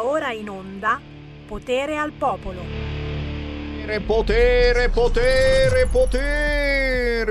Va 0.00 0.06
ora 0.06 0.32
in 0.32 0.48
onda 0.48 0.98
Potere 1.46 1.98
al 1.98 2.12
Popolo. 2.12 2.62
Potere, 4.06 4.88
potere, 4.88 5.86
potere! 5.88 7.28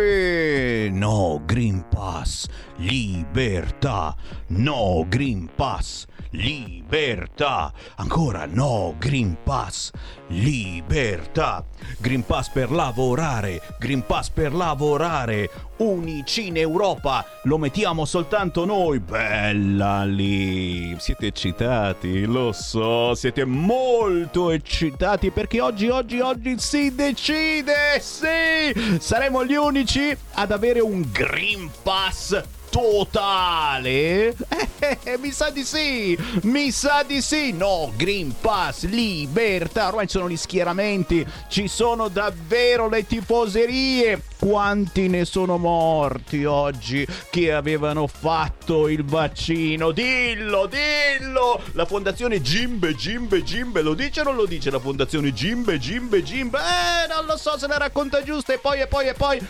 No, 0.92 1.42
Green 1.46 1.84
Pass, 1.90 2.48
libertà! 2.80 4.16
No, 4.48 5.06
Green 5.08 5.50
Pass, 5.54 6.06
libertà! 6.32 7.72
Ancora 7.96 8.46
no, 8.46 8.96
Green 8.98 9.38
Pass, 9.44 9.92
libertà! 10.28 11.66
Green 11.98 12.26
Pass 12.26 12.50
per 12.50 12.72
lavorare, 12.72 13.62
Green 13.80 14.06
Pass 14.06 14.30
per 14.30 14.54
lavorare, 14.54 15.50
unici 15.78 16.48
in 16.48 16.58
Europa, 16.58 17.26
lo 17.44 17.58
mettiamo 17.58 18.06
soltanto 18.06 18.66
noi, 18.66 19.00
bella 19.00 20.04
lì! 20.04 20.96
Siete 21.00 21.28
eccitati, 21.28 22.26
lo 22.26 22.52
so, 22.52 23.14
siete 23.16 23.46
molto 23.46 24.52
eccitati 24.52 25.32
perché 25.32 25.60
oggi, 25.62 25.90
oggi, 25.90 26.20
oggi 26.20 26.58
si 26.60 26.94
decide, 26.96 28.00
sì! 28.00 29.00
Saremo 29.00 29.46
gli 29.46 29.56
unici 29.56 30.16
ad 30.34 30.52
avere 30.52 30.80
un 30.80 31.08
Green 31.12 31.70
Pass 31.84 32.58
totale? 32.70 34.36
Eh, 34.80 35.18
mi 35.18 35.32
sa 35.32 35.50
di 35.50 35.64
sì, 35.64 36.18
mi 36.44 36.72
sa 36.72 37.04
di 37.04 37.22
sì. 37.22 37.52
No, 37.52 37.92
Green 37.96 38.34
Pass, 38.40 38.86
libertà, 38.86 39.88
ormai 39.88 40.08
ci 40.08 40.18
sono 40.18 40.30
gli 40.30 40.38
schieramenti, 40.38 41.26
ci 41.48 41.68
sono 41.68 42.08
davvero 42.08 42.88
le 42.88 43.06
tifoserie. 43.06 44.29
Quanti 44.40 45.10
ne 45.10 45.26
sono 45.26 45.58
morti 45.58 46.46
oggi 46.46 47.06
che 47.30 47.52
avevano 47.52 48.08
fatto 48.08 48.88
il 48.88 49.04
vaccino? 49.04 49.92
Dillo, 49.92 50.66
dillo! 50.66 51.62
La 51.74 51.84
fondazione 51.84 52.40
Gimbe, 52.40 52.96
Gimbe, 52.96 53.44
Gimbe, 53.44 53.82
lo 53.82 53.94
dice 53.94 54.22
o 54.22 54.24
non 54.24 54.38
lo 54.38 54.46
dice 54.46 54.72
la 54.72 54.80
fondazione 54.80 55.34
Gimbe, 55.34 55.78
Gimbe, 55.78 56.24
Gimbe? 56.24 56.58
Eh, 56.58 57.14
non 57.14 57.26
lo 57.26 57.36
so 57.36 57.58
se 57.58 57.68
la 57.68 57.76
racconta 57.76 58.24
giusta 58.24 58.54
e 58.54 58.60
poi, 58.60 58.80
e 58.80 58.88
poi, 58.88 59.08
e 59.08 59.14
poi... 59.14 59.46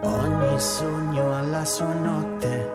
Ogni 0.00 0.60
sogno 0.60 1.36
alla 1.36 1.64
sua 1.64 1.92
notte 1.92 2.67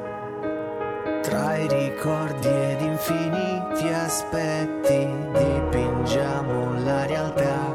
tra 1.24 1.56
i 1.56 1.68
ricordi 1.68 2.48
ed 2.48 2.82
infiniti 2.82 3.88
aspetti 3.88 5.08
dipingiamo 5.34 6.84
la 6.84 7.06
realtà 7.06 7.72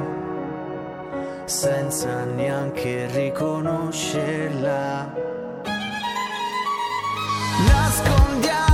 senza 1.47 2.25
neanche 2.25 3.07
riconoscerla. 3.07 5.15
Nascondiamo 7.67 8.68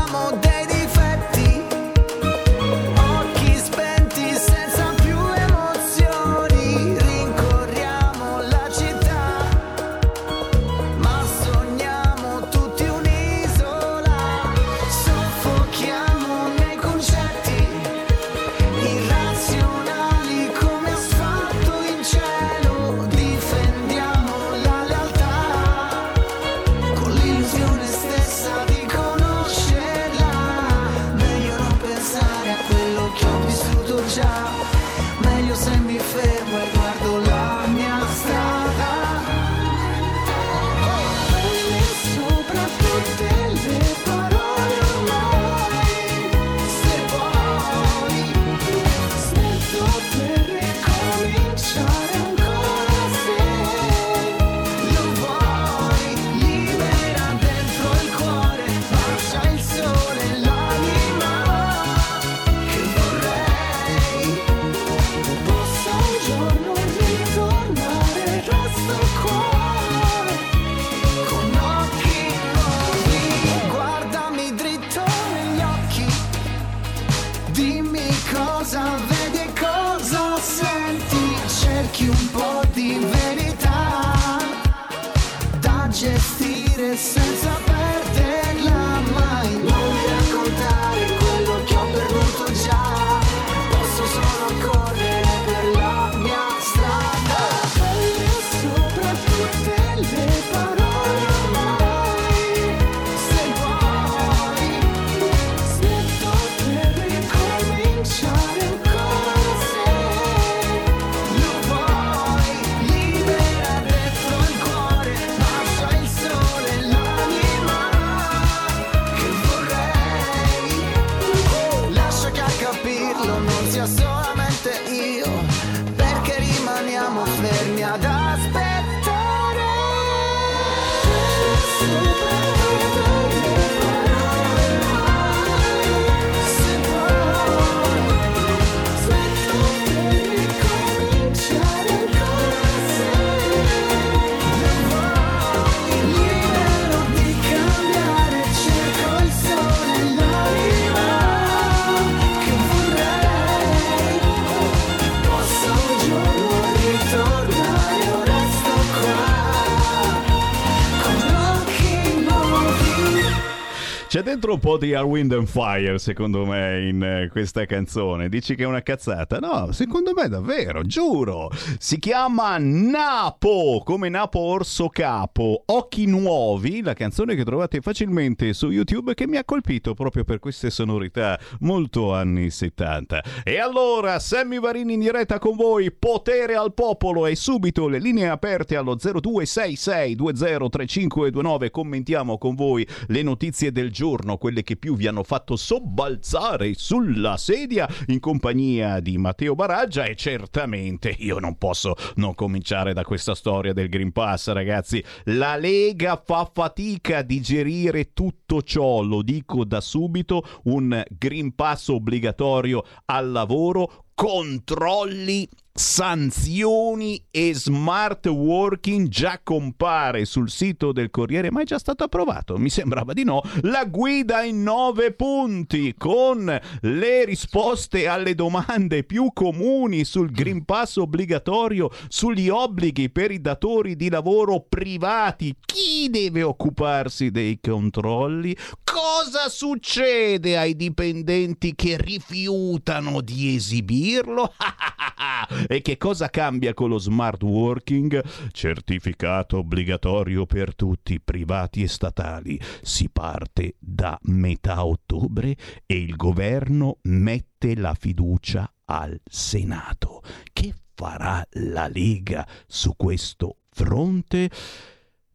un 164.54 164.60
po' 164.60 164.78
di 164.78 164.92
Air 164.92 165.04
Wind 165.04 165.32
and 165.32 165.48
Fire, 165.48 165.98
secondo 165.98 166.46
me, 166.46 166.86
in 166.86 167.02
eh, 167.02 167.28
questa 167.28 167.66
canzone. 167.66 168.28
Dici 168.28 168.54
che 168.54 168.62
è 168.62 168.66
una 168.66 168.82
cazzata? 168.82 169.40
No, 169.40 169.72
secondo 169.72 170.12
me 170.14 170.28
davvero, 170.28 170.82
giuro. 170.84 171.50
Si 171.78 171.98
chiama 171.98 172.56
Napo, 172.58 173.82
come 173.84 174.08
Napo 174.08 174.38
Orso 174.38 174.88
Capo. 174.88 175.64
Occhi 175.66 176.06
Nuovi, 176.06 176.82
la 176.82 176.94
canzone 176.94 177.34
che 177.34 177.42
trovate 177.42 177.80
facilmente 177.80 178.52
su 178.52 178.70
YouTube 178.70 179.14
che 179.14 179.26
mi 179.26 179.38
ha 179.38 179.44
colpito 179.44 179.94
proprio 179.94 180.22
per 180.22 180.38
queste 180.38 180.70
sonorità 180.70 181.36
molto 181.60 182.14
anni 182.14 182.48
70. 182.48 183.24
E 183.42 183.58
allora, 183.58 184.20
Sammy 184.20 184.60
Varini 184.60 184.94
in 184.94 185.00
diretta 185.00 185.40
con 185.40 185.56
voi, 185.56 185.90
potere 185.90 186.54
al 186.54 186.74
popolo 186.74 187.26
e 187.26 187.34
subito 187.34 187.88
le 187.88 187.98
linee 187.98 188.28
aperte 188.28 188.76
allo 188.76 188.94
0266 188.94 190.14
203529. 190.14 191.70
Commentiamo 191.72 192.38
con 192.38 192.54
voi 192.54 192.86
le 193.08 193.22
notizie 193.22 193.72
del 193.72 193.90
giorno, 193.90 194.38
quelle 194.44 194.62
che 194.62 194.76
più 194.76 194.94
vi 194.94 195.06
hanno 195.06 195.22
fatto 195.22 195.56
sobbalzare 195.56 196.74
sulla 196.74 197.38
sedia 197.38 197.88
in 198.08 198.20
compagnia 198.20 199.00
di 199.00 199.16
Matteo 199.16 199.54
Baraggia 199.54 200.04
e 200.04 200.16
certamente 200.16 201.14
io 201.16 201.38
non 201.38 201.56
posso 201.56 201.94
non 202.16 202.34
cominciare 202.34 202.92
da 202.92 203.04
questa 203.04 203.34
storia 203.34 203.72
del 203.72 203.88
Green 203.88 204.12
Pass, 204.12 204.52
ragazzi. 204.52 205.02
La 205.28 205.56
Lega 205.56 206.22
fa 206.22 206.46
fatica 206.52 207.18
a 207.18 207.22
digerire 207.22 208.12
tutto 208.12 208.60
ciò, 208.60 209.00
lo 209.00 209.22
dico 209.22 209.64
da 209.64 209.80
subito, 209.80 210.44
un 210.64 211.02
Green 211.08 211.54
Pass 211.54 211.88
obbligatorio 211.88 212.84
al 213.06 213.30
lavoro 213.30 214.08
controlli 214.14 215.48
sanzioni 215.76 217.20
e 217.32 217.52
smart 217.52 218.26
working 218.26 219.08
già 219.08 219.40
compare 219.42 220.24
sul 220.24 220.48
sito 220.48 220.92
del 220.92 221.10
Corriere, 221.10 221.50
ma 221.50 221.62
è 221.62 221.64
già 221.64 221.80
stato 221.80 222.04
approvato, 222.04 222.56
mi 222.58 222.70
sembrava 222.70 223.12
di 223.12 223.24
no, 223.24 223.42
la 223.62 223.84
guida 223.84 224.44
in 224.44 224.62
nove 224.62 225.10
punti 225.14 225.92
con 225.98 226.60
le 226.82 227.24
risposte 227.24 228.06
alle 228.06 228.36
domande 228.36 229.02
più 229.02 229.32
comuni 229.32 230.04
sul 230.04 230.30
Green 230.30 230.64
Pass 230.64 230.94
obbligatorio, 230.98 231.90
sugli 232.06 232.48
obblighi 232.48 233.10
per 233.10 233.32
i 233.32 233.40
datori 233.40 233.96
di 233.96 234.08
lavoro 234.08 234.64
privati, 234.68 235.56
chi 235.60 236.08
deve 236.08 236.44
occuparsi 236.44 237.32
dei 237.32 237.58
controlli, 237.60 238.56
cosa 238.84 239.48
succede 239.48 240.56
ai 240.56 240.76
dipendenti 240.76 241.74
che 241.74 241.96
rifiutano 241.98 243.20
di 243.20 243.56
esibirlo? 243.56 244.54
E 245.66 245.82
che 245.82 245.96
cosa 245.96 246.28
cambia 246.28 246.74
con 246.74 246.88
lo 246.88 246.98
smart 246.98 247.42
working? 247.42 248.22
Certificato 248.52 249.58
obbligatorio 249.58 250.46
per 250.46 250.74
tutti, 250.74 251.20
privati 251.20 251.82
e 251.82 251.88
statali. 251.88 252.60
Si 252.82 253.08
parte 253.10 253.74
da 253.78 254.18
metà 254.22 254.84
ottobre 254.84 255.56
e 255.86 255.96
il 255.96 256.16
governo 256.16 256.98
mette 257.02 257.76
la 257.76 257.94
fiducia 257.94 258.70
al 258.86 259.20
Senato. 259.24 260.22
Che 260.52 260.74
farà 260.94 261.46
la 261.52 261.88
Lega 261.88 262.46
su 262.66 262.94
questo 262.96 263.58
fronte? 263.70 264.50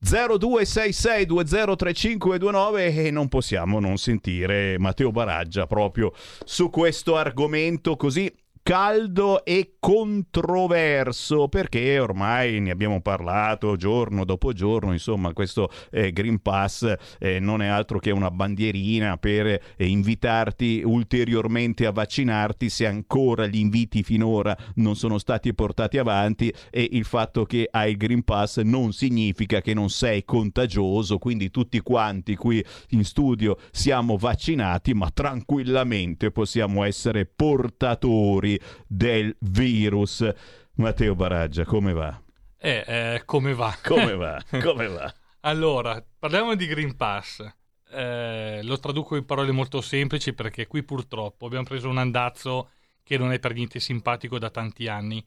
0266203529 0.04 2.78
e 2.78 3.12
non 3.12 3.28
possiamo 3.28 3.82
non 3.82 3.98
sentire 3.98 4.80
Matteo 4.80 5.12
Baraggia 5.12 5.68
proprio 5.68 6.14
su 6.46 6.70
questo 6.70 7.18
argomento 7.18 7.98
così 7.98 8.34
caldo 8.70 9.44
e 9.46 9.78
controverso 9.80 11.48
perché 11.48 11.98
ormai 11.98 12.60
ne 12.60 12.70
abbiamo 12.70 13.02
parlato 13.02 13.76
giorno 13.78 14.26
dopo 14.26 14.54
giorno, 14.54 14.92
insomma 14.92 15.34
questo 15.34 15.72
eh, 15.90 16.12
Green 16.12 16.40
Pass 16.40 16.94
eh, 17.18 17.40
non 17.40 17.64
è 17.64 17.66
altro 17.66 17.98
che 17.98 18.12
una 18.12 18.30
bandierina 18.30 19.18
per 19.18 19.48
eh, 19.48 19.60
invitarti 19.88 20.84
ulteriormente 20.86 21.88
a 21.88 21.92
vaccinarti 21.92 22.70
se 22.70 22.86
ancora 22.86 23.48
gli 23.48 23.58
inviti 23.58 24.04
finora 24.04 24.56
non 24.76 24.96
sono 24.96 25.18
stati 25.18 25.52
portati 25.56 25.98
avanti 25.98 26.54
e 26.70 26.90
il 26.92 27.06
fatto 27.06 27.46
che 27.46 27.68
hai 27.72 27.90
il 27.90 27.98
Green 27.98 28.24
Pass 28.24 28.60
non 28.60 28.94
significa 28.94 29.62
che 29.62 29.74
non 29.74 29.90
sei 29.90 30.24
contagioso, 30.24 31.18
quindi 31.18 31.50
tutti 31.50 31.80
quanti 31.80 32.36
qui 32.36 32.64
in 32.90 33.04
studio 33.04 33.58
siamo 33.72 34.16
vaccinati 34.16 34.94
ma 34.94 35.10
tranquillamente 35.10 36.30
possiamo 36.30 36.84
essere 36.84 37.26
portatori 37.26 38.58
del 38.88 39.36
virus. 39.40 40.28
Matteo 40.76 41.16
Baraggia, 41.16 41.66
come 41.66 41.94
va? 41.94 42.22
Eh, 42.58 42.84
eh 42.88 43.22
come 43.26 43.54
va? 43.54 43.78
Come 43.84 44.16
va? 44.16 44.42
Come 44.62 44.88
va? 44.88 45.14
allora, 45.42 46.04
parliamo 46.18 46.56
di 46.56 46.68
Green 46.68 46.96
Pass. 46.96 47.46
Eh, 47.92 48.60
lo 48.64 48.80
traduco 48.80 49.16
in 49.16 49.26
parole 49.26 49.52
molto 49.52 49.82
semplici 49.82 50.34
perché 50.34 50.68
qui 50.68 50.84
purtroppo 50.84 51.48
abbiamo 51.48 51.64
preso 51.64 51.90
un 51.90 51.98
andazzo 51.98 52.70
che 53.04 53.18
non 53.18 53.32
è 53.32 53.40
per 53.40 53.54
niente 53.54 53.80
simpatico 53.80 54.38
da 54.38 54.50
tanti 54.50 54.88
anni. 54.88 55.26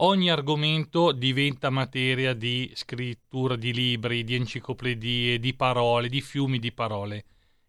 Ogni 0.00 0.30
argomento 0.30 1.12
diventa 1.12 1.70
materia 1.70 2.32
di 2.32 2.70
scrittura 2.74 3.56
di 3.56 3.72
libri, 3.72 4.22
di 4.22 4.36
enciclopedie, 4.36 5.40
di 5.40 5.54
parole, 5.54 6.08
di 6.08 6.20
fiumi 6.20 6.58
di 6.58 6.72
parole. 6.72 7.24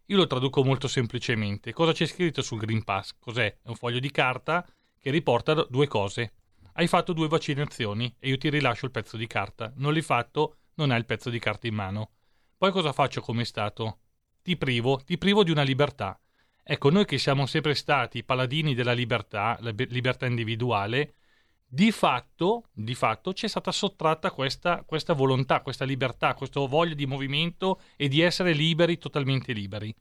Io 0.06 0.16
lo 0.16 0.26
traduco 0.26 0.64
molto 0.64 0.88
semplicemente. 0.88 1.72
Cosa 1.72 1.92
c'è 1.92 2.06
scritto 2.06 2.40
sul 2.40 2.58
Green 2.58 2.84
Pass? 2.84 3.14
Cos'è? 3.18 3.58
È 3.62 3.68
un 3.68 3.74
foglio 3.74 3.98
di 3.98 4.10
carta 4.10 4.64
che 5.00 5.10
riporta 5.10 5.54
due 5.68 5.86
cose. 5.86 6.34
Hai 6.74 6.86
fatto 6.86 7.12
due 7.12 7.26
vaccinazioni 7.26 8.14
e 8.18 8.28
io 8.28 8.36
ti 8.36 8.50
rilascio 8.50 8.84
il 8.84 8.92
pezzo 8.92 9.16
di 9.16 9.26
carta. 9.26 9.72
Non 9.76 9.92
l'hai 9.92 10.02
fatto, 10.02 10.58
non 10.74 10.90
hai 10.90 10.98
il 10.98 11.06
pezzo 11.06 11.30
di 11.30 11.38
carta 11.38 11.66
in 11.66 11.74
mano. 11.74 12.10
Poi 12.56 12.70
cosa 12.70 12.92
faccio 12.92 13.22
come 13.22 13.44
Stato? 13.44 14.00
Ti 14.42 14.56
privo, 14.56 15.00
ti 15.04 15.16
privo 15.16 15.42
di 15.42 15.50
una 15.50 15.62
libertà. 15.62 16.20
Ecco, 16.62 16.90
noi 16.90 17.06
che 17.06 17.18
siamo 17.18 17.46
sempre 17.46 17.74
stati 17.74 18.22
paladini 18.22 18.74
della 18.74 18.92
libertà, 18.92 19.56
la 19.60 19.72
libertà 19.74 20.26
individuale, 20.26 21.14
di 21.66 21.90
fatto, 21.90 22.64
di 22.72 22.94
fatto 22.94 23.32
ci 23.32 23.46
è 23.46 23.48
stata 23.48 23.72
sottratta 23.72 24.30
questa, 24.30 24.82
questa 24.84 25.14
volontà, 25.14 25.62
questa 25.62 25.84
libertà, 25.84 26.34
questa 26.34 26.60
voglia 26.60 26.94
di 26.94 27.06
movimento 27.06 27.80
e 27.96 28.08
di 28.08 28.20
essere 28.20 28.52
liberi, 28.52 28.98
totalmente 28.98 29.52
liberi. 29.52 29.94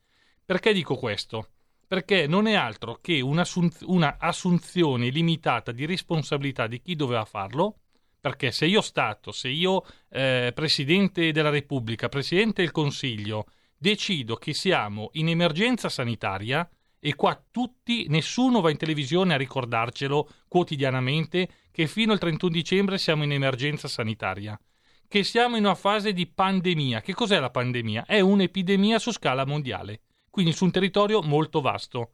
Perché 0.44 0.74
dico 0.74 0.96
questo? 0.96 1.51
Perché 1.89 2.27
non 2.27 2.46
è 2.46 2.53
altro 2.53 3.00
che 3.01 3.19
una 3.19 4.17
assunzione 4.19 5.10
limitata 5.10 5.72
di 5.72 5.88
responsabilità 5.88 6.67
di 6.67 6.79
chi 6.79 6.96
doveva 6.96 7.25
farlo, 7.25 7.79
perché 8.22 8.51
se 8.51 8.67
io 8.67 8.81
Stato, 8.81 9.31
se 9.31 9.50
io 9.50 9.84
eh, 10.12 10.51
Presidente 10.53 11.31
della 11.31 11.50
Repubblica, 11.50 12.08
Presidente 12.08 12.62
del 12.62 12.69
Consiglio, 12.69 13.48
decido 13.75 14.36
che 14.36 14.53
siamo 14.53 15.10
in 15.13 15.29
emergenza 15.29 15.89
sanitaria, 15.89 16.69
e 17.00 17.15
qua 17.15 17.43
tutti, 17.50 18.05
nessuno 18.08 18.62
va 18.62 18.69
in 18.69 18.77
televisione 18.77 19.34
a 19.34 19.38
ricordarcelo 19.38 20.29
quotidianamente 20.48 21.50
che 21.72 21.88
fino 21.88 22.12
al 22.12 22.19
31 22.19 22.51
dicembre 22.51 23.00
siamo 23.00 23.24
in 23.24 23.31
emergenza 23.31 23.88
sanitaria, 23.88 24.60
che 25.08 25.24
siamo 25.24 25.58
in 25.58 25.65
una 25.65 25.74
fase 25.74 26.13
di 26.13 26.27
pandemia. 26.27 27.01
Che 27.01 27.15
cos'è 27.15 27.39
la 27.39 27.50
pandemia? 27.50 28.05
È 28.05 28.19
un'epidemia 28.19 29.00
su 29.00 29.12
scala 29.12 29.43
mondiale 29.43 30.01
quindi 30.30 30.54
su 30.54 30.66
un 30.66 30.72
territorio 30.72 31.22
molto 31.22 31.62
vasto. 31.62 32.12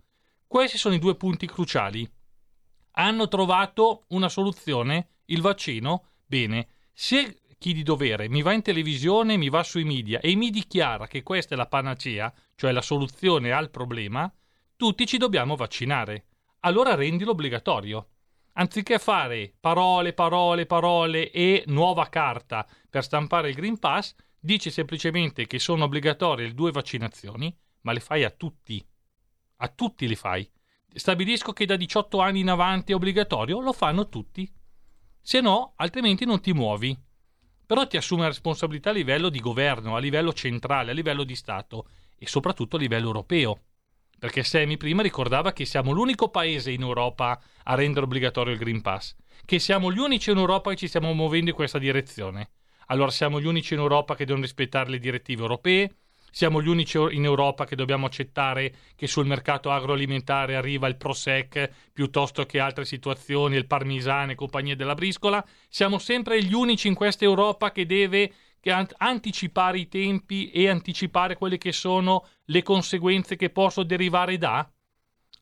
Questi 0.47 0.77
sono 0.77 0.95
i 0.95 0.99
due 0.99 1.15
punti 1.15 1.47
cruciali. 1.47 2.09
Hanno 2.91 3.27
trovato 3.27 4.05
una 4.09 4.29
soluzione? 4.29 5.09
Il 5.25 5.41
vaccino? 5.41 6.11
Bene, 6.25 6.67
se 6.93 7.41
chi 7.57 7.73
di 7.73 7.83
dovere 7.83 8.29
mi 8.29 8.41
va 8.41 8.53
in 8.53 8.61
televisione, 8.61 9.37
mi 9.37 9.49
va 9.49 9.63
sui 9.63 9.83
media 9.83 10.19
e 10.19 10.35
mi 10.35 10.49
dichiara 10.49 11.07
che 11.07 11.23
questa 11.23 11.55
è 11.55 11.57
la 11.57 11.67
panacea, 11.67 12.33
cioè 12.55 12.71
la 12.71 12.81
soluzione 12.81 13.51
al 13.51 13.69
problema, 13.69 14.31
tutti 14.75 15.05
ci 15.05 15.17
dobbiamo 15.17 15.55
vaccinare. 15.55 16.25
Allora 16.61 16.95
rendilo 16.95 17.31
obbligatorio. 17.31 18.09
Anziché 18.53 18.99
fare 18.99 19.53
parole, 19.59 20.13
parole, 20.13 20.65
parole 20.65 21.31
e 21.31 21.63
nuova 21.67 22.07
carta 22.07 22.65
per 22.89 23.03
stampare 23.03 23.49
il 23.49 23.55
Green 23.55 23.77
Pass, 23.77 24.15
dici 24.39 24.69
semplicemente 24.69 25.47
che 25.47 25.59
sono 25.59 25.85
obbligatorie 25.85 26.47
le 26.47 26.53
due 26.53 26.71
vaccinazioni 26.71 27.53
ma 27.85 27.93
le 27.93 27.99
fai 27.99 28.23
a 28.23 28.29
tutti. 28.29 28.85
A 29.57 29.67
tutti 29.69 30.07
le 30.07 30.15
fai. 30.15 30.49
Stabilisco 30.93 31.53
che 31.53 31.65
da 31.65 31.75
18 31.75 32.19
anni 32.19 32.39
in 32.41 32.49
avanti 32.49 32.91
è 32.91 32.95
obbligatorio, 32.95 33.59
lo 33.59 33.73
fanno 33.73 34.09
tutti. 34.09 34.51
Se 35.21 35.39
no, 35.39 35.73
altrimenti 35.77 36.25
non 36.25 36.41
ti 36.41 36.53
muovi. 36.53 36.97
Però 37.65 37.87
ti 37.87 37.97
assume 37.97 38.21
la 38.21 38.27
responsabilità 38.27 38.89
a 38.89 38.93
livello 38.93 39.29
di 39.29 39.39
governo, 39.39 39.95
a 39.95 39.99
livello 39.99 40.33
centrale, 40.33 40.91
a 40.91 40.93
livello 40.93 41.23
di 41.23 41.35
Stato 41.35 41.87
e 42.17 42.27
soprattutto 42.27 42.75
a 42.75 42.79
livello 42.79 43.07
europeo. 43.07 43.61
Perché 44.17 44.43
Semi 44.43 44.77
prima 44.77 45.01
ricordava 45.01 45.51
che 45.51 45.65
siamo 45.65 45.91
l'unico 45.91 46.29
paese 46.29 46.71
in 46.71 46.81
Europa 46.81 47.39
a 47.63 47.75
rendere 47.75 48.05
obbligatorio 48.05 48.53
il 48.53 48.59
Green 48.59 48.81
Pass, 48.81 49.15
che 49.45 49.59
siamo 49.59 49.91
gli 49.91 49.99
unici 49.99 50.31
in 50.31 50.37
Europa 50.37 50.69
che 50.71 50.77
ci 50.77 50.87
stiamo 50.87 51.13
muovendo 51.13 51.49
in 51.49 51.55
questa 51.55 51.77
direzione. 51.77 52.51
Allora 52.87 53.11
siamo 53.11 53.41
gli 53.41 53.47
unici 53.47 53.73
in 53.73 53.79
Europa 53.79 54.15
che 54.15 54.25
devono 54.25 54.43
rispettare 54.43 54.89
le 54.89 54.99
direttive 54.99 55.41
europee, 55.41 55.95
siamo 56.35 56.61
gli 56.61 56.67
unici 56.67 56.97
in 56.97 57.23
Europa 57.23 57.63
che 57.63 57.77
dobbiamo 57.77 58.07
accettare 58.07 58.73
che 58.97 59.07
sul 59.07 59.25
mercato 59.25 59.71
agroalimentare 59.71 60.57
arriva 60.57 60.85
il 60.89 60.97
Prosec 60.97 61.69
piuttosto 61.93 62.45
che 62.45 62.59
altre 62.59 62.83
situazioni, 62.83 63.55
il 63.55 63.67
Parmisano 63.67 64.33
e 64.33 64.35
compagnia 64.35 64.75
della 64.75 64.95
briscola. 64.95 65.41
Siamo 65.69 65.97
sempre 65.97 66.43
gli 66.43 66.53
unici 66.53 66.89
in 66.89 66.93
questa 66.93 67.23
Europa 67.23 67.71
che 67.71 67.85
deve 67.85 68.33
anticipare 68.97 69.79
i 69.79 69.87
tempi 69.87 70.49
e 70.51 70.67
anticipare 70.67 71.37
quelle 71.37 71.57
che 71.57 71.71
sono 71.71 72.27
le 72.47 72.63
conseguenze 72.63 73.37
che 73.37 73.49
possono 73.49 73.85
derivare 73.85 74.37
da? 74.37 74.69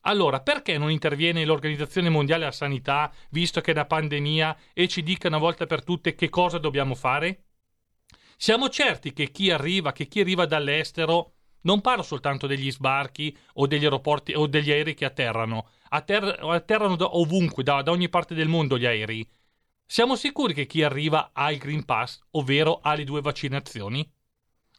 Allora, 0.02 0.42
perché 0.42 0.78
non 0.78 0.92
interviene 0.92 1.44
l'Organizzazione 1.44 2.08
Mondiale 2.08 2.42
della 2.42 2.52
Sanità, 2.52 3.12
visto 3.30 3.60
che 3.60 3.72
è 3.72 3.74
una 3.74 3.86
pandemia, 3.86 4.56
e 4.72 4.86
ci 4.86 5.02
dica 5.02 5.26
una 5.26 5.38
volta 5.38 5.66
per 5.66 5.82
tutte 5.82 6.14
che 6.14 6.28
cosa 6.28 6.58
dobbiamo 6.58 6.94
fare? 6.94 7.46
Siamo 8.44 8.68
certi 8.68 9.14
che 9.14 9.30
chi 9.30 9.50
arriva, 9.50 9.92
che 9.92 10.06
chi 10.06 10.20
arriva 10.20 10.44
dall'estero, 10.44 11.32
non 11.62 11.80
parlo 11.80 12.02
soltanto 12.02 12.46
degli 12.46 12.70
sbarchi 12.70 13.34
o 13.54 13.66
degli 13.66 13.84
aeroporti 13.84 14.34
o 14.34 14.46
degli 14.46 14.70
aerei 14.70 14.92
che 14.92 15.06
atterrano, 15.06 15.70
Atterra- 15.88 16.36
atterrano 16.52 16.94
da 16.94 17.16
ovunque, 17.16 17.62
da, 17.62 17.80
da 17.80 17.90
ogni 17.90 18.10
parte 18.10 18.34
del 18.34 18.48
mondo 18.48 18.76
gli 18.76 18.84
aerei. 18.84 19.26
Siamo 19.86 20.14
sicuri 20.14 20.52
che 20.52 20.66
chi 20.66 20.82
arriva 20.82 21.30
ha 21.32 21.50
il 21.52 21.56
Green 21.56 21.86
Pass, 21.86 22.20
ovvero 22.32 22.80
ha 22.82 22.94
le 22.94 23.04
due 23.04 23.22
vaccinazioni? 23.22 24.06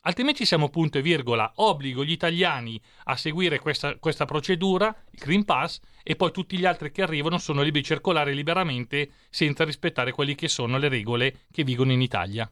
Altrimenti 0.01 0.45
siamo 0.45 0.69
punto 0.69 0.99
e 0.99 1.01
virgola, 1.01 1.51
obbligo 1.55 2.05
gli 2.05 2.11
italiani 2.11 2.79
a 3.05 3.17
seguire 3.17 3.57
questa, 3.57 3.97
questa, 3.97 4.25
procedura, 4.25 4.95
il 5.09 5.19
Green 5.19 5.43
Pass, 5.43 5.79
e 6.03 6.15
poi 6.15 6.31
tutti 6.31 6.55
gli 6.55 6.65
altri 6.65 6.91
che 6.91 7.01
arrivano 7.01 7.39
sono 7.39 7.63
liberi 7.63 7.81
di 7.81 7.87
circolare 7.87 8.31
liberamente 8.33 9.09
senza 9.31 9.63
rispettare 9.63 10.11
quelle 10.11 10.35
che 10.35 10.49
sono 10.49 10.77
le 10.77 10.87
regole 10.87 11.39
che 11.49 11.63
vigono 11.63 11.93
in 11.93 12.01
Italia. 12.03 12.47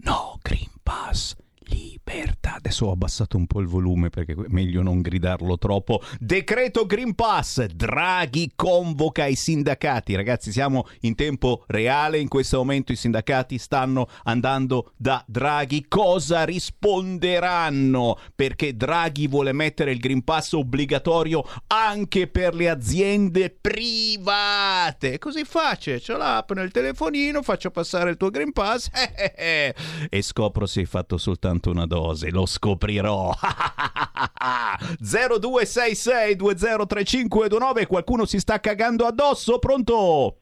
No 0.00 0.38
Green 0.44 0.70
Pass 0.84 1.34
Libertà. 1.68 2.54
Adesso 2.54 2.86
ho 2.86 2.92
abbassato 2.92 3.36
un 3.36 3.46
po' 3.46 3.60
il 3.60 3.66
volume 3.66 4.10
perché 4.10 4.32
è 4.32 4.44
meglio 4.48 4.82
non 4.82 5.00
gridarlo 5.00 5.58
troppo. 5.58 6.00
Decreto 6.20 6.86
Green 6.86 7.14
Pass. 7.14 7.64
Draghi 7.66 8.52
convoca 8.54 9.26
i 9.26 9.34
sindacati. 9.34 10.14
Ragazzi, 10.14 10.52
siamo 10.52 10.86
in 11.00 11.14
tempo 11.14 11.64
reale. 11.66 12.18
In 12.18 12.28
questo 12.28 12.58
momento 12.58 12.92
i 12.92 12.96
sindacati 12.96 13.58
stanno 13.58 14.08
andando 14.24 14.92
da 14.96 15.22
Draghi. 15.26 15.86
Cosa 15.88 16.44
risponderanno? 16.44 18.18
Perché 18.34 18.76
Draghi 18.76 19.26
vuole 19.26 19.52
mettere 19.52 19.90
il 19.90 19.98
Green 19.98 20.22
Pass 20.22 20.52
obbligatorio 20.52 21.44
anche 21.66 22.28
per 22.28 22.54
le 22.54 22.68
aziende 22.68 23.50
private. 23.50 25.18
Così 25.18 25.44
faccio. 25.44 25.94
C'ho 25.96 26.16
l'app 26.16 26.52
nel 26.52 26.70
telefonino, 26.70 27.42
faccio 27.42 27.70
passare 27.70 28.10
il 28.10 28.16
tuo 28.16 28.30
Green 28.30 28.52
Pass 28.52 28.90
e 29.36 29.74
scopro 30.20 30.66
se 30.66 30.80
hai 30.80 30.86
fatto 30.86 31.18
soltanto 31.18 31.55
soltanto 31.56 31.70
una 31.70 31.86
dose, 31.86 32.30
lo 32.30 32.46
scoprirò. 32.46 33.32
0266 35.00 36.36
203529 36.36 37.86
qualcuno 37.86 38.24
si 38.24 38.38
sta 38.38 38.60
cagando 38.60 39.06
addosso, 39.06 39.58
pronto? 39.58 40.38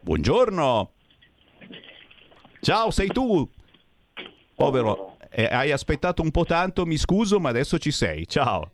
Buongiorno. 0.00 0.92
Ciao, 2.60 2.90
sei 2.90 3.08
tu? 3.08 3.48
Povero, 4.54 5.16
eh, 5.30 5.44
hai 5.44 5.70
aspettato 5.70 6.22
un 6.22 6.30
po' 6.30 6.44
tanto, 6.44 6.86
mi 6.86 6.96
scuso, 6.96 7.38
ma 7.38 7.50
adesso 7.50 7.78
ci 7.78 7.90
sei. 7.90 8.26
Ciao. 8.26 8.72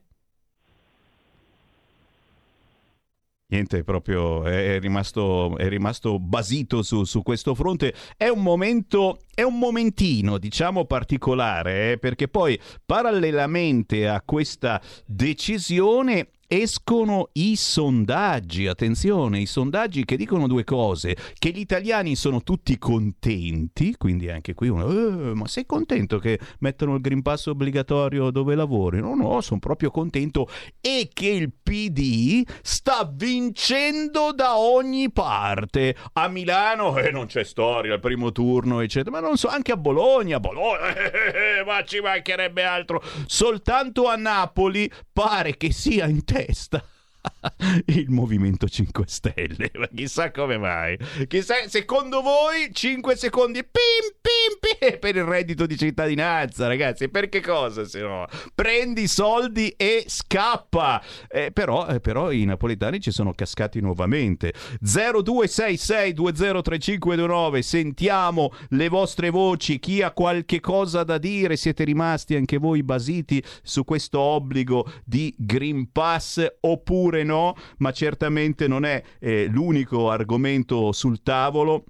Niente, 3.54 3.84
proprio 3.84 4.44
è 4.44 4.78
rimasto, 4.80 5.56
è 5.56 5.68
rimasto 5.68 6.18
basito 6.18 6.82
su, 6.82 7.04
su, 7.04 7.23
questo 7.23 7.54
fronte. 7.54 7.94
È 8.16 8.28
un 8.28 8.42
momento, 8.42 9.18
è 9.32 9.42
un 9.42 9.58
momentino, 9.58 10.38
diciamo, 10.38 10.84
particolare, 10.84 11.92
eh, 11.92 11.99
perché 11.99 12.28
poi 12.28 12.58
parallelamente 12.84 14.08
a 14.08 14.20
questa 14.25 14.80
decisione 15.06 16.30
escono 16.54 17.30
i 17.32 17.56
sondaggi, 17.56 18.68
attenzione, 18.68 19.40
i 19.40 19.46
sondaggi 19.46 20.04
che 20.04 20.16
dicono 20.16 20.46
due 20.46 20.62
cose, 20.62 21.16
che 21.37 21.50
gli 21.50 21.58
italiani 21.58 22.14
sono 22.14 22.42
tutti 22.42 22.78
contenti, 22.78 23.96
quindi 23.96 24.30
anche 24.30 24.54
qui 24.54 24.68
uno, 24.68 24.88
eh, 24.88 25.34
ma 25.34 25.49
sei 25.49 25.66
contento 25.66 26.18
che 26.18 26.38
mettano 26.61 26.94
il 26.94 27.00
Green 27.00 27.23
Pass 27.23 27.46
obbligatorio 27.46 28.30
dove 28.30 28.54
lavori? 28.54 29.00
No, 29.00 29.14
no, 29.14 29.40
sono 29.40 29.58
proprio 29.58 29.90
contento 29.90 30.49
e 30.80 31.08
che 31.12 31.28
il 31.28 31.52
PD 31.61 32.46
sta 32.62 33.11
vincendo 33.12 34.32
da 34.32 34.56
ogni 34.56 35.11
parte. 35.11 35.96
A 36.12 36.28
Milano 36.28 36.96
eh, 36.99 37.11
non 37.11 37.26
c'è 37.26 37.42
storia, 37.42 37.94
al 37.94 38.00
primo 38.00 38.30
turno, 38.30 38.80
eccetera, 38.80 39.11
ma 39.11 39.26
non 39.26 39.37
so, 39.37 39.49
anche 39.49 39.73
a 39.73 39.76
Bologna, 39.76 40.38
Bologna, 40.38 40.94
eh, 40.94 41.64
ma 41.64 41.82
ci 41.84 42.00
mancherebbe 42.00 42.62
altro. 42.62 43.02
Soltanto 43.26 44.06
a 44.06 44.14
Napoli 44.14 44.90
pare 45.12 45.56
che 45.56 45.73
sia 45.73 46.06
in 46.06 46.25
testa 46.25 46.43
testa. 46.46 46.84
il 47.87 48.11
Movimento 48.11 48.69
5 48.69 49.04
Stelle. 49.07 49.71
Ma 49.75 49.88
chissà 49.95 50.31
come 50.31 50.59
mai. 50.59 50.99
Chissà, 51.28 51.69
secondo 51.69 52.21
voi 52.23 52.71
5 52.73 53.16
secondi 53.16 53.64
pim 53.64 54.14
pim 54.21 54.59
pim 54.61 54.75
per 54.99 55.16
il 55.16 55.25
reddito 55.25 55.66
di 55.66 55.76
cittadinanza, 55.76 56.66
ragazzi. 56.66 57.09
Per 57.09 57.28
che 57.28 57.40
cosa 57.40 57.85
se 57.85 58.00
no? 58.00 58.26
Prendi 58.54 59.02
i 59.02 59.09
soldi 59.09 59.69
e 59.71 60.04
scappa. 60.07 61.02
Eh, 61.28 61.50
però, 61.52 61.87
eh, 61.87 62.00
però, 62.00 62.31
i 62.31 62.45
napoletani 62.45 63.00
ci 63.00 63.11
sono 63.11 63.33
cascati 63.33 63.81
nuovamente. 63.81 64.52
0266203529. 64.83 67.59
Sentiamo 67.61 68.52
le 68.71 68.88
vostre 68.88 69.28
voci. 69.31 69.78
Chi 69.78 70.02
ha 70.02 70.11
qualche 70.12 70.59
cosa 70.61 71.04
da 71.04 71.19
dire? 71.19 71.57
Siete 71.57 71.85
rimasti 71.85 72.35
anche 72.35 72.59
voi 72.59 72.83
basiti 72.83 73.43
su 73.62 73.85
questo 73.85 74.19
obbligo 74.21 74.90
di 75.04 75.33
Green 75.37 75.90
Pass 75.90 76.45
oppure 76.61 77.13
no? 77.23 77.54
Ma 77.78 77.92
certamente 77.92 78.66
non 78.66 78.85
è 78.85 79.02
eh, 79.21 79.47
l'unico 79.47 80.11
argomento 80.11 80.92
sul 80.92 81.23
tavolo. 81.23 81.85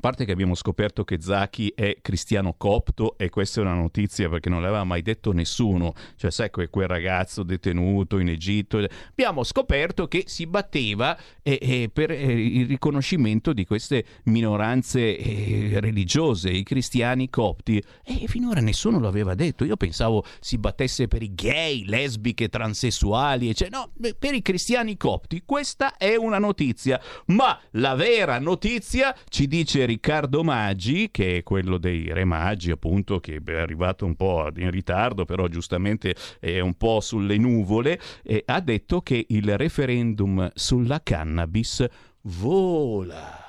Parte 0.00 0.26
che 0.26 0.32
abbiamo 0.32 0.54
scoperto 0.54 1.02
che 1.04 1.18
Zaki 1.20 1.72
è 1.74 1.98
cristiano 2.02 2.54
copto 2.58 3.16
e 3.16 3.30
questa 3.30 3.60
è 3.60 3.64
una 3.64 3.74
notizia 3.74 4.28
perché 4.28 4.50
non 4.50 4.60
l'aveva 4.60 4.84
mai 4.84 5.00
detto 5.00 5.32
nessuno, 5.32 5.94
cioè 6.16 6.30
sai 6.30 6.50
quel 6.50 6.88
ragazzo 6.88 7.42
detenuto 7.42 8.18
in 8.18 8.28
Egitto, 8.28 8.84
abbiamo 9.10 9.44
scoperto 9.44 10.06
che 10.06 10.24
si 10.26 10.46
batteva 10.46 11.16
eh, 11.42 11.58
eh, 11.60 11.90
per 11.90 12.10
eh, 12.10 12.16
il 12.16 12.66
riconoscimento 12.66 13.52
di 13.54 13.64
queste 13.64 14.04
minoranze 14.24 15.16
eh, 15.16 15.80
religiose, 15.80 16.50
i 16.50 16.64
cristiani 16.64 17.30
copti. 17.30 17.82
E 18.04 18.26
finora 18.26 18.60
nessuno 18.60 18.98
lo 18.98 19.08
aveva 19.08 19.34
detto, 19.34 19.64
io 19.64 19.76
pensavo 19.76 20.24
si 20.40 20.58
battesse 20.58 21.08
per 21.08 21.22
i 21.22 21.34
gay, 21.34 21.84
lesbiche, 21.86 22.48
transessuali, 22.48 23.54
cioè, 23.54 23.70
no, 23.70 23.90
per 24.18 24.34
i 24.34 24.42
cristiani 24.42 24.96
copti, 24.98 25.44
questa 25.46 25.96
è 25.96 26.14
una 26.16 26.38
notizia, 26.38 27.00
ma 27.26 27.58
la 27.72 27.94
vera 27.94 28.38
notizia 28.38 29.16
ci 29.28 29.46
dice 29.46 29.83
Riccardo 29.84 30.42
Maggi, 30.42 31.10
che 31.10 31.38
è 31.38 31.42
quello 31.42 31.78
dei 31.78 32.12
Re 32.12 32.24
Maggi, 32.24 32.70
appunto, 32.70 33.20
che 33.20 33.40
è 33.44 33.52
arrivato 33.54 34.04
un 34.04 34.14
po' 34.14 34.48
in 34.56 34.70
ritardo, 34.70 35.24
però 35.24 35.46
giustamente 35.48 36.14
è 36.40 36.60
un 36.60 36.74
po' 36.74 37.00
sulle 37.00 37.36
nuvole, 37.36 38.00
e 38.22 38.42
ha 38.46 38.60
detto 38.60 39.00
che 39.00 39.26
il 39.28 39.56
referendum 39.56 40.50
sulla 40.54 41.00
cannabis 41.02 41.84
vola 42.22 43.43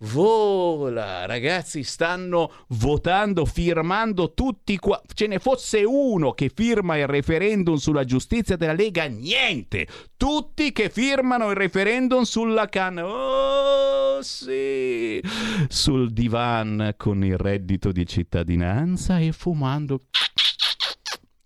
vola, 0.00 1.26
ragazzi, 1.26 1.82
stanno 1.82 2.50
votando, 2.68 3.44
firmando 3.44 4.32
tutti 4.32 4.78
qua. 4.78 4.98
Ce 5.12 5.26
ne 5.26 5.38
fosse 5.38 5.84
uno 5.84 6.32
che 6.32 6.50
firma 6.54 6.96
il 6.96 7.06
referendum 7.06 7.74
sulla 7.76 8.04
giustizia 8.04 8.56
della 8.56 8.72
Lega, 8.72 9.04
niente. 9.06 9.86
Tutti 10.16 10.72
che 10.72 10.88
firmano 10.88 11.50
il 11.50 11.56
referendum 11.56 12.22
sulla 12.22 12.66
canna. 12.68 13.06
Oh, 13.06 14.22
sì. 14.22 15.22
Sul 15.68 16.10
divan 16.12 16.94
con 16.96 17.22
il 17.24 17.36
reddito 17.36 17.92
di 17.92 18.06
cittadinanza 18.06 19.18
e 19.18 19.32
fumando 19.32 20.04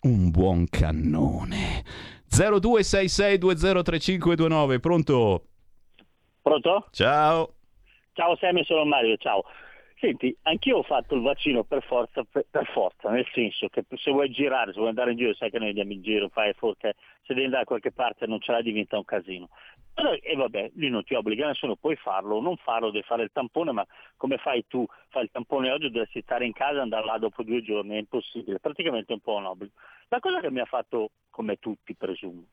un 0.03 0.31
buon 0.31 0.69
cannone. 0.69 1.83
0266203529, 2.31 4.79
pronto? 4.81 5.47
Pronto? 6.43 6.89
Ciao. 6.91 7.55
Ciao 8.15 8.37
Sammy, 8.37 8.63
sono 8.63 8.85
Mario, 8.85 9.17
ciao. 9.17 9.45
Senti, 9.99 10.37
anch'io 10.43 10.79
ho 10.79 10.83
fatto 10.85 11.17
il 11.17 11.23
vaccino 11.23 11.65
per 11.65 11.83
forza, 11.83 12.23
per, 12.23 12.47
per, 12.49 12.65
forza, 12.67 13.11
nel 13.11 13.27
senso 13.33 13.69
che 13.69 13.85
se 13.97 14.13
vuoi 14.13 14.31
girare, 14.31 14.71
se 14.71 14.77
vuoi 14.77 14.91
andare 14.91 15.11
in 15.11 15.17
giro, 15.17 15.35
sai 15.35 15.51
che 15.51 15.59
noi 15.59 15.71
andiamo 15.71 15.93
in 15.93 16.01
giro, 16.01 16.29
fai 16.29 16.53
forte, 16.53 16.95
se 17.23 17.35
devi 17.35 17.47
andare 17.47 17.63
da 17.63 17.69
qualche 17.69 17.91
parte 17.91 18.27
non 18.27 18.41
ce 18.41 18.53
l'hai 18.53 18.63
diventa 18.63 18.97
un 18.97 19.05
casino. 19.05 19.49
E 20.23 20.37
vabbè, 20.37 20.73
lì 20.75 20.91
non 20.91 21.03
ti 21.03 21.15
obbliga 21.15 21.49
nessuno, 21.49 21.75
puoi 21.75 21.97
farlo 21.97 22.37
o 22.37 22.41
non 22.41 22.57
farlo, 22.57 22.93
devi 22.93 23.05
fare 23.05 23.25
il 23.25 23.31
tampone, 23.33 23.73
ma 23.73 23.85
come 24.17 24.37
fai 24.37 24.65
tu? 24.69 24.87
Fai 25.09 25.25
il 25.25 25.31
tampone 25.33 25.73
oggi, 25.73 25.91
dovresti 25.91 26.21
stare 26.23 26.45
in 26.45 26.53
casa 26.53 26.79
e 26.79 26.83
andare 26.83 27.07
là 27.07 27.19
dopo 27.19 27.43
due 27.43 27.63
giorni, 27.63 27.97
è 27.97 27.99
impossibile, 27.99 28.61
praticamente 28.61 29.13
è 29.13 29.17
un 29.17 29.23
po' 29.23 29.35
un 29.35 29.47
obbligo. 29.47 29.73
La 30.09 30.21
cosa 30.21 30.39
che 30.39 30.53
mi 30.53 30.61
ha 30.61 30.67
fatto, 30.67 31.11
come 31.31 31.57
tutti 31.57 31.97
presumo, 31.97 32.45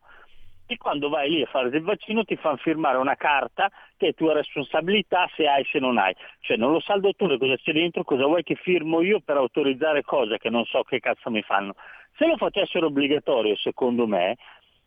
e 0.74 0.78
quando 0.78 1.10
vai 1.10 1.30
lì 1.30 1.42
a 1.42 1.48
fare 1.48 1.68
il 1.68 1.84
vaccino 1.84 2.24
ti 2.24 2.38
fanno 2.38 2.58
firmare 2.58 2.98
una 2.98 3.16
carta 3.16 3.70
che 3.98 4.10
è 4.10 4.13
tua 4.13 4.34
responsabilità 4.34 5.30
se 5.36 5.48
hai 5.48 5.66
se 5.66 5.80
non 5.80 5.98
hai. 5.98 6.16
Cioè 6.40 6.56
non 6.56 6.72
lo 6.72 6.80
sa 6.80 6.94
il 6.94 7.01
dottore 7.01 7.38
cosa 7.38 7.56
c'è 7.58 7.74
dentro, 7.74 8.04
cosa 8.04 8.25
vuoi 8.25 8.44
che 8.44 8.56
firmo 8.56 9.01
io 9.01 9.20
per 9.20 9.38
autorizzare 9.38 10.01
cose 10.04 10.38
che 10.38 10.50
non 10.50 10.63
so 10.66 10.84
che 10.84 11.00
cazzo 11.00 11.30
mi 11.30 11.42
fanno. 11.42 11.75
Se 12.18 12.25
lo 12.25 12.38
facessero 12.38 12.88
obbligatorio, 12.88 13.56
secondo 13.58 14.08
me, 14.08 14.38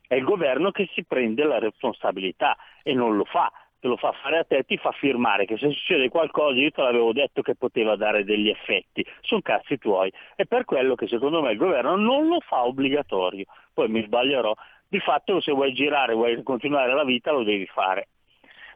è 0.06 0.14
il 0.14 0.24
governo 0.24 0.70
che 0.70 0.88
si 0.94 1.04
prende 1.04 1.44
la 1.44 1.58
responsabilità 1.58 2.56
e 2.82 2.94
non 2.94 3.16
lo 3.16 3.24
fa 3.24 3.50
te 3.84 3.90
lo 3.90 3.98
fa 3.98 4.12
fare 4.12 4.38
a 4.38 4.44
te, 4.44 4.64
ti 4.64 4.78
fa 4.78 4.92
firmare 4.92 5.44
che 5.44 5.58
se 5.58 5.68
succede 5.68 6.08
qualcosa 6.08 6.58
io 6.58 6.70
te 6.70 6.80
l'avevo 6.80 7.12
detto 7.12 7.42
che 7.42 7.54
poteva 7.54 7.96
dare 7.96 8.24
degli 8.24 8.48
effetti, 8.48 9.04
sono 9.20 9.42
cazzi 9.42 9.76
tuoi. 9.76 10.10
È 10.34 10.46
per 10.46 10.64
quello 10.64 10.94
che 10.94 11.06
secondo 11.06 11.42
me 11.42 11.52
il 11.52 11.58
governo 11.58 11.94
non 11.94 12.28
lo 12.28 12.40
fa 12.40 12.64
obbligatorio, 12.64 13.44
poi 13.74 13.88
mi 13.88 14.02
sbaglierò, 14.02 14.54
di 14.88 15.00
fatto 15.00 15.40
se 15.40 15.52
vuoi 15.52 15.72
girare, 15.72 16.14
vuoi 16.14 16.42
continuare 16.42 16.94
la 16.94 17.04
vita 17.04 17.32
lo 17.32 17.42
devi 17.42 17.66
fare. 17.66 18.08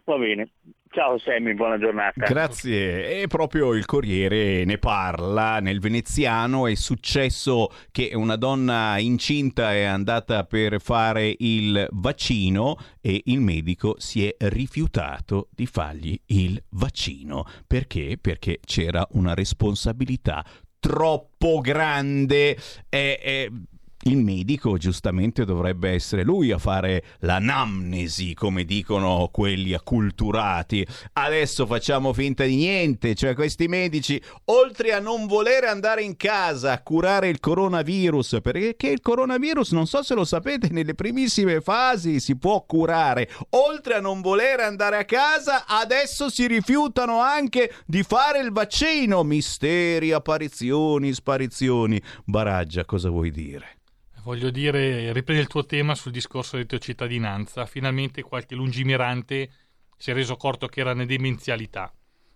Va 0.04 0.16
bene, 0.16 0.50
Ciao 0.90 1.18
Sammy, 1.18 1.52
buona 1.52 1.78
giornata. 1.78 2.24
Grazie. 2.24 3.20
E 3.20 3.26
proprio 3.26 3.74
il 3.74 3.84
Corriere 3.84 4.64
ne 4.64 4.78
parla. 4.78 5.60
Nel 5.60 5.80
veneziano 5.80 6.66
è 6.66 6.74
successo 6.74 7.68
che 7.90 8.12
una 8.14 8.36
donna 8.36 8.98
incinta 8.98 9.74
è 9.74 9.82
andata 9.82 10.44
per 10.44 10.80
fare 10.80 11.34
il 11.38 11.86
vaccino 11.90 12.76
e 13.02 13.20
il 13.26 13.40
medico 13.40 13.96
si 13.98 14.26
è 14.26 14.34
rifiutato 14.48 15.48
di 15.54 15.66
fargli 15.66 16.18
il 16.26 16.62
vaccino. 16.70 17.44
Perché? 17.66 18.16
Perché 18.18 18.58
c'era 18.64 19.06
una 19.12 19.34
responsabilità 19.34 20.42
troppo 20.80 21.60
grande. 21.60 22.56
È, 22.88 23.18
è 23.22 23.48
il 24.02 24.16
medico 24.16 24.76
giustamente 24.76 25.44
dovrebbe 25.44 25.90
essere 25.90 26.22
lui 26.22 26.52
a 26.52 26.58
fare 26.58 27.04
l'anamnesi, 27.20 28.32
come 28.34 28.64
dicono 28.64 29.28
quelli 29.32 29.72
acculturati. 29.72 30.86
Adesso 31.14 31.66
facciamo 31.66 32.12
finta 32.12 32.44
di 32.44 32.56
niente, 32.56 33.14
cioè 33.14 33.34
questi 33.34 33.66
medici, 33.66 34.20
oltre 34.46 34.92
a 34.92 35.00
non 35.00 35.26
volere 35.26 35.66
andare 35.66 36.02
in 36.02 36.16
casa 36.16 36.72
a 36.72 36.82
curare 36.82 37.28
il 37.28 37.40
coronavirus, 37.40 38.38
perché 38.42 38.88
il 38.88 39.00
coronavirus, 39.00 39.72
non 39.72 39.86
so 39.86 40.02
se 40.02 40.14
lo 40.14 40.24
sapete, 40.24 40.68
nelle 40.70 40.94
primissime 40.94 41.60
fasi 41.60 42.20
si 42.20 42.36
può 42.36 42.64
curare, 42.64 43.28
oltre 43.50 43.94
a 43.94 44.00
non 44.00 44.20
volere 44.20 44.62
andare 44.62 44.96
a 44.96 45.04
casa, 45.04 45.66
adesso 45.66 46.30
si 46.30 46.46
rifiutano 46.46 47.20
anche 47.20 47.74
di 47.84 48.02
fare 48.02 48.40
il 48.40 48.52
vaccino. 48.52 49.24
Misteri, 49.24 50.12
apparizioni, 50.12 51.12
sparizioni. 51.12 52.00
Baraggia, 52.24 52.84
cosa 52.84 53.10
vuoi 53.10 53.30
dire? 53.30 53.77
Voglio 54.28 54.50
dire, 54.50 55.10
riprendi 55.14 55.40
il 55.40 55.48
tuo 55.48 55.64
tema 55.64 55.94
sul 55.94 56.12
discorso 56.12 56.62
di 56.62 56.80
cittadinanza. 56.80 57.64
Finalmente 57.64 58.20
qualche 58.20 58.54
lungimirante 58.54 59.50
si 59.96 60.10
è 60.10 60.12
reso 60.12 60.36
conto 60.36 60.66
che 60.66 60.80
era 60.80 60.92
una 60.92 61.06
demenzialità. 61.06 61.90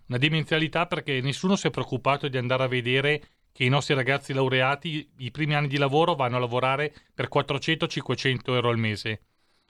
Una 0.07 0.17
demenzialità 0.17 0.87
perché 0.87 1.21
nessuno 1.21 1.55
si 1.55 1.67
è 1.67 1.69
preoccupato 1.69 2.27
di 2.27 2.37
andare 2.37 2.63
a 2.63 2.67
vedere 2.67 3.21
che 3.51 3.63
i 3.63 3.69
nostri 3.69 3.93
ragazzi 3.93 4.33
laureati 4.33 5.07
i 5.17 5.29
primi 5.29 5.53
anni 5.53 5.67
di 5.67 5.77
lavoro 5.77 6.15
vanno 6.15 6.37
a 6.37 6.39
lavorare 6.39 6.91
per 7.13 7.29
400-500 7.31 8.39
euro 8.45 8.69
al 8.69 8.79
mese. 8.79 9.21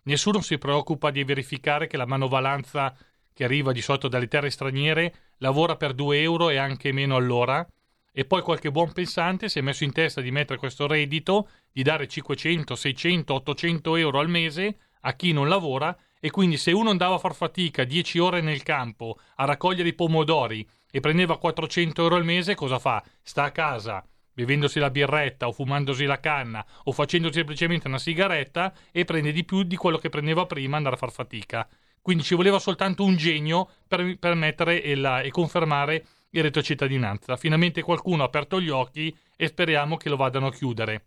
Nessuno 0.03 0.39
si 0.39 0.57
preoccupa 0.57 1.11
di 1.11 1.25
verificare 1.25 1.87
che 1.87 1.97
la 1.97 2.07
manovalanza 2.07 2.95
che 3.33 3.43
arriva 3.43 3.73
di 3.73 3.81
solito 3.81 4.07
dalle 4.07 4.29
terre 4.29 4.49
straniere 4.49 5.13
lavora 5.39 5.75
per 5.75 5.93
2 5.93 6.21
euro 6.21 6.49
e 6.49 6.55
anche 6.55 6.93
meno 6.93 7.17
all'ora 7.17 7.67
e 8.13 8.25
poi 8.25 8.43
qualche 8.43 8.71
buon 8.71 8.93
pensante 8.93 9.49
si 9.49 9.57
è 9.57 9.61
messo 9.61 9.83
in 9.83 9.91
testa 9.91 10.21
di 10.21 10.31
mettere 10.31 10.59
questo 10.59 10.85
reddito, 10.85 11.49
di 11.71 11.81
dare 11.81 12.07
500, 12.07 12.75
600, 12.75 13.33
800 13.33 13.95
euro 13.95 14.19
al 14.19 14.29
mese 14.29 14.77
a 15.01 15.13
chi 15.15 15.33
non 15.33 15.49
lavora 15.49 15.97
e 16.19 16.29
quindi 16.29 16.57
se 16.57 16.71
uno 16.71 16.91
andava 16.91 17.15
a 17.15 17.19
far 17.19 17.33
fatica 17.33 17.83
10 17.83 18.19
ore 18.19 18.41
nel 18.41 18.61
campo 18.63 19.17
a 19.35 19.45
raccogliere 19.45 19.89
i 19.89 19.93
pomodori 19.93 20.65
e 20.91 20.99
prendeva 20.99 21.37
400 21.37 22.03
euro 22.03 22.15
al 22.15 22.23
mese, 22.23 22.53
cosa 22.53 22.77
fa? 22.77 23.03
Sta 23.21 23.43
a 23.43 23.51
casa 23.51 24.07
bevendosi 24.33 24.79
la 24.79 24.89
birretta 24.89 25.47
o 25.47 25.51
fumandosi 25.51 26.05
la 26.05 26.19
canna 26.19 26.65
o 26.83 26.91
facendosi 26.91 27.35
semplicemente 27.35 27.87
una 27.87 27.99
sigaretta 27.99 28.73
e 28.91 29.05
prende 29.05 29.31
di 29.31 29.43
più 29.43 29.63
di 29.63 29.75
quello 29.75 29.97
che 29.97 30.09
prendeva 30.09 30.45
prima 30.45 30.77
andare 30.77 30.95
a 30.95 30.97
far 30.97 31.11
fatica. 31.11 31.67
Quindi 32.01 32.23
ci 32.23 32.35
voleva 32.35 32.59
soltanto 32.59 33.03
un 33.03 33.15
genio 33.15 33.69
per, 33.87 34.17
per 34.19 34.35
mettere 34.35 34.81
e, 34.83 34.95
la, 34.95 35.21
e 35.21 35.29
confermare 35.29 36.05
il 36.33 36.41
reddito 36.41 36.61
cittadinanza. 36.61 37.37
Finalmente 37.37 37.81
qualcuno 37.81 38.23
ha 38.23 38.25
aperto 38.25 38.59
gli 38.59 38.69
occhi 38.69 39.15
e 39.35 39.47
speriamo 39.47 39.97
che 39.97 40.09
lo 40.09 40.15
vadano 40.15 40.47
a 40.47 40.51
chiudere. 40.51 41.05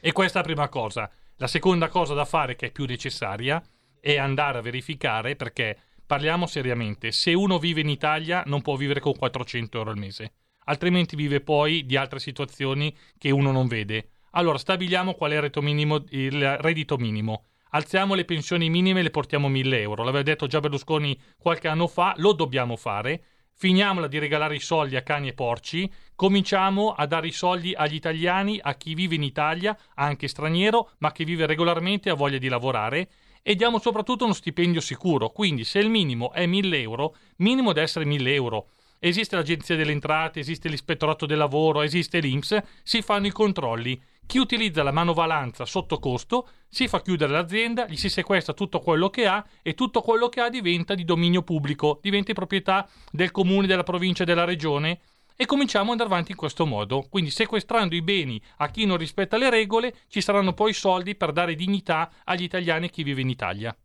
E 0.00 0.12
questa 0.12 0.38
è 0.38 0.42
la 0.42 0.48
prima 0.48 0.68
cosa. 0.68 1.10
La 1.36 1.46
seconda 1.46 1.88
cosa 1.88 2.14
da 2.14 2.24
fare, 2.24 2.56
che 2.56 2.66
è 2.66 2.70
più 2.70 2.84
necessaria, 2.84 3.62
è 4.00 4.16
andare 4.16 4.58
a 4.58 4.62
verificare 4.62 5.36
perché 5.36 5.76
parliamo 6.04 6.46
seriamente. 6.46 7.12
Se 7.12 7.32
uno 7.32 7.58
vive 7.58 7.80
in 7.80 7.88
Italia 7.88 8.42
non 8.46 8.62
può 8.62 8.76
vivere 8.76 9.00
con 9.00 9.14
400 9.14 9.78
euro 9.78 9.90
al 9.90 9.98
mese, 9.98 10.32
altrimenti 10.64 11.16
vive 11.16 11.40
poi 11.40 11.86
di 11.86 11.96
altre 11.96 12.18
situazioni 12.18 12.94
che 13.18 13.30
uno 13.30 13.52
non 13.52 13.68
vede. 13.68 14.10
Allora 14.32 14.58
stabiliamo 14.58 15.14
qual 15.14 15.32
è 15.32 15.34
il 15.34 15.40
reddito 15.42 15.62
minimo. 15.62 16.04
Il 16.10 16.56
reddito 16.58 16.96
minimo. 16.96 17.44
Alziamo 17.70 18.14
le 18.14 18.24
pensioni 18.24 18.68
minime 18.68 18.98
e 18.98 19.04
le 19.04 19.10
portiamo 19.10 19.46
a 19.46 19.50
1000 19.50 19.80
euro. 19.80 20.02
L'aveva 20.02 20.24
detto 20.24 20.48
già 20.48 20.58
Berlusconi 20.58 21.18
qualche 21.38 21.68
anno 21.68 21.86
fa, 21.86 22.14
lo 22.16 22.32
dobbiamo 22.32 22.76
fare 22.76 23.22
finiamola 23.60 24.06
di 24.06 24.18
regalare 24.18 24.54
i 24.54 24.58
soldi 24.58 24.96
a 24.96 25.02
cani 25.02 25.28
e 25.28 25.34
porci, 25.34 25.92
cominciamo 26.14 26.92
a 26.92 27.04
dare 27.04 27.26
i 27.26 27.30
soldi 27.30 27.74
agli 27.74 27.94
italiani, 27.94 28.58
a 28.58 28.74
chi 28.74 28.94
vive 28.94 29.16
in 29.16 29.22
Italia, 29.22 29.76
anche 29.96 30.28
straniero, 30.28 30.92
ma 31.00 31.12
che 31.12 31.24
vive 31.24 31.44
regolarmente 31.44 32.08
e 32.08 32.12
ha 32.12 32.14
voglia 32.14 32.38
di 32.38 32.48
lavorare, 32.48 33.10
e 33.42 33.54
diamo 33.56 33.78
soprattutto 33.78 34.24
uno 34.24 34.32
stipendio 34.32 34.80
sicuro. 34.80 35.28
Quindi 35.28 35.64
se 35.64 35.78
il 35.78 35.90
minimo 35.90 36.32
è 36.32 36.46
1000 36.46 36.80
euro, 36.80 37.14
minimo 37.36 37.74
deve 37.74 37.84
essere 37.84 38.06
1000 38.06 38.32
euro. 38.32 38.68
Esiste 38.98 39.36
l'Agenzia 39.36 39.76
delle 39.76 39.92
Entrate, 39.92 40.40
esiste 40.40 40.70
l'Ispettorato 40.70 41.26
del 41.26 41.36
Lavoro, 41.36 41.82
esiste 41.82 42.18
l'Inps, 42.18 42.58
si 42.82 43.02
fanno 43.02 43.26
i 43.26 43.30
controlli. 43.30 44.02
Chi 44.30 44.38
utilizza 44.38 44.84
la 44.84 44.92
manovalanza 44.92 45.64
sotto 45.64 45.98
costo 45.98 46.46
si 46.68 46.86
fa 46.86 47.02
chiudere 47.02 47.32
l'azienda, 47.32 47.88
gli 47.88 47.96
si 47.96 48.08
sequestra 48.08 48.52
tutto 48.52 48.78
quello 48.78 49.10
che 49.10 49.26
ha 49.26 49.44
e 49.60 49.74
tutto 49.74 50.02
quello 50.02 50.28
che 50.28 50.40
ha 50.40 50.48
diventa 50.48 50.94
di 50.94 51.04
dominio 51.04 51.42
pubblico, 51.42 51.98
diventa 52.00 52.28
di 52.28 52.34
proprietà 52.34 52.88
del 53.10 53.32
comune, 53.32 53.66
della 53.66 53.82
provincia 53.82 54.22
e 54.22 54.26
della 54.26 54.44
regione 54.44 55.00
e 55.34 55.46
cominciamo 55.46 55.86
ad 55.86 55.90
andare 55.98 56.10
avanti 56.10 56.30
in 56.30 56.36
questo 56.36 56.64
modo. 56.64 57.04
Quindi 57.10 57.30
sequestrando 57.30 57.96
i 57.96 58.02
beni 58.02 58.40
a 58.58 58.68
chi 58.68 58.86
non 58.86 58.98
rispetta 58.98 59.36
le 59.36 59.50
regole, 59.50 59.94
ci 60.06 60.20
saranno 60.20 60.52
poi 60.52 60.74
soldi 60.74 61.16
per 61.16 61.32
dare 61.32 61.56
dignità 61.56 62.08
agli 62.22 62.44
italiani 62.44 62.86
e 62.86 62.90
chi 62.90 63.02
vive 63.02 63.22
in 63.22 63.30
Italia. 63.30 63.76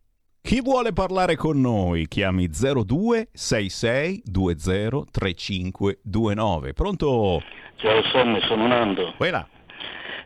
Chi 0.42 0.60
vuole 0.60 0.92
parlare 0.92 1.34
con 1.34 1.60
noi? 1.60 2.06
Chiami 2.06 2.48
02 2.48 3.30
66 3.32 4.22
20 4.24 5.10
3529. 5.10 6.72
Pronto? 6.72 7.42
Ciao 7.74 8.02
Sammy, 8.12 8.40
sono 8.42 8.68
Nando. 8.68 9.12
Quella. 9.16 9.48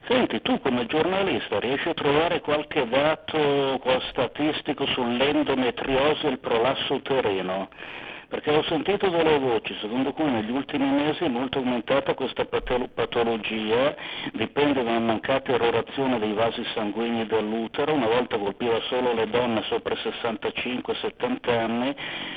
Senti, 0.07 0.41
tu 0.43 0.59
come 0.61 0.87
giornalista 0.87 1.61
riesci 1.61 1.89
a 1.89 1.95
trovare 1.95 2.41
qualche 2.41 2.89
dato 2.89 3.81
statistico 4.11 4.87
sull'endometriosi 4.87 6.27
e 6.27 6.31
il 6.31 6.39
prolasso 6.39 6.95
uterino? 6.95 7.69
Perché 8.29 8.51
ho 8.53 8.63
sentito 8.63 9.09
delle 9.09 9.39
voci 9.41 9.77
secondo 9.81 10.13
cui 10.13 10.31
negli 10.31 10.53
ultimi 10.53 10.89
mesi 10.89 11.25
è 11.25 11.29
molto 11.29 11.59
aumentata 11.59 12.15
questa 12.15 12.45
patologia, 12.45 13.95
dipende 14.33 14.85
da 14.85 14.91
una 14.91 15.01
mancata 15.01 15.53
erorazione 15.53 16.21
dei 16.21 16.33
vasi 16.33 16.65
sanguigni 16.73 17.27
dell'utero, 17.27 17.93
una 17.93 18.07
volta 18.07 18.39
colpiva 18.39 18.81
solo 18.83 19.15
le 19.15 19.29
donne 19.29 19.63
sopra 19.63 19.95
i 19.95 19.99
65-70 19.99 21.51
anni, 21.51 21.95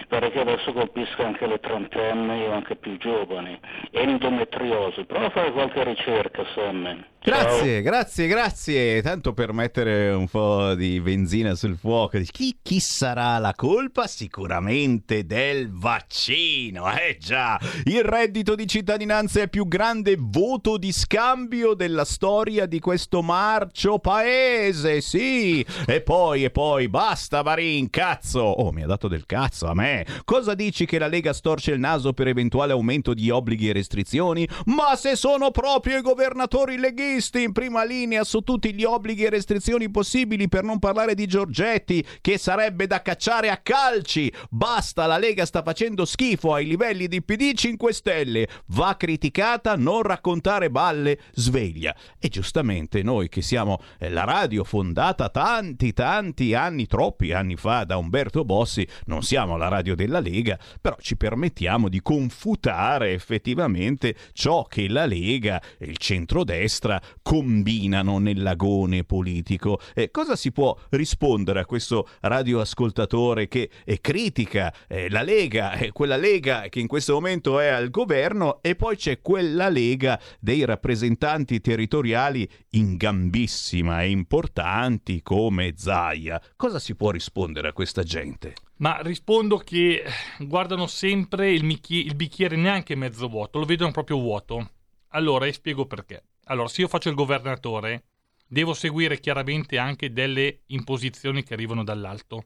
pare 0.08 0.32
che 0.32 0.40
adesso 0.40 0.74
colpisca 0.74 1.28
anche 1.28 1.46
le 1.46 1.60
trentenni 1.60 2.44
o 2.46 2.54
anche 2.54 2.76
più 2.76 2.98
giovani. 2.98 3.60
Endometriosi, 3.92 5.06
prova 5.06 5.28
a 5.28 5.30
fare 5.30 5.52
qualche 5.52 5.84
ricerca, 5.84 6.44
Sam. 6.56 7.06
Grazie, 7.26 7.82
grazie, 7.82 8.28
grazie. 8.28 9.02
Tanto 9.02 9.32
per 9.32 9.54
mettere 9.54 10.10
un 10.10 10.28
po' 10.28 10.74
di 10.74 11.00
benzina 11.00 11.56
sul 11.56 11.78
fuoco. 11.78 12.20
Chi, 12.30 12.58
chi 12.62 12.82
sarà 12.82 13.38
la 13.38 13.54
colpa? 13.56 14.08
Sicuramente 14.08 15.26
del 15.26 15.72
vaccino. 15.72 16.92
Eh 16.92 17.16
già, 17.18 17.58
il 17.86 18.04
reddito 18.04 18.56
di 18.56 18.68
cittadinanza 18.68 19.40
è 19.40 19.44
il 19.44 19.50
più 19.50 19.70
grande 19.70 20.18
voto 20.20 20.78
di 20.78 20.92
scambio 20.92 21.76
della 21.76 22.04
storia 22.04 22.66
di 22.66 22.82
questo 22.82 23.22
marcio 23.22 24.00
paese. 24.00 25.00
Sì. 25.00 25.66
E 25.88 26.02
poi, 26.02 26.44
e 26.44 26.50
poi, 26.50 26.90
basta 26.90 27.42
Marin, 27.42 27.90
cazzo. 27.90 28.42
Oh, 28.42 28.74
mi 28.74 28.84
ha 28.84 28.88
dato 28.88 29.08
del 29.08 29.26
cazzo 29.26 29.68
a 29.68 29.74
me. 29.74 30.06
Cosa 30.26 30.56
dici 30.56 30.86
che 30.86 31.00
la 31.00 31.08
Lega 31.08 31.32
storce 31.32 31.72
il 31.72 31.80
naso 31.80 32.12
per 32.12 32.28
eventuale 32.28 32.74
aumento 32.74 33.14
di 33.14 33.30
obblighi 33.30 33.70
e 33.70 33.74
restrizioni? 33.74 34.46
Ma 34.66 34.98
se 34.98 35.16
sono 35.16 35.52
proprio 35.52 36.00
i 36.00 36.02
governatori 36.02 36.78
leghisti 36.78 37.12
leghisti 37.14 37.44
in 37.44 37.52
prima 37.52 37.84
linea 37.84 38.24
su 38.24 38.42
tutti 38.42 38.74
gli 38.74 38.84
obblighi 38.84 39.24
e 39.24 39.30
restrizioni 39.30 39.90
possibili, 39.90 40.50
per 40.50 40.64
non 40.64 40.80
parlare 40.80 41.14
di 41.14 41.28
Giorgetti, 41.28 42.04
che 42.22 42.38
sarebbe 42.38 42.88
da 42.88 43.02
cacciare 43.02 43.50
a 43.50 43.58
calci. 43.58 44.32
Basta, 44.50 45.06
la 45.06 45.18
Lega 45.18 45.46
sta 45.46 45.62
facendo 45.62 45.82
facendo 45.84 46.06
schifo 46.06 46.54
ai 46.54 46.66
livelli 46.66 47.08
di 47.08 47.22
PD 47.22 47.54
5 47.54 47.94
Stelle. 47.94 48.48
Va 48.68 48.96
criticata, 48.98 49.76
non 49.76 50.02
raccontare 50.02 50.70
balle, 50.70 51.20
sveglia. 51.34 51.96
E 52.20 52.30
giustamente 52.30 53.04
noi 53.04 53.30
che 53.30 53.42
siamo 53.42 53.82
eh, 54.00 54.10
la 54.10 54.24
radio 54.24 54.64
fondata 54.64 55.30
tanti, 55.30 55.94
tanti 55.94 56.54
anni, 56.54 56.88
troppi 56.88 57.34
anni 57.34 57.56
fa 57.56 57.84
da 57.84 57.98
Umberto 57.98 58.46
Bossi, 58.46 58.88
non 59.06 59.24
siamo 59.24 59.58
la 59.58 59.68
radio 59.68 59.96
della 59.96 60.20
Lega, 60.20 60.58
però 60.80 60.96
ci 61.00 61.18
permettiamo 61.18 61.90
di 61.90 62.02
confutare 62.02 63.12
effettivamente 63.12 64.16
ciò 64.34 64.64
che 64.64 64.88
la 64.88 65.06
Lega 65.06 65.62
e 65.78 65.86
il 65.86 65.98
centrodestra 65.98 67.02
combinano 67.22 68.18
nell'agone 68.20 69.04
politico. 69.04 69.80
Eh, 69.94 70.12
cosa 70.12 70.36
si 70.36 70.52
può 70.52 70.78
rispondere 70.90 71.60
a 71.60 71.66
questo 71.66 72.08
radioascoltatore 72.22 73.48
che 73.48 73.70
eh, 73.86 74.02
critica 74.02 74.74
eh, 74.88 75.10
la 75.10 75.22
Lega, 75.22 75.74
eh, 75.74 75.92
quella 75.92 76.18
Lega 76.18 76.68
che 76.70 76.80
in 76.80 76.88
questo 76.88 77.14
momento 77.14 77.60
è 77.60 77.68
al 77.68 77.90
governo 77.90 78.60
e 78.62 78.76
poi 78.76 78.96
c'è 78.96 79.22
quella 79.22 79.70
Lega 79.70 80.20
dei 80.40 80.66
rappresentanti 80.66 81.62
territoriali 81.62 82.48
in 82.72 82.96
gambissima 82.96 84.04
e 84.04 84.10
importanti 84.10 85.22
come 85.22 85.74
Zaia? 85.76 86.42
Cosa 86.56 86.80
si 86.80 86.96
può 86.96 87.12
rispondere 87.12 87.70
a 87.70 87.74
questa 87.74 88.04
gente? 88.04 88.54
Ma 88.78 89.00
rispondo 89.02 89.58
che 89.58 90.04
guardano 90.40 90.88
sempre 90.88 91.52
il, 91.52 91.64
michi- 91.64 92.06
il 92.06 92.16
bicchiere 92.16 92.56
neanche 92.56 92.96
mezzo 92.96 93.28
vuoto, 93.30 93.60
lo 93.60 93.66
vedono 93.66 93.92
proprio 93.92 94.18
vuoto. 94.18 94.72
Allora, 95.10 95.46
e 95.46 95.54
spiego 95.54 95.86
perché. 95.86 96.24
Allora, 96.46 96.68
se 96.68 96.82
io 96.82 96.88
faccio 96.88 97.10
il 97.10 97.16
governatore, 97.16 98.04
devo 98.46 98.74
seguire 98.74 99.20
chiaramente 99.20 99.78
anche 99.78 100.12
delle 100.12 100.62
imposizioni 100.68 101.44
che 101.44 101.54
arrivano 101.54 101.84
dall'alto. 101.84 102.46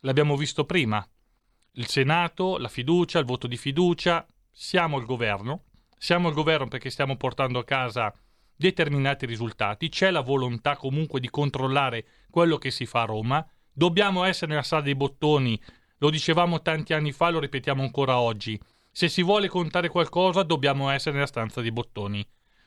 L'abbiamo 0.00 0.36
visto 0.36 0.64
prima. 0.64 1.06
Il 1.72 1.88
Senato, 1.88 2.58
la 2.58 2.68
fiducia, 2.68 3.18
il 3.18 3.24
voto 3.24 3.46
di 3.46 3.56
fiducia. 3.56 4.26
Siamo 4.50 4.98
il 4.98 5.04
governo. 5.04 5.64
Siamo 5.98 6.28
il 6.28 6.34
governo 6.34 6.68
perché 6.68 6.90
stiamo 6.90 7.16
portando 7.16 7.58
a 7.58 7.64
casa 7.64 8.14
determinati 8.54 9.26
risultati. 9.26 9.88
C'è 9.88 10.10
la 10.10 10.20
volontà 10.20 10.76
comunque 10.76 11.20
di 11.20 11.28
controllare 11.28 12.06
quello 12.30 12.56
che 12.56 12.70
si 12.70 12.86
fa 12.86 13.02
a 13.02 13.06
Roma. 13.06 13.46
Dobbiamo 13.72 14.24
essere 14.24 14.52
nella 14.52 14.62
sala 14.62 14.82
dei 14.82 14.94
bottoni. 14.94 15.60
Lo 15.98 16.10
dicevamo 16.10 16.62
tanti 16.62 16.94
anni 16.94 17.12
fa, 17.12 17.30
lo 17.30 17.40
ripetiamo 17.40 17.82
ancora 17.82 18.18
oggi. 18.18 18.58
Se 18.90 19.08
si 19.08 19.22
vuole 19.22 19.48
contare 19.48 19.88
qualcosa, 19.88 20.42
dobbiamo 20.42 20.88
essere 20.88 21.14
nella 21.14 21.26
stanza 21.26 21.60
dei 21.60 21.72
bottoni. 21.72 22.26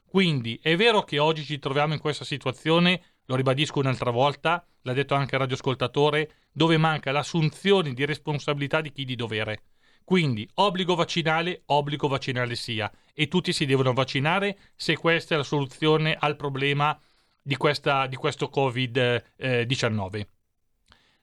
Quindi 0.10 0.60
è 0.60 0.76
vero 0.76 1.04
che 1.04 1.20
oggi 1.20 1.44
ci 1.44 1.60
troviamo 1.60 1.94
in 1.94 2.00
questa 2.00 2.26
situazione, 2.26 3.02
lo 3.26 3.36
ribadisco 3.36 3.78
un'altra 3.78 4.10
volta, 4.10 4.66
l'ha 4.82 4.94
detto 4.94 5.14
anche 5.14 5.36
il 5.36 5.42
radioascoltatore, 5.42 6.32
dove 6.52 6.78
manca 6.78 7.12
l'assunzione 7.12 7.94
di 7.94 8.06
responsabilità 8.06 8.82
di 8.82 8.92
chi 8.92 9.06
di 9.06 9.16
dovere. 9.16 9.62
Quindi 10.04 10.50
obbligo 10.56 10.96
vaccinale, 10.96 11.62
obbligo 11.66 12.08
vaccinale 12.08 12.56
sia, 12.56 12.92
e 13.14 13.28
tutti 13.28 13.54
si 13.54 13.68
devono 13.68 13.94
vaccinare 13.94 14.58
se 14.76 14.98
questa 14.98 15.36
è 15.36 15.38
la 15.38 15.44
soluzione 15.44 16.16
al 16.20 16.36
problema 16.36 17.00
di, 17.40 17.56
questa, 17.56 18.08
di 18.08 18.16
questo 18.16 18.50
Covid-19. 18.52 20.26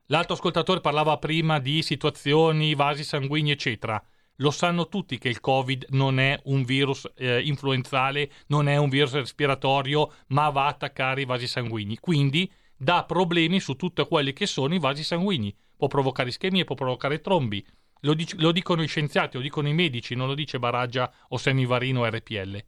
L'altro 0.07 0.35
ascoltatore 0.35 0.81
parlava 0.81 1.19
prima 1.19 1.59
di 1.59 1.83
situazioni, 1.83 2.77
vasi 2.77 3.03
sanguigni, 3.03 3.51
eccetera. 3.51 4.01
Lo 4.37 4.51
sanno 4.51 4.89
tutti 4.89 5.19
che 5.19 5.29
il 5.29 5.41
Covid 5.41 5.87
non 5.91 6.19
è 6.19 6.39
un 6.45 6.65
virus 6.65 7.11
eh, 7.17 7.41
influenzale, 7.43 8.31
non 8.49 8.69
è 8.69 8.77
un 8.77 8.89
virus 8.89 9.13
respiratorio, 9.13 10.13
ma 10.29 10.51
va 10.51 10.65
a 10.65 10.69
attaccare 10.69 11.23
i 11.23 11.25
vasi 11.25 11.47
sanguigni. 11.47 11.99
Quindi 11.99 12.51
dà 12.77 13.05
problemi 13.05 13.61
su 13.61 13.75
tutti 13.77 14.05
quelli 14.07 14.33
che 14.33 14.47
sono 14.47 14.75
i 14.75 14.79
vasi 14.79 15.03
sanguigni. 15.03 15.55
Può 15.77 15.89
provocare 15.89 16.29
ischemie, 16.29 16.65
può 16.65 16.75
provocare 16.75 17.21
trombi. 17.21 17.65
Lo, 18.01 18.15
dic- 18.15 18.39
lo 18.39 18.53
dicono 18.53 18.83
i 18.83 18.89
scienziati, 18.89 19.37
lo 19.37 19.43
dicono 19.43 19.69
i 19.69 19.75
medici, 19.75 20.15
non 20.15 20.27
lo 20.27 20.35
dice 20.35 20.59
Baraggia 20.59 21.11
o 21.29 21.39
Semivarino 21.39 22.01
o 22.01 22.07
RPL. 22.07 22.65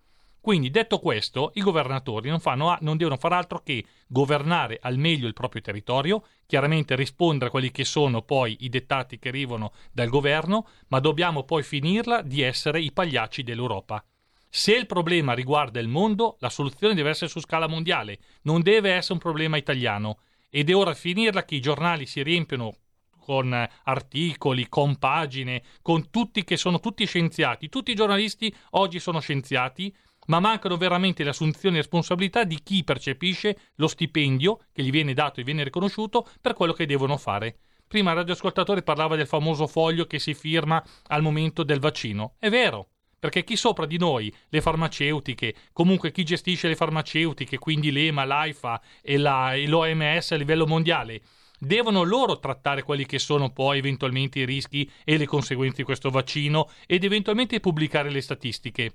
Quindi, 0.48 0.70
detto 0.70 0.98
questo, 0.98 1.50
i 1.56 1.60
governatori 1.60 2.30
non, 2.30 2.40
fanno, 2.40 2.74
non 2.80 2.96
devono 2.96 3.18
fare 3.18 3.34
altro 3.34 3.60
che 3.62 3.84
governare 4.06 4.78
al 4.80 4.96
meglio 4.96 5.26
il 5.26 5.34
proprio 5.34 5.60
territorio, 5.60 6.24
chiaramente 6.46 6.96
rispondere 6.96 7.48
a 7.48 7.50
quelli 7.50 7.70
che 7.70 7.84
sono 7.84 8.22
poi 8.22 8.56
i 8.60 8.70
dettati 8.70 9.18
che 9.18 9.28
arrivano 9.28 9.74
dal 9.92 10.08
governo, 10.08 10.66
ma 10.86 11.00
dobbiamo 11.00 11.42
poi 11.42 11.62
finirla 11.62 12.22
di 12.22 12.40
essere 12.40 12.80
i 12.80 12.92
pagliacci 12.92 13.42
dell'Europa. 13.42 14.02
Se 14.48 14.74
il 14.74 14.86
problema 14.86 15.34
riguarda 15.34 15.80
il 15.80 15.88
mondo, 15.88 16.38
la 16.40 16.48
soluzione 16.48 16.94
deve 16.94 17.10
essere 17.10 17.28
su 17.28 17.40
scala 17.40 17.68
mondiale, 17.68 18.18
non 18.44 18.62
deve 18.62 18.92
essere 18.92 19.12
un 19.12 19.20
problema 19.20 19.58
italiano. 19.58 20.20
Ed 20.48 20.70
è 20.70 20.74
ora 20.74 20.94
finirla 20.94 21.44
che 21.44 21.56
i 21.56 21.60
giornali 21.60 22.06
si 22.06 22.22
riempiono 22.22 22.74
con 23.18 23.52
articoli, 23.84 24.70
con 24.70 24.96
pagine, 24.96 25.62
con 25.82 26.08
tutti 26.08 26.44
che 26.44 26.56
sono 26.56 26.80
tutti 26.80 27.04
scienziati. 27.04 27.68
Tutti 27.68 27.90
i 27.90 27.94
giornalisti 27.94 28.50
oggi 28.70 28.98
sono 28.98 29.20
scienziati, 29.20 29.94
ma 30.28 30.40
mancano 30.40 30.76
veramente 30.76 31.22
le 31.22 31.30
assunzioni 31.30 31.76
e 31.76 31.80
responsabilità 31.80 32.44
di 32.44 32.60
chi 32.62 32.84
percepisce 32.84 33.58
lo 33.76 33.86
stipendio 33.86 34.60
che 34.72 34.82
gli 34.82 34.90
viene 34.90 35.14
dato 35.14 35.40
e 35.40 35.44
viene 35.44 35.64
riconosciuto 35.64 36.26
per 36.40 36.54
quello 36.54 36.72
che 36.72 36.86
devono 36.86 37.16
fare. 37.16 37.58
Prima 37.86 38.10
il 38.10 38.16
radioascoltatore 38.18 38.82
parlava 38.82 39.16
del 39.16 39.26
famoso 39.26 39.66
foglio 39.66 40.06
che 40.06 40.18
si 40.18 40.34
firma 40.34 40.82
al 41.06 41.22
momento 41.22 41.62
del 41.62 41.80
vaccino. 41.80 42.34
È 42.38 42.50
vero, 42.50 42.90
perché 43.18 43.44
chi 43.44 43.56
sopra 43.56 43.86
di 43.86 43.96
noi, 43.96 44.32
le 44.50 44.60
farmaceutiche, 44.60 45.54
comunque 45.72 46.12
chi 46.12 46.22
gestisce 46.22 46.68
le 46.68 46.76
farmaceutiche, 46.76 47.58
quindi 47.58 47.90
l'EMA, 47.90 48.24
l'AIFA 48.24 48.82
e, 49.02 49.16
la, 49.16 49.54
e 49.54 49.66
l'OMS 49.66 50.32
a 50.32 50.36
livello 50.36 50.66
mondiale, 50.66 51.22
devono 51.58 52.02
loro 52.02 52.38
trattare 52.38 52.82
quelli 52.82 53.06
che 53.06 53.18
sono 53.18 53.50
poi 53.50 53.78
eventualmente 53.78 54.40
i 54.40 54.44
rischi 54.44 54.88
e 55.04 55.16
le 55.16 55.26
conseguenze 55.26 55.78
di 55.78 55.82
questo 55.84 56.10
vaccino 56.10 56.70
ed 56.86 57.02
eventualmente 57.04 57.58
pubblicare 57.58 58.10
le 58.10 58.20
statistiche 58.20 58.92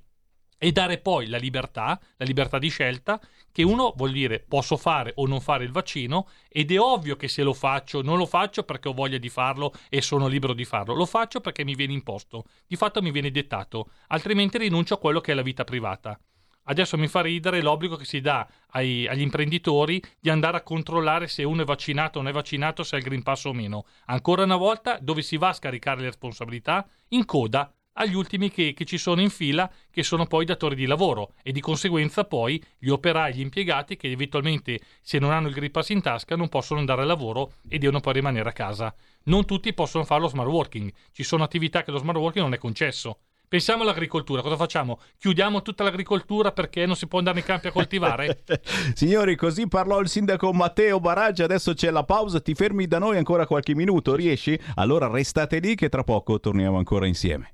e 0.64 0.72
dare 0.72 0.98
poi 0.98 1.28
la 1.28 1.36
libertà, 1.36 2.00
la 2.16 2.24
libertà 2.24 2.58
di 2.58 2.70
scelta, 2.70 3.20
che 3.52 3.64
uno 3.64 3.92
vuol 3.98 4.14
dire 4.14 4.40
posso 4.40 4.78
fare 4.78 5.12
o 5.16 5.28
non 5.28 5.42
fare 5.42 5.66
il 5.66 5.74
vaccino 5.74 6.30
ed 6.48 6.72
è 6.72 6.80
ovvio 6.80 7.18
che 7.18 7.28
se 7.28 7.44
lo 7.44 7.52
faccio 7.52 8.02
non 8.02 8.18
lo 8.18 8.26
faccio 8.26 8.64
perché 8.64 8.88
ho 8.88 8.94
voglia 8.94 9.18
di 9.18 9.28
farlo 9.28 9.74
e 9.90 10.02
sono 10.02 10.28
libero 10.28 10.54
di 10.54 10.64
farlo, 10.64 10.94
lo 10.94 11.06
faccio 11.06 11.42
perché 11.42 11.66
mi 11.66 11.76
viene 11.76 11.92
imposto, 11.92 12.46
di 12.66 12.78
fatto 12.78 13.02
mi 13.02 13.12
viene 13.12 13.30
dettato, 13.30 13.90
altrimenti 14.08 14.58
rinuncio 14.58 14.94
a 14.94 15.00
quello 15.00 15.20
che 15.20 15.34
è 15.34 15.36
la 15.36 15.42
vita 15.42 15.66
privata. 15.66 16.18
Adesso 16.68 16.98
mi 16.98 17.10
fa 17.10 17.20
ridere 17.20 17.62
l'obbligo 17.62 17.98
che 17.98 18.06
si 18.06 18.22
dà 18.22 18.48
ai, 18.68 19.06
agli 19.06 19.20
imprenditori 19.20 20.02
di 20.18 20.30
andare 20.30 20.56
a 20.56 20.62
controllare 20.62 21.28
se 21.28 21.44
uno 21.44 21.64
è 21.64 21.66
vaccinato 21.66 22.20
o 22.20 22.22
non 22.22 22.32
è 22.32 22.34
vaccinato, 22.34 22.84
se 22.84 22.96
ha 22.96 23.00
il 23.00 23.04
Green 23.04 23.22
Pass 23.22 23.44
o 23.44 23.52
meno. 23.52 23.84
Ancora 24.06 24.44
una 24.44 24.56
volta, 24.56 24.98
dove 25.02 25.24
si 25.24 25.36
va 25.36 25.50
a 25.50 25.54
scaricare 25.54 26.00
le 26.00 26.06
responsabilità? 26.06 26.88
In 27.10 27.26
coda 27.26 27.70
agli 27.94 28.16
ultimi 28.16 28.50
che, 28.50 28.74
che, 28.74 28.86
ci 28.86 28.98
sono 28.98 29.22
in 29.22 29.30
fila, 29.30 29.70
che 29.92 30.04
sono 30.04 30.26
poi 30.26 30.46
datori 30.46 30.76
di 30.76 30.86
lavoro 30.86 31.34
e 31.44 31.52
di 31.52 31.60
conseguenza 31.60 32.24
poi 32.24 32.62
gli 32.78 32.90
operai, 32.90 33.34
gli 33.34 33.42
impiegati 33.42 33.98
che 33.98 34.10
eventualmente 34.10 34.80
se 35.02 35.20
non 35.20 35.32
hanno 35.32 35.48
il 35.48 35.54
Green 35.54 35.72
Pass 35.72 35.90
in 35.90 36.02
tasca 36.02 36.36
non 36.36 36.50
possono 36.50 36.80
andare 36.80 37.02
al 37.02 37.08
lavoro 37.08 37.54
e 37.68 37.78
devono 37.78 38.00
poi 38.00 38.14
rimanere 38.14 38.50
a 38.50 38.54
casa. 38.54 38.94
Non 39.26 39.46
tutti 39.46 39.74
possono 39.74 40.04
fare 40.04 40.22
lo 40.22 40.28
smart 40.28 40.50
working, 40.50 40.92
ci 41.12 41.24
sono 41.24 41.44
attività 41.44 41.84
che 41.84 41.92
lo 41.92 41.98
smart 41.98 42.18
working 42.18 42.44
non 42.44 42.54
è 42.54 42.58
concesso. 42.58 43.20
Pensiamo 43.54 43.84
all'agricoltura, 43.84 44.42
cosa 44.42 44.56
facciamo? 44.56 45.00
Chiudiamo 45.20 45.62
tutta 45.62 45.84
l'agricoltura 45.84 46.52
perché 46.52 46.88
non 46.88 46.96
si 46.96 47.06
può 47.06 47.20
andare 47.20 47.38
nei 47.38 47.46
campi 47.46 47.68
a 47.68 47.72
coltivare? 47.72 48.44
Signori, 48.96 49.36
così 49.36 49.68
parlò 49.68 50.00
il 50.00 50.10
sindaco 50.10 50.52
Matteo 50.52 51.00
Baraggia, 51.00 51.44
adesso 51.44 51.76
c'è 51.76 51.92
la 51.92 52.04
pausa, 52.04 52.42
ti 52.42 52.56
fermi 52.56 52.88
da 52.88 52.98
noi 52.98 53.18
ancora 53.18 53.46
qualche 53.46 53.76
minuto, 53.76 54.16
riesci? 54.16 54.60
Allora 54.74 55.08
restate 55.08 55.60
lì 55.60 55.76
che 55.76 55.90
tra 55.90 56.04
poco 56.04 56.40
torniamo 56.40 56.80
ancora 56.80 57.06
insieme. 57.06 57.54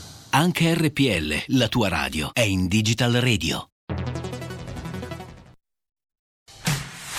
Anche 0.33 0.73
RPL, 0.73 1.57
la 1.57 1.67
tua 1.67 1.89
radio, 1.89 2.29
è 2.31 2.39
in 2.39 2.67
Digital 2.67 3.11
Radio. 3.15 3.67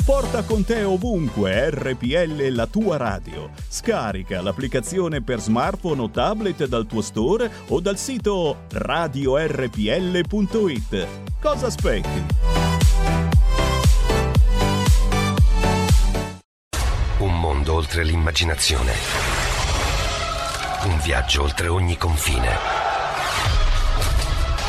Porta 0.03 0.43
con 0.45 0.65
te 0.65 0.83
ovunque 0.83 1.69
RPL 1.69 2.49
la 2.55 2.67
tua 2.67 2.97
radio. 2.97 3.51
Scarica 3.69 4.41
l'applicazione 4.41 5.23
per 5.23 5.41
smartphone 5.41 6.01
o 6.01 6.09
tablet 6.09 6.65
dal 6.65 6.87
tuo 6.87 7.03
store 7.03 7.51
o 7.69 7.81
dal 7.81 7.99
sito 7.99 8.63
radiorpl.it. 8.71 9.77
Cosa 11.39 11.67
aspetti? 11.67 12.25
Un 17.19 17.39
mondo 17.39 17.75
oltre 17.75 18.05
l'immaginazione. 18.05 18.93
Un 20.85 20.99
viaggio 21.03 21.43
oltre 21.43 21.69
ogni 21.69 21.99
confine. 21.99 22.92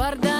guardar 0.00 0.39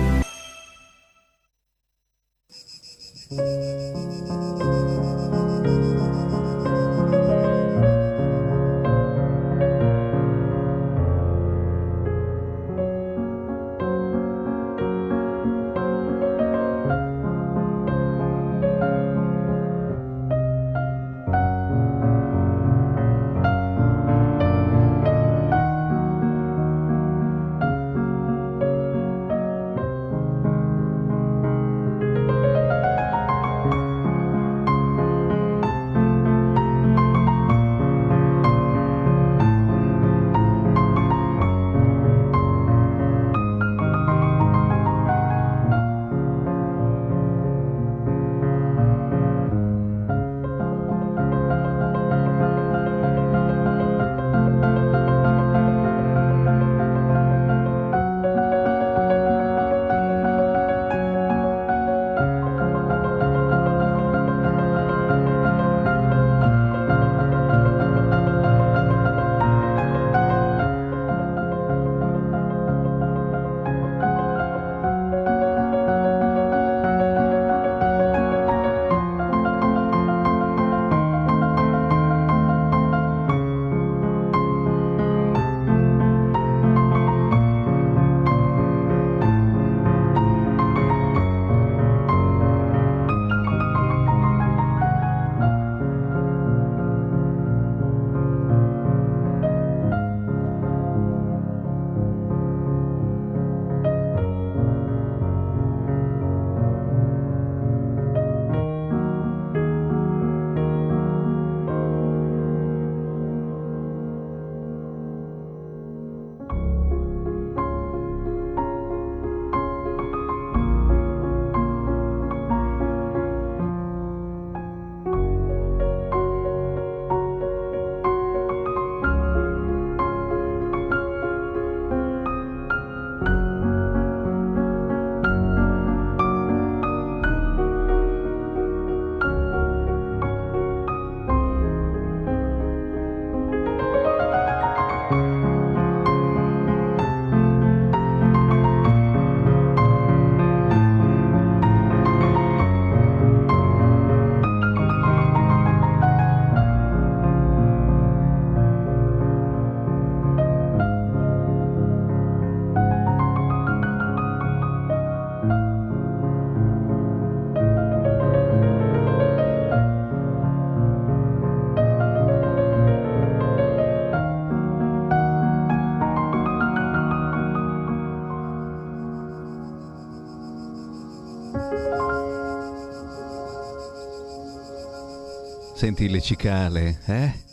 Senti 185.81 186.07
le 186.09 186.21
cicale, 186.21 186.99
eh? 187.07 187.50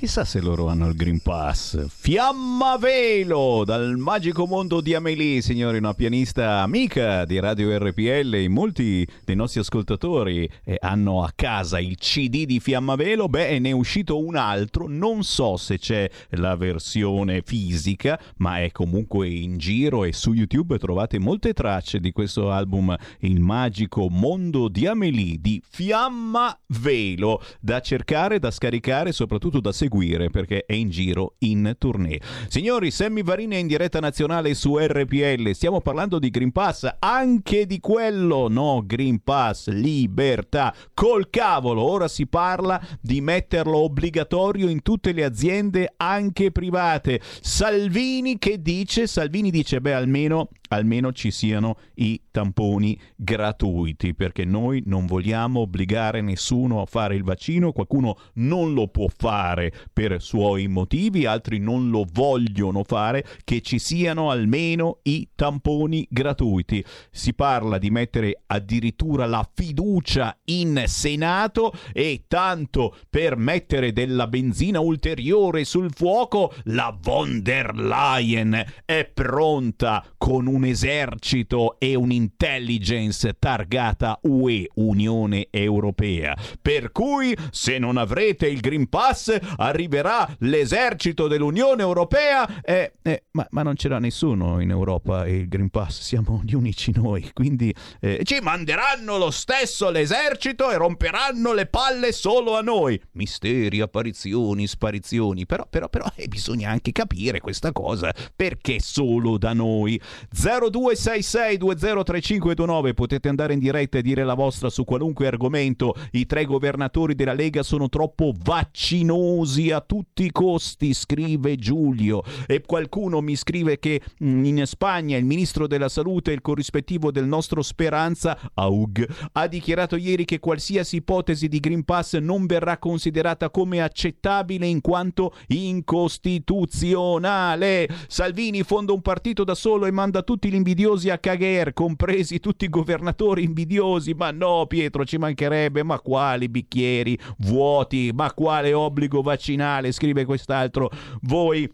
Chissà 0.00 0.24
se 0.24 0.40
loro 0.40 0.68
hanno 0.68 0.86
il 0.86 0.96
Green 0.96 1.20
Pass. 1.20 1.86
Fiamma 1.86 2.78
Velo 2.78 3.64
dal 3.66 3.98
magico 3.98 4.46
mondo 4.46 4.80
di 4.80 4.94
Amelie, 4.94 5.42
signori, 5.42 5.76
una 5.76 5.92
pianista 5.92 6.62
amica 6.62 7.26
di 7.26 7.38
Radio 7.38 7.76
RPL. 7.76 8.46
Molti 8.48 9.06
dei 9.26 9.36
nostri 9.36 9.60
ascoltatori 9.60 10.50
eh, 10.64 10.78
hanno 10.80 11.22
a 11.22 11.30
casa 11.34 11.78
il 11.80 11.98
CD 11.98 12.46
di 12.46 12.60
Fiamma 12.60 12.94
Velo. 12.94 13.28
Beh, 13.28 13.58
ne 13.58 13.68
è 13.68 13.72
uscito 13.72 14.18
un 14.18 14.36
altro. 14.36 14.86
Non 14.88 15.22
so 15.22 15.58
se 15.58 15.78
c'è 15.78 16.10
la 16.30 16.56
versione 16.56 17.42
fisica, 17.44 18.18
ma 18.38 18.62
è 18.62 18.72
comunque 18.72 19.28
in 19.28 19.58
giro 19.58 20.04
e 20.04 20.14
su 20.14 20.32
YouTube 20.32 20.78
trovate 20.78 21.18
molte 21.18 21.52
tracce 21.52 22.00
di 22.00 22.10
questo 22.10 22.50
album, 22.50 22.96
Il 23.18 23.40
magico 23.40 24.08
mondo 24.08 24.68
di 24.68 24.86
Amelie 24.86 25.36
di 25.38 25.60
Fiamma 25.62 26.58
Velo, 26.68 27.42
da 27.60 27.80
cercare, 27.80 28.38
da 28.38 28.50
scaricare, 28.50 29.12
soprattutto 29.12 29.60
da 29.60 29.72
seguire 29.72 29.88
perché 30.30 30.64
è 30.66 30.72
in 30.72 30.88
giro 30.88 31.34
in 31.38 31.74
tournée. 31.78 32.20
Signori, 32.48 32.90
Sammy 32.90 33.22
Varini 33.22 33.56
è 33.56 33.58
in 33.58 33.66
diretta 33.66 34.00
nazionale 34.00 34.54
su 34.54 34.78
RPL. 34.78 35.50
Stiamo 35.52 35.80
parlando 35.80 36.18
di 36.18 36.30
Green 36.30 36.52
Pass, 36.52 36.88
anche 36.98 37.66
di 37.66 37.80
quello. 37.80 38.48
No, 38.48 38.82
Green 38.86 39.22
Pass, 39.22 39.68
libertà. 39.68 40.74
Col 40.94 41.28
cavolo, 41.28 41.82
ora 41.82 42.08
si 42.08 42.26
parla 42.26 42.80
di 43.00 43.20
metterlo 43.20 43.78
obbligatorio 43.78 44.68
in 44.68 44.82
tutte 44.82 45.12
le 45.12 45.24
aziende, 45.24 45.92
anche 45.96 46.52
private. 46.52 47.20
Salvini 47.40 48.38
che 48.38 48.62
dice? 48.62 49.06
Salvini 49.06 49.50
dice, 49.50 49.80
beh, 49.80 49.94
almeno 49.94 50.48
almeno 50.70 51.12
ci 51.12 51.30
siano 51.30 51.76
i 51.94 52.20
tamponi 52.30 52.98
gratuiti, 53.16 54.14
perché 54.14 54.44
noi 54.44 54.82
non 54.86 55.06
vogliamo 55.06 55.60
obbligare 55.60 56.20
nessuno 56.20 56.80
a 56.80 56.86
fare 56.86 57.14
il 57.14 57.22
vaccino, 57.22 57.72
qualcuno 57.72 58.16
non 58.34 58.72
lo 58.72 58.88
può 58.88 59.06
fare 59.08 59.72
per 59.92 60.20
suoi 60.20 60.68
motivi, 60.68 61.26
altri 61.26 61.58
non 61.58 61.90
lo 61.90 62.06
vogliono 62.10 62.84
fare, 62.84 63.24
che 63.44 63.60
ci 63.60 63.78
siano 63.78 64.30
almeno 64.30 64.98
i 65.02 65.28
tamponi 65.34 66.06
gratuiti. 66.10 66.84
Si 67.10 67.34
parla 67.34 67.78
di 67.78 67.90
mettere 67.90 68.42
addirittura 68.46 69.26
la 69.26 69.48
fiducia 69.52 70.36
in 70.44 70.82
Senato 70.86 71.72
e 71.92 72.24
tanto 72.26 72.96
per 73.08 73.36
mettere 73.36 73.92
della 73.92 74.26
benzina 74.26 74.80
ulteriore 74.80 75.64
sul 75.64 75.90
fuoco, 75.92 76.52
la 76.64 76.96
von 77.00 77.42
der 77.42 77.74
Leyen 77.74 78.64
è 78.84 79.10
pronta 79.12 80.04
con 80.16 80.46
un 80.46 80.64
esercito 80.64 81.78
e 81.78 81.94
un'intelligence 81.94 83.36
targata 83.38 84.18
UE, 84.22 84.68
Unione 84.74 85.48
Europea. 85.50 86.36
Per 86.60 86.92
cui, 86.92 87.36
se 87.50 87.78
non 87.78 87.96
avrete 87.96 88.46
il 88.46 88.60
Green 88.60 88.88
Pass, 88.88 89.36
arriverà 89.70 90.28
l'esercito 90.40 91.28
dell'Unione 91.28 91.82
Europea. 91.82 92.60
Eh, 92.62 92.92
eh, 93.02 93.24
ma, 93.32 93.46
ma, 93.50 93.62
non 93.62 93.74
c'era 93.74 93.98
nessuno 93.98 94.60
in 94.60 94.70
Europa 94.70 95.26
il 95.26 95.48
Green 95.48 95.70
Pass, 95.70 96.00
siamo 96.00 96.40
gli 96.44 96.54
unici 96.54 96.92
noi. 96.94 97.30
Quindi 97.32 97.74
eh, 98.00 98.20
ci 98.24 98.38
manderanno 98.42 99.16
lo 99.16 99.30
stesso 99.30 99.90
l'esercito 99.90 100.70
e 100.70 100.76
romperanno 100.76 101.52
le 101.52 101.66
palle 101.66 102.12
solo 102.12 102.56
a 102.56 102.60
noi. 102.60 103.00
Misteri, 103.12 103.80
apparizioni, 103.80 104.66
sparizioni. 104.66 105.46
Però, 105.46 105.66
però, 105.68 105.88
però 105.88 106.06
eh, 106.16 106.28
bisogna 106.28 106.70
anche 106.70 106.92
capire 106.92 107.40
questa 107.40 107.72
cosa. 107.72 108.12
Perché 108.34 108.80
solo 108.80 109.38
da 109.38 109.52
noi? 109.52 110.00
0266203529 110.34 112.94
potete 112.94 113.28
andare 113.28 113.54
in 113.54 113.60
diretta 113.60 113.98
e 113.98 114.02
dire 114.02 114.24
la 114.24 114.34
vostra 114.34 114.68
su 114.68 114.84
qualunque 114.84 115.26
argomento. 115.26 115.94
I 116.12 116.26
tre 116.26 116.44
governatori 116.44 117.14
della 117.14 117.32
Lega 117.32 117.62
sono 117.62 117.88
troppo 117.88 118.34
vaccinosi 118.36 119.59
a 119.68 119.82
tutti 119.82 120.24
i 120.24 120.32
costi, 120.32 120.94
scrive 120.94 121.56
Giulio. 121.56 122.22
E 122.46 122.62
qualcuno 122.62 123.20
mi 123.20 123.36
scrive 123.36 123.78
che 123.78 124.00
mm, 124.24 124.44
in 124.46 124.62
Spagna 124.64 125.18
il 125.18 125.26
ministro 125.26 125.66
della 125.66 125.90
salute, 125.90 126.32
il 126.32 126.40
corrispettivo 126.40 127.10
del 127.10 127.26
nostro 127.26 127.60
Speranza, 127.60 128.38
Aug, 128.54 129.06
ha 129.32 129.46
dichiarato 129.46 129.96
ieri 129.96 130.24
che 130.24 130.38
qualsiasi 130.38 130.96
ipotesi 130.96 131.48
di 131.48 131.60
Green 131.60 131.84
Pass 131.84 132.16
non 132.16 132.46
verrà 132.46 132.78
considerata 132.78 133.50
come 133.50 133.82
accettabile 133.82 134.66
in 134.66 134.80
quanto 134.80 135.34
incostituzionale. 135.48 137.86
Salvini 138.08 138.62
fonda 138.62 138.94
un 138.94 139.02
partito 139.02 139.44
da 139.44 139.54
solo 139.54 139.84
e 139.84 139.90
manda 139.90 140.22
tutti 140.22 140.48
gli 140.48 140.54
invidiosi 140.54 141.10
a 141.10 141.18
cagher, 141.18 141.74
compresi 141.74 142.40
tutti 142.40 142.64
i 142.64 142.70
governatori 142.70 143.42
invidiosi. 143.42 144.14
Ma 144.14 144.30
no, 144.30 144.64
Pietro, 144.66 145.04
ci 145.04 145.18
mancherebbe. 145.18 145.82
Ma 145.82 146.00
quali 146.00 146.48
bicchieri 146.48 147.18
vuoti? 147.38 148.12
Ma 148.14 148.32
quale 148.32 148.72
obbligo 148.72 149.20
vaccinale? 149.20 149.48
Scrive 149.92 150.24
quest'altro. 150.24 150.90
Voi 151.22 151.70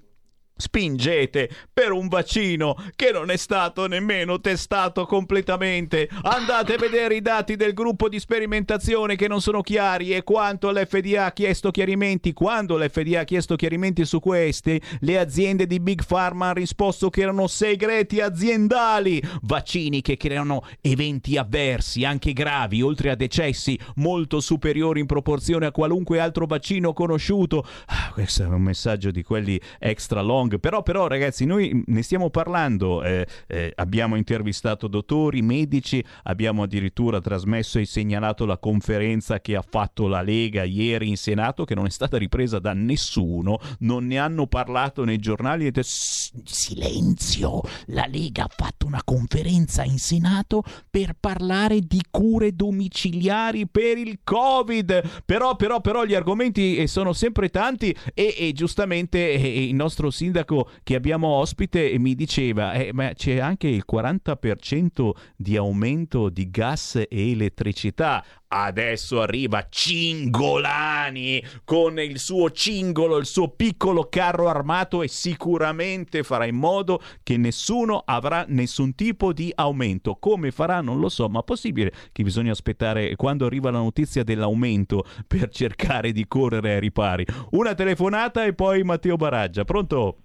spingete 0.57 1.51
per 1.73 1.93
un 1.93 2.09
vaccino 2.09 2.77
che 2.97 3.11
non 3.13 3.31
è 3.31 3.37
stato 3.37 3.87
nemmeno 3.87 4.41
testato 4.41 5.05
completamente. 5.05 6.09
Andate 6.23 6.75
a 6.75 6.79
vedere 6.79 7.17
i 7.17 7.21
dati 7.21 7.57
del 7.57 7.75
gruppo 7.75 8.09
di 8.09 8.19
sperimentazione 8.19 9.17
che 9.17 9.29
non 9.29 9.41
sono 9.41 9.61
chiari 9.61 10.15
e 10.15 10.23
quanto 10.23 10.71
l'FDA 10.71 11.27
ha 11.27 11.33
chiesto 11.33 11.71
chiarimenti. 11.71 12.33
Quando 12.33 12.79
l'FDA 12.79 13.21
ha 13.21 13.25
chiesto 13.25 13.57
chiarimenti 13.57 14.05
su 14.05 14.19
questi, 14.19 14.81
le 15.01 15.19
aziende 15.19 15.67
di 15.67 15.79
Big 15.79 16.05
Pharma 16.07 16.47
hanno 16.47 16.55
risposto 16.55 17.11
che 17.11 17.21
erano 17.21 17.47
segreti 17.47 18.21
aziendali. 18.21 19.23
Vaccini 19.43 20.01
che 20.01 20.17
creano 20.17 20.65
eventi 20.81 21.37
avversi, 21.37 22.05
anche 22.05 22.33
gravi, 22.33 22.81
oltre 22.83 23.11
a 23.11 23.15
decessi, 23.15 23.79
molto 23.97 24.41
superiori 24.41 25.01
in 25.01 25.07
proporzione 25.07 25.67
a 25.67 25.73
qualunque 25.73 26.19
altro 26.19 26.47
vaccino 26.47 26.93
conosciuto. 26.93 27.67
Ah, 27.87 28.11
questo 28.13 28.43
è 28.43 28.47
un 28.47 28.63
messaggio 28.63 29.11
di 29.11 29.23
quelli 29.23 29.61
extra 29.79 30.21
long 30.23 30.46
però, 30.49 30.83
però, 30.83 31.07
ragazzi, 31.07 31.45
noi 31.45 31.83
ne 31.87 32.03
stiamo 32.03 32.31
parlando. 32.31 33.03
Eh, 33.03 33.27
eh, 33.49 33.73
abbiamo 33.75 34.17
intervistato 34.17 34.87
dottori, 34.87 35.43
medici, 35.43 36.03
abbiamo 36.25 36.63
addirittura 36.63 37.21
trasmesso 37.21 37.79
e 37.79 37.85
segnalato 37.85 38.47
la 38.47 38.59
conferenza 38.59 39.41
che 39.41 39.57
ha 39.57 39.65
fatto 39.69 40.07
la 40.07 40.23
Lega 40.23 40.63
ieri 40.63 41.09
in 41.09 41.17
Senato, 41.17 41.65
che 41.65 41.75
non 41.75 41.87
è 41.87 41.91
stata 41.91 42.17
ripresa 42.17 42.59
da 42.59 42.73
nessuno. 42.73 43.59
Non 43.81 44.07
ne 44.07 44.19
hanno 44.19 44.47
parlato 44.47 45.05
nei 45.05 45.19
giornali. 45.19 45.67
E 45.67 45.73
silenzio! 45.83 47.63
La 47.87 48.07
Lega 48.07 48.45
ha 48.45 48.51
fatto 48.55 48.87
una 48.87 49.03
conferenza 49.05 49.83
in 49.83 49.99
Senato 49.99 50.63
per 50.89 51.17
parlare 51.19 51.81
di 51.81 52.01
cure 52.11 52.55
domiciliari 52.55 53.67
per 53.67 53.99
il 53.99 54.21
Covid. 54.23 55.23
Però, 55.25 55.57
però, 55.57 55.81
però, 55.81 56.05
gli 56.05 56.15
argomenti 56.15 56.77
eh, 56.77 56.87
sono 56.87 57.13
sempre 57.13 57.51
tanti 57.51 57.95
e, 58.15 58.35
e 58.39 58.53
giustamente 58.53 59.19
eh, 59.19 59.65
il 59.65 59.75
nostro 59.75 60.11
sindaco 60.11 60.35
sindaco 60.37 60.69
che 60.83 60.95
abbiamo 60.95 61.29
ospite 61.29 61.97
mi 61.99 62.15
diceva 62.15 62.73
eh, 62.73 62.91
ma 62.93 63.13
c'è 63.15 63.39
anche 63.39 63.69
il 63.69 63.85
40% 63.91 65.11
di 65.35 65.57
aumento 65.57 66.29
di 66.29 66.51
gas 66.51 66.97
e 66.97 67.31
elettricità. 67.31 68.23
Adesso 68.49 69.21
arriva 69.21 69.67
Cingolani 69.69 71.43
con 71.65 71.99
il 71.99 72.19
suo 72.21 72.51
cingolo, 72.51 73.17
il 73.17 73.27
suo 73.27 73.49
piccolo 73.49 74.09
carro 74.09 74.49
armato 74.49 75.03
e 75.03 75.09
sicuramente 75.09 76.23
farà 76.23 76.45
in 76.45 76.55
modo 76.55 77.03
che 77.25 77.37
nessuno 77.39 78.03
avrà 78.05 78.45
nessun 78.47 78.95
tipo 78.95 79.33
di 79.33 79.51
aumento. 79.55 80.17
Come 80.21 80.53
farà 80.53 80.81
non 80.81 81.01
lo 81.01 81.09
so, 81.09 81.29
ma 81.29 81.43
possibile 81.43 81.93
che 82.13 82.23
bisogna 82.23 82.53
aspettare 82.53 83.17
quando 83.17 83.47
arriva 83.47 83.71
la 83.71 83.79
notizia 83.79 84.23
dell'aumento 84.23 85.05
per 85.27 85.49
cercare 85.49 86.13
di 86.13 86.27
correre 86.29 86.75
ai 86.75 86.81
ripari. 86.81 87.27
Una 87.51 87.75
telefonata 87.75 88.45
e 88.45 88.55
poi 88.55 88.85
Matteo 88.85 89.17
Baraggia. 89.17 89.65
Pronto? 89.65 90.19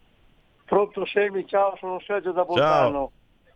Pronto 0.71 1.05
Semi, 1.05 1.45
ciao, 1.45 1.75
sono 1.75 1.99
Sergio 1.99 2.31
da 2.31 2.45
Bolzano. 2.45 3.11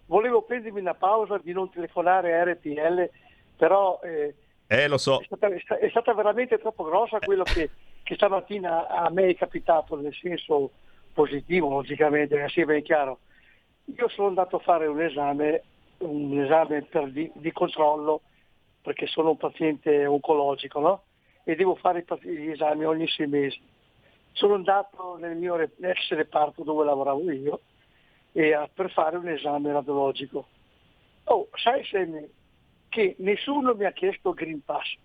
Volevo 0.08 0.42
prendermi 0.42 0.82
una 0.82 0.96
pausa 0.96 1.38
di 1.38 1.54
non 1.54 1.70
telefonare 1.70 2.38
a 2.38 2.44
RTL, 2.44 3.10
però 3.56 4.02
eh, 4.04 4.36
eh, 4.68 4.88
lo 4.90 4.98
so. 4.98 5.22
è, 5.22 5.24
stata, 5.24 5.48
è, 5.48 5.90
stata, 5.90 6.14
veramente 6.14 6.60
troppo 6.60 6.84
grossa 6.84 7.20
quello 7.20 7.44
che, 7.44 7.70
che, 8.04 8.16
stamattina 8.16 8.90
a 8.90 9.10
me 9.12 9.28
è 9.28 9.36
capitato, 9.38 9.96
nel 9.96 10.14
senso 10.14 10.72
positivo, 11.14 11.70
logicamente, 11.70 12.50
sia 12.50 12.66
ben 12.66 12.84
chiaro. 12.84 13.20
Io 13.98 14.10
sono 14.10 14.28
andato 14.28 14.58
a 14.58 14.60
fare 14.60 14.86
un 14.86 15.02
esame, 15.02 15.64
un 16.00 16.38
esame 16.44 16.86
di, 17.14 17.32
di, 17.34 17.52
controllo, 17.54 18.24
perché 18.82 19.08
sono 19.08 19.30
un 19.30 19.38
paziente 19.38 20.06
oncologico, 20.06 20.82
no? 20.82 21.04
E 21.46 21.56
devo 21.56 21.76
fare 21.76 22.04
gli 22.24 22.50
esami 22.50 22.84
ogni 22.84 23.08
sei 23.08 23.28
mesi 23.28 23.62
sono 24.36 24.56
andato 24.56 25.18
nel 25.18 25.38
mio 25.38 25.58
ex 25.58 26.10
reparto 26.10 26.64
dove 26.64 26.84
lavoravo 26.84 27.32
io 27.32 27.62
e, 28.34 28.70
per 28.74 28.92
fare 28.92 29.16
un 29.16 29.30
esame 29.30 29.72
radiologico. 29.72 30.48
Oh, 31.26 31.48
sai 31.54 31.86
Sammy, 31.86 32.30
che 32.90 33.16
nessuno 33.20 33.74
mi 33.74 33.86
ha 33.86 33.92
chiesto 33.92 34.34
Green 34.34 34.62
Pass. 34.64 34.96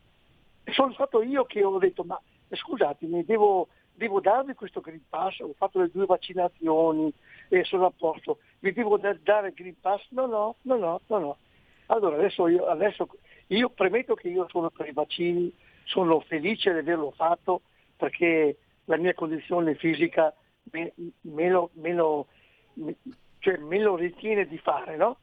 Sono 0.73 0.93
stato 0.93 1.23
io 1.23 1.45
che 1.45 1.63
ho 1.63 1.79
detto, 1.79 2.03
ma 2.03 2.21
scusatemi, 2.51 3.25
devo, 3.25 3.69
devo 3.95 4.21
darvi 4.21 4.55
questo 4.55 4.81
Green 4.81 5.05
Pass, 5.09 5.39
ho 5.39 5.55
fatto 5.57 5.81
le 5.81 5.91
due 5.93 6.07
vaccinazioni 6.07 7.13
e 7.49 7.63
sono 7.63 7.87
a 7.87 7.93
posto, 7.97 8.39
vi 8.59 8.73
devo 8.73 8.99
dare 8.99 9.49
il 9.49 9.55
Green 9.55 9.79
Pass? 9.81 10.05
No, 10.11 10.27
no, 10.27 10.57
no, 10.63 10.77
no, 10.77 11.01
no, 11.07 11.19
no. 11.19 11.37
Allora 11.87 12.17
adesso 12.17 12.49
io, 12.49 12.67
adesso 12.67 13.09
io 13.47 13.71
premetto 13.71 14.15
che 14.15 14.29
io 14.29 14.49
sono 14.51 14.71
per 14.71 14.89
i 14.89 14.93
vaccini, 14.93 15.53
sono 15.85 16.19
felice 16.19 16.73
di 16.73 16.79
averlo 16.81 17.13
fatto 17.13 17.63
perché 17.97 18.57
la 18.91 18.97
mia 18.97 19.15
condizione 19.15 19.77
fisica 19.77 20.35
me, 20.73 20.93
me 21.21 21.49
lo, 21.49 21.71
me 21.75 21.93
lo- 21.93 22.27
cioè 23.39 23.57
me 23.59 23.79
lo 23.79 23.95
ritiene 23.95 24.47
di 24.47 24.59
fare, 24.59 24.97
no? 24.97 25.19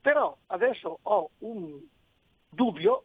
Però 0.00 0.34
adesso 0.46 0.98
ho 1.02 1.30
un 1.40 1.80
dubbio 2.48 3.04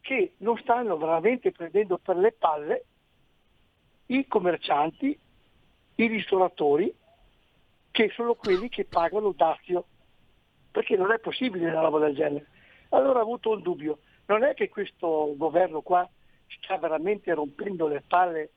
che 0.00 0.34
non 0.38 0.56
stanno 0.58 0.96
veramente 0.96 1.52
prendendo 1.52 1.98
per 1.98 2.16
le 2.16 2.32
palle 2.32 2.84
i 4.06 4.26
commercianti, 4.26 5.18
i 5.96 6.06
ristoratori, 6.06 6.94
che 7.90 8.10
sono 8.14 8.34
quelli 8.34 8.68
che 8.68 8.86
pagano 8.86 9.28
il 9.28 9.34
dazio, 9.34 9.84
perché 10.70 10.96
non 10.96 11.12
è 11.12 11.18
possibile 11.18 11.68
una 11.68 11.80
roba 11.80 11.98
del 11.98 12.14
genere. 12.14 12.46
Allora 12.90 13.18
ho 13.18 13.22
avuto 13.22 13.50
un 13.50 13.62
dubbio, 13.62 13.98
non 14.26 14.42
è 14.42 14.54
che 14.54 14.68
questo 14.68 15.34
governo 15.36 15.82
qua 15.82 16.08
sta 16.46 16.78
veramente 16.78 17.32
rompendo 17.32 17.88
le 17.88 18.02
palle 18.06 18.50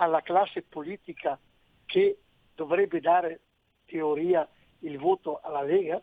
alla 0.00 0.22
classe 0.22 0.62
politica 0.62 1.38
che 1.84 2.18
dovrebbe 2.54 3.00
dare 3.00 3.40
teoria 3.84 4.48
il 4.80 4.98
voto 4.98 5.40
alla 5.42 5.62
Lega? 5.62 6.00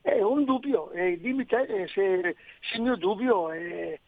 È 0.00 0.20
un 0.20 0.44
dubbio, 0.44 0.90
e 0.90 1.18
dimmi 1.18 1.46
te 1.46 1.62
eh, 1.62 1.88
se, 1.88 2.36
se 2.60 2.76
il 2.76 2.82
mio 2.82 2.96
dubbio 2.96 3.50
è, 3.50 3.98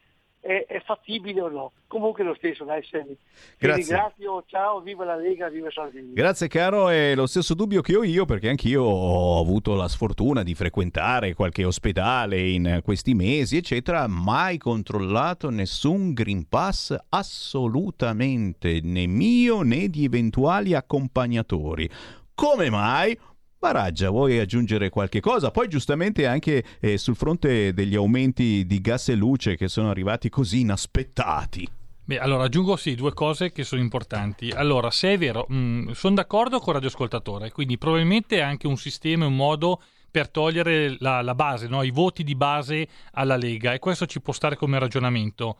è- 0.41 0.65
è 0.67 0.81
fattibile 0.83 1.39
o 1.41 1.49
no. 1.49 1.71
Comunque 1.87 2.23
lo 2.23 2.33
stesso, 2.35 2.63
dai 2.63 2.83
Sammy. 2.83 3.15
Ti 3.15 3.17
Grazie. 3.59 3.83
ringrazio, 3.83 4.43
ciao, 4.47 4.79
viva 4.81 5.05
la 5.05 5.15
Lega, 5.15 5.49
viva 5.49 5.69
Salvini. 5.71 6.13
Grazie 6.13 6.47
caro, 6.47 6.89
è 6.89 7.13
lo 7.15 7.27
stesso 7.27 7.53
dubbio 7.53 7.81
che 7.81 7.95
ho 7.95 8.03
io 8.03 8.25
perché 8.25 8.49
anch'io 8.49 8.81
ho 8.83 9.39
avuto 9.39 9.75
la 9.75 9.87
sfortuna 9.87 10.41
di 10.43 10.55
frequentare 10.55 11.33
qualche 11.35 11.63
ospedale 11.63 12.49
in 12.49 12.81
questi 12.83 13.13
mesi, 13.13 13.57
eccetera, 13.57 14.07
mai 14.07 14.57
controllato 14.57 15.49
nessun 15.49 16.13
Green 16.13 16.47
Pass 16.47 16.95
assolutamente, 17.09 18.79
né 18.81 19.05
mio 19.07 19.61
né 19.61 19.87
di 19.89 20.05
eventuali 20.05 20.73
accompagnatori. 20.73 21.89
Come 22.33 22.69
mai? 22.69 23.17
Baraggia, 23.61 24.09
vuoi 24.09 24.39
aggiungere 24.39 24.89
qualche 24.89 25.19
cosa? 25.19 25.51
Poi 25.51 25.67
giustamente 25.67 26.25
anche 26.25 26.63
eh, 26.79 26.97
sul 26.97 27.15
fronte 27.15 27.75
degli 27.75 27.93
aumenti 27.93 28.65
di 28.65 28.81
gas 28.81 29.09
e 29.09 29.13
luce 29.13 29.55
che 29.55 29.67
sono 29.67 29.91
arrivati 29.91 30.29
così 30.29 30.61
inaspettati. 30.61 31.69
Beh, 32.03 32.17
allora 32.17 32.45
aggiungo 32.45 32.75
sì 32.75 32.95
due 32.95 33.13
cose 33.13 33.51
che 33.51 33.63
sono 33.63 33.79
importanti. 33.79 34.49
Allora, 34.49 34.89
se 34.89 35.13
è 35.13 35.17
vero, 35.19 35.45
mh, 35.47 35.91
sono 35.91 36.15
d'accordo 36.15 36.57
con 36.57 36.69
il 36.69 36.73
radioascoltatore, 36.73 37.51
quindi 37.51 37.77
probabilmente 37.77 38.37
è 38.37 38.41
anche 38.41 38.65
un 38.65 38.77
sistema, 38.77 39.27
un 39.27 39.35
modo 39.35 39.79
per 40.09 40.31
togliere 40.31 40.95
la, 40.97 41.21
la 41.21 41.35
base, 41.35 41.67
no? 41.67 41.83
i 41.83 41.91
voti 41.91 42.23
di 42.23 42.35
base 42.35 42.87
alla 43.11 43.37
Lega 43.37 43.73
e 43.73 43.79
questo 43.79 44.07
ci 44.07 44.21
può 44.21 44.33
stare 44.33 44.55
come 44.55 44.79
ragionamento. 44.79 45.59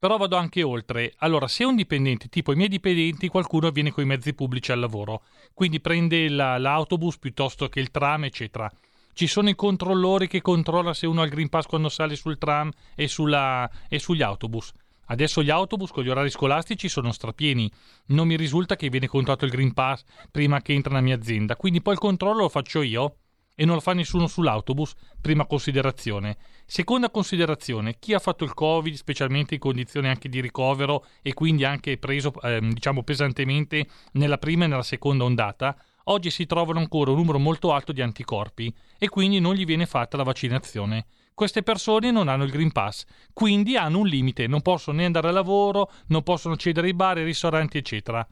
Però 0.00 0.16
vado 0.16 0.36
anche 0.36 0.62
oltre. 0.62 1.12
Allora, 1.18 1.48
se 1.48 1.64
un 1.64 1.74
dipendente, 1.74 2.28
tipo 2.28 2.52
i 2.52 2.56
miei 2.56 2.68
dipendenti, 2.68 3.26
qualcuno 3.26 3.70
viene 3.72 3.90
con 3.90 4.04
i 4.04 4.06
mezzi 4.06 4.32
pubblici 4.32 4.70
al 4.70 4.78
lavoro, 4.78 5.24
quindi 5.54 5.80
prende 5.80 6.28
la- 6.28 6.56
l'autobus 6.56 7.18
piuttosto 7.18 7.68
che 7.68 7.80
il 7.80 7.90
tram, 7.90 8.22
eccetera. 8.24 8.70
Ci 9.12 9.26
sono 9.26 9.48
i 9.48 9.56
controllori 9.56 10.28
che 10.28 10.40
controllano 10.40 10.92
se 10.92 11.08
uno 11.08 11.20
ha 11.20 11.24
il 11.24 11.30
Green 11.30 11.48
Pass 11.48 11.66
quando 11.66 11.88
sale 11.88 12.14
sul 12.14 12.38
tram 12.38 12.70
e, 12.94 13.08
sulla- 13.08 13.68
e 13.88 13.98
sugli 13.98 14.22
autobus. 14.22 14.70
Adesso 15.06 15.42
gli 15.42 15.50
autobus 15.50 15.90
con 15.90 16.04
gli 16.04 16.10
orari 16.10 16.30
scolastici 16.30 16.88
sono 16.88 17.10
strapieni. 17.10 17.68
Non 18.08 18.28
mi 18.28 18.36
risulta 18.36 18.76
che 18.76 18.90
viene 18.90 19.08
controllato 19.08 19.46
il 19.46 19.50
Green 19.50 19.72
Pass 19.74 20.04
prima 20.30 20.62
che 20.62 20.74
entra 20.74 20.92
nella 20.92 21.02
mia 21.04 21.16
azienda. 21.16 21.56
Quindi 21.56 21.82
poi 21.82 21.94
il 21.94 21.98
controllo 21.98 22.42
lo 22.42 22.48
faccio 22.48 22.82
io 22.82 23.16
e 23.60 23.64
non 23.64 23.74
lo 23.74 23.80
fa 23.80 23.92
nessuno 23.92 24.28
sull'autobus. 24.28 24.94
Prima 25.20 25.44
considerazione. 25.46 26.36
Seconda 26.64 27.10
considerazione, 27.10 27.98
chi 27.98 28.14
ha 28.14 28.20
fatto 28.20 28.44
il 28.44 28.54
Covid, 28.54 28.94
specialmente 28.94 29.54
in 29.54 29.60
condizioni 29.60 30.06
anche 30.06 30.28
di 30.28 30.40
ricovero 30.40 31.04
e 31.22 31.34
quindi 31.34 31.64
anche 31.64 31.98
preso 31.98 32.32
ehm, 32.40 32.72
diciamo 32.72 33.02
pesantemente 33.02 33.88
nella 34.12 34.38
prima 34.38 34.64
e 34.64 34.68
nella 34.68 34.84
seconda 34.84 35.24
ondata, 35.24 35.76
oggi 36.04 36.30
si 36.30 36.46
trovano 36.46 36.78
ancora 36.78 37.10
un 37.10 37.16
numero 37.16 37.40
molto 37.40 37.72
alto 37.72 37.90
di 37.90 38.00
anticorpi 38.00 38.72
e 38.96 39.08
quindi 39.08 39.40
non 39.40 39.54
gli 39.54 39.64
viene 39.64 39.86
fatta 39.86 40.16
la 40.16 40.22
vaccinazione. 40.22 41.06
Queste 41.34 41.64
persone 41.64 42.12
non 42.12 42.28
hanno 42.28 42.44
il 42.44 42.52
Green 42.52 42.70
Pass, 42.70 43.06
quindi 43.32 43.76
hanno 43.76 43.98
un 43.98 44.06
limite, 44.06 44.46
non 44.46 44.62
possono 44.62 44.98
né 44.98 45.04
andare 45.04 45.28
al 45.28 45.34
lavoro, 45.34 45.90
non 46.08 46.22
possono 46.22 46.54
accedere 46.54 46.86
ai 46.86 46.94
bar, 46.94 47.16
ai 47.16 47.24
ristoranti, 47.24 47.78
eccetera. 47.78 48.24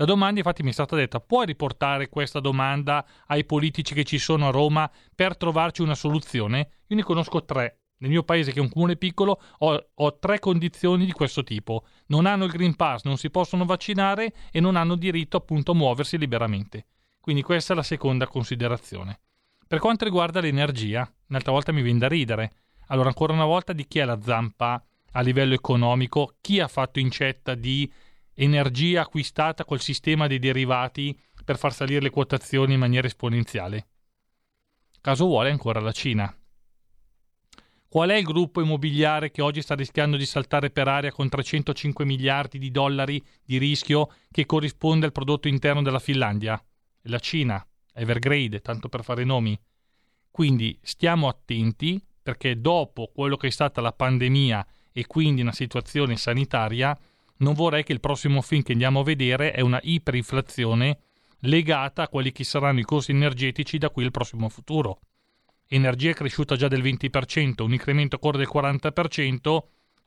La 0.00 0.04
domanda 0.04 0.38
infatti 0.38 0.62
mi 0.62 0.70
è 0.70 0.72
stata 0.72 0.94
detta, 0.94 1.18
puoi 1.18 1.44
riportare 1.44 2.08
questa 2.08 2.38
domanda 2.38 3.04
ai 3.26 3.44
politici 3.44 3.94
che 3.94 4.04
ci 4.04 4.18
sono 4.18 4.46
a 4.46 4.52
Roma 4.52 4.88
per 5.12 5.36
trovarci 5.36 5.82
una 5.82 5.96
soluzione? 5.96 6.70
Io 6.86 6.94
ne 6.96 7.02
conosco 7.02 7.44
tre. 7.44 7.80
Nel 7.98 8.10
mio 8.10 8.22
paese, 8.22 8.52
che 8.52 8.60
è 8.60 8.62
un 8.62 8.68
comune 8.68 8.94
piccolo, 8.94 9.40
ho, 9.58 9.88
ho 9.92 10.18
tre 10.20 10.38
condizioni 10.38 11.04
di 11.04 11.10
questo 11.10 11.42
tipo. 11.42 11.84
Non 12.06 12.26
hanno 12.26 12.44
il 12.44 12.52
Green 12.52 12.76
Pass, 12.76 13.02
non 13.02 13.16
si 13.16 13.28
possono 13.28 13.64
vaccinare 13.64 14.32
e 14.52 14.60
non 14.60 14.76
hanno 14.76 14.94
diritto 14.94 15.36
appunto 15.36 15.72
a 15.72 15.74
muoversi 15.74 16.16
liberamente. 16.16 16.86
Quindi 17.20 17.42
questa 17.42 17.72
è 17.72 17.76
la 17.76 17.82
seconda 17.82 18.28
considerazione. 18.28 19.18
Per 19.66 19.80
quanto 19.80 20.04
riguarda 20.04 20.40
l'energia, 20.40 21.12
un'altra 21.26 21.50
volta 21.50 21.72
mi 21.72 21.82
viene 21.82 21.98
da 21.98 22.06
ridere. 22.06 22.52
Allora, 22.86 23.08
ancora 23.08 23.32
una 23.32 23.46
volta, 23.46 23.72
di 23.72 23.84
chi 23.88 23.98
è 23.98 24.04
la 24.04 24.20
zampa 24.22 24.80
a 25.10 25.20
livello 25.22 25.54
economico? 25.54 26.36
Chi 26.40 26.60
ha 26.60 26.68
fatto 26.68 27.00
incetta 27.00 27.56
di 27.56 27.92
energia 28.40 29.02
acquistata 29.02 29.64
col 29.64 29.80
sistema 29.80 30.26
dei 30.26 30.38
derivati 30.38 31.18
per 31.44 31.58
far 31.58 31.72
salire 31.72 32.00
le 32.00 32.10
quotazioni 32.10 32.74
in 32.74 32.78
maniera 32.78 33.06
esponenziale? 33.06 33.88
Caso 35.00 35.26
vuole 35.26 35.50
ancora 35.50 35.80
la 35.80 35.92
Cina. 35.92 36.32
Qual 37.88 38.10
è 38.10 38.16
il 38.16 38.24
gruppo 38.24 38.60
immobiliare 38.60 39.30
che 39.30 39.40
oggi 39.40 39.62
sta 39.62 39.74
rischiando 39.74 40.16
di 40.16 40.26
saltare 40.26 40.70
per 40.70 40.88
aria 40.88 41.10
con 41.10 41.28
305 41.28 42.04
miliardi 42.04 42.58
di 42.58 42.70
dollari 42.70 43.24
di 43.42 43.56
rischio 43.56 44.12
che 44.30 44.44
corrisponde 44.44 45.06
al 45.06 45.12
prodotto 45.12 45.48
interno 45.48 45.82
della 45.82 45.98
Finlandia? 45.98 46.62
La 47.02 47.18
Cina, 47.18 47.66
Evergrande, 47.94 48.60
tanto 48.60 48.88
per 48.88 49.02
fare 49.02 49.24
nomi. 49.24 49.58
Quindi 50.30 50.78
stiamo 50.82 51.28
attenti 51.28 52.00
perché 52.22 52.60
dopo 52.60 53.10
quello 53.12 53.36
che 53.36 53.46
è 53.46 53.50
stata 53.50 53.80
la 53.80 53.92
pandemia 53.92 54.66
e 54.92 55.06
quindi 55.06 55.40
una 55.40 55.52
situazione 55.52 56.16
sanitaria, 56.16 56.96
non 57.38 57.54
vorrei 57.54 57.84
che 57.84 57.92
il 57.92 58.00
prossimo 58.00 58.40
film 58.40 58.62
che 58.62 58.72
andiamo 58.72 59.00
a 59.00 59.04
vedere 59.04 59.52
è 59.52 59.60
una 59.60 59.80
iperinflazione 59.82 60.98
legata 61.40 62.02
a 62.02 62.08
quelli 62.08 62.32
che 62.32 62.44
saranno 62.44 62.80
i 62.80 62.84
costi 62.84 63.12
energetici 63.12 63.78
da 63.78 63.90
qui 63.90 64.04
al 64.04 64.10
prossimo 64.10 64.48
futuro. 64.48 65.00
Energia 65.68 66.10
è 66.10 66.14
cresciuta 66.14 66.56
già 66.56 66.66
del 66.66 66.82
20%, 66.82 67.62
un 67.62 67.72
incremento 67.72 68.16
ancora 68.16 68.38
del 68.38 68.48
40%, 68.52 69.58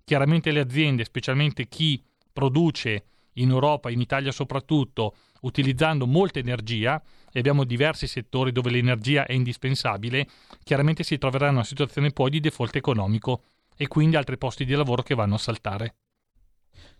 chiaramente 0.03 0.51
le 0.51 0.59
aziende, 0.59 1.05
specialmente 1.05 1.67
chi 1.67 2.03
produce 2.33 3.05
in 3.35 3.49
Europa, 3.49 3.89
in 3.89 4.01
Italia 4.01 4.31
soprattutto, 4.31 5.15
utilizzando 5.41 6.05
molta 6.05 6.39
energia, 6.39 7.01
e 7.31 7.39
abbiamo 7.39 7.63
diversi 7.63 8.07
settori 8.07 8.51
dove 8.51 8.71
l'energia 8.71 9.25
è 9.25 9.33
indispensabile, 9.33 10.27
chiaramente 10.63 11.03
si 11.03 11.17
troveranno 11.17 11.51
in 11.51 11.57
una 11.57 11.65
situazione 11.65 12.11
poi 12.11 12.29
di 12.29 12.39
default 12.41 12.75
economico 12.75 13.43
e 13.77 13.87
quindi 13.87 14.17
altri 14.17 14.37
posti 14.37 14.65
di 14.65 14.73
lavoro 14.73 15.01
che 15.01 15.15
vanno 15.15 15.35
a 15.35 15.39
saltare. 15.39 15.95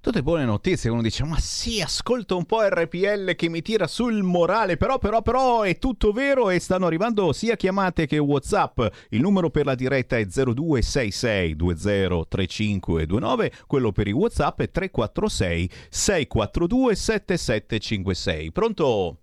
Tutte 0.01 0.23
buone 0.23 0.45
notizie, 0.45 0.89
uno 0.89 1.03
dice 1.03 1.23
ma 1.25 1.37
sì, 1.37 1.79
ascolta 1.79 2.33
un 2.33 2.45
po' 2.45 2.63
RPL 2.63 3.35
che 3.35 3.49
mi 3.49 3.61
tira 3.61 3.85
sul 3.85 4.23
morale, 4.23 4.75
però 4.75 4.97
però 4.97 5.21
però 5.21 5.61
è 5.61 5.77
tutto 5.77 6.11
vero 6.11 6.49
e 6.49 6.59
stanno 6.59 6.87
arrivando 6.87 7.31
sia 7.33 7.55
chiamate 7.55 8.07
che 8.07 8.17
Whatsapp. 8.17 8.81
Il 9.09 9.21
numero 9.21 9.51
per 9.51 9.65
la 9.65 9.75
diretta 9.75 10.17
è 10.17 10.25
0266 10.25 11.55
203529, 11.55 13.51
quello 13.67 13.91
per 13.91 14.07
i 14.07 14.11
Whatsapp 14.11 14.61
è 14.61 14.71
346 14.71 15.69
642 15.91 16.95
7756. 16.95 18.51
Pronto? 18.51 19.17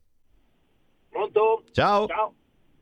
Pronto? 1.08 1.64
Ciao. 1.72 2.06
Ciao. 2.06 2.34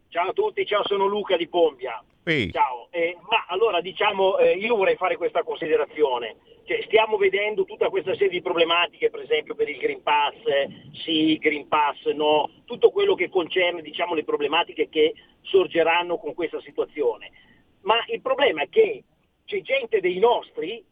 Ciao 0.08 0.28
a 0.28 0.32
tutti, 0.34 0.66
ciao, 0.66 0.82
sono 0.84 1.06
Luca 1.06 1.38
di 1.38 1.48
Pombia. 1.48 2.04
Ehi. 2.24 2.52
Ciao. 2.52 2.88
Eh, 2.90 3.16
ma 3.22 3.46
allora 3.48 3.80
diciamo, 3.80 4.36
eh, 4.36 4.52
io 4.52 4.76
vorrei 4.76 4.96
fare 4.96 5.16
questa 5.16 5.42
considerazione. 5.42 6.36
Cioè, 6.66 6.82
stiamo 6.86 7.16
vedendo 7.16 7.64
tutta 7.64 7.88
questa 7.88 8.12
serie 8.14 8.28
di 8.28 8.42
problematiche, 8.42 9.08
per 9.08 9.20
esempio 9.20 9.54
per 9.54 9.68
il 9.68 9.78
Green 9.78 10.02
Pass, 10.02 10.34
sì, 11.04 11.38
Green 11.38 11.68
Pass, 11.68 12.06
no, 12.06 12.50
tutto 12.64 12.90
quello 12.90 13.14
che 13.14 13.28
concerne 13.28 13.82
diciamo, 13.82 14.14
le 14.14 14.24
problematiche 14.24 14.88
che 14.88 15.14
sorgeranno 15.42 16.18
con 16.18 16.34
questa 16.34 16.60
situazione. 16.62 17.30
Ma 17.82 18.04
il 18.08 18.20
problema 18.20 18.62
è 18.62 18.68
che 18.68 19.04
c'è 19.44 19.60
gente 19.60 20.00
dei 20.00 20.18
nostri, 20.18 20.84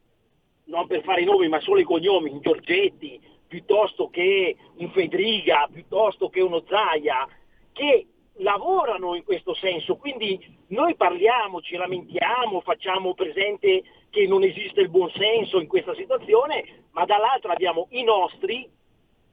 non 0.67 0.87
per 0.87 1.03
fare 1.03 1.23
i 1.23 1.25
nomi 1.25 1.49
ma 1.49 1.59
solo 1.59 1.81
i 1.81 1.83
cognomi, 1.83 2.29
un 2.29 2.39
Giorgetti, 2.39 3.19
piuttosto 3.45 4.09
che 4.09 4.55
un 4.77 4.89
Fedriga, 4.91 5.67
piuttosto 5.69 6.29
che 6.29 6.39
uno 6.39 6.63
Zaia, 6.69 7.27
che 7.73 8.07
lavorano 8.39 9.15
in 9.15 9.25
questo 9.25 9.53
senso, 9.53 9.97
quindi 9.97 10.39
noi 10.67 10.95
parliamo, 10.95 11.59
ci 11.59 11.75
lamentiamo, 11.75 12.61
facciamo 12.61 13.13
presente 13.13 13.83
che 14.15 14.27
non 14.27 14.43
esiste 14.43 14.79
il 14.79 14.87
buonsenso 14.87 15.59
in 15.59 15.67
questa 15.67 15.93
situazione, 15.93 16.85
ma 16.91 17.03
dall'altra 17.03 17.51
abbiamo 17.51 17.87
i 17.89 18.03
nostri 18.03 18.65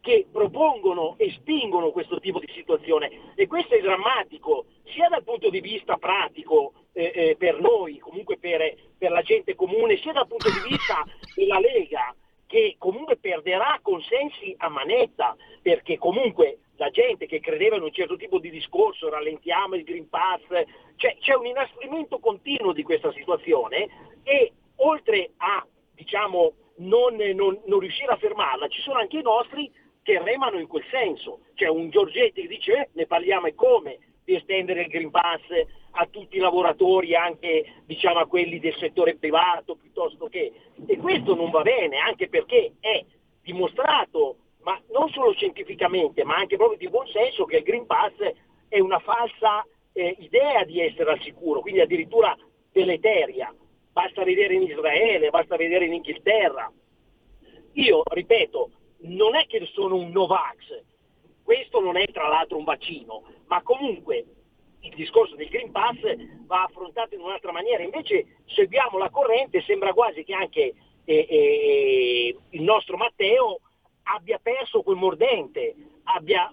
che 0.00 0.26
propongono 0.28 1.14
e 1.18 1.30
spingono 1.30 1.92
questo 1.92 2.18
tipo 2.18 2.40
di 2.40 2.50
situazione. 2.52 3.32
E 3.36 3.46
questo 3.46 3.76
è 3.76 3.80
drammatico 3.80 4.64
sia 4.86 5.08
dal 5.08 5.22
punto 5.22 5.50
di 5.50 5.60
vista 5.60 5.98
pratico 5.98 6.72
eh, 6.94 7.12
eh, 7.14 7.36
per 7.38 7.60
noi, 7.60 8.00
comunque 8.00 8.38
per, 8.38 8.74
per 8.98 9.12
la 9.12 9.22
gente 9.22 9.54
comune, 9.54 9.98
sia 9.98 10.10
dal 10.10 10.26
punto 10.26 10.50
di 10.50 10.68
vista 10.68 11.04
e 11.36 11.46
la 11.46 11.60
Lega 11.60 12.12
che 12.48 12.74
comunque 12.76 13.16
perderà 13.18 13.78
consensi 13.82 14.52
a 14.58 14.68
manetta, 14.68 15.36
perché 15.62 15.96
comunque 15.96 16.58
la 16.74 16.90
gente 16.90 17.26
che 17.26 17.38
credeva 17.38 17.76
in 17.76 17.82
un 17.82 17.92
certo 17.92 18.16
tipo 18.16 18.40
di 18.40 18.50
discorso, 18.50 19.08
rallentiamo 19.08 19.76
il 19.76 19.84
Green 19.84 20.08
Pass, 20.08 20.40
cioè 20.96 21.16
c'è 21.20 21.36
un 21.36 21.46
inasprimento 21.46 22.18
continuo 22.18 22.72
di 22.72 22.82
questa 22.82 23.12
situazione 23.12 23.86
e 24.24 24.52
oltre 24.82 25.30
a 25.38 25.66
diciamo, 25.94 26.52
non, 26.76 27.16
non, 27.34 27.60
non 27.66 27.78
riuscire 27.78 28.12
a 28.12 28.16
fermarla, 28.16 28.68
ci 28.68 28.80
sono 28.80 28.98
anche 28.98 29.18
i 29.18 29.22
nostri 29.22 29.70
che 30.02 30.20
remano 30.22 30.58
in 30.58 30.66
quel 30.66 30.84
senso. 30.90 31.40
C'è 31.54 31.68
un 31.68 31.90
Giorgetti 31.90 32.42
che 32.42 32.48
dice 32.48 32.72
eh, 32.72 32.88
ne 32.92 33.06
parliamo 33.06 33.46
e 33.46 33.54
come 33.54 33.98
di 34.24 34.34
estendere 34.34 34.82
il 34.82 34.88
Green 34.88 35.10
Pass 35.10 35.42
a 35.92 36.06
tutti 36.06 36.36
i 36.36 36.40
lavoratori, 36.40 37.14
anche 37.14 37.82
diciamo, 37.84 38.20
a 38.20 38.26
quelli 38.26 38.58
del 38.58 38.74
settore 38.76 39.16
privato 39.16 39.76
piuttosto 39.76 40.28
che... 40.28 40.52
E 40.86 40.96
questo 40.96 41.34
non 41.34 41.50
va 41.50 41.62
bene, 41.62 41.98
anche 41.98 42.28
perché 42.28 42.72
è 42.80 43.04
dimostrato, 43.42 44.36
ma 44.62 44.80
non 44.92 45.08
solo 45.10 45.32
scientificamente, 45.32 46.24
ma 46.24 46.36
anche 46.36 46.56
proprio 46.56 46.78
di 46.78 46.88
buon 46.88 47.06
senso, 47.08 47.44
che 47.44 47.58
il 47.58 47.62
Green 47.62 47.86
Pass 47.86 48.14
è 48.68 48.78
una 48.78 49.00
falsa 49.00 49.66
eh, 49.92 50.16
idea 50.20 50.64
di 50.64 50.80
essere 50.80 51.10
al 51.10 51.20
sicuro, 51.20 51.60
quindi 51.60 51.80
addirittura 51.80 52.36
deleteria. 52.72 53.54
Basta 53.92 54.24
vedere 54.24 54.54
in 54.54 54.62
Israele, 54.62 55.30
basta 55.30 55.56
vedere 55.56 55.84
in 55.84 55.94
Inghilterra. 55.94 56.72
Io, 57.74 58.02
ripeto, 58.04 58.70
non 59.02 59.34
è 59.34 59.46
che 59.46 59.66
sono 59.72 59.96
un 59.96 60.10
Novax, 60.10 60.82
questo 61.42 61.80
non 61.80 61.96
è 61.96 62.06
tra 62.06 62.28
l'altro 62.28 62.56
un 62.56 62.64
vaccino, 62.64 63.24
ma 63.46 63.62
comunque 63.62 64.24
il 64.80 64.94
discorso 64.94 65.36
del 65.36 65.48
Green 65.48 65.70
Pass 65.70 65.98
va 66.46 66.64
affrontato 66.64 67.14
in 67.14 67.20
un'altra 67.20 67.52
maniera. 67.52 67.82
Invece 67.82 68.38
seguiamo 68.46 68.98
la 68.98 69.10
corrente, 69.10 69.62
sembra 69.62 69.92
quasi 69.92 70.24
che 70.24 70.34
anche 70.34 70.74
eh, 71.04 71.26
eh, 71.28 72.36
il 72.50 72.62
nostro 72.62 72.96
Matteo 72.96 73.60
abbia 74.04 74.38
perso 74.42 74.82
quel 74.82 74.96
mordente, 74.96 75.74
abbia 76.04 76.52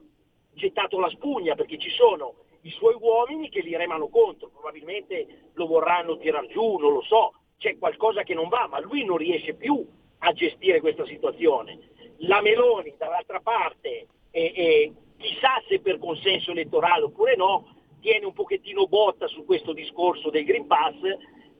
gettato 0.53 0.99
la 0.99 1.09
spugna 1.09 1.55
perché 1.55 1.77
ci 1.77 1.89
sono 1.89 2.35
i 2.70 2.72
suoi 2.72 2.95
uomini 2.99 3.49
che 3.49 3.61
li 3.61 3.76
remano 3.76 4.09
contro, 4.09 4.49
probabilmente 4.49 5.49
lo 5.53 5.65
vorranno 5.65 6.17
tirar 6.17 6.45
giù, 6.47 6.78
non 6.78 6.93
lo 6.93 7.01
so, 7.01 7.34
c'è 7.57 7.78
qualcosa 7.80 8.22
che 8.22 8.36
non 8.36 8.47
va, 8.47 8.67
ma 8.67 8.80
lui 8.80 9.03
non 9.03 9.17
riesce 9.17 9.55
più 9.55 9.86
a 10.20 10.32
gestire 10.34 10.80
questa 10.80 11.05
situazione. 11.05 11.80
La 12.20 12.41
Meloni 12.41 12.93
dall'altra 12.95 13.39
parte 13.39 14.07
e, 14.30 14.53
e 14.55 14.93
chissà 15.17 15.61
se 15.67 15.80
per 15.80 15.97
consenso 15.97 16.51
elettorale 16.51 17.05
oppure 17.05 17.36
no, 17.36 17.76
tiene 18.01 18.26
un 18.26 18.34
pochettino 18.34 18.86
botta 18.86 19.28
su 19.28 19.45
questo 19.45 19.74
discorso 19.74 20.30
del 20.30 20.45
Green 20.45 20.67
Pass, 20.67 20.95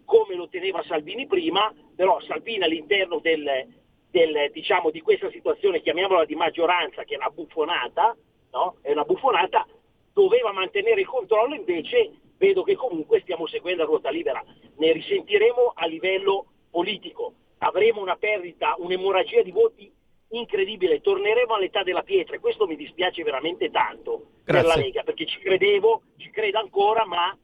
come 0.06 0.36
lo 0.36 0.48
teneva 0.48 0.84
Salvini 0.84 1.26
prima, 1.26 1.74
però 1.96 2.20
Salvini 2.22 2.64
all'interno 2.64 3.20
del, 3.20 3.68
del, 4.12 4.52
diciamo, 4.52 4.92
di 4.92 5.02
questa 5.02 5.30
situazione, 5.32 5.82
chiamiamola 5.82 6.26
di 6.26 6.36
maggioranza, 6.36 7.04
che 7.04 7.16
è 7.16 7.18
una 7.18 7.30
buffonata, 7.30 8.16
no? 8.52 8.76
è 8.82 8.92
una 8.92 9.04
buffonata, 9.04 9.66
doveva 10.14 10.52
mantenere 10.52 11.02
il 11.02 11.08
controllo, 11.08 11.56
invece 11.56 12.12
vedo 12.38 12.64
che 12.64 12.76
comunque 12.76 13.22
stiamo 13.22 13.48
seguendo 13.48 13.84
a 13.84 13.86
ruota 13.86 14.10
libera. 14.10 14.44
Ne 14.78 14.92
risentiremo 14.92 15.74
a 15.76 15.86
livello 15.86 16.46
politico, 16.70 17.34
avremo 17.60 18.02
una 18.02 18.16
perdita, 18.16 18.76
un'emorragia 18.78 19.42
di 19.42 19.52
voti 19.52 19.92
incredibile, 20.32 21.02
torneremo 21.02 21.56
all'età 21.56 21.84
della 21.84 22.04
pietra 22.04 22.36
e 22.36 22.40
questo 22.40 22.68
mi 22.68 22.76
dispiace 22.76 23.24
veramente 23.24 23.72
tanto 23.72 24.28
Grazie. 24.44 24.44
per 24.44 24.64
la 24.66 24.76
Lega, 24.76 25.04
perché 25.04 25.26
ci 25.26 25.40
credevo, 25.40 26.04
ci 26.18 26.30
credo 26.30 26.60
ancora, 26.60 27.06
ma 27.06 27.36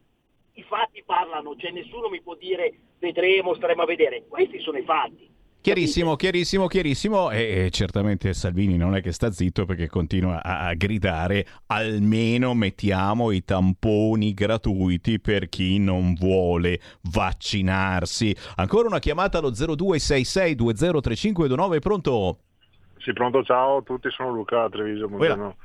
i 0.54 0.64
fatti 0.64 1.04
parlano, 1.04 1.56
cioè 1.56 1.72
nessuno 1.72 2.10
mi 2.10 2.22
può 2.22 2.36
dire 2.36 2.74
vedremo, 3.00 3.56
staremo 3.56 3.82
a 3.82 3.86
vedere, 3.86 4.26
questi 4.28 4.60
sono 4.60 4.78
i 4.78 4.84
fatti. 4.84 5.34
Chiarissimo, 5.66 6.16
chiarissimo, 6.16 6.68
chiarissimo 6.68 7.32
e, 7.32 7.66
e 7.66 7.72
certamente 7.72 8.36
Salvini 8.36 8.78
non 8.78 8.96
è 8.96 9.02
che 9.02 9.12
sta 9.12 9.32
zitto 9.32 9.66
perché 9.66 9.88
continua 9.88 10.44
a, 10.44 10.68
a 10.68 10.76
gridare 10.76 11.44
almeno 11.66 12.54
mettiamo 12.54 13.32
i 13.32 13.44
tamponi 13.44 14.36
gratuiti 14.36 15.20
per 15.20 15.50
chi 15.50 15.80
non 15.80 16.14
vuole 16.14 16.80
vaccinarsi. 17.12 18.36
Ancora 18.58 18.88
una 18.88 19.00
chiamata 19.00 19.40
allo 19.40 19.50
0266203529, 19.50 21.80
pronto? 21.80 22.38
Sì, 23.00 23.12
pronto, 23.14 23.42
ciao 23.42 23.78
a 23.78 23.82
tutti, 23.82 24.12
sono 24.12 24.34
Luca 24.34 24.70
Treviso. 24.70 25.08
buongiorno. 25.08 25.56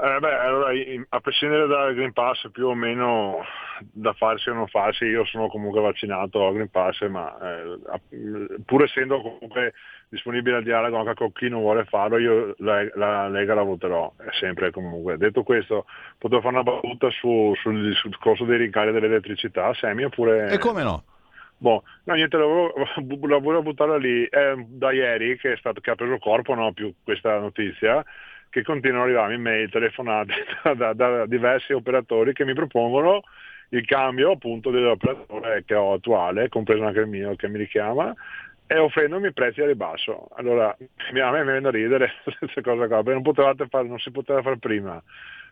Eh, 0.00 0.18
beh, 0.20 0.32
allora, 0.32 0.70
a 1.08 1.20
prescindere 1.20 1.66
dal 1.66 1.92
Green 1.92 2.12
Pass 2.12 2.48
più 2.52 2.68
o 2.68 2.74
meno 2.74 3.44
da 3.90 4.12
farsi 4.12 4.48
o 4.48 4.54
non 4.54 4.68
farsi, 4.68 5.04
io 5.04 5.24
sono 5.24 5.48
comunque 5.48 5.80
vaccinato 5.80 6.46
al 6.46 6.54
Green 6.54 6.70
Pass, 6.70 7.04
ma 7.08 7.36
eh, 7.36 8.58
pur 8.64 8.84
essendo 8.84 9.20
comunque 9.20 9.74
disponibile 10.08 10.58
al 10.58 10.62
dialogo 10.62 10.98
anche 10.98 11.14
con 11.14 11.32
chi 11.32 11.48
non 11.48 11.62
vuole 11.62 11.84
farlo, 11.84 12.16
io 12.18 12.54
la, 12.58 12.86
la 12.94 13.28
Lega 13.28 13.54
la 13.54 13.62
voterò, 13.62 14.12
sempre 14.38 14.70
comunque. 14.70 15.16
Detto 15.16 15.42
questo, 15.42 15.86
potevo 16.16 16.42
fare 16.42 16.54
una 16.54 16.62
battuta 16.62 17.10
su- 17.10 17.52
sul 17.56 17.96
discorso 18.04 18.44
dei 18.44 18.58
rincari 18.58 18.92
dell'elettricità, 18.92 19.74
Semi, 19.74 20.04
oppure... 20.04 20.48
E 20.48 20.58
come 20.58 20.84
no? 20.84 21.02
Boh, 21.56 21.82
no, 22.04 22.14
niente, 22.14 22.36
la 22.36 22.44
volevo, 22.44 22.72
la 23.26 23.38
volevo 23.38 23.62
buttare 23.62 23.98
lì. 23.98 24.24
È 24.28 24.54
da 24.54 24.92
ieri 24.92 25.36
che, 25.38 25.54
è 25.54 25.56
stato, 25.56 25.80
che 25.80 25.90
ha 25.90 25.96
preso 25.96 26.18
corpo 26.18 26.54
no, 26.54 26.72
più 26.72 26.94
questa 27.02 27.36
notizia, 27.40 28.04
che 28.50 28.62
continuano 28.62 29.04
ad 29.04 29.10
arrivarmi 29.10 29.38
mail, 29.38 29.70
telefonate 29.70 30.32
da, 30.62 30.74
da- 30.74 30.92
da 30.92 31.26
diversi 31.26 31.72
operatori 31.72 32.32
che 32.32 32.44
mi 32.44 32.54
propongono 32.54 33.22
il 33.70 33.84
cambio 33.84 34.32
appunto 34.32 34.70
dell'operatore 34.70 35.64
che 35.64 35.74
ho 35.74 35.92
attuale, 35.92 36.48
compreso 36.48 36.84
anche 36.84 37.00
il 37.00 37.06
mio 37.06 37.36
che 37.36 37.48
mi 37.48 37.58
richiama, 37.58 38.14
e 38.66 38.78
offrendomi 38.78 39.32
prezzi 39.32 39.62
a 39.62 39.66
ribasso. 39.66 40.28
Allora, 40.36 40.68
a 40.68 41.30
me 41.30 41.38
mi 41.38 41.44
viene 41.44 41.60
da 41.60 41.70
ridere 41.70 42.12
questa 42.38 42.60
cosa 42.60 42.86
qua, 42.86 42.96
perché 42.96 43.12
non, 43.12 43.22
potevate 43.22 43.66
fare, 43.66 43.88
non 43.88 43.98
si 43.98 44.10
poteva 44.10 44.42
fare 44.42 44.58
prima, 44.58 45.02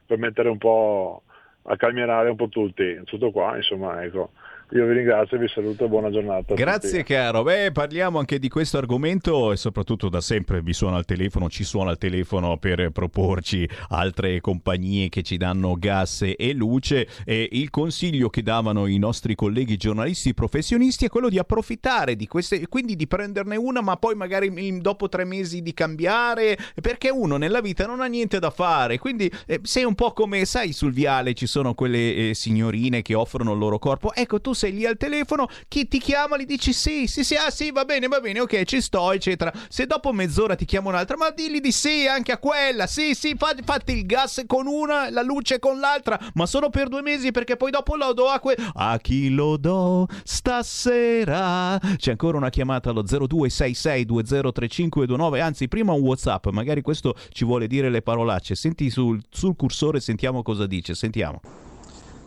per 0.07 0.19
mettere 0.19 0.49
un 0.49 0.59
po' 0.59 1.23
a 1.63 1.77
calmierare 1.77 2.31
un 2.31 2.37
po' 2.37 2.49
tutti. 2.49 3.01
Tutto 3.05 3.31
qua, 3.31 3.57
insomma, 3.57 4.03
ecco. 4.03 4.31
Io 4.71 4.85
vi 4.85 4.95
ringrazio, 4.95 5.39
vi 5.39 5.47
saluto. 5.47 5.85
E 5.85 5.89
buona 5.89 6.11
giornata. 6.11 6.55
Grazie 6.55 7.05
caro, 7.05 7.45
beh 7.45 7.71
parliamo 7.71 8.19
anche 8.19 8.41
di 8.41 8.49
questo 8.49 8.79
argomento 8.79 9.53
e 9.53 9.57
soprattutto 9.57 10.09
da 10.09 10.21
sempre 10.21 10.61
vi 10.61 10.73
suona 10.73 10.97
al 10.97 11.05
telefono, 11.05 11.49
ci 11.49 11.63
suona 11.63 11.91
al 11.91 11.99
telefono 11.99 12.57
per 12.57 12.91
proporci 12.91 13.69
altre 13.91 14.41
compagnie 14.41 15.09
che 15.09 15.23
ci 15.23 15.37
danno 15.37 15.77
gas 15.79 16.25
e 16.37 16.53
luce. 16.53 17.07
E 17.25 17.49
il 17.53 17.71
consiglio 17.71 18.29
che 18.29 18.43
davano 18.43 18.87
i 18.87 18.99
nostri 18.99 19.37
colleghi 19.37 19.77
giornalisti 19.77 20.35
professionisti 20.35 21.05
è 21.05 21.09
quello 21.09 21.29
di 21.29 21.39
approfittare 21.39 22.17
di 22.17 22.27
queste, 22.27 22.67
quindi 22.67 22.97
di 22.97 23.07
prenderne 23.07 23.55
una 23.55 23.81
ma 23.81 23.97
poi 23.97 24.17
magari 24.17 24.81
dopo 24.81 25.09
tre 25.09 25.25
mesi 25.25 25.63
di 25.63 25.75
cambiare 25.75 26.59
perché 26.83 27.09
uno 27.11 27.37
nella 27.37 27.61
vita 27.61 27.87
non 27.87 28.01
ha 28.01 28.07
niente 28.07 28.41
da 28.41 28.51
fare, 28.51 28.99
quindi 28.99 29.31
eh, 29.47 29.61
sei 29.63 29.85
un 29.85 29.95
po' 29.95 30.13
come 30.13 30.45
sai 30.45 30.73
sul 30.73 30.93
viale 30.93 31.35
ci 31.35 31.47
sono 31.47 31.75
quelle 31.75 32.31
eh, 32.31 32.35
signorine 32.35 33.03
che 33.03 33.15
offrono 33.15 33.53
il 33.53 33.59
loro 33.59 33.79
corpo, 33.79 34.13
ecco 34.13 34.41
tu 34.41 34.55
sei 34.57 34.73
lì 34.73 34.85
al 34.87 34.97
telefono, 34.97 35.49
chi 35.69 35.87
ti 35.87 35.99
chiama 35.99 36.37
gli 36.37 36.47
dici 36.47 36.73
sì, 36.73 37.07
sì, 37.07 37.23
sì, 37.23 37.37
ah 37.37 37.51
sì, 37.51 37.71
va 37.71 37.85
bene, 37.85 38.09
va 38.09 38.21
bene, 38.21 38.41
ok, 38.41 38.65
ci 38.65 38.81
sto, 38.81 39.13
eccetera. 39.13 39.53
Se 39.69 39.87
dopo 39.87 40.13
mezz'ora 40.13 40.57
ti 40.57 40.65
chiama 40.65 40.89
un'altra, 40.89 41.17
ma 41.17 41.31
digli 41.31 41.61
di 41.61 41.71
sì 41.71 42.07
anche 42.09 42.33
a 42.33 42.39
quella, 42.39 42.87
sì, 42.87 43.15
sì, 43.15 43.35
fa- 43.37 43.55
fatti 43.63 43.93
il 43.93 44.07
gas 44.07 44.43
con 44.47 44.67
una, 44.67 45.11
la 45.11 45.23
luce 45.23 45.59
con 45.59 45.79
l'altra, 45.79 46.19
ma 46.35 46.47
solo 46.47 46.71
per 46.71 46.89
due 46.89 47.03
mesi 47.03 47.31
perché 47.31 47.57
poi 47.57 47.71
dopo 47.71 47.97
lo 47.97 48.13
do 48.13 48.29
a 48.29 48.41
que... 48.41 48.57
A 48.75 48.99
chi 48.99 49.31
lo 49.31 49.59
do 49.59 50.09
stasera? 50.25 51.79
C'è 51.97 52.11
ancora 52.11 52.39
una 52.39 52.51
chiamata 52.51 52.91
allo 52.91 53.03
0266203529, 53.03 55.41
anzi 55.41 55.69
prima 55.69 55.93
un 55.93 56.01
Whatsapp, 56.01 56.47
magari 56.47 56.81
questo 56.81 57.15
ci 57.31 57.45
vuole 57.45 57.67
dire 57.67 57.91
le 57.91 58.01
parolacce. 58.03 58.55
Senti 58.55 58.89
sul, 58.91 59.21
sul 59.31 59.57
cursore, 59.57 60.01
sentiamo 60.01 60.43
cosa 60.43 60.67
dice, 60.67 60.95
sentiamo. 60.95 61.66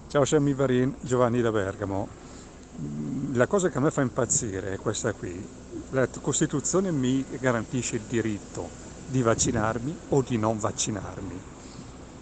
Ciao 0.10 0.26
Sammy 0.26 0.55
Varin, 0.55 0.95
Giovanni 1.01 1.39
da 1.39 1.51
Bergamo. 1.51 2.07
La 3.34 3.45
cosa 3.45 3.70
che 3.70 3.78
a 3.78 3.82
me 3.82 3.91
fa 3.91 4.01
impazzire 4.01 4.74
è 4.74 4.78
questa 4.78 5.14
qui. 5.14 5.47
La 5.91 6.07
Costituzione 6.07 6.89
mi 6.91 7.24
garantisce 7.39 7.97
il 7.97 8.01
diritto 8.10 8.68
di 9.05 9.22
vaccinarmi 9.22 9.95
o 10.10 10.24
di 10.24 10.39
non 10.39 10.57
vaccinarmi. 10.57 11.39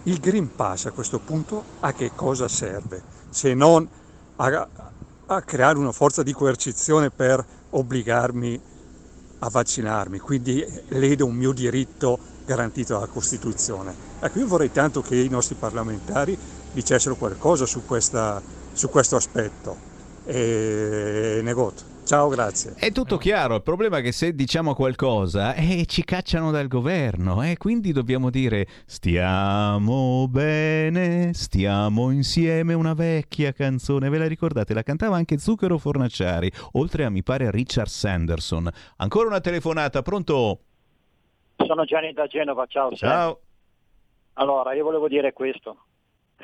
Il 0.03 0.19
Green 0.19 0.53
Pass 0.53 0.88
a 0.88 0.91
questo 0.91 1.19
punto 1.19 1.63
a 1.79 1.93
che 1.93 2.11
cosa 2.13 2.49
serve? 2.49 3.01
Se 3.29 3.53
non 3.53 3.88
a, 4.35 4.67
a 5.27 5.41
creare 5.43 5.77
una 5.77 5.93
forza 5.93 6.23
di 6.23 6.33
coercizione 6.33 7.09
per 7.09 7.41
obbligarmi 7.69 8.61
a 9.39 9.49
vaccinarmi, 9.49 10.19
quindi 10.19 10.61
lede 10.89 11.23
un 11.23 11.35
mio 11.35 11.53
diritto 11.53 12.19
garantito 12.45 12.95
dalla 12.95 13.05
Costituzione. 13.05 13.95
Ecco, 14.19 14.39
io 14.39 14.47
vorrei 14.47 14.73
tanto 14.73 15.01
che 15.01 15.15
i 15.15 15.29
nostri 15.29 15.55
parlamentari 15.55 16.38
dicessero 16.78 17.15
qualcosa 17.15 17.65
su, 17.65 17.86
questa, 17.86 18.39
su 18.71 18.88
questo 18.89 19.15
aspetto. 19.15 19.75
E 20.25 21.39
negoto. 21.41 21.95
Ciao, 22.05 22.30
grazie. 22.30 22.75
È 22.78 22.91
tutto 22.91 23.17
chiaro, 23.17 23.55
il 23.55 23.63
problema 23.63 23.97
è 23.97 24.01
che 24.01 24.13
se 24.13 24.34
diciamo 24.34 24.73
qualcosa 24.75 25.55
eh, 25.55 25.86
ci 25.88 26.05
cacciano 26.05 26.51
dal 26.51 26.67
governo 26.67 27.43
e 27.43 27.51
eh, 27.51 27.57
quindi 27.57 27.91
dobbiamo 27.91 28.30
dire 28.30 28.65
stiamo 28.86 30.28
bene, 30.30 31.34
stiamo 31.34 32.11
insieme, 32.11 32.73
una 32.73 32.93
vecchia 32.93 33.51
canzone, 33.51 34.07
ve 34.07 34.19
la 34.19 34.28
ricordate? 34.28 34.73
La 34.73 34.84
cantava 34.84 35.17
anche 35.17 35.38
Zucchero 35.38 35.78
Fornaciari, 35.78 36.49
oltre 36.73 37.03
a 37.03 37.09
mi 37.09 37.23
pare 37.23 37.51
Richard 37.51 37.89
Sanderson. 37.89 38.69
Ancora 38.97 39.28
una 39.28 39.41
telefonata, 39.41 40.01
pronto? 40.01 40.59
Sono 41.57 41.84
Gianni 41.84 42.13
da 42.13 42.28
Genova, 42.28 42.65
ciao. 42.67 42.95
Ciao. 42.95 43.39
Allora, 44.34 44.73
io 44.73 44.84
volevo 44.84 45.09
dire 45.09 45.34
questo. 45.34 45.86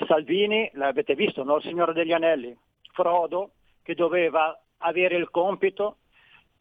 Salvini, 0.08 0.70
l'avete 0.74 1.16
visto, 1.16 1.44
no? 1.44 1.58
Il 1.58 1.64
Signore 1.64 1.94
degli 1.94 2.12
Anelli, 2.12 2.56
Frodo, 2.92 3.52
che 3.84 3.96
doveva 3.96 4.60
avere 4.78 5.16
il 5.16 5.30
compito 5.30 5.98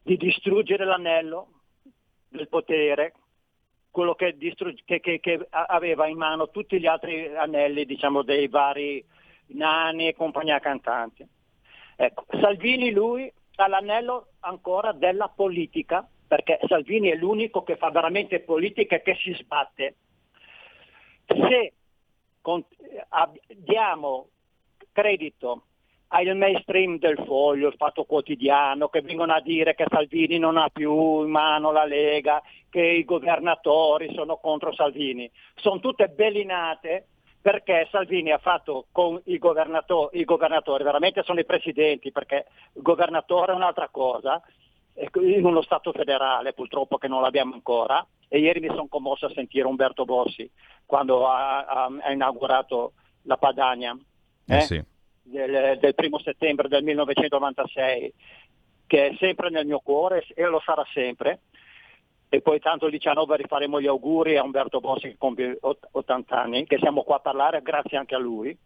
di 0.02 0.16
distruggere 0.16 0.84
l'anello 0.84 1.48
del 2.28 2.48
potere, 2.48 3.14
quello 3.90 4.14
che, 4.14 4.36
distrugge, 4.36 4.82
che, 4.84 5.00
che, 5.00 5.20
che 5.20 5.46
aveva 5.50 6.06
in 6.06 6.16
mano 6.16 6.50
tutti 6.50 6.80
gli 6.80 6.86
altri 6.86 7.34
anelli, 7.34 7.84
diciamo, 7.84 8.22
dei 8.22 8.48
vari 8.48 9.04
nani 9.48 10.08
e 10.08 10.14
compagnia 10.14 10.60
cantanti. 10.60 11.26
Ecco, 11.96 12.24
Salvini 12.40 12.90
lui 12.90 13.30
ha 13.56 13.68
l'anello 13.68 14.28
ancora 14.40 14.92
della 14.92 15.28
politica, 15.28 16.08
perché 16.26 16.58
Salvini 16.66 17.10
è 17.10 17.14
l'unico 17.14 17.62
che 17.62 17.76
fa 17.76 17.90
veramente 17.90 18.40
politica 18.40 18.96
e 18.96 19.02
che 19.02 19.14
si 19.16 19.34
sbatte. 19.34 19.96
Se 21.26 21.74
con, 22.42 22.62
diamo 23.56 24.28
credito 24.92 25.62
al 26.08 26.36
mainstream 26.36 26.98
del 26.98 27.22
foglio, 27.24 27.68
il 27.68 27.76
fatto 27.78 28.04
quotidiano, 28.04 28.88
che 28.88 29.00
vengono 29.00 29.32
a 29.32 29.40
dire 29.40 29.74
che 29.74 29.86
Salvini 29.88 30.38
non 30.38 30.58
ha 30.58 30.68
più 30.68 31.22
in 31.22 31.30
mano 31.30 31.72
la 31.72 31.86
Lega, 31.86 32.42
che 32.68 32.82
i 32.82 33.04
governatori 33.04 34.12
sono 34.12 34.36
contro 34.36 34.74
Salvini. 34.74 35.30
Sono 35.54 35.80
tutte 35.80 36.08
bellinate 36.08 37.06
perché 37.40 37.88
Salvini 37.90 38.30
ha 38.30 38.38
fatto 38.38 38.86
con 38.92 39.20
i 39.24 39.38
governatori, 39.38 40.20
i 40.20 40.24
governatori, 40.24 40.84
veramente 40.84 41.22
sono 41.22 41.40
i 41.40 41.46
presidenti, 41.46 42.12
perché 42.12 42.46
il 42.74 42.82
governatore 42.82 43.52
è 43.52 43.54
un'altra 43.56 43.88
cosa, 43.88 44.40
in 44.94 45.44
uno 45.44 45.62
Stato 45.62 45.92
federale 45.92 46.52
purtroppo 46.52 46.98
che 46.98 47.08
non 47.08 47.22
l'abbiamo 47.22 47.54
ancora, 47.54 48.06
e 48.28 48.38
ieri 48.38 48.60
mi 48.60 48.68
sono 48.68 48.88
commosso 48.88 49.26
a 49.26 49.32
sentire 49.32 49.66
Umberto 49.66 50.04
Bossi 50.04 50.48
quando 50.86 51.26
ha, 51.26 51.64
ha, 51.64 51.90
ha 52.00 52.12
inaugurato 52.12 52.92
la 53.22 53.36
Padania. 53.36 53.96
Eh? 54.46 54.56
Eh 54.56 54.60
sì 54.60 54.84
del, 55.22 55.78
del 55.80 55.94
primo 55.94 56.18
settembre 56.18 56.68
del 56.68 56.82
1996, 56.82 58.12
che 58.86 59.08
è 59.08 59.16
sempre 59.18 59.50
nel 59.50 59.66
mio 59.66 59.78
cuore 59.78 60.24
e 60.34 60.44
lo 60.44 60.60
sarà 60.64 60.84
sempre. 60.92 61.40
E 62.28 62.40
poi 62.40 62.60
tanto 62.60 62.86
il 62.86 62.92
19 62.92 63.36
rifaremo 63.36 63.80
gli 63.80 63.86
auguri 63.86 64.36
a 64.36 64.42
Umberto 64.42 64.80
Bossi 64.80 65.08
che 65.08 65.16
compie 65.18 65.58
80 65.60 66.42
anni, 66.42 66.66
che 66.66 66.78
siamo 66.78 67.02
qua 67.02 67.16
a 67.16 67.20
parlare 67.20 67.60
grazie 67.60 67.98
anche 67.98 68.14
a 68.14 68.18
lui. 68.18 68.56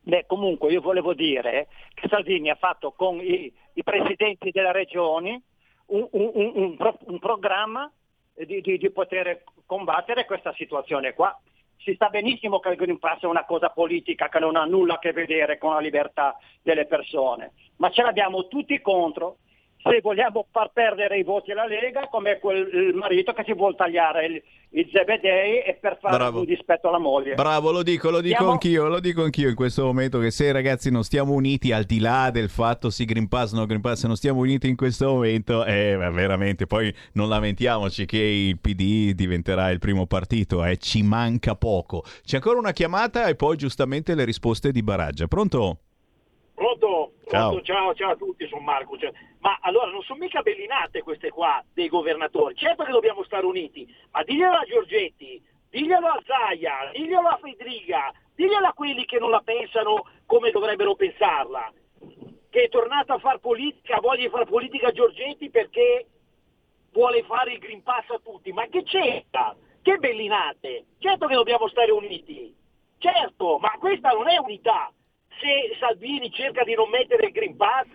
Beh, 0.00 0.24
comunque 0.26 0.70
io 0.70 0.80
volevo 0.80 1.14
dire 1.14 1.68
che 1.94 2.08
Salvini 2.08 2.50
ha 2.50 2.54
fatto 2.54 2.92
con 2.92 3.18
i, 3.20 3.52
i 3.74 3.82
presidenti 3.82 4.50
delle 4.50 4.72
regioni 4.72 5.42
un, 5.88 6.08
un, 6.10 6.30
un, 6.34 6.76
un 7.06 7.18
programma 7.18 7.90
di, 8.34 8.60
di, 8.60 8.78
di 8.78 8.90
poter 8.90 9.44
combattere 9.66 10.24
questa 10.24 10.52
situazione 10.54 11.14
qua. 11.14 11.38
Si 11.78 11.94
sta 11.94 12.08
benissimo 12.08 12.58
che 12.58 12.70
il 12.70 12.76
Green 12.76 12.98
Pass 12.98 13.20
è 13.20 13.26
una 13.26 13.44
cosa 13.44 13.70
politica 13.70 14.28
che 14.28 14.40
non 14.40 14.56
ha 14.56 14.64
nulla 14.64 14.94
a 14.94 14.98
che 14.98 15.12
vedere 15.12 15.58
con 15.58 15.74
la 15.74 15.80
libertà 15.80 16.36
delle 16.60 16.86
persone, 16.86 17.52
ma 17.76 17.90
ce 17.90 18.02
l'abbiamo 18.02 18.48
tutti 18.48 18.80
contro 18.80 19.38
se 19.82 20.00
vogliamo 20.02 20.46
far 20.50 20.70
perdere 20.72 21.18
i 21.18 21.22
voti 21.22 21.52
alla 21.52 21.66
Lega 21.66 22.08
come 22.08 22.38
quel 22.38 22.92
marito 22.94 23.32
che 23.32 23.44
si 23.44 23.54
vuole 23.54 23.76
tagliare 23.76 24.26
il, 24.26 24.42
il 24.70 24.88
Zebedei 24.92 25.62
e 25.62 25.78
per 25.80 25.98
fare 26.00 26.16
Bravo. 26.16 26.40
un 26.40 26.44
dispetto 26.44 26.88
alla 26.88 26.98
moglie. 26.98 27.34
Bravo, 27.34 27.70
lo 27.70 27.82
dico, 27.82 28.10
lo 28.10 28.20
dico 28.20 28.34
Stiamo- 28.34 28.52
anch'io, 28.52 28.88
lo 28.88 29.00
dico 29.00 29.22
anch'io 29.22 29.48
in 29.48 29.54
questo 29.54 29.84
momento 29.84 30.18
che 30.18 30.30
se 30.30 30.50
ragazzi 30.52 30.90
non 30.90 31.04
stiamo 31.04 31.32
uniti 31.32 31.72
al 31.72 31.84
di 31.84 32.00
là 32.00 32.30
del 32.30 32.48
fatto 32.48 32.90
sì 32.90 33.04
Green 33.04 33.28
Pass 33.28 33.52
no 33.52 33.66
Green 33.66 33.80
Pass, 33.80 34.00
se 34.00 34.06
non 34.06 34.16
stiamo 34.16 34.40
uniti 34.40 34.68
in 34.68 34.76
questo 34.76 35.06
momento, 35.06 35.64
eh, 35.64 35.96
veramente, 35.96 36.66
poi 36.66 36.92
non 37.12 37.28
lamentiamoci 37.28 38.04
che 38.04 38.18
il 38.18 38.58
PD 38.58 39.12
diventerà 39.12 39.70
il 39.70 39.78
primo 39.78 40.06
partito, 40.06 40.64
eh, 40.64 40.76
ci 40.76 41.02
manca 41.02 41.54
poco. 41.54 42.02
C'è 42.22 42.36
ancora 42.36 42.58
una 42.58 42.72
chiamata 42.72 43.26
e 43.26 43.36
poi 43.36 43.56
giustamente 43.56 44.14
le 44.14 44.24
risposte 44.24 44.72
di 44.72 44.82
Baraggia. 44.82 45.26
Pronto? 45.26 45.78
Pronto? 46.58 47.12
Ciao. 47.28 47.50
Pronto? 47.50 47.64
Ciao, 47.64 47.94
ciao 47.94 48.10
a 48.10 48.16
tutti, 48.16 48.48
sono 48.48 48.62
Marco. 48.62 48.98
Cioè, 48.98 49.12
ma 49.38 49.58
allora 49.60 49.92
non 49.92 50.02
sono 50.02 50.18
mica 50.18 50.42
bellinate 50.42 51.02
queste 51.02 51.30
qua 51.30 51.62
dei 51.72 51.88
governatori. 51.88 52.56
Certo 52.56 52.82
che 52.82 52.90
dobbiamo 52.90 53.22
stare 53.22 53.46
uniti, 53.46 53.86
ma 54.10 54.24
diglielo 54.24 54.56
a 54.56 54.64
Giorgetti, 54.64 55.40
diglielo 55.70 56.08
a 56.08 56.20
Zaia, 56.26 56.90
diglielo 56.92 57.28
a 57.28 57.38
Fedriga, 57.40 58.12
diglielo 58.34 58.66
a 58.66 58.72
quelli 58.72 59.04
che 59.04 59.20
non 59.20 59.30
la 59.30 59.40
pensano 59.40 60.02
come 60.26 60.50
dovrebbero 60.50 60.96
pensarla. 60.96 61.72
Che 62.50 62.62
è 62.64 62.68
tornato 62.68 63.12
a 63.12 63.18
far 63.18 63.38
politica, 63.38 64.00
voglia 64.00 64.28
fare 64.28 64.46
politica 64.46 64.88
a 64.88 64.92
Giorgetti 64.92 65.50
perché 65.50 66.06
vuole 66.90 67.22
fare 67.22 67.52
il 67.52 67.60
Green 67.60 67.84
Pass 67.84 68.08
a 68.08 68.18
tutti. 68.18 68.50
Ma 68.50 68.66
che 68.66 68.82
c'entra? 68.82 69.54
Che 69.80 69.96
bellinate! 69.98 70.86
Certo 70.98 71.26
che 71.26 71.34
dobbiamo 71.34 71.68
stare 71.68 71.92
uniti. 71.92 72.52
Certo, 72.98 73.58
ma 73.58 73.70
questa 73.78 74.10
non 74.10 74.28
è 74.28 74.38
unità. 74.38 74.92
Se 75.40 75.76
Salvini 75.78 76.30
cerca 76.30 76.64
di 76.64 76.74
non 76.74 76.90
mettere 76.90 77.26
il 77.26 77.32
Green 77.32 77.56
Pass 77.56 77.86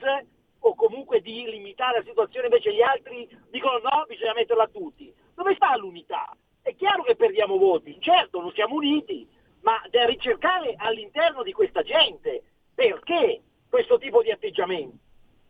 o 0.60 0.76
comunque 0.76 1.22
di 1.22 1.44
limitare 1.50 2.00
la 2.00 2.06
situazione, 2.06 2.48
invece 2.48 2.74
gli 2.74 2.82
altri 2.82 3.28
dicono 3.52 3.80
no, 3.80 4.06
bisogna 4.08 4.34
metterla 4.34 4.64
a 4.64 4.70
tutti. 4.72 5.14
Dove 5.36 5.56
sta 5.56 5.76
l'unità? 5.76 6.36
È 6.62 6.74
chiaro 6.76 7.04
che 7.04 7.16
perdiamo 7.16 7.58
voti, 7.58 7.98
certo 8.00 8.40
non 8.40 8.54
siamo 8.54 8.76
uniti, 8.76 9.28
ma 9.62 9.82
da 9.90 10.06
ricercare 10.06 10.76
all'interno 10.78 11.44
di 11.44 11.52
questa 11.52 11.82
gente. 11.82 12.44
Perché 12.74 13.42
questo 13.70 13.98
tipo 13.98 14.24
di 14.24 14.32
atteggiamento? 14.32 14.96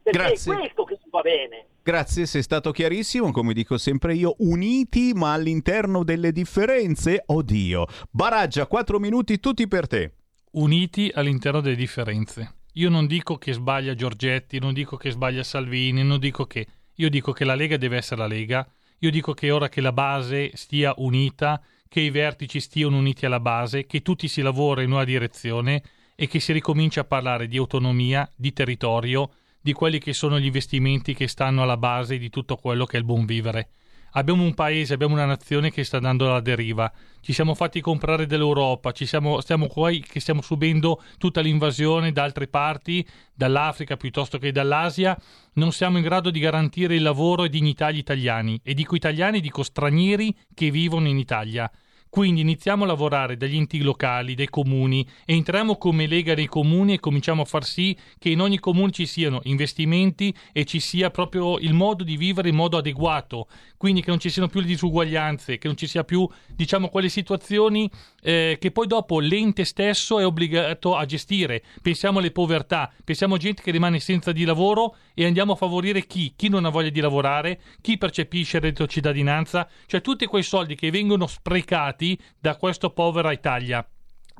Perché 0.01 0.17
Grazie. 0.17 0.53
è 0.53 0.57
questo 0.57 0.83
che 0.83 0.97
non 0.99 1.09
va 1.11 1.21
bene. 1.21 1.67
Grazie, 1.83 2.25
sei 2.25 2.41
stato 2.41 2.71
chiarissimo, 2.71 3.31
come 3.31 3.53
dico 3.53 3.77
sempre 3.77 4.15
io, 4.15 4.35
uniti 4.39 5.13
ma 5.13 5.33
all'interno 5.33 6.03
delle 6.03 6.31
differenze, 6.31 7.23
oddio. 7.25 7.85
Baraggia, 8.09 8.65
4 8.67 8.99
minuti 8.99 9.39
tutti 9.39 9.67
per 9.67 9.87
te. 9.87 10.13
Uniti 10.53 11.11
all'interno 11.13 11.61
delle 11.61 11.75
differenze. 11.75 12.55
Io 12.73 12.89
non 12.89 13.05
dico 13.05 13.37
che 13.37 13.53
sbaglia 13.53 13.93
Giorgetti, 13.95 14.59
non 14.59 14.73
dico 14.73 14.97
che 14.97 15.11
sbaglia 15.11 15.43
Salvini, 15.43 16.03
non 16.03 16.19
dico 16.19 16.45
che. 16.45 16.67
Io 16.95 17.09
dico 17.09 17.31
che 17.31 17.45
la 17.45 17.55
Lega 17.55 17.77
deve 17.77 17.97
essere 17.97 18.21
la 18.21 18.27
Lega. 18.27 18.67
Io 18.99 19.11
dico 19.11 19.33
che 19.33 19.51
ora 19.51 19.69
che 19.69 19.81
la 19.81 19.91
base 19.91 20.51
stia 20.55 20.93
unita, 20.97 21.61
che 21.87 21.99
i 21.99 22.09
vertici 22.09 22.59
stiano 22.59 22.97
uniti 22.97 23.25
alla 23.25 23.39
base, 23.39 23.85
che 23.85 24.01
tutti 24.01 24.27
si 24.27 24.41
lavora 24.41 24.81
in 24.81 24.91
una 24.91 25.03
direzione 25.03 25.83
e 26.15 26.27
che 26.27 26.39
si 26.39 26.53
ricomincia 26.53 27.01
a 27.01 27.05
parlare 27.05 27.47
di 27.47 27.57
autonomia, 27.57 28.29
di 28.35 28.53
territorio, 28.53 29.31
di 29.59 29.73
quelli 29.73 29.99
che 29.99 30.13
sono 30.13 30.39
gli 30.39 30.45
investimenti 30.45 31.13
che 31.13 31.27
stanno 31.27 31.63
alla 31.63 31.77
base 31.77 32.17
di 32.17 32.29
tutto 32.29 32.55
quello 32.57 32.85
che 32.85 32.97
è 32.97 32.99
il 32.99 33.05
buon 33.05 33.25
vivere. 33.25 33.69
Abbiamo 34.15 34.43
un 34.43 34.53
paese, 34.53 34.93
abbiamo 34.93 35.15
una 35.15 35.25
nazione 35.25 35.71
che 35.71 35.83
sta 35.83 35.97
andando 35.97 36.29
alla 36.29 36.39
deriva. 36.39 36.91
Ci 37.19 37.33
siamo 37.33 37.55
fatti 37.55 37.81
comprare 37.81 38.25
dall'Europa, 38.25 38.91
ci 38.91 39.05
siamo, 39.05 39.41
stiamo 39.41 39.67
qua 39.67 39.89
che 39.91 40.19
stiamo 40.19 40.41
subendo 40.41 41.01
tutta 41.17 41.41
l'invasione 41.41 42.11
da 42.11 42.23
altre 42.23 42.47
parti, 42.47 43.07
dall'Africa 43.33 43.97
piuttosto 43.97 44.37
che 44.37 44.51
dall'Asia. 44.51 45.17
Non 45.53 45.71
siamo 45.71 45.97
in 45.97 46.03
grado 46.03 46.29
di 46.29 46.39
garantire 46.39 46.95
il 46.95 47.01
lavoro 47.01 47.45
e 47.45 47.49
dignità 47.49 47.87
agli 47.87 47.97
italiani. 47.97 48.59
E 48.63 48.73
dico 48.73 48.95
italiani, 48.95 49.39
dico 49.39 49.63
stranieri 49.63 50.35
che 50.53 50.69
vivono 50.69 51.07
in 51.07 51.17
Italia. 51.17 51.71
Quindi 52.13 52.41
iniziamo 52.41 52.83
a 52.83 52.85
lavorare 52.85 53.37
dagli 53.37 53.55
enti 53.55 53.81
locali, 53.81 54.35
dai 54.35 54.47
comuni, 54.47 55.03
entriamo 55.25 55.77
come 55.77 56.05
Lega 56.05 56.35
dei 56.35 56.45
comuni 56.45 56.93
e 56.93 56.99
cominciamo 56.99 57.41
a 57.41 57.45
far 57.45 57.65
sì 57.65 57.97
che 58.19 58.29
in 58.29 58.39
ogni 58.39 58.59
comune 58.59 58.91
ci 58.91 59.07
siano 59.07 59.39
investimenti 59.45 60.31
e 60.51 60.63
ci 60.63 60.79
sia 60.79 61.09
proprio 61.09 61.57
il 61.57 61.73
modo 61.73 62.03
di 62.03 62.15
vivere 62.15 62.49
in 62.49 62.55
modo 62.55 62.77
adeguato, 62.77 63.47
quindi 63.77 64.01
che 64.01 64.11
non 64.11 64.19
ci 64.19 64.29
siano 64.29 64.47
più 64.47 64.59
le 64.59 64.67
disuguaglianze, 64.67 65.57
che 65.57 65.65
non 65.65 65.75
ci 65.75 65.87
sia 65.87 66.03
più, 66.03 66.29
diciamo, 66.55 66.89
quelle 66.89 67.09
situazioni 67.09 67.89
eh, 68.23 68.57
che 68.59 68.71
poi 68.71 68.87
dopo 68.87 69.19
l'ente 69.19 69.65
stesso 69.65 70.17
è 70.19 70.25
obbligato 70.25 70.95
a 70.95 71.05
gestire. 71.05 71.61
Pensiamo 71.81 72.19
alle 72.19 72.31
povertà, 72.31 72.91
pensiamo 73.03 73.35
a 73.35 73.37
gente 73.37 73.61
che 73.61 73.71
rimane 73.71 73.99
senza 73.99 74.31
di 74.31 74.45
lavoro 74.45 74.95
e 75.13 75.25
andiamo 75.25 75.53
a 75.53 75.57
favorire 75.57 76.05
chi? 76.07 76.33
Chi 76.35 76.47
non 76.49 76.65
ha 76.65 76.69
voglia 76.69 76.89
di 76.89 77.01
lavorare, 77.01 77.59
chi 77.81 77.97
percepisce 77.97 78.57
il 78.57 78.63
reddito 78.63 78.87
cittadinanza, 78.87 79.69
cioè 79.85 80.01
tutti 80.01 80.25
quei 80.25 80.43
soldi 80.43 80.75
che 80.75 80.89
vengono 80.89 81.27
sprecati 81.27 82.17
da 82.39 82.55
questa 82.55 82.89
povera 82.89 83.31
Italia. 83.31 83.85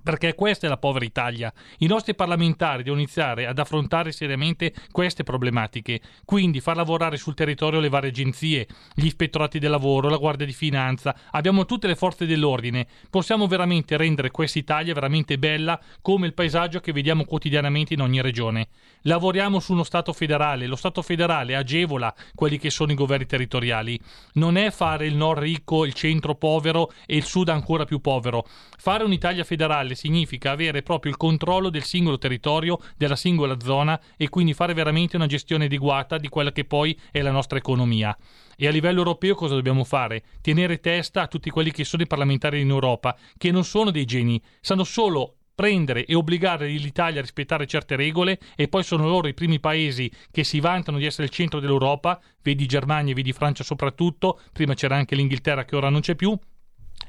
Perché 0.04 0.36
questa 0.36 0.68
è 0.68 0.70
la 0.70 0.78
povera 0.78 1.06
Italia. 1.06 1.54
I 1.80 1.88
nostri 1.88 2.14
parlamentari 2.14 2.84
devono 2.84 3.02
iniziare 3.02 3.48
ad 3.48 3.58
affrontare 3.58 4.12
seriamente 4.12 4.74
queste 4.92 5.24
problematiche, 5.24 6.02
quindi 6.26 6.60
far 6.60 6.76
lavorare 6.76 7.16
sul 7.16 7.34
territorio 7.34 7.80
le 7.80 7.88
varie 7.88 8.10
agenzie, 8.10 8.68
gli 8.94 9.06
ispettorati 9.06 9.60
del 9.60 9.70
lavoro, 9.70 10.10
la 10.10 10.18
Guardia 10.18 10.46
di 10.46 10.52
Finanza, 10.52 11.16
abbiamo 11.32 11.66
tutte 11.66 11.88
le 11.88 11.96
forze 11.96 12.26
dell'ordine. 12.26 12.86
Possiamo 13.10 13.48
veramente 13.48 13.96
rendere 13.96 14.30
questa 14.30 14.60
Italia 14.60 14.94
veramente 14.94 15.38
bella 15.38 15.80
come 16.02 16.28
il 16.28 16.34
paesaggio 16.34 16.82
che 16.82 16.92
vediamo 16.92 17.24
quotidianamente 17.24 17.94
in 17.94 18.02
ogni 18.02 18.22
regione. 18.22 18.68
Lavoriamo 19.04 19.60
su 19.60 19.72
uno 19.72 19.84
Stato 19.84 20.12
federale, 20.12 20.68
lo 20.68 20.76
Stato 20.76 21.02
federale 21.02 21.56
agevola 21.56 22.14
quelli 22.36 22.58
che 22.58 22.70
sono 22.70 22.92
i 22.92 22.96
governi 22.96 23.26
territoriali. 23.26 24.00
Non 24.34 24.58
è 24.58 24.70
fare 24.72 25.06
il 25.06 25.16
nord 25.16 25.40
ricco, 25.40 25.86
il 25.86 25.94
centro 25.94 26.36
povero 26.36 26.92
e 27.06 27.16
il 27.16 27.24
sud 27.24 27.50
ancora 27.50 27.86
più 27.86 28.00
povero. 28.00 28.46
Fare 28.78 29.04
un'Italia 29.04 29.44
federale 29.44 29.93
significa 29.96 30.52
avere 30.52 30.82
proprio 30.82 31.12
il 31.12 31.18
controllo 31.18 31.70
del 31.70 31.84
singolo 31.84 32.18
territorio, 32.18 32.80
della 32.98 33.16
singola 33.16 33.60
zona 33.60 34.00
e 34.18 34.30
quindi 34.30 34.54
fare 34.54 34.74
veramente 34.74 35.16
una 35.16 35.26
gestione 35.26 35.66
adeguata 35.66 36.18
di 36.18 36.30
quella 36.30 36.52
che 36.52 36.66
poi 36.66 36.98
è 37.12 37.22
la 37.22 37.32
nostra 37.32 37.58
economia. 37.58 38.18
E 38.56 38.68
a 38.68 38.72
livello 38.72 39.00
europeo 39.00 39.36
cosa 39.36 39.56
dobbiamo 39.56 39.84
fare? 39.84 40.24
Tenere 40.42 40.80
testa 40.80 41.22
a 41.24 41.28
tutti 41.28 41.50
quelli 41.50 41.72
che 41.72 41.84
sono 41.84 42.04
i 42.04 42.08
parlamentari 42.08 42.62
in 42.62 42.70
Europa, 42.70 43.18
che 43.38 43.52
non 43.52 43.64
sono 43.64 43.92
dei 43.92 44.06
geni, 44.06 44.42
sanno 44.62 44.84
solo 44.84 45.38
prendere 45.56 46.06
e 46.06 46.16
obbligare 46.16 46.68
l'Italia 46.68 47.20
a 47.20 47.22
rispettare 47.22 47.68
certe 47.68 47.96
regole 47.96 48.40
e 48.56 48.68
poi 48.68 48.84
sono 48.84 49.08
loro 49.08 49.28
i 49.28 49.34
primi 49.34 49.60
paesi 49.60 50.12
che 50.32 50.44
si 50.44 50.60
vantano 50.60 50.98
di 50.98 51.06
essere 51.06 51.26
il 51.26 51.30
centro 51.30 51.60
dell'Europa, 51.60 52.20
vedi 52.42 52.66
Germania 52.66 53.14
vedi 53.14 53.34
Francia 53.34 53.64
soprattutto, 53.64 54.40
prima 54.52 54.74
c'era 54.74 54.96
anche 54.96 55.16
l'Inghilterra 55.16 55.66
che 55.66 55.76
ora 55.76 55.90
non 55.90 56.02
c'è 56.02 56.16
più, 56.16 56.38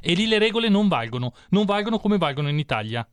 e 0.00 0.14
lì 0.14 0.26
le 0.26 0.38
regole 0.38 0.68
non 0.68 0.88
valgono, 0.88 1.34
non 1.50 1.64
valgono 1.64 1.98
come 1.98 2.18
valgono 2.18 2.48
in 2.48 2.58
Italia. 2.58 3.06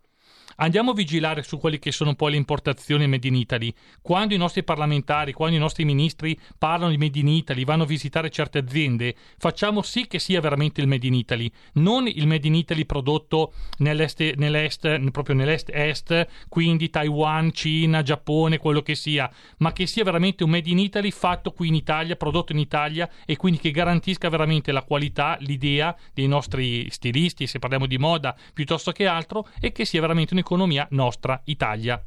Andiamo 0.58 0.92
a 0.92 0.94
vigilare 0.94 1.44
su 1.44 1.58
quelle 1.58 1.80
che 1.80 1.92
sono 1.92 2.16
poi 2.16 2.32
le 2.32 2.38
importazioni 2.38 3.08
made 3.08 3.28
in 3.28 3.36
Italy. 3.36 3.74
Quando 4.02 4.34
i 4.34 4.38
nostri 4.38 4.64
parlamentari, 4.64 5.34
quando 5.34 5.56
i 5.56 5.60
nostri 5.60 5.86
ministri 5.86 6.38
parlano 6.58 6.92
di 6.92 6.98
made 6.98 7.20
in 7.20 7.28
Italy, 7.28 7.64
vanno 7.64 7.84
a 7.84 7.88
visitare 7.88 8.30
certe 8.30 8.60
aziende, 8.60 9.16
facciamo 9.38 9.82
sì 9.82 10.08
che 10.08 10.20
sia 10.20 10.42
veramente 10.42 10.82
il 10.82 10.88
made 10.88 11.08
in 11.08 11.14
Italy, 11.14 11.52
non 11.74 12.08
il 12.08 12.28
made 12.28 12.48
in 12.48 12.56
Italy 12.56 12.86
prodotto 12.86 13.54
nell'est, 13.78 14.20
nell'est 14.36 15.10
proprio 15.12 15.36
nell'est-est, 15.36 16.28
quindi 16.50 16.90
Taiwan, 16.90 17.52
Cina, 17.54 18.02
Giappone, 18.02 18.58
quello 18.58 18.82
che 18.82 18.96
sia, 18.96 19.30
ma 19.58 19.72
che 19.74 19.86
sia 19.86 20.04
veramente 20.04 20.44
un 20.44 20.50
made 20.50 20.70
in 20.70 20.80
Italy 20.80 21.12
fatto 21.12 21.52
qui 21.52 21.68
in 21.68 21.76
Italia, 21.76 22.16
prodotto 22.16 22.52
in 22.52 22.60
Italia 22.60 23.10
e 23.26 23.36
quindi 23.36 23.60
che 23.60 23.72
garantisca 23.72 24.30
veramente 24.30 24.72
la 24.72 24.84
qualità, 24.84 25.38
l'idea 25.40 25.96
dei 26.14 26.28
nostri 26.28 26.90
stilisti, 26.90 27.48
se 27.48 27.60
parliamo 27.60 27.86
di 27.86 27.98
moda 27.98 28.36
piuttosto 28.54 28.92
che 28.92 29.08
altro, 29.08 29.48
e 29.60 29.72
che 29.72 29.86
sia 29.86 30.02
veramente 30.02 30.34
un'economia 30.42 30.88
nostra 30.92 31.42
Italia. 31.46 32.04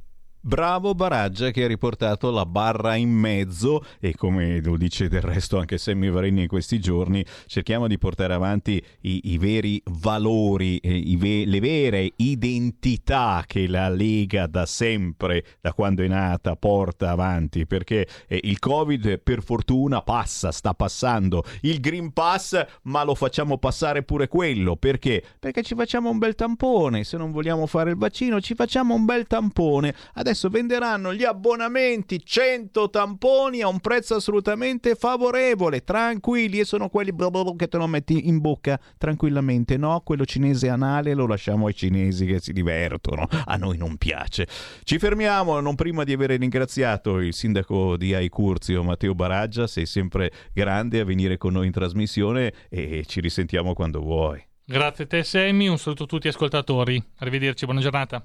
Bravo 0.47 0.95
Baraggia 0.95 1.51
che 1.51 1.65
ha 1.65 1.67
riportato 1.67 2.31
la 2.31 2.45
barra 2.45 2.97
in 2.97 3.09
mezzo 3.09 3.83
e 3.99 4.15
come 4.15 4.61
lo 4.61 4.77
dice 4.77 5.09
del 5.09 5.23
resto 5.23 5.59
anche 5.59 5.79
Sammy 5.79 6.11
Varini 6.11 6.43
in 6.43 6.49
questi 6.49 6.81
giorni, 6.81 7.25
cerchiamo 7.47 7.87
di 7.87 7.97
portare 7.97 8.35
avanti 8.35 8.85
i, 9.01 9.33
i 9.33 9.39
veri 9.39 9.81
valori, 9.87 10.77
eh, 10.81 10.95
i 10.95 11.17
ve- 11.17 11.47
le 11.47 11.61
vere 11.61 12.13
identità 12.17 13.43
che 13.47 13.67
la 13.67 13.89
Lega 13.89 14.47
da 14.47 14.67
sempre, 14.67 15.43
da 15.63 15.73
quando 15.73 16.03
è 16.03 16.09
nata, 16.09 16.57
porta 16.57 17.09
avanti, 17.09 17.65
perché 17.65 18.07
eh, 18.29 18.39
il 18.43 18.59
Covid 18.59 19.21
per 19.21 19.43
fortuna 19.43 20.03
passa, 20.03 20.53
sta 20.53 20.75
passando, 20.75 21.43
il 21.63 21.81
Green 21.81 22.13
Pass 22.13 22.63
ma 22.83 23.03
lo 23.03 23.15
facciamo 23.15 23.57
passare 23.57 24.03
pure 24.03 24.29
quello, 24.29 24.77
perché? 24.77 25.25
Perché 25.39 25.63
ci 25.63 25.75
facciamo 25.75 26.11
un 26.11 26.19
bel 26.19 26.35
tampone, 26.35 27.03
se 27.03 27.17
non 27.17 27.31
vogliamo 27.33 27.65
fare 27.65 27.93
il 27.93 27.97
vaccino 27.97 28.43
ci 28.43 28.55
facciamo 28.55 28.93
un 28.93 29.07
bel 29.07 29.27
tampone. 29.27 29.95
Adesso 30.13 30.34
adesso 30.35 30.49
venderanno 30.49 31.15
gli 31.15 31.23
abbonamenti 31.23 32.21
100 32.23 32.91
tamponi 32.91 33.63
a 33.63 33.69
un 33.69 33.79
prezzo 33.79 34.17
assolutamente 34.17 34.97
favorevole, 34.97 35.85
tranquilli 35.85 36.59
e 36.59 36.65
sono 36.65 36.89
quelli 36.89 37.15
che 37.57 37.69
te 37.69 37.77
lo 37.77 37.87
metti 37.87 38.27
in 38.27 38.41
bocca 38.41 38.79
tranquillamente, 38.99 39.77
no? 39.77 40.01
Quello 40.01 40.25
cinese 40.25 40.69
anale 40.69 41.15
lo 41.15 41.29
lasciamo 41.29 41.69
ai 41.69 41.75
cinesi 41.75 42.27
che 42.27 42.41
si 42.41 42.53
divertono, 42.53 43.29
a 43.45 43.57
noi 43.57 43.79
non 43.79 43.97
piace. 43.97 44.49
Ci 44.83 44.99
fermiamo, 44.99 45.61
non 45.61 45.77
prima 45.77 46.03
di 46.03 46.13
aver 46.13 46.31
ringraziato 46.31 47.19
il 47.21 47.33
sindaco 47.33 47.97
di 47.97 48.13
Aicurzio 48.13 48.83
Matteo 48.83 49.15
Baraggia, 49.15 49.69
sei 49.69 49.87
sempre 49.87 50.33
grande 50.53 50.99
a 50.99 51.05
venire 51.05 51.39
con 51.39 51.53
noi 51.53 51.67
in 51.67 51.73
trasmissione 51.73 52.53
e 52.69 53.05
ci 53.07 53.21
risentiamo 53.21 53.73
quando 53.73 54.01
vuoi. 54.01 54.45
Grazie 54.67 55.05
a 55.05 55.07
te 55.07 55.23
Sammy, 55.23 55.69
un 55.69 55.79
saluto 55.79 56.05
a 56.05 56.07
tutti 56.07 56.27
gli 56.27 56.31
ascoltatori, 56.31 57.01
arrivederci, 57.19 57.67
buona 57.67 57.81
giornata. 57.81 58.25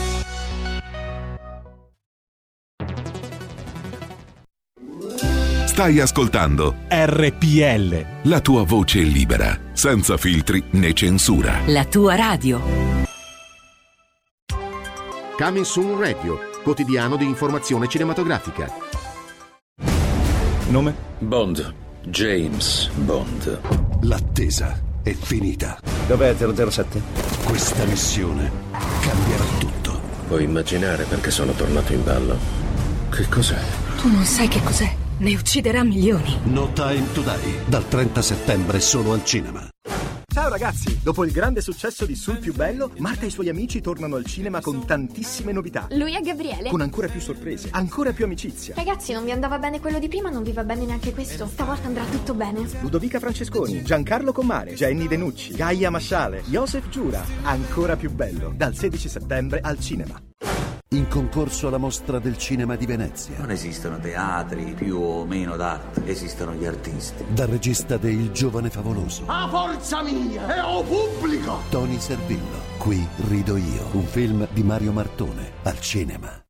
Stai 5.81 5.99
ascoltando 5.99 6.75
RPL. 6.89 8.29
la 8.29 8.39
tua 8.39 8.63
voce 8.63 8.99
libera, 8.99 9.59
senza 9.73 10.15
filtri 10.15 10.63
né 10.73 10.93
censura. 10.93 11.61
La 11.65 11.85
tua 11.85 12.13
radio. 12.13 12.61
Coming 15.35 15.65
Soon 15.65 15.99
Radio, 15.99 16.37
quotidiano 16.61 17.15
di 17.15 17.25
informazione 17.25 17.87
cinematografica. 17.87 18.71
Nome? 20.67 20.93
Bond. 21.17 21.73
James 22.03 22.89
Bond. 22.89 23.61
L'attesa 24.01 24.79
è 25.01 25.13
finita. 25.13 25.79
Dov'è 26.05 26.35
007? 26.35 27.01
Questa 27.43 27.83
missione 27.85 28.51
cambierà 29.01 29.45
tutto. 29.57 29.99
Puoi 30.27 30.43
immaginare 30.43 31.05
perché 31.05 31.31
sono 31.31 31.53
tornato 31.53 31.91
in 31.91 32.03
ballo? 32.03 32.37
Che 33.09 33.27
cos'è? 33.27 33.59
Tu 33.99 34.11
non 34.11 34.23
sai 34.23 34.47
che 34.47 34.61
cos'è. 34.61 35.00
Ne 35.21 35.35
ucciderà 35.35 35.83
milioni. 35.83 36.35
No 36.45 36.73
Time 36.73 37.11
to 37.13 37.21
Die, 37.21 37.63
dal 37.67 37.87
30 37.87 38.23
settembre 38.23 38.79
solo 38.79 39.13
al 39.13 39.23
cinema. 39.23 39.69
Ciao 40.33 40.49
ragazzi! 40.49 40.99
Dopo 41.03 41.23
il 41.25 41.31
grande 41.31 41.61
successo 41.61 42.07
di 42.07 42.15
Sul 42.15 42.39
più 42.39 42.55
bello, 42.55 42.89
Marta 42.97 43.25
e 43.25 43.27
i 43.27 43.29
suoi 43.29 43.47
amici 43.47 43.81
tornano 43.81 44.15
al 44.15 44.25
cinema 44.25 44.61
con 44.61 44.83
tantissime 44.83 45.51
novità. 45.51 45.85
Lui 45.91 46.15
è 46.15 46.21
Gabriele. 46.21 46.69
Con 46.69 46.81
ancora 46.81 47.07
più 47.07 47.19
sorprese, 47.19 47.67
ancora 47.69 48.13
più 48.13 48.25
amicizia. 48.25 48.73
Ragazzi, 48.75 49.13
non 49.13 49.23
vi 49.23 49.29
andava 49.29 49.59
bene 49.59 49.79
quello 49.79 49.99
di 49.99 50.07
prima, 50.07 50.31
non 50.31 50.41
vi 50.41 50.53
va 50.53 50.63
bene 50.63 50.85
neanche 50.85 51.13
questo. 51.13 51.45
Stavolta 51.45 51.85
andrà 51.85 52.03
tutto 52.05 52.33
bene. 52.33 52.67
Ludovica 52.81 53.19
Francesconi, 53.19 53.83
Giancarlo 53.83 54.31
Commare, 54.31 54.73
Jenny 54.73 55.07
Denucci, 55.07 55.53
Gaia 55.53 55.91
Masciale, 55.91 56.41
Joseph 56.47 56.89
Giura. 56.89 57.23
Ancora 57.43 57.95
più 57.95 58.09
bello, 58.09 58.51
dal 58.55 58.75
16 58.75 59.07
settembre 59.07 59.59
al 59.61 59.79
cinema. 59.79 60.19
In 60.93 61.07
concorso 61.07 61.69
alla 61.69 61.77
mostra 61.77 62.19
del 62.19 62.37
cinema 62.37 62.75
di 62.75 62.85
Venezia. 62.85 63.37
Non 63.37 63.49
esistono 63.49 63.97
teatri 63.97 64.73
più 64.73 64.99
o 64.99 65.23
meno 65.23 65.55
d'arte, 65.55 66.05
esistono 66.05 66.53
gli 66.53 66.65
artisti. 66.65 67.23
Dal 67.29 67.47
regista 67.47 67.95
de 67.95 68.11
Il 68.11 68.31
giovane 68.31 68.69
favoloso. 68.69 69.23
A 69.27 69.47
forza 69.47 70.03
mia 70.03 70.53
e 70.53 70.59
o 70.59 70.83
pubblico! 70.83 71.61
Tony 71.69 71.97
Servillo. 71.97 72.59
Qui 72.77 73.07
rido 73.29 73.55
io. 73.55 73.87
Un 73.93 74.03
film 74.03 74.45
di 74.51 74.63
Mario 74.63 74.91
Martone. 74.91 75.51
Al 75.63 75.79
cinema. 75.79 76.43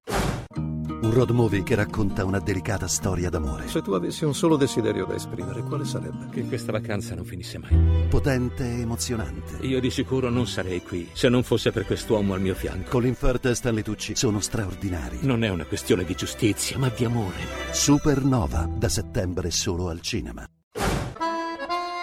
Un 1.04 1.12
road 1.14 1.32
movie 1.32 1.64
che 1.64 1.74
racconta 1.74 2.24
una 2.24 2.38
delicata 2.38 2.88
storia 2.88 3.32
d'amore. 3.32 3.68
Se 3.68 3.82
tu 3.82 3.94
avessi 3.94 4.24
un 4.24 4.36
solo 4.36 4.56
desiderio 4.56 5.06
da 5.06 5.16
esprimere, 5.16 5.64
quale 5.64 5.84
sarebbe? 5.84 6.30
Che 6.30 6.46
questa 6.46 6.72
vacanza 6.72 7.16
non 7.16 7.26
finisse 7.26 7.58
mai. 7.58 8.08
Potente 8.08 8.64
e 8.64 8.82
emozionante. 8.82 9.66
Io 9.66 9.80
di 9.80 9.90
sicuro 9.90 10.30
non 10.30 10.46
sarei 10.46 10.84
qui 10.84 11.10
se 11.12 11.28
non 11.28 11.42
fosse 11.42 11.72
per 11.72 11.88
quest'uomo 11.88 12.36
al 12.36 12.42
mio 12.42 12.54
fianco. 12.54 12.92
Colin 12.92 13.16
Firth 13.16 13.48
e 13.48 13.56
Stanley 13.56 13.82
Tucci 13.82 14.16
sono 14.16 14.40
straordinari. 14.42 15.18
Non 15.22 15.44
è 15.44 15.50
una 15.50 15.66
questione 15.66 16.04
di 16.04 16.14
giustizia, 16.14 16.78
ma 16.78 16.90
di 16.90 17.04
amore. 17.04 17.48
Supernova, 17.72 18.70
da 18.72 18.88
settembre 18.88 19.50
solo 19.50 19.90
al 19.90 20.02
cinema. 20.02 20.46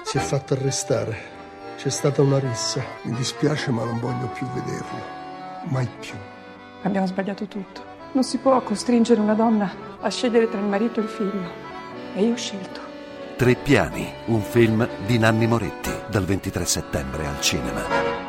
Si 0.02 0.16
è 0.16 0.20
fatto 0.20 0.54
arrestare. 0.54 1.16
C'è 1.76 1.88
stata 1.88 2.20
una 2.20 2.40
rissa. 2.40 2.82
Mi 3.04 3.14
dispiace, 3.14 3.70
ma 3.70 3.84
non 3.84 4.00
voglio 4.00 4.28
più 4.34 4.44
vederlo. 4.48 4.98
Mai 5.66 5.88
più. 6.00 6.14
Abbiamo 6.82 7.06
sbagliato 7.06 7.46
tutto. 7.46 7.87
Non 8.12 8.24
si 8.24 8.38
può 8.38 8.60
costringere 8.62 9.20
una 9.20 9.34
donna 9.34 9.70
a 10.00 10.08
scegliere 10.08 10.48
tra 10.48 10.58
il 10.58 10.66
marito 10.66 11.00
e 11.00 11.02
il 11.02 11.08
figlio. 11.08 11.50
E 12.14 12.24
io 12.24 12.32
ho 12.32 12.36
scelto. 12.36 12.80
Tre 13.36 13.54
piani, 13.54 14.12
un 14.26 14.40
film 14.40 14.88
di 15.06 15.18
Nanni 15.18 15.46
Moretti, 15.46 15.92
dal 16.08 16.24
23 16.24 16.64
settembre 16.64 17.26
al 17.26 17.40
cinema. 17.40 18.27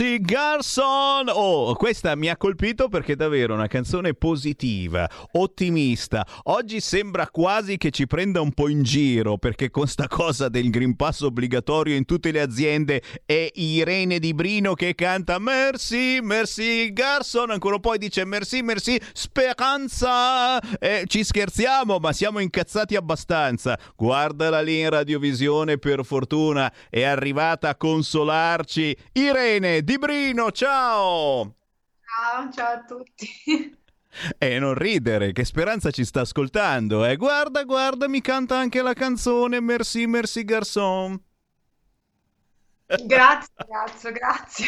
Merci, 0.00 0.20
merci 0.30 0.80
Garson. 1.18 1.28
Oh, 1.28 1.74
questa 1.74 2.14
mi 2.14 2.28
ha 2.28 2.36
colpito 2.36 2.88
perché 2.88 3.12
è 3.12 3.16
davvero 3.16 3.54
una 3.54 3.66
canzone 3.66 4.14
positiva, 4.14 5.08
ottimista. 5.32 6.26
Oggi 6.44 6.80
sembra 6.80 7.28
quasi 7.28 7.76
che 7.76 7.90
ci 7.90 8.06
prenda 8.06 8.40
un 8.40 8.52
po' 8.52 8.68
in 8.68 8.82
giro 8.82 9.38
perché 9.38 9.70
con 9.70 9.86
sta 9.86 10.06
cosa 10.08 10.48
del 10.48 10.70
Green 10.70 10.96
Pass 10.96 11.22
obbligatorio 11.22 11.96
in 11.96 12.04
tutte 12.04 12.30
le 12.30 12.40
aziende 12.40 13.02
è 13.24 13.50
Irene 13.54 14.18
Di 14.18 14.34
Brino 14.34 14.74
che 14.74 14.94
canta 14.94 15.38
Merci, 15.38 16.20
merci 16.22 16.92
Garson. 16.92 17.50
Ancora 17.50 17.78
poi 17.78 17.98
dice 17.98 18.24
Merci, 18.24 18.62
merci 18.62 19.00
Speranza. 19.12 20.60
Eh, 20.78 21.04
ci 21.06 21.24
scherziamo, 21.24 21.98
ma 21.98 22.12
siamo 22.12 22.38
incazzati 22.38 22.96
abbastanza. 22.96 23.78
Guardala 23.96 24.60
lì 24.60 24.80
in 24.80 24.90
radiovisione, 24.90 25.78
per 25.78 26.04
fortuna 26.04 26.72
è 26.88 27.02
arrivata 27.02 27.70
a 27.70 27.76
consolarci. 27.76 28.96
Irene 29.12 29.82
Di 29.82 29.98
Brino, 29.98 30.50
ciao! 30.52 31.07
Ciao, 31.08 32.50
ciao 32.52 32.72
a 32.72 32.84
tutti. 32.84 33.76
E 34.38 34.58
non 34.58 34.74
ridere, 34.74 35.32
che 35.32 35.44
Speranza 35.44 35.90
ci 35.90 36.04
sta 36.04 36.22
ascoltando, 36.22 37.04
eh? 37.04 37.16
Guarda, 37.16 37.62
guarda, 37.64 38.08
mi 38.08 38.20
canta 38.20 38.56
anche 38.56 38.80
la 38.82 38.94
canzone 38.94 39.60
Merci, 39.60 40.06
merci 40.06 40.44
garçon. 40.44 41.20
Grazie, 42.90 43.52
grazie, 43.68 44.12
grazie. 44.12 44.66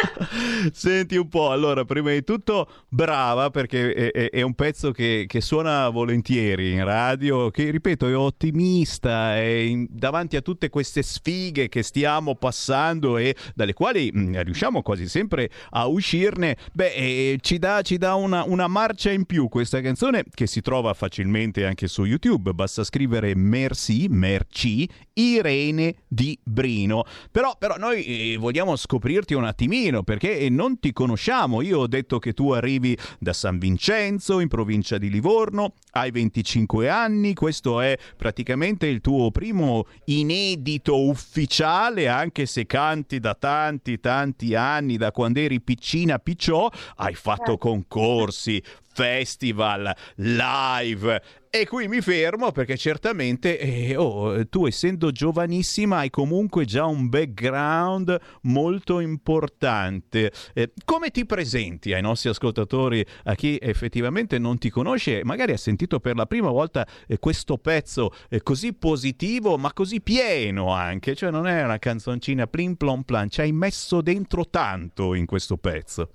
Senti 0.72 1.16
un 1.16 1.28
po', 1.28 1.50
allora, 1.50 1.84
prima 1.84 2.10
di 2.10 2.24
tutto, 2.24 2.66
brava 2.88 3.50
perché 3.50 3.92
è, 3.92 4.10
è- 4.10 4.30
è 4.30 4.40
un 4.40 4.54
pezzo 4.54 4.90
che, 4.90 5.26
che 5.28 5.42
suona 5.42 5.90
volentieri 5.90 6.72
in 6.72 6.82
radio, 6.82 7.50
che 7.50 7.68
ripeto 7.70 8.08
è 8.08 8.16
ottimista, 8.16 9.36
è 9.36 9.42
in- 9.42 9.86
davanti 9.90 10.36
a 10.36 10.40
tutte 10.40 10.70
queste 10.70 11.02
sfighe 11.02 11.68
che 11.68 11.82
stiamo 11.82 12.36
passando 12.36 13.18
e 13.18 13.36
dalle 13.54 13.74
quali 13.74 14.10
mh, 14.10 14.42
riusciamo 14.44 14.80
quasi 14.80 15.06
sempre 15.06 15.50
a 15.72 15.86
uscirne, 15.88 16.56
beh, 16.72 16.92
eh, 16.94 17.38
ci 17.42 17.58
dà, 17.58 17.82
ci 17.82 17.98
dà 17.98 18.14
una, 18.14 18.44
una 18.46 18.66
marcia 18.66 19.10
in 19.10 19.26
più 19.26 19.48
questa 19.48 19.82
canzone 19.82 20.24
che 20.32 20.46
si 20.46 20.62
trova 20.62 20.94
facilmente 20.94 21.66
anche 21.66 21.86
su 21.86 22.04
YouTube, 22.04 22.52
basta 22.54 22.82
scrivere 22.82 23.34
Merci, 23.34 24.06
Merci, 24.08 24.88
Irene 25.12 25.96
di 26.08 26.38
Brino. 26.42 27.04
Però 27.30 27.41
però, 27.42 27.56
però 27.58 27.76
noi 27.76 28.04
eh, 28.04 28.36
vogliamo 28.36 28.76
scoprirti 28.76 29.34
un 29.34 29.44
attimino 29.44 30.04
perché 30.04 30.38
eh, 30.38 30.48
non 30.48 30.78
ti 30.78 30.92
conosciamo. 30.92 31.60
Io 31.60 31.80
ho 31.80 31.86
detto 31.88 32.20
che 32.20 32.34
tu 32.34 32.52
arrivi 32.52 32.96
da 33.18 33.32
San 33.32 33.58
Vincenzo, 33.58 34.38
in 34.38 34.46
provincia 34.46 34.96
di 34.96 35.10
Livorno, 35.10 35.74
hai 35.92 36.12
25 36.12 36.88
anni, 36.88 37.34
questo 37.34 37.80
è 37.80 37.98
praticamente 38.16 38.86
il 38.86 39.00
tuo 39.00 39.32
primo 39.32 39.86
inedito 40.04 41.04
ufficiale, 41.04 42.06
anche 42.06 42.46
se 42.46 42.64
canti 42.64 43.18
da 43.18 43.34
tanti, 43.34 43.98
tanti 43.98 44.54
anni, 44.54 44.96
da 44.96 45.10
quando 45.10 45.40
eri 45.40 45.60
piccina 45.60 46.20
picciò, 46.20 46.70
hai 46.96 47.14
fatto 47.14 47.58
concorsi, 47.58 48.62
festival, 48.92 49.94
live. 50.16 51.22
E 51.54 51.66
qui 51.66 51.86
mi 51.86 52.00
fermo 52.00 52.50
perché 52.50 52.78
certamente 52.78 53.58
eh, 53.58 53.94
oh, 53.94 54.48
tu 54.48 54.64
essendo 54.64 55.12
giovanissima 55.12 55.98
hai 55.98 56.08
comunque 56.08 56.64
già 56.64 56.86
un 56.86 57.10
background 57.10 58.18
molto 58.44 59.00
importante. 59.00 60.32
Eh, 60.54 60.72
come 60.86 61.10
ti 61.10 61.26
presenti 61.26 61.92
ai 61.92 62.00
nostri 62.00 62.30
ascoltatori, 62.30 63.04
a 63.24 63.34
chi 63.34 63.58
effettivamente 63.60 64.38
non 64.38 64.56
ti 64.56 64.70
conosce, 64.70 65.20
magari 65.24 65.52
ha 65.52 65.58
sentito 65.58 66.00
per 66.00 66.16
la 66.16 66.24
prima 66.24 66.48
volta 66.48 66.88
eh, 67.06 67.18
questo 67.18 67.58
pezzo 67.58 68.14
eh, 68.30 68.42
così 68.42 68.72
positivo 68.72 69.58
ma 69.58 69.74
così 69.74 70.00
pieno 70.00 70.72
anche, 70.72 71.14
cioè 71.14 71.30
non 71.30 71.46
è 71.46 71.62
una 71.62 71.78
canzoncina 71.78 72.46
plin 72.46 72.76
plon 72.78 73.04
plan, 73.04 73.28
ci 73.28 73.42
hai 73.42 73.52
messo 73.52 74.00
dentro 74.00 74.48
tanto 74.48 75.12
in 75.12 75.26
questo 75.26 75.58
pezzo. 75.58 76.14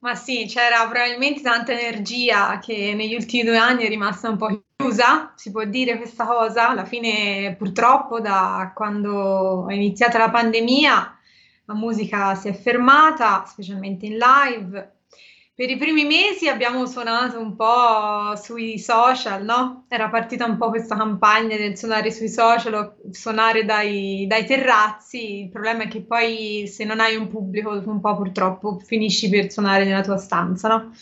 Ma 0.00 0.14
sì, 0.14 0.46
c'era 0.46 0.88
probabilmente 0.88 1.40
tanta 1.40 1.72
energia 1.72 2.58
che 2.60 2.94
negli 2.94 3.14
ultimi 3.14 3.42
due 3.42 3.56
anni 3.58 3.82
è 3.84 3.88
rimasta 3.88 4.28
un 4.28 4.36
po' 4.36 4.62
chiusa, 4.76 5.32
si 5.34 5.50
può 5.50 5.64
dire 5.64 5.96
questa 5.96 6.24
cosa. 6.24 6.68
Alla 6.68 6.84
fine, 6.84 7.56
purtroppo, 7.56 8.20
da 8.20 8.70
quando 8.74 9.66
è 9.68 9.74
iniziata 9.74 10.18
la 10.18 10.30
pandemia, 10.30 11.18
la 11.64 11.74
musica 11.74 12.36
si 12.36 12.46
è 12.48 12.52
fermata, 12.52 13.44
specialmente 13.46 14.06
in 14.06 14.18
live. 14.18 14.97
Per 15.58 15.68
i 15.68 15.76
primi 15.76 16.04
mesi 16.04 16.46
abbiamo 16.46 16.86
suonato 16.86 17.40
un 17.40 17.56
po' 17.56 18.36
sui 18.36 18.78
social, 18.78 19.42
no? 19.44 19.86
Era 19.88 20.08
partita 20.08 20.44
un 20.44 20.56
po' 20.56 20.68
questa 20.68 20.96
campagna 20.96 21.56
del 21.56 21.76
suonare 21.76 22.12
sui 22.12 22.28
social, 22.28 22.94
suonare 23.10 23.64
dai, 23.64 24.24
dai 24.28 24.46
terrazzi. 24.46 25.40
Il 25.40 25.48
problema 25.48 25.82
è 25.82 25.88
che 25.88 26.02
poi 26.02 26.68
se 26.68 26.84
non 26.84 27.00
hai 27.00 27.16
un 27.16 27.26
pubblico, 27.26 27.70
un 27.70 28.00
po' 28.00 28.14
purtroppo 28.14 28.78
finisci 28.78 29.28
per 29.28 29.50
suonare 29.50 29.84
nella 29.84 30.02
tua 30.02 30.16
stanza, 30.16 30.68
no? 30.68 30.92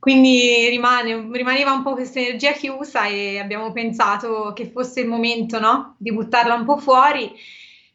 Quindi 0.00 0.68
rimane, 0.70 1.28
rimaneva 1.30 1.70
un 1.70 1.84
po' 1.84 1.92
questa 1.92 2.18
energia 2.18 2.50
chiusa 2.50 3.06
e 3.06 3.38
abbiamo 3.38 3.70
pensato 3.70 4.52
che 4.56 4.72
fosse 4.72 5.02
il 5.02 5.06
momento, 5.06 5.60
no? 5.60 5.94
Di 5.98 6.12
buttarla 6.12 6.54
un 6.54 6.64
po' 6.64 6.78
fuori 6.78 7.32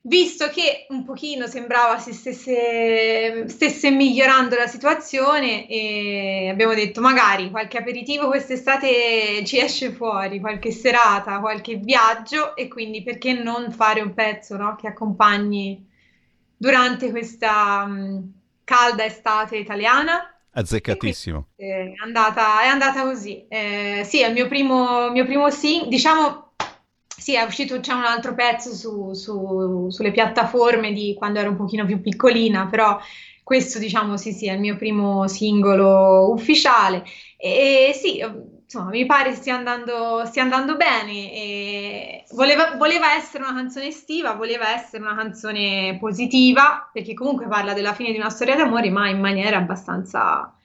visto 0.08 0.50
che 0.50 0.86
un 0.90 1.04
pochino 1.04 1.48
sembrava 1.48 1.98
si 1.98 2.14
stesse, 2.14 3.48
stesse, 3.48 3.90
migliorando 3.90 4.56
la 4.56 4.68
situazione 4.68 5.68
e 5.68 6.48
abbiamo 6.50 6.74
detto 6.74 7.02
magari 7.02 7.50
qualche 7.50 7.78
aperitivo 7.78 8.28
quest'estate 8.28 9.44
ci 9.46 9.60
esce 9.60 9.92
fuori, 9.92 10.40
qualche 10.40 10.72
serata, 10.72 11.40
qualche 11.40 11.78
viaggio 11.78 12.56
e 12.56 12.68
quindi 12.68 13.02
perché 13.02 13.34
non 13.34 13.72
fare 13.72 14.02
un 14.02 14.14
pezzo 14.14 14.56
no, 14.58 14.76
che 14.76 14.88
accompagni 14.88 15.84
durante 16.56 17.10
questa 17.10 17.84
um, 17.88 18.32
calda 18.64 19.06
estate 19.06 19.58
italiana. 19.58 20.30
Azzeccatissimo. 20.52 21.48
È 21.56 21.94
andata, 22.02 22.62
è 22.62 22.68
andata 22.68 23.04
così. 23.04 23.46
Eh, 23.48 24.04
sì, 24.06 24.22
è 24.22 24.28
il 24.28 24.34
mio 24.34 24.48
primo, 24.48 25.10
mio 25.10 25.26
primo 25.26 25.50
sing, 25.50 25.88
diciamo 25.88 26.45
sì, 27.26 27.34
è 27.34 27.42
uscito, 27.42 27.80
c'è 27.80 27.92
un 27.92 28.04
altro 28.04 28.36
pezzo 28.36 28.72
su, 28.76 29.14
su, 29.14 29.90
sulle 29.90 30.12
piattaforme 30.12 30.94
di 30.94 31.16
quando 31.18 31.40
ero 31.40 31.50
un 31.50 31.56
pochino 31.56 31.84
più 31.84 32.00
piccolina, 32.00 32.68
però 32.68 33.00
questo 33.42 33.80
diciamo 33.80 34.16
sì, 34.16 34.32
sì, 34.32 34.46
è 34.48 34.54
il 34.54 34.60
mio 34.60 34.76
primo 34.76 35.28
singolo 35.28 36.30
ufficiale 36.32 37.04
e, 37.36 37.88
e 37.90 37.94
sì, 37.94 38.20
insomma, 38.20 38.90
mi 38.92 39.08
pare 39.08 39.34
stia 39.34 39.56
andando, 39.56 40.24
stia 40.26 40.44
andando 40.44 40.76
bene. 40.76 42.24
Voleva, 42.36 42.76
voleva, 42.78 43.16
essere 43.16 43.42
una 43.42 43.56
canzone 43.56 43.88
estiva, 43.88 44.36
voleva 44.36 44.76
essere 44.76 45.02
una 45.02 45.16
canzone 45.16 45.98
positiva, 46.00 46.88
perché 46.94 47.16
comunque 47.16 47.48
parla 47.48 47.74
della 47.74 47.96
fine 47.96 48.12
di 48.12 48.18
una 48.20 48.30
storia 48.30 48.56
d'amore, 48.56 48.92
ma 48.92 49.10
in 49.10 49.20
maniera 49.20 49.58
abbastanza 49.58 50.56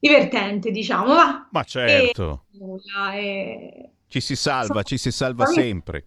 divertente, 0.00 0.72
diciamo. 0.72 1.14
Va. 1.14 1.46
Ma 1.48 1.62
certo. 1.62 2.46
E, 2.52 2.58
nulla, 2.58 3.14
e 3.14 3.90
ci 4.08 4.20
si 4.20 4.36
salva, 4.36 4.82
ci 4.82 4.98
si 4.98 5.10
salva 5.10 5.46
sempre. 5.46 6.04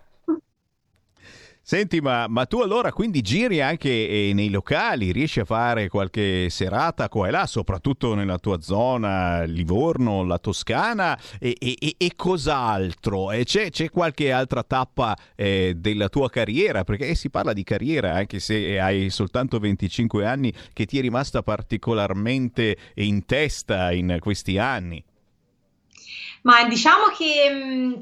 Senti, 1.70 2.02
ma, 2.02 2.26
ma, 2.28 2.48
tu 2.48 2.62
allora 2.62 2.92
quindi 2.92 3.22
giri 3.22 3.62
anche 3.62 3.90
eh, 3.90 4.32
nei 4.34 4.50
locali, 4.50 5.12
riesci 5.12 5.40
a 5.40 5.46
fare 5.46 5.88
qualche 5.88 6.50
serata 6.50 7.08
qua 7.10 7.28
e 7.28 7.30
là, 7.30 7.46
soprattutto 7.46 8.16
nella 8.16 8.40
tua 8.40 8.60
zona, 8.60 9.44
Livorno, 9.44 10.24
la 10.24 10.40
Toscana, 10.40 11.16
e, 11.38 11.56
e, 11.60 11.94
e 11.96 12.14
cos'altro? 12.16 13.30
E 13.30 13.44
c'è, 13.44 13.70
c'è, 13.70 13.92
qualche 13.92 14.32
altra 14.32 14.64
tappa 14.64 15.16
eh, 15.36 15.76
della 15.78 16.10
tua 16.10 16.28
carriera? 16.32 16.84
Perché 16.84 17.14
si 17.14 17.30
parla 17.30 17.54
di 17.54 17.64
carriera, 17.64 18.16
anche 18.16 18.40
se 18.40 18.80
hai 18.80 19.12
soltanto 19.12 19.60
25 19.60 20.26
anni, 20.26 20.52
che 20.74 20.88
ti 20.88 20.98
è 20.98 21.02
rimasta 21.02 21.44
particolarmente 21.44 22.78
in 22.96 23.26
testa 23.26 23.92
in 23.92 24.18
questi 24.20 24.58
anni. 24.58 25.04
Ma 26.44 26.68
diciamo 26.68 27.06
che 27.16 27.50
mh, 27.50 28.00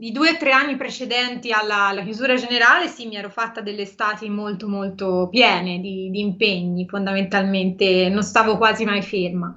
i 0.00 0.12
due 0.12 0.30
o 0.30 0.36
tre 0.36 0.52
anni 0.52 0.76
precedenti 0.76 1.52
alla, 1.52 1.86
alla, 1.88 2.02
chiusura 2.02 2.34
generale, 2.36 2.88
sì, 2.88 3.06
mi 3.06 3.16
ero 3.16 3.28
fatta 3.30 3.60
delle 3.60 3.82
estati 3.82 4.28
molto, 4.28 4.68
molto 4.68 5.28
piene 5.30 5.78
di, 5.80 6.10
di 6.10 6.20
impegni, 6.20 6.86
fondamentalmente, 6.88 8.08
non 8.08 8.22
stavo 8.22 8.56
quasi 8.56 8.84
mai 8.84 9.02
ferma. 9.02 9.54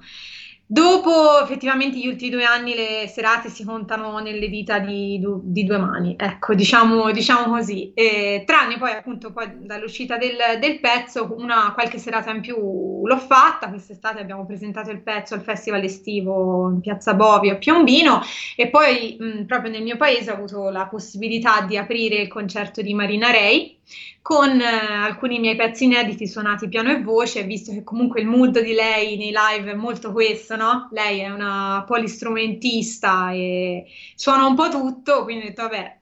Dopo 0.66 1.42
effettivamente 1.42 1.98
gli 1.98 2.06
ultimi 2.06 2.30
due 2.30 2.44
anni 2.44 2.74
le 2.74 3.06
serate 3.06 3.50
si 3.50 3.64
contano 3.64 4.18
nelle 4.20 4.48
dita 4.48 4.78
di, 4.78 5.22
di 5.42 5.62
due 5.62 5.76
mani, 5.76 6.14
ecco, 6.18 6.54
diciamo, 6.54 7.10
diciamo 7.12 7.52
così. 7.52 7.92
E, 7.92 8.44
tranne 8.46 8.78
poi 8.78 8.92
appunto 8.92 9.30
poi 9.30 9.66
dall'uscita 9.66 10.16
del, 10.16 10.36
del, 10.58 10.80
pezzo, 10.80 11.34
una 11.36 11.72
qualche 11.74 11.98
serata 11.98 12.30
in 12.30 12.40
più 12.40 13.06
l'ho 13.06 13.18
fatta, 13.18 13.68
quest'estate 13.68 14.20
abbiamo 14.20 14.46
presentato 14.46 14.90
il 14.90 15.02
pezzo 15.02 15.34
al 15.34 15.42
festival 15.42 15.84
estivo 15.84 16.70
in 16.70 16.80
Piazza 16.80 17.12
Bovio 17.12 17.52
a 17.52 17.56
Piombino. 17.56 18.22
E 18.56 18.68
poi 18.68 19.16
mh, 19.20 19.44
proprio 19.44 19.70
nel 19.70 19.82
mio 19.82 19.98
paese 19.98 20.30
ho 20.30 20.34
avuto 20.34 20.70
la 20.70 20.86
possibilità 20.86 21.60
di 21.60 21.76
aprire 21.76 22.16
il 22.16 22.28
concerto 22.28 22.80
di 22.80 22.94
Marina 22.94 23.30
Rei 23.30 23.73
con 24.22 24.60
eh, 24.60 24.64
alcuni 24.64 25.38
miei 25.38 25.56
pezzi 25.56 25.84
inediti 25.84 26.26
suonati 26.26 26.68
piano 26.68 26.90
e 26.90 27.02
voce, 27.02 27.44
visto 27.44 27.72
che 27.72 27.82
comunque 27.82 28.20
il 28.20 28.26
mood 28.26 28.60
di 28.60 28.72
lei 28.72 29.16
nei 29.16 29.32
live 29.34 29.72
è 29.72 29.74
molto 29.74 30.12
questo, 30.12 30.56
no? 30.56 30.88
Lei 30.92 31.20
è 31.20 31.30
una 31.30 31.84
polistrumentista 31.86 33.30
e 33.32 33.84
suona 34.14 34.46
un 34.46 34.54
po' 34.54 34.68
tutto, 34.68 35.24
quindi 35.24 35.44
ho 35.44 35.48
detto 35.48 35.62
vabbè, 35.62 35.98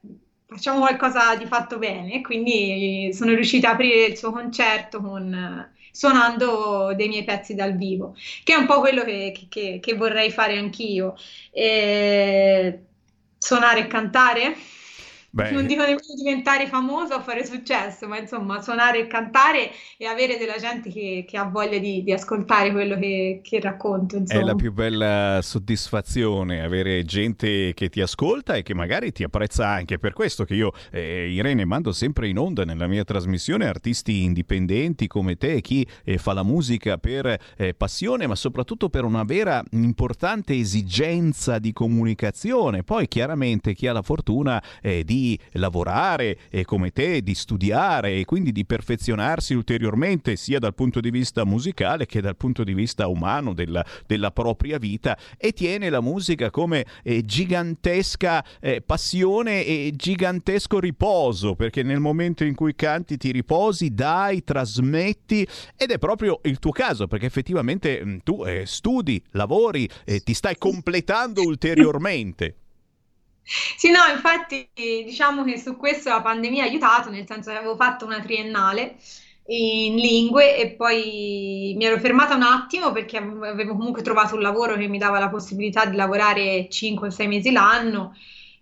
facciamo 0.47 0.80
qualcosa 0.80 1.35
di 1.37 1.47
fatto 1.47 1.78
bene, 1.78 2.20
quindi 2.20 3.11
sono 3.12 3.33
riuscita 3.35 3.70
a 3.70 3.72
aprire 3.72 4.07
il 4.07 4.16
suo 4.16 4.30
concerto 4.33 5.01
con 5.01 5.70
suonando 5.95 6.95
dei 6.97 7.09
miei 7.09 7.24
pezzi 7.24 7.55
dal 7.55 7.76
vivo, 7.76 8.14
che 8.45 8.55
è 8.55 8.57
un 8.57 8.66
po' 8.66 8.80
quello 8.80 9.05
che, 9.05 9.47
che, 9.49 9.78
che 9.80 9.95
vorrei 9.95 10.30
fare 10.30 10.57
anch'io. 10.57 11.14
E 11.51 12.85
suonare 13.43 13.80
e 13.80 13.87
cantare 13.89 14.57
Beh. 15.35 15.51
non 15.51 15.66
dico 15.66 15.80
nemmeno 15.80 16.01
diventare 16.14 16.66
famoso 16.66 17.14
o 17.14 17.22
fare 17.22 17.47
successo, 17.47 18.07
ma 18.07 18.18
insomma 18.18 18.61
suonare 18.61 19.01
e 19.01 19.07
cantare 19.07 19.70
e 19.97 20.05
avere 20.05 20.37
della 20.37 20.59
gente 20.59 20.91
che, 20.91 21.24
che 21.26 21.39
ha 21.39 21.45
voglia 21.45 21.78
di, 21.78 22.03
di, 22.03 22.12
ascoltare 22.12 22.70
quello 22.70 22.99
che, 22.99 23.41
che 23.43 23.59
racconto. 23.59 24.16
Insomma. 24.16 24.41
È 24.41 24.45
la 24.45 24.55
più 24.55 24.74
bella 24.74 25.41
soddisfazione 25.41 26.62
avere 26.62 27.03
gente 27.05 27.72
che 27.72 27.89
ti 27.89 28.03
ascolta 28.03 28.57
e 28.57 28.62
che 28.62 28.74
magari 28.74 29.11
ti 29.11 29.22
apprezza 29.22 29.66
anche. 29.66 29.99
Per 29.99 30.12
questo 30.12 30.45
che 30.45 30.55
io, 30.55 30.72
eh, 30.91 31.30
Irene, 31.30 31.64
mando 31.64 31.93
sempre 31.93 32.28
in 32.28 32.37
onda 32.37 32.66
nella 32.66 32.87
mia 32.87 33.05
trasmissione 33.05 33.66
artisti 33.66 34.24
indipendenti 34.24 35.07
come 35.07 35.37
te, 35.37 35.62
chi 35.62 35.87
eh, 36.05 36.18
fa 36.18 36.35
la 36.35 36.43
musica 36.43 36.99
per 36.99 37.39
eh, 37.57 37.72
passione, 37.72 38.26
ma 38.26 38.35
soprattutto 38.35 38.91
per 38.91 39.05
una 39.05 39.24
vera 39.24 39.64
importante 39.70 40.53
esigenza 40.53 41.59
di 41.59 41.72
comunicazione. 41.72 42.83
Poi 42.83 43.09
chiaramente 43.09 43.72
chi 43.72 43.87
ha 43.87 43.95
la 43.95 44.03
fortuna 44.03 44.62
eh, 44.83 45.05
di 45.23 45.39
lavorare 45.53 46.37
e 46.51 46.64
come 46.64 46.91
te, 46.91 47.23
di 47.23 47.35
studiare 47.35 48.18
e 48.18 48.25
quindi 48.25 48.51
di 48.51 48.64
perfezionarsi 48.64 49.55
ulteriormente 49.55 50.35
sia 50.35 50.59
dal 50.59 50.75
punto 50.75 50.99
di 50.99 51.11
vista 51.11 51.45
musicale 51.45 52.07
che 52.07 52.20
dal 52.20 52.37
punto 52.37 52.64
di 52.64 52.75
vista 52.75 53.07
umano 53.07 53.55
della, 53.55 53.85
della 54.07 54.33
propria 54.33 54.79
vita 54.79 55.16
e 55.39 55.53
tiene 55.53 55.91
la 55.91 56.01
musica 56.01 56.51
come 56.51 56.85
eh, 57.05 57.25
gigantesca 57.25 58.45
eh, 58.61 58.81
passione 58.81 59.64
e 59.64 59.93
gigantesco 59.95 60.81
riposo 60.81 61.55
perché 61.55 61.85
nel 61.85 62.01
momento 62.01 62.43
in 62.43 62.57
cui 62.57 62.75
canti 62.75 63.16
ti 63.16 63.31
riposi, 63.31 63.95
dai, 63.95 64.43
trasmetti 64.43 65.47
ed 65.77 65.91
è 65.93 65.99
proprio 65.99 66.41
il 66.45 66.59
tuo 66.59 66.73
caso 66.73 67.07
perché 67.07 67.27
effettivamente 67.27 68.05
mh, 68.05 68.11
mm, 68.11 68.16
tu 68.25 68.45
eh, 68.45 68.64
studi, 68.66 69.23
lavori, 69.33 69.89
ti 70.25 70.35
stai 70.35 70.57
completando 70.59 71.43
ulteriormente. 71.43 72.57
Sì, 73.45 73.90
no, 73.90 73.99
infatti 74.12 74.68
diciamo 74.74 75.43
che 75.45 75.59
su 75.59 75.76
questo 75.76 76.09
la 76.11 76.20
pandemia 76.22 76.62
ha 76.62 76.66
aiutato, 76.66 77.11
nel 77.11 77.26
senso 77.26 77.51
che 77.51 77.57
avevo 77.57 77.74
fatto 77.76 78.05
una 78.05 78.20
triennale 78.20 78.97
in 79.47 79.97
lingue 79.97 80.57
e 80.57 80.70
poi 80.76 81.74
mi 81.76 81.84
ero 81.84 81.99
fermata 81.99 82.36
un 82.36 82.43
attimo 82.43 82.93
perché 82.93 83.16
avevo 83.16 83.74
comunque 83.74 84.01
trovato 84.03 84.36
un 84.36 84.40
lavoro 84.40 84.76
che 84.76 84.86
mi 84.86 84.99
dava 84.99 85.18
la 85.18 85.28
possibilità 85.28 85.84
di 85.86 85.97
lavorare 85.97 86.68
5-6 86.70 87.26
mesi 87.26 87.51
l'anno 87.51 88.14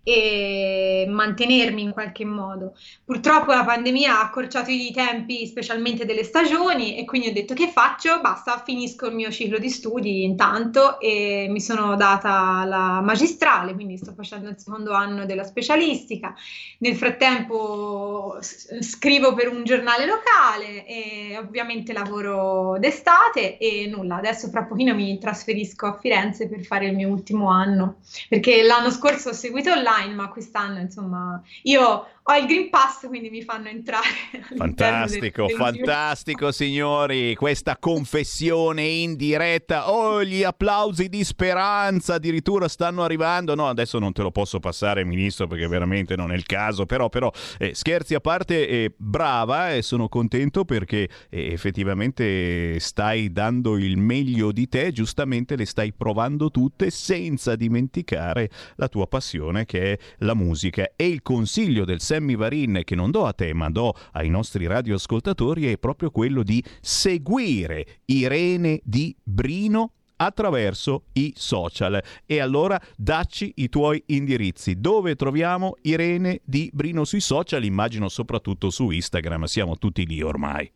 e 0.03 1.05
mantenermi 1.09 1.83
in 1.83 1.93
qualche 1.93 2.25
modo. 2.25 2.75
Purtroppo 3.05 3.53
la 3.53 3.65
pandemia 3.65 4.19
ha 4.19 4.23
accorciato 4.23 4.71
i 4.71 4.91
tempi, 4.93 5.47
specialmente 5.47 6.05
delle 6.05 6.25
stagioni, 6.25 6.97
e 6.97 7.05
quindi 7.05 7.29
ho 7.29 7.33
detto 7.33 7.55
che 7.55 7.69
faccio? 7.69 8.21
Basta, 8.21 8.63
finisco 8.65 9.07
il 9.07 9.15
mio 9.15 9.31
ciclo 9.31 9.59
di 9.59 9.69
studi 9.69 10.25
intanto 10.25 10.99
e 11.01 11.47
mi 11.51 11.61
sono 11.61 11.97
data 11.97 12.65
la 12.65 13.01
magistrale, 13.01 13.75
quindi 13.75 13.99
sto 13.99 14.13
facendo 14.17 14.49
il 14.49 14.59
secondo 14.59 14.93
anno 14.93 15.27
della 15.27 15.45
specialistica. 15.45 16.35
Nel 16.79 16.97
frattempo 16.97 18.39
scrivo 18.81 19.35
per 19.35 19.49
un 19.49 19.65
giornale 19.65 20.07
locale 20.07 20.87
e 20.87 21.37
ovviamente 21.39 21.93
lavoro 21.93 22.79
d'estate 22.79 23.59
e 23.59 23.87
nulla, 23.87 24.17
adesso 24.17 24.49
fra 24.49 24.65
pochino 24.65 24.95
mi 24.95 25.19
trasferisco 25.19 25.87
a 25.87 25.99
Firenze 25.99 26.49
per 26.49 26.65
fare 26.65 26.87
il 26.87 26.95
mio 26.95 27.09
ultimo 27.09 27.51
anno, 27.51 27.97
perché 28.29 28.63
l'anno 28.63 28.91
scorso 28.91 29.31
ho 29.31 29.33
seguito 29.33 29.71
online 29.71 29.89
online, 30.01 30.15
ma 30.15 30.29
quest'anno 30.29 30.79
insomma 30.81 31.41
io 31.63 32.07
ho 32.23 32.37
il 32.37 32.47
Green 32.47 32.69
Pass, 32.69 33.07
quindi 33.07 33.31
mi 33.31 33.43
fanno 33.43 33.69
entrare. 33.69 34.07
Fantastico, 34.57 35.47
del, 35.47 35.57
del 35.57 35.59
fantastico 35.59 36.53
signori, 36.53 37.35
questa 37.35 37.79
confessione 37.79 38.83
in 38.83 39.17
diretta. 39.17 39.91
Oh, 39.91 40.23
gli 40.23 40.43
applausi 40.43 41.09
di 41.09 41.25
speranza 41.25 42.15
addirittura 42.15 42.69
stanno 42.69 43.03
arrivando. 43.03 43.55
No, 43.55 43.69
adesso 43.69 43.99
non 43.99 44.13
te 44.13 44.23
lo 44.23 44.31
posso 44.31 44.61
passare, 44.61 45.05
ministro, 45.05 45.47
perché 45.47 45.67
veramente 45.67 46.15
non 46.15 46.31
è 46.31 46.35
il 46.37 46.45
caso. 46.45 46.85
Però, 46.85 47.09
però 47.09 47.33
eh, 47.59 47.75
scherzi 47.75 48.15
a 48.15 48.21
parte, 48.21 48.69
eh, 48.69 48.95
brava 48.97 49.75
e 49.75 49.83
sono 49.83 50.09
contento 50.09 50.65
perché 50.65 51.09
eh, 51.31 51.53
effettivamente 51.53 52.79
stai 52.81 53.33
dando 53.33 53.79
il 53.79 53.97
meglio 53.97 54.53
di 54.53 54.69
te, 54.69 54.93
giustamente 54.93 55.57
le 55.57 55.65
stai 55.65 55.93
provando 55.93 56.51
tutte 56.51 56.91
senza 56.91 57.57
dimenticare 57.57 58.51
la 58.77 58.89
tua 58.89 59.07
passione 59.07 59.65
che 59.65 59.93
è 59.93 59.99
la 60.19 60.35
musica. 60.35 60.91
E 60.95 61.09
il 61.09 61.23
consiglio 61.23 61.85
del 61.85 62.01
Sammy 62.11 62.35
Varin 62.35 62.81
che 62.83 62.97
non 62.97 63.13
do 63.13 63.25
a 63.25 63.33
te 63.33 63.55
ma 63.55 63.71
do 63.71 63.95
ai 64.13 64.29
nostri 64.29 64.67
radioascoltatori 64.67 65.71
è 65.71 65.79
proprio 65.79 66.11
quello 66.11 66.43
di 66.43 66.61
seguire 66.81 68.01
Irene 68.07 68.81
di 68.83 69.15
Brino 69.23 69.93
attraverso 70.17 71.05
i 71.13 71.33
social. 71.37 72.03
E 72.27 72.41
allora 72.41 72.81
dacci 72.97 73.53
i 73.57 73.69
tuoi 73.69 74.03
indirizzi. 74.07 74.81
Dove 74.81 75.15
troviamo 75.15 75.77
Irene 75.83 76.41
di 76.45 76.69
Brino 76.73 77.05
sui 77.05 77.21
social? 77.21 77.63
Immagino 77.63 78.09
soprattutto 78.09 78.71
su 78.71 78.91
Instagram, 78.91 79.45
siamo 79.45 79.79
tutti 79.79 80.05
lì 80.05 80.21
ormai. 80.21 80.69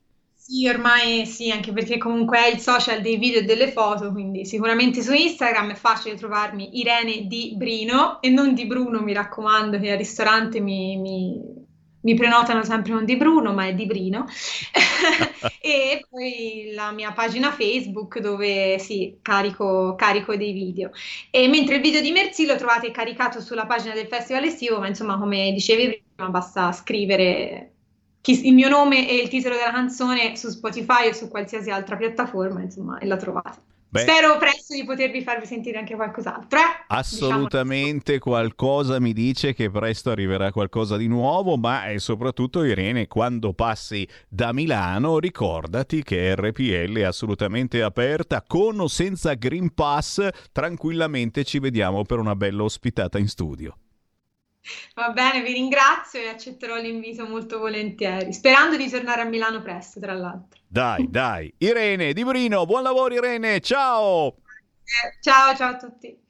Sì, 0.46 0.68
ormai 0.68 1.24
sì, 1.24 1.50
anche 1.50 1.72
perché 1.72 1.96
comunque 1.96 2.38
è 2.38 2.48
il 2.48 2.58
social 2.60 3.00
dei 3.00 3.16
video 3.16 3.40
e 3.40 3.44
delle 3.44 3.72
foto, 3.72 4.12
quindi 4.12 4.44
sicuramente 4.44 5.00
su 5.00 5.12
Instagram 5.14 5.70
è 5.70 5.74
facile 5.74 6.16
trovarmi 6.16 6.78
Irene 6.78 7.26
di 7.26 7.54
Brino 7.56 8.20
e 8.20 8.28
non 8.28 8.52
di 8.52 8.66
Bruno, 8.66 9.00
mi 9.00 9.14
raccomando, 9.14 9.80
che 9.80 9.90
al 9.92 9.96
ristorante 9.96 10.60
mi, 10.60 10.98
mi, 10.98 11.40
mi 12.02 12.14
prenotano 12.14 12.62
sempre 12.62 12.92
non 12.92 13.06
di 13.06 13.16
Bruno, 13.16 13.54
ma 13.54 13.66
è 13.68 13.74
di 13.74 13.86
Brino. 13.86 14.26
e 15.62 16.06
poi 16.10 16.72
la 16.74 16.90
mia 16.92 17.12
pagina 17.12 17.50
Facebook 17.50 18.18
dove 18.18 18.78
sì, 18.78 19.18
carico, 19.22 19.94
carico 19.96 20.36
dei 20.36 20.52
video. 20.52 20.90
E 21.30 21.48
mentre 21.48 21.76
il 21.76 21.80
video 21.80 22.02
di 22.02 22.12
Merzi 22.12 22.44
lo 22.44 22.56
trovate 22.56 22.90
caricato 22.90 23.40
sulla 23.40 23.64
pagina 23.64 23.94
del 23.94 24.08
festival 24.08 24.44
estivo, 24.44 24.78
ma 24.78 24.88
insomma, 24.88 25.18
come 25.18 25.52
dicevi 25.52 26.04
prima, 26.14 26.28
basta 26.30 26.70
scrivere 26.72 27.73
il 28.32 28.55
mio 28.55 28.68
nome 28.68 29.09
e 29.09 29.16
il 29.16 29.28
titolo 29.28 29.55
della 29.55 29.72
canzone 29.72 30.36
su 30.36 30.48
Spotify 30.48 31.09
o 31.09 31.12
su 31.12 31.28
qualsiasi 31.28 31.70
altra 31.70 31.96
piattaforma, 31.96 32.60
insomma, 32.62 32.98
e 32.98 33.06
la 33.06 33.16
trovate. 33.16 33.72
Beh, 33.94 34.01
Spero 34.01 34.36
presto 34.38 34.74
di 34.74 34.82
potervi 34.82 35.22
farvi 35.22 35.46
sentire 35.46 35.78
anche 35.78 35.94
qualcos'altro. 35.94 36.59
Eh? 36.59 36.84
Assolutamente 36.88 38.14
diciamo. 38.14 38.34
qualcosa 38.34 38.98
mi 38.98 39.12
dice 39.12 39.55
che 39.55 39.70
presto 39.70 40.10
arriverà 40.10 40.51
qualcosa 40.51 40.96
di 40.96 41.06
nuovo, 41.06 41.56
ma 41.56 41.84
soprattutto 41.98 42.64
Irene, 42.64 43.06
quando 43.06 43.52
passi 43.52 44.05
da 44.28 44.52
Milano 44.52 45.20
ricordati 45.20 46.02
che 46.02 46.34
RPL 46.34 46.96
è 46.96 47.02
assolutamente 47.02 47.82
aperta, 47.82 48.42
con 48.44 48.80
o 48.80 48.88
senza 48.88 49.34
Green 49.34 49.72
Pass, 49.72 50.28
tranquillamente 50.51 51.44
ci 51.44 51.60
vediamo 51.60 52.02
per 52.02 52.18
una 52.18 52.34
bella 52.34 52.64
ospitata 52.64 53.18
in 53.18 53.28
studio. 53.28 53.76
Va 54.95 55.11
bene, 55.11 55.43
vi 55.43 55.53
ringrazio 55.53 56.20
e 56.20 56.28
accetterò 56.28 56.77
l'invito 56.77 57.27
molto 57.27 57.59
volentieri, 57.59 58.32
sperando 58.32 58.77
di 58.77 58.89
tornare 58.89 59.23
a 59.23 59.24
Milano 59.24 59.62
presto, 59.62 60.01
tra 60.01 60.15
l'altro. 60.15 60.61
Dai, 60.66 61.07
dai. 61.11 61.53
Irene 61.59 62.12
Di 62.12 62.24
Brino, 62.24 62.65
buon 62.66 62.82
lavoro 62.82 63.15
Irene, 63.15 63.61
ciao! 63.61 64.36
Ciao, 65.20 65.55
ciao 65.57 65.70
a 65.70 65.77
tutti. 65.77 66.23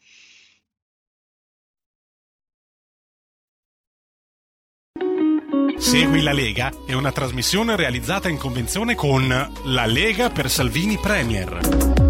Segui 5.77 6.23
la 6.23 6.33
Lega 6.33 6.73
è 6.87 6.93
una 6.95 7.13
trasmissione 7.13 7.77
realizzata 7.77 8.29
in 8.29 8.39
convenzione 8.39 8.95
con 8.95 9.27
La 9.65 9.87
Lega 9.87 10.31
per 10.31 10.49
Salvini 10.49 10.97
Premier. 10.99 12.04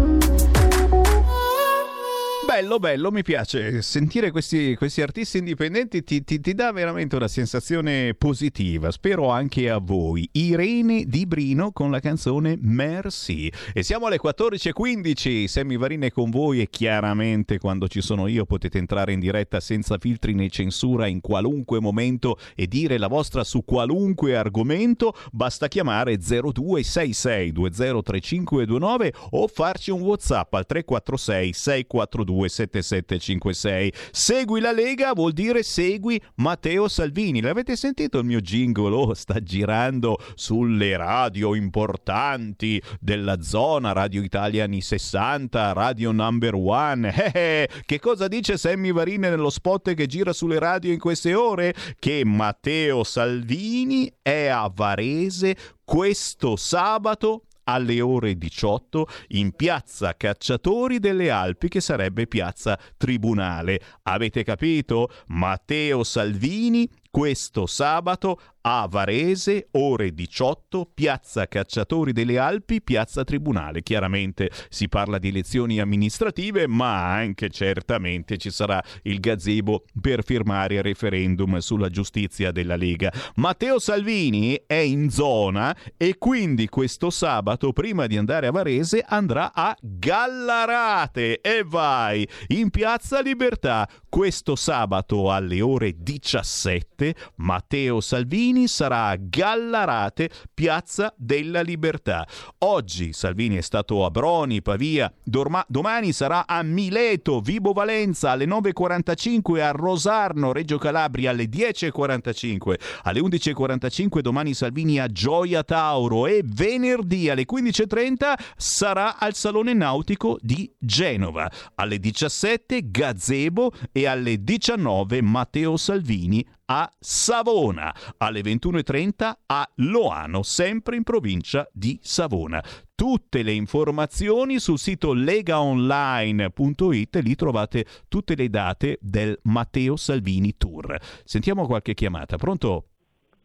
Bello, 2.55 2.79
bello, 2.79 3.11
mi 3.11 3.21
piace. 3.21 3.81
Sentire 3.81 4.31
questi, 4.31 4.75
questi 4.75 5.01
artisti 5.01 5.39
indipendenti 5.39 6.05
ti, 6.05 6.23
ti, 6.23 6.39
ti, 6.39 6.53
dà 6.53 6.71
veramente 6.71 7.17
una 7.17 7.27
sensazione 7.27 8.13
positiva. 8.13 8.91
Spero 8.91 9.29
anche 9.29 9.69
a 9.69 9.77
voi. 9.77 10.29
Irene 10.31 11.03
Di 11.05 11.25
Brino 11.25 11.73
con 11.73 11.91
la 11.91 11.99
canzone 11.99 12.57
Merci. 12.61 13.51
E 13.73 13.83
siamo 13.83 14.05
alle 14.05 14.21
14.15. 14.23 15.47
Sammy 15.47 15.75
Varine 15.75 16.13
con 16.13 16.29
voi 16.29 16.61
e 16.61 16.69
chiaramente 16.69 17.59
quando 17.59 17.89
ci 17.89 17.99
sono 17.99 18.25
io 18.25 18.45
potete 18.45 18.77
entrare 18.77 19.11
in 19.11 19.19
diretta 19.19 19.59
senza 19.59 19.97
filtri 19.97 20.33
né 20.33 20.47
censura 20.47 21.07
in 21.07 21.19
qualunque 21.19 21.81
momento 21.81 22.39
e 22.55 22.67
dire 22.67 22.97
la 22.97 23.07
vostra 23.07 23.43
su 23.43 23.65
qualunque 23.65 24.37
argomento. 24.37 25.13
Basta 25.33 25.67
chiamare 25.67 26.17
0266 26.19 27.51
203529 27.51 29.13
o 29.31 29.45
farci 29.49 29.91
un 29.91 29.99
WhatsApp 29.99 30.53
al 30.53 30.65
346 30.65 31.51
642 31.51 32.44
7756. 32.49 33.91
Segui 34.11 34.59
la 34.59 34.71
Lega 34.71 35.13
vuol 35.13 35.31
dire 35.31 35.63
segui 35.63 36.21
Matteo 36.35 36.87
Salvini. 36.87 37.41
L'avete 37.41 37.75
sentito 37.75 38.19
il 38.19 38.25
mio 38.25 38.41
jingle? 38.41 38.93
Oh, 38.93 39.13
sta 39.13 39.39
girando 39.41 40.17
sulle 40.35 40.97
radio 40.97 41.55
importanti 41.55 42.81
della 42.99 43.41
zona, 43.41 43.91
Radio 43.91 44.21
Italia 44.21 44.65
anni 44.65 44.81
60, 44.81 45.73
Radio 45.73 46.11
Number 46.11 46.53
One. 46.55 47.13
Eh, 47.35 47.45
eh, 47.55 47.69
che 47.85 47.99
cosa 47.99 48.27
dice 48.27 48.57
Sammy 48.57 48.91
Varine 48.91 49.29
nello 49.29 49.49
spot 49.49 49.93
che 49.93 50.07
gira 50.07 50.33
sulle 50.33 50.59
radio 50.59 50.91
in 50.91 50.99
queste 50.99 51.33
ore? 51.33 51.73
Che 51.99 52.23
Matteo 52.25 53.03
Salvini 53.03 54.11
è 54.21 54.47
a 54.47 54.71
Varese 54.73 55.55
questo 55.83 56.55
sabato 56.55 57.43
alle 57.65 58.01
ore 58.01 58.37
18 58.37 59.07
in 59.29 59.51
piazza 59.51 60.15
Cacciatori 60.15 60.99
delle 60.99 61.29
Alpi 61.29 61.67
che 61.67 61.81
sarebbe 61.81 62.27
piazza 62.27 62.79
Tribunale. 62.97 63.79
Avete 64.03 64.43
capito? 64.43 65.09
Matteo 65.27 66.03
Salvini 66.03 66.89
questo 67.15 67.65
sabato 67.65 68.41
a 68.67 68.87
Varese, 68.89 69.67
ore 69.73 70.11
18, 70.11 70.89
piazza 70.91 71.47
Cacciatori 71.47 72.13
delle 72.13 72.39
Alpi, 72.39 72.81
piazza 72.81 73.23
Tribunale. 73.23 73.83
Chiaramente 73.83 74.49
si 74.69 74.89
parla 74.89 75.19
di 75.19 75.27
elezioni 75.27 75.79
amministrative, 75.79 76.65
ma 76.65 77.13
anche 77.13 77.49
certamente 77.49 78.37
ci 78.37 78.49
sarà 78.49 78.83
il 79.03 79.19
gazebo 79.19 79.83
per 80.01 80.23
firmare 80.23 80.75
il 80.75 80.83
referendum 80.83 81.59
sulla 81.59 81.89
giustizia 81.89 82.51
della 82.51 82.75
Lega. 82.75 83.13
Matteo 83.35 83.77
Salvini 83.77 84.59
è 84.65 84.73
in 84.73 85.11
zona 85.11 85.75
e 85.95 86.17
quindi 86.17 86.67
questo 86.67 87.11
sabato, 87.11 87.71
prima 87.71 88.07
di 88.07 88.17
andare 88.17 88.47
a 88.47 88.51
Varese, 88.51 89.05
andrà 89.07 89.53
a 89.53 89.77
Gallarate 89.79 91.39
e 91.41 91.63
vai 91.63 92.27
in 92.47 92.71
piazza 92.71 93.21
Libertà 93.21 93.87
questo 94.09 94.55
sabato 94.55 95.31
alle 95.31 95.61
ore 95.61 95.93
17 95.97 97.13
Matteo 97.35 97.99
Salvini 97.99 98.54
Salvini 98.55 98.67
sarà 98.67 99.07
a 99.07 99.17
Gallarate, 99.19 100.29
Piazza 100.53 101.13
della 101.17 101.61
Libertà. 101.61 102.25
Oggi 102.59 103.11
Salvini 103.11 103.57
è 103.57 103.61
stato 103.61 104.05
a 104.05 104.09
Broni, 104.09 104.61
Pavia, 104.61 105.11
Dorma- 105.23 105.65
domani 105.67 106.13
sarà 106.13 106.47
a 106.47 106.63
Mileto, 106.63 107.41
Vibo 107.41 107.73
Valenza 107.73 108.31
alle 108.31 108.45
9.45, 108.45 109.61
a 109.61 109.71
Rosarno, 109.71 110.53
Reggio 110.53 110.77
Calabria 110.77 111.31
alle 111.31 111.45
10.45, 111.45 112.79
alle 113.03 113.19
11.45 113.19 114.19
domani 114.19 114.53
Salvini 114.53 114.99
a 114.99 115.07
Gioia 115.07 115.63
Tauro 115.63 116.25
e 116.25 116.41
venerdì 116.45 117.29
alle 117.29 117.45
15.30 117.51 118.33
sarà 118.55 119.17
al 119.17 119.33
Salone 119.33 119.73
Nautico 119.73 120.37
di 120.39 120.71
Genova. 120.79 121.51
Alle 121.75 121.99
17 121.99 122.89
Gazebo 122.89 123.73
e 123.91 124.07
alle 124.07 124.41
19 124.41 125.21
Matteo 125.21 125.75
Salvini 125.75 126.45
a 126.65 126.89
Savona, 126.99 127.93
alle 128.17 128.41
21.30 128.41 129.33
a 129.45 129.69
Loano, 129.75 130.43
sempre 130.43 130.95
in 130.95 131.03
provincia 131.03 131.67
di 131.71 131.97
Savona. 132.01 132.63
Tutte 132.95 133.43
le 133.43 133.51
informazioni 133.51 134.59
sul 134.59 134.77
sito 134.77 135.13
legaonline.it, 135.13 137.15
lì 137.17 137.35
trovate 137.35 137.85
tutte 138.07 138.35
le 138.35 138.49
date 138.49 138.97
del 139.01 139.37
Matteo 139.43 139.95
Salvini 139.95 140.55
Tour. 140.57 140.97
Sentiamo 141.23 141.65
qualche 141.65 141.93
chiamata, 141.93 142.37
pronto? 142.37 142.85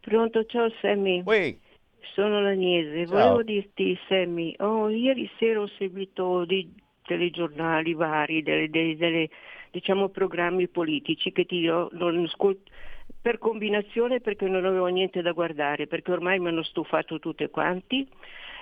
Pronto, 0.00 0.44
ciao 0.46 0.70
Sammy. 0.80 1.22
Sono 2.14 2.40
l'Agnese. 2.40 3.06
Ciao. 3.06 3.16
Volevo 3.16 3.42
dirti, 3.42 3.98
Sammy, 4.08 4.54
oh, 4.58 4.88
ieri 4.88 5.30
sera 5.38 5.60
ho 5.60 5.68
seguito 5.78 6.44
dei 6.44 6.72
telegiornali 7.02 7.94
vari, 7.94 8.42
delle, 8.42 8.70
delle- 8.70 8.96
delle, 8.96 9.28
diciamo 9.70 10.08
programmi 10.08 10.68
politici 10.68 11.32
che 11.32 11.44
ti 11.44 11.58
dirò, 11.58 11.88
non 11.92 12.24
ascolto 12.24 12.70
per 13.20 13.38
combinazione 13.38 14.20
perché 14.20 14.48
non 14.48 14.64
avevo 14.64 14.86
niente 14.86 15.22
da 15.22 15.32
guardare, 15.32 15.86
perché 15.86 16.12
ormai 16.12 16.38
mi 16.38 16.48
hanno 16.48 16.62
stufato 16.62 17.18
tutte 17.18 17.50
quanti. 17.50 18.06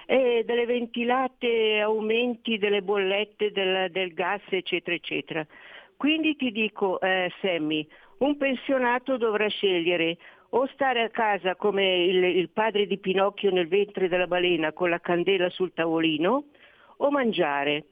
E 0.07 0.43
delle 0.47 0.65
ventilate 0.65 1.81
aumenti 1.81 2.57
delle 2.57 2.81
bollette 2.81 3.53
del, 3.53 3.91
del 3.91 4.15
gas, 4.15 4.41
eccetera, 4.49 4.97
eccetera. 4.97 5.47
Quindi 5.97 6.35
ti 6.37 6.51
dico, 6.51 6.99
eh, 7.01 7.31
Sammy, 7.41 7.87
un 8.19 8.37
pensionato 8.37 9.17
dovrà 9.17 9.49
scegliere 9.49 10.17
o 10.51 10.67
stare 10.69 11.03
a 11.03 11.11
casa 11.11 11.57
come 11.57 12.05
il, 12.05 12.25
il 12.25 12.49
padre 12.49 12.87
di 12.87 12.97
Pinocchio 12.99 13.51
nel 13.51 13.69
ventre 13.69 14.09
della 14.09 14.27
balena 14.27 14.73
con 14.73 14.89
la 14.89 15.01
candela 15.01 15.51
sul 15.51 15.75
tavolino 15.75 16.45
o 16.97 17.11
mangiare. 17.11 17.85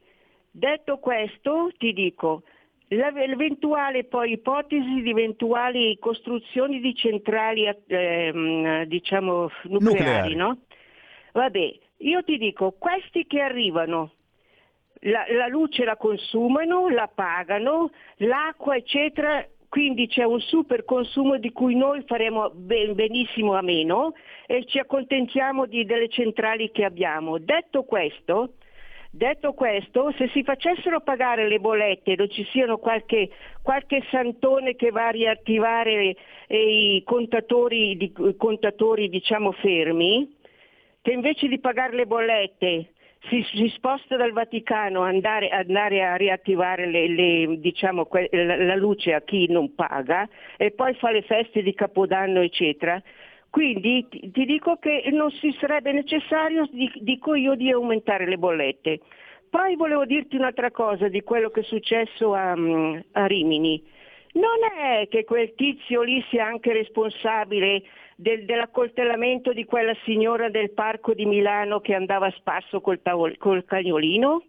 Detto 0.51 0.99
questo, 0.99 1.71
ti 1.77 1.93
dico, 1.93 2.45
l'eventuale 2.89 4.05
poi 4.05 4.33
ipotesi 4.33 5.03
di 5.03 5.11
eventuali 5.11 5.99
costruzioni 5.99 6.81
di 6.81 6.95
centrali 6.95 7.67
ehm, 7.87 8.85
diciamo 8.85 9.51
nucleari, 9.65 10.35
Nucleari. 10.35 10.35
no? 10.35 10.59
Vabbè, 11.33 11.75
io 11.99 12.23
ti 12.23 12.39
dico, 12.39 12.73
questi 12.79 13.27
che 13.27 13.41
arrivano, 13.41 14.13
la, 15.01 15.25
la 15.29 15.47
luce 15.49 15.85
la 15.85 15.97
consumano, 15.97 16.89
la 16.89 17.11
pagano, 17.13 17.91
l'acqua 18.17 18.77
eccetera, 18.77 19.47
quindi 19.69 20.07
c'è 20.07 20.23
un 20.23 20.41
super 20.41 20.85
consumo 20.85 21.39
di 21.39 21.53
cui 21.53 21.75
noi 21.75 22.03
faremo 22.07 22.51
ben- 22.55 22.95
benissimo 22.95 23.55
a 23.55 23.63
meno 23.63 24.15
e 24.47 24.65
ci 24.65 24.79
accontentiamo 24.79 25.67
di- 25.67 25.85
delle 25.85 26.09
centrali 26.09 26.71
che 26.71 26.85
abbiamo. 26.85 27.39
Detto 27.39 27.83
questo, 27.83 28.55
Detto 29.17 29.55
questo, 29.55 30.13
se 30.19 30.29
si 30.29 30.43
facessero 30.43 31.01
pagare 31.01 31.49
le 31.49 31.59
bollette 31.59 32.13
e 32.13 32.17
non 32.19 32.29
ci 32.29 32.45
siano 32.53 32.77
qualche, 32.77 33.31
qualche 33.63 34.03
santone 34.11 34.77
che 34.77 34.91
va 34.91 35.07
a 35.07 35.11
riattivare 35.11 36.15
eh, 36.47 36.97
i 36.97 37.03
contatori, 37.03 37.97
di- 37.97 38.13
contatori 38.37 39.09
diciamo 39.09 39.53
fermi, 39.53 40.37
che 41.01 41.13
invece 41.13 41.49
di 41.49 41.59
pagare 41.59 41.97
le 41.97 42.05
bollette 42.05 42.91
si, 43.31 43.43
si 43.55 43.73
sposta 43.75 44.17
dal 44.17 44.33
Vaticano 44.33 45.03
a 45.03 45.09
andare, 45.09 45.49
andare 45.49 46.05
a 46.05 46.17
riattivare 46.17 46.85
le- 46.85 47.09
le, 47.09 47.59
diciamo, 47.59 48.07
la 48.33 48.77
luce 48.77 49.15
a 49.15 49.23
chi 49.23 49.51
non 49.51 49.75
paga 49.75 50.29
e 50.59 50.73
poi 50.73 50.93
fa 50.93 51.11
le 51.11 51.23
feste 51.23 51.63
di 51.63 51.73
Capodanno 51.73 52.43
eccetera. 52.43 53.03
Quindi 53.57 54.07
ti, 54.11 54.45
dico 54.45 54.77
che 54.77 55.09
non 55.13 55.31
si 55.31 55.51
sarebbe 55.59 55.91
necessario, 55.91 56.69
di- 56.71 56.93
dico 56.97 57.35
io, 57.35 57.55
di 57.55 57.71
aumentare 57.71 58.27
le 58.27 58.37
bollette. 58.37 59.01
Poi 59.49 59.77
volevo 59.77 60.05
dirti 60.05 60.37
un'altra 60.37 60.71
cosa 60.71 61.09
di 61.09 61.23
quello 61.23 61.49
che 61.49 61.61
è 61.61 61.63
successo 61.63 62.35
a, 62.35 62.55
mm, 62.55 62.99
a 63.13 63.25
Rimini. 63.25 63.83
Non 64.33 64.59
è 64.79 65.09
che 65.09 65.25
quel 65.25 65.55
tizio 65.55 66.03
lì 66.03 66.23
sia 66.29 66.45
anche 66.45 66.75
responsabile 66.75 67.85
del- 68.17 68.45
dell'accoltellamento 68.45 69.55
di 69.55 69.65
quella 69.65 69.97
signora 70.05 70.51
del 70.51 70.73
parco 70.73 71.15
di 71.15 71.25
Milano 71.25 71.81
che 71.81 71.95
andava 71.95 72.27
a 72.27 72.35
spasso 72.37 72.83
col, 72.83 73.01
tavol- 73.01 73.39
col 73.39 73.65
cagnolino? 73.65 74.43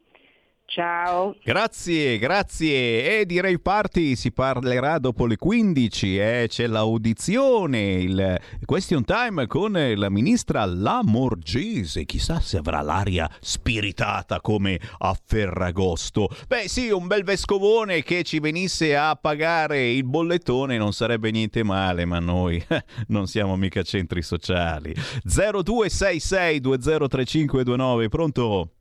Ciao. 0.69 1.33
Grazie, 1.45 2.17
grazie. 2.17 3.19
E 3.21 3.25
direi 3.25 3.57
party 3.57 4.15
si 4.15 4.33
parlerà 4.33 4.99
dopo 4.99 5.25
le 5.25 5.37
15. 5.37 6.17
eh, 6.17 6.45
C'è 6.49 6.67
l'audizione, 6.67 7.93
il 7.93 8.39
question 8.65 9.05
time 9.05 9.47
con 9.47 9.71
la 9.95 10.09
ministra 10.09 10.65
Lamorgese. 10.65 12.03
Chissà 12.03 12.41
se 12.41 12.57
avrà 12.57 12.81
l'aria 12.81 13.29
spiritata 13.39 14.41
come 14.41 14.77
a 14.97 15.17
Ferragosto. 15.25 16.27
Beh, 16.47 16.67
sì, 16.67 16.89
un 16.89 17.07
bel 17.07 17.23
vescovone 17.23 18.03
che 18.03 18.23
ci 18.23 18.39
venisse 18.39 18.93
a 18.95 19.15
pagare 19.15 19.89
il 19.91 20.03
bollettone 20.03 20.77
non 20.77 20.91
sarebbe 20.91 21.31
niente 21.31 21.63
male, 21.63 22.03
ma 22.03 22.19
noi 22.19 22.61
non 23.07 23.25
siamo 23.27 23.55
mica 23.55 23.83
centri 23.83 24.21
sociali. 24.21 24.93
0266 25.23 26.59
203529, 26.59 28.09
pronto? 28.09 28.71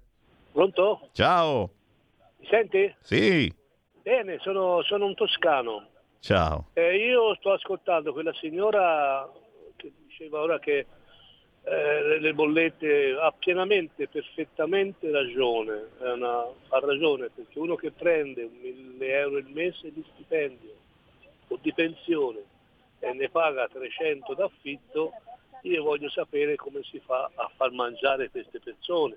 Pronto? 0.53 1.11
Ciao. 1.13 1.71
Senti? 2.49 2.95
Sì, 3.01 3.53
Bene, 4.03 4.39
sono, 4.39 4.83
sono 4.83 5.07
un 5.07 5.15
toscano. 5.15 5.89
ciao. 6.21 6.69
Eh, 6.75 6.97
io 6.97 7.35
sto 7.37 7.53
ascoltando 7.53 8.13
quella 8.13 8.33
signora 8.35 9.29
che 9.75 9.93
diceva 10.07 10.41
ora 10.41 10.59
che 10.61 10.87
eh, 11.65 12.19
le 12.21 12.33
bollette 12.33 13.17
ha 13.21 13.33
pienamente, 13.33 14.07
perfettamente 14.07 15.11
ragione. 15.11 15.89
Una- 15.99 16.45
ha 16.69 16.79
ragione 16.79 17.31
perché 17.35 17.59
uno 17.59 17.75
che 17.75 17.91
prende 17.91 18.45
un 18.45 18.57
1000 18.61 19.19
euro 19.19 19.39
il 19.39 19.49
mese 19.49 19.93
di 19.93 20.05
stipendio 20.15 20.71
o 21.49 21.59
di 21.61 21.73
pensione 21.73 22.45
e 23.01 23.13
ne 23.13 23.29
paga 23.29 23.67
300 23.69 24.35
d'affitto, 24.35 25.11
io 25.63 25.83
voglio 25.83 26.09
sapere 26.11 26.57
come 26.57 26.83
si 26.83 27.01
fa 27.01 27.31
a 27.35 27.51
far 27.57 27.73
mangiare 27.73 28.31
queste 28.31 28.61
persone. 28.61 29.17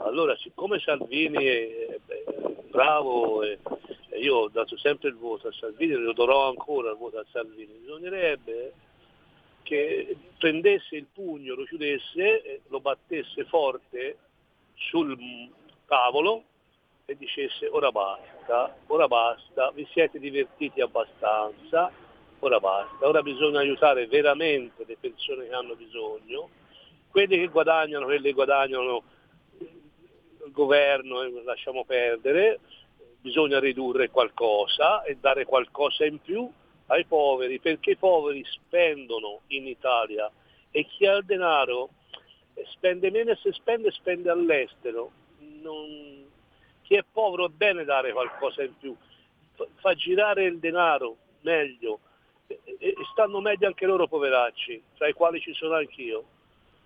Allora, 0.00 0.36
siccome 0.36 0.78
Salvini 0.80 1.44
è, 1.44 1.98
bravo 2.70 3.42
e, 3.42 3.58
io 4.20 4.36
ho 4.36 4.48
dato 4.48 4.76
sempre 4.76 5.08
il 5.08 5.16
voto 5.16 5.48
a 5.48 5.52
Salvini, 5.52 5.94
lo 5.94 6.12
darò 6.12 6.48
ancora 6.48 6.90
il 6.90 6.96
voto 6.96 7.18
a 7.18 7.24
Salvini, 7.30 7.78
bisognerebbe 7.80 8.72
che 9.62 10.16
prendesse 10.38 10.96
il 10.96 11.06
pugno, 11.12 11.54
lo 11.54 11.64
chiudesse, 11.64 12.62
lo 12.68 12.80
battesse 12.80 13.44
forte 13.44 14.18
sul 14.74 15.16
tavolo 15.86 16.44
e 17.04 17.16
dicesse 17.16 17.68
ora 17.68 17.90
basta, 17.90 18.76
ora 18.88 19.06
basta, 19.08 19.70
vi 19.72 19.86
siete 19.92 20.18
divertiti 20.18 20.80
abbastanza, 20.80 21.90
ora 22.44 22.58
basta, 22.58 23.06
ora 23.06 23.22
bisogna 23.22 23.60
aiutare 23.60 24.06
veramente 24.06 24.84
le 24.84 24.96
persone 24.98 25.46
che 25.46 25.54
hanno 25.54 25.76
bisogno, 25.76 26.48
quelli 27.08 27.38
che 27.38 27.46
guadagnano, 27.46 28.06
quelli 28.06 28.22
che 28.22 28.32
guadagnano 28.32 29.02
il 29.58 30.50
governo 30.50 31.22
e 31.22 31.42
lasciamo 31.44 31.84
perdere, 31.84 32.58
bisogna 33.20 33.60
ridurre 33.60 34.10
qualcosa 34.10 35.04
e 35.04 35.16
dare 35.20 35.44
qualcosa 35.44 36.04
in 36.04 36.20
più 36.20 36.50
ai 36.86 37.04
poveri, 37.04 37.60
perché 37.60 37.92
i 37.92 37.96
poveri 37.96 38.44
spendono 38.44 39.42
in 39.48 39.68
Italia 39.68 40.28
e 40.72 40.84
chi 40.86 41.06
ha 41.06 41.14
il 41.14 41.24
denaro 41.24 41.90
eh, 42.54 42.64
spende 42.70 43.12
meno 43.12 43.30
e 43.30 43.36
se 43.36 43.52
spende 43.52 43.92
spende 43.92 44.30
all'estero. 44.30 45.12
Non- 45.60 46.26
Chi 46.82 46.96
è 46.96 47.04
povero 47.10 47.46
è 47.46 47.50
bene 47.50 47.84
dare 47.84 48.12
qualcosa 48.12 48.64
in 48.64 48.76
più, 48.76 48.96
fa 49.76 49.94
girare 49.94 50.44
il 50.44 50.58
denaro 50.58 51.16
meglio 51.42 52.00
e, 52.78 52.94
stanno 53.12 53.40
meglio 53.40 53.66
anche 53.66 53.86
loro 53.86 54.06
poveracci, 54.06 54.82
tra 54.96 55.08
i 55.08 55.12
quali 55.12 55.40
ci 55.40 55.52
sono 55.52 55.74
anch'io. 55.74 56.24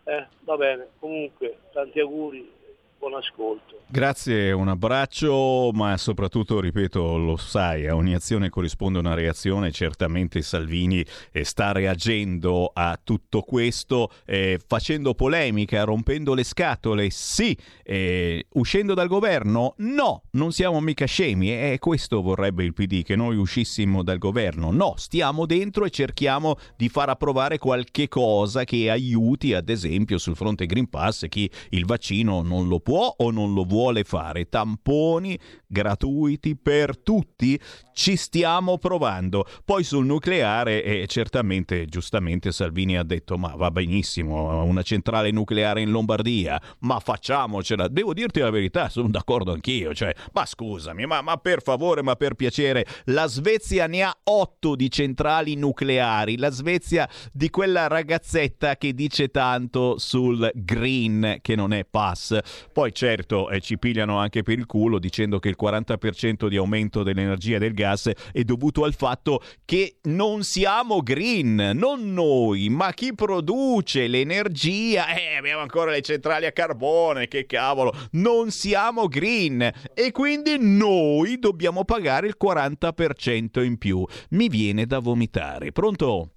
Eh, 0.04 0.26
va 0.40 0.56
bene, 0.56 0.88
comunque 0.98 1.58
tanti 1.72 1.98
auguri, 2.00 2.50
Buon 2.98 3.14
ascolto. 3.14 3.76
Grazie, 3.88 4.50
un 4.50 4.66
abbraccio, 4.66 5.70
ma 5.72 5.96
soprattutto, 5.96 6.58
ripeto, 6.58 7.16
lo 7.18 7.36
sai, 7.36 7.86
a 7.86 7.94
ogni 7.94 8.14
azione 8.14 8.48
corrisponde 8.48 8.98
una 8.98 9.14
reazione. 9.14 9.70
Certamente 9.70 10.42
Salvini 10.42 11.04
eh, 11.30 11.44
sta 11.44 11.70
reagendo 11.70 12.72
a 12.74 12.98
tutto 13.02 13.42
questo, 13.42 14.10
eh, 14.24 14.58
facendo 14.66 15.14
polemica, 15.14 15.84
rompendo 15.84 16.34
le 16.34 16.42
scatole, 16.42 17.10
sì. 17.10 17.56
Eh, 17.84 18.46
uscendo 18.54 18.92
dal 18.92 19.06
governo? 19.06 19.74
No, 19.78 20.24
non 20.32 20.50
siamo 20.50 20.80
mica 20.80 21.06
scemi. 21.06 21.52
E 21.52 21.76
questo 21.78 22.22
vorrebbe 22.22 22.64
il 22.64 22.72
PD, 22.72 23.04
che 23.04 23.14
noi 23.14 23.36
uscissimo 23.36 24.02
dal 24.02 24.18
governo. 24.18 24.72
No, 24.72 24.94
stiamo 24.96 25.46
dentro 25.46 25.84
e 25.84 25.90
cerchiamo 25.90 26.56
di 26.76 26.88
far 26.88 27.08
approvare 27.10 27.58
qualche 27.58 28.08
cosa 28.08 28.64
che 28.64 28.90
aiuti, 28.90 29.54
ad 29.54 29.68
esempio, 29.68 30.18
sul 30.18 30.34
fronte 30.34 30.66
Green 30.66 30.90
Pass, 30.90 31.28
chi 31.28 31.48
il 31.70 31.84
vaccino 31.86 32.42
non 32.42 32.66
lo 32.66 32.80
può 32.86 33.12
o 33.16 33.32
non 33.32 33.52
lo 33.52 33.64
vuole 33.64 34.04
fare. 34.04 34.48
Tamponi 34.48 35.36
gratuiti 35.66 36.54
per 36.54 36.96
tutti? 36.96 37.60
Ci 37.92 38.14
stiamo 38.14 38.78
provando. 38.78 39.44
Poi 39.64 39.82
sul 39.82 40.06
nucleare, 40.06 40.84
eh, 40.84 41.06
certamente, 41.08 41.86
giustamente 41.86 42.52
Salvini 42.52 42.96
ha 42.96 43.02
detto, 43.02 43.36
ma 43.38 43.56
va 43.56 43.72
benissimo, 43.72 44.62
una 44.62 44.82
centrale 44.82 45.32
nucleare 45.32 45.80
in 45.80 45.90
Lombardia, 45.90 46.62
ma 46.80 47.00
facciamocela. 47.00 47.88
Devo 47.88 48.14
dirti 48.14 48.38
la 48.38 48.50
verità, 48.50 48.88
sono 48.88 49.08
d'accordo 49.08 49.50
anch'io. 49.50 49.92
Cioè, 49.92 50.14
ma 50.32 50.46
scusami, 50.46 51.06
ma, 51.06 51.22
ma 51.22 51.38
per 51.38 51.62
favore, 51.62 52.02
ma 52.02 52.14
per 52.14 52.34
piacere, 52.34 52.86
la 53.06 53.26
Svezia 53.26 53.88
ne 53.88 54.02
ha 54.02 54.16
otto 54.22 54.76
di 54.76 54.88
centrali 54.88 55.56
nucleari. 55.56 56.36
La 56.36 56.50
Svezia 56.50 57.08
di 57.32 57.50
quella 57.50 57.88
ragazzetta 57.88 58.76
che 58.76 58.94
dice 58.94 59.32
tanto 59.32 59.98
sul 59.98 60.48
green, 60.54 61.38
che 61.42 61.56
non 61.56 61.72
è 61.72 61.84
pass. 61.84 62.38
Poi 62.76 62.92
certo 62.92 63.48
eh, 63.48 63.60
ci 63.60 63.78
pigliano 63.78 64.18
anche 64.18 64.42
per 64.42 64.58
il 64.58 64.66
culo 64.66 64.98
dicendo 64.98 65.38
che 65.38 65.48
il 65.48 65.56
40% 65.58 66.46
di 66.46 66.58
aumento 66.58 67.02
dell'energia 67.02 67.56
e 67.56 67.58
del 67.58 67.72
gas 67.72 68.10
è 68.30 68.42
dovuto 68.42 68.84
al 68.84 68.92
fatto 68.92 69.40
che 69.64 69.96
non 70.02 70.42
siamo 70.42 71.00
green, 71.00 71.70
non 71.72 72.12
noi, 72.12 72.68
ma 72.68 72.92
chi 72.92 73.14
produce 73.14 74.06
l'energia. 74.08 75.06
Eh, 75.08 75.36
abbiamo 75.38 75.62
ancora 75.62 75.90
le 75.90 76.02
centrali 76.02 76.44
a 76.44 76.52
carbone, 76.52 77.28
che 77.28 77.46
cavolo, 77.46 77.92
non 78.10 78.50
siamo 78.50 79.08
green 79.08 79.62
e 79.94 80.12
quindi 80.12 80.56
noi 80.58 81.38
dobbiamo 81.38 81.82
pagare 81.86 82.26
il 82.26 82.36
40% 82.38 83.64
in 83.64 83.78
più. 83.78 84.04
Mi 84.32 84.48
viene 84.48 84.84
da 84.84 84.98
vomitare. 84.98 85.72
Pronto? 85.72 86.28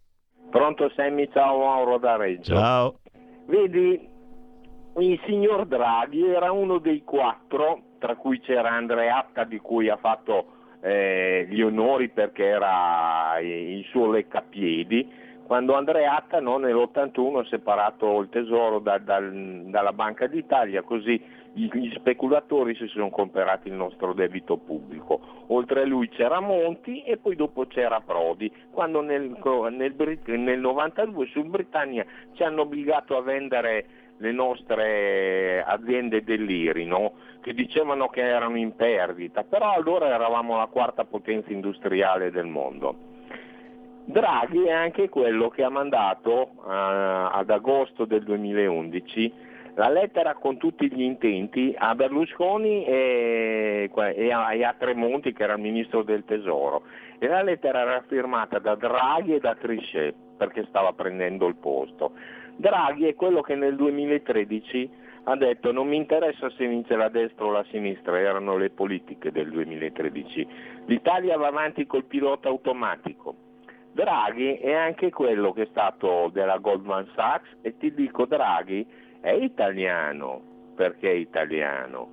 Pronto 0.50 0.90
Sammy, 0.96 1.28
ciao 1.34 1.58
Mauro 1.58 1.98
da 1.98 2.16
Reggio. 2.16 2.56
Ciao. 2.56 3.00
Vedi, 3.46 4.08
il 5.02 5.20
signor 5.26 5.66
Draghi 5.66 6.26
era 6.26 6.52
uno 6.52 6.78
dei 6.80 7.04
quattro, 7.04 7.82
tra 8.00 8.16
cui 8.16 8.40
c'era 8.40 8.72
Andreatta 8.72 9.44
di 9.44 9.60
cui 9.60 9.90
ha 9.90 9.98
fatto 9.98 10.58
eh, 10.82 11.48
gli 11.50 11.62
onori 11.62 12.10
perché 12.10 12.46
era 12.46 13.38
il 13.40 13.84
suo 13.90 14.10
leccapiedi, 14.10 15.28
quando 15.50 15.74
Andreatta 15.74 16.40
no, 16.40 16.58
nell'81 16.58 17.40
ha 17.40 17.46
separato 17.48 18.20
il 18.22 18.30
tesoro 18.30 18.78
da- 18.78 19.00
dal- 19.00 19.64
dalla 19.66 19.94
Banca 19.94 20.28
d'Italia, 20.28 20.84
così 20.84 21.20
gli, 21.54 21.92
speculatori 21.96 22.76
si 22.76 22.86
sono 22.88 23.10
comprati 23.10 23.68
il 23.68 23.74
nostro 23.74 24.14
debito 24.14 24.58
pubblico. 24.58 25.20
Oltre 25.48 25.82
a 25.82 25.86
lui 25.86 26.08
c'era 26.10 26.40
Monti 26.40 27.02
e 27.02 27.18
poi 27.18 27.36
dopo 27.36 27.66
c'era 27.66 28.00
Prodi, 28.00 28.52
quando 28.72 29.02
nel, 29.02 29.36
nel 29.72 29.96
nel 30.26 30.60
92 30.60 31.26
sul 31.28 31.50
Britannia 31.50 32.06
ci 32.34 32.44
hanno 32.44 32.62
obbligato 32.62 33.18
a 33.18 33.22
vendere 33.22 33.86
le 34.20 34.32
nostre 34.32 35.64
aziende 35.66 36.24
dell'IRI, 36.24 36.86
no? 36.86 37.14
che 37.42 37.54
dicevano 37.54 38.08
che 38.08 38.22
erano 38.22 38.58
in 38.58 38.76
perdita, 38.76 39.44
però 39.44 39.74
allora 39.74 40.08
eravamo 40.08 40.58
la 40.58 40.68
quarta 40.68 41.06
potenza 41.06 41.52
industriale 41.52 42.32
del 42.32 42.46
mondo. 42.46 43.08
Draghi 44.06 44.64
è 44.64 44.72
anche 44.72 45.08
quello 45.08 45.50
che 45.50 45.64
ha 45.64 45.70
mandato 45.70 46.50
eh, 46.68 46.72
ad 46.72 47.50
agosto 47.50 48.06
del 48.06 48.24
2011 48.24 49.48
la 49.76 49.88
lettera 49.88 50.34
con 50.34 50.58
tutti 50.58 50.92
gli 50.92 51.02
intenti 51.04 51.74
a 51.78 51.96
Berlusconi 51.96 52.84
e, 52.86 53.90
e 53.94 54.32
a, 54.32 54.54
e 54.54 54.64
a 54.64 54.76
Tremonti 54.78 55.32
che 55.32 55.44
era 55.44 55.54
il 55.54 55.62
ministro 55.62 56.04
del 56.04 56.26
tesoro 56.26 56.84
e 57.18 57.28
la 57.28 57.44
lettera 57.44 57.82
era 57.82 58.04
firmata 58.08 58.60
da 58.60 58.76
Draghi 58.76 59.36
e 59.36 59.40
da 59.40 59.56
Trichet 59.56 60.16
perché 60.38 60.66
stava 60.68 60.92
prendendo 60.94 61.48
il 61.48 61.56
posto. 61.56 62.14
Draghi 62.60 63.06
è 63.08 63.16
quello 63.16 63.40
che 63.40 63.56
nel 63.56 63.78
2013 63.78 64.90
ha 65.24 65.36
detto 65.38 65.72
non 65.72 65.88
mi 65.88 65.96
interessa 65.96 66.50
se 66.50 66.68
vince 66.68 66.98
la 66.98 67.08
destra 67.08 67.46
o 67.46 67.52
la 67.52 67.64
sinistra, 67.72 68.20
erano 68.20 68.58
le 68.58 68.70
politiche 68.70 69.32
del 69.32 69.50
2013. 69.50 70.48
L'Italia 70.88 71.38
va 71.38 71.48
avanti 71.48 71.88
col 71.88 72.04
pilota 72.04 72.50
automatico. 72.50 73.34
Draghi 73.94 74.58
è 74.58 74.74
anche 74.74 75.10
quello 75.10 75.54
che 75.54 75.62
è 75.62 75.68
stato 75.68 76.30
della 76.34 76.58
Goldman 76.58 77.10
Sachs 77.16 77.48
e 77.62 77.78
ti 77.78 77.94
dico 77.94 78.26
Draghi 78.26 78.86
è 79.22 79.32
italiano 79.32 80.42
perché 80.76 81.12
è 81.12 81.16
italiano, 81.16 82.10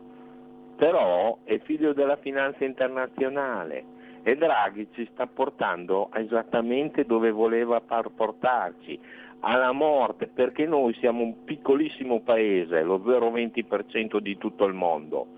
però 0.77 1.39
è 1.43 1.59
figlio 1.59 1.93
della 1.93 2.19
finanza 2.19 2.65
internazionale 2.65 3.95
e 4.27 4.37
Draghi 4.37 4.89
ci 4.93 5.09
sta 5.13 5.29
portando 5.29 6.11
esattamente 6.13 7.05
dove 7.05 7.31
voleva 7.31 7.81
portarci, 7.81 8.99
alla 9.47 9.71
morte, 9.71 10.27
perché 10.27 10.67
noi 10.67 10.93
siamo 10.95 11.23
un 11.23 11.45
piccolissimo 11.45 12.21
paese, 12.21 12.83
lo 12.83 12.99
0,20% 12.99 14.19
di 14.19 14.37
tutto 14.39 14.65
il 14.65 14.75
mondo, 14.75 15.29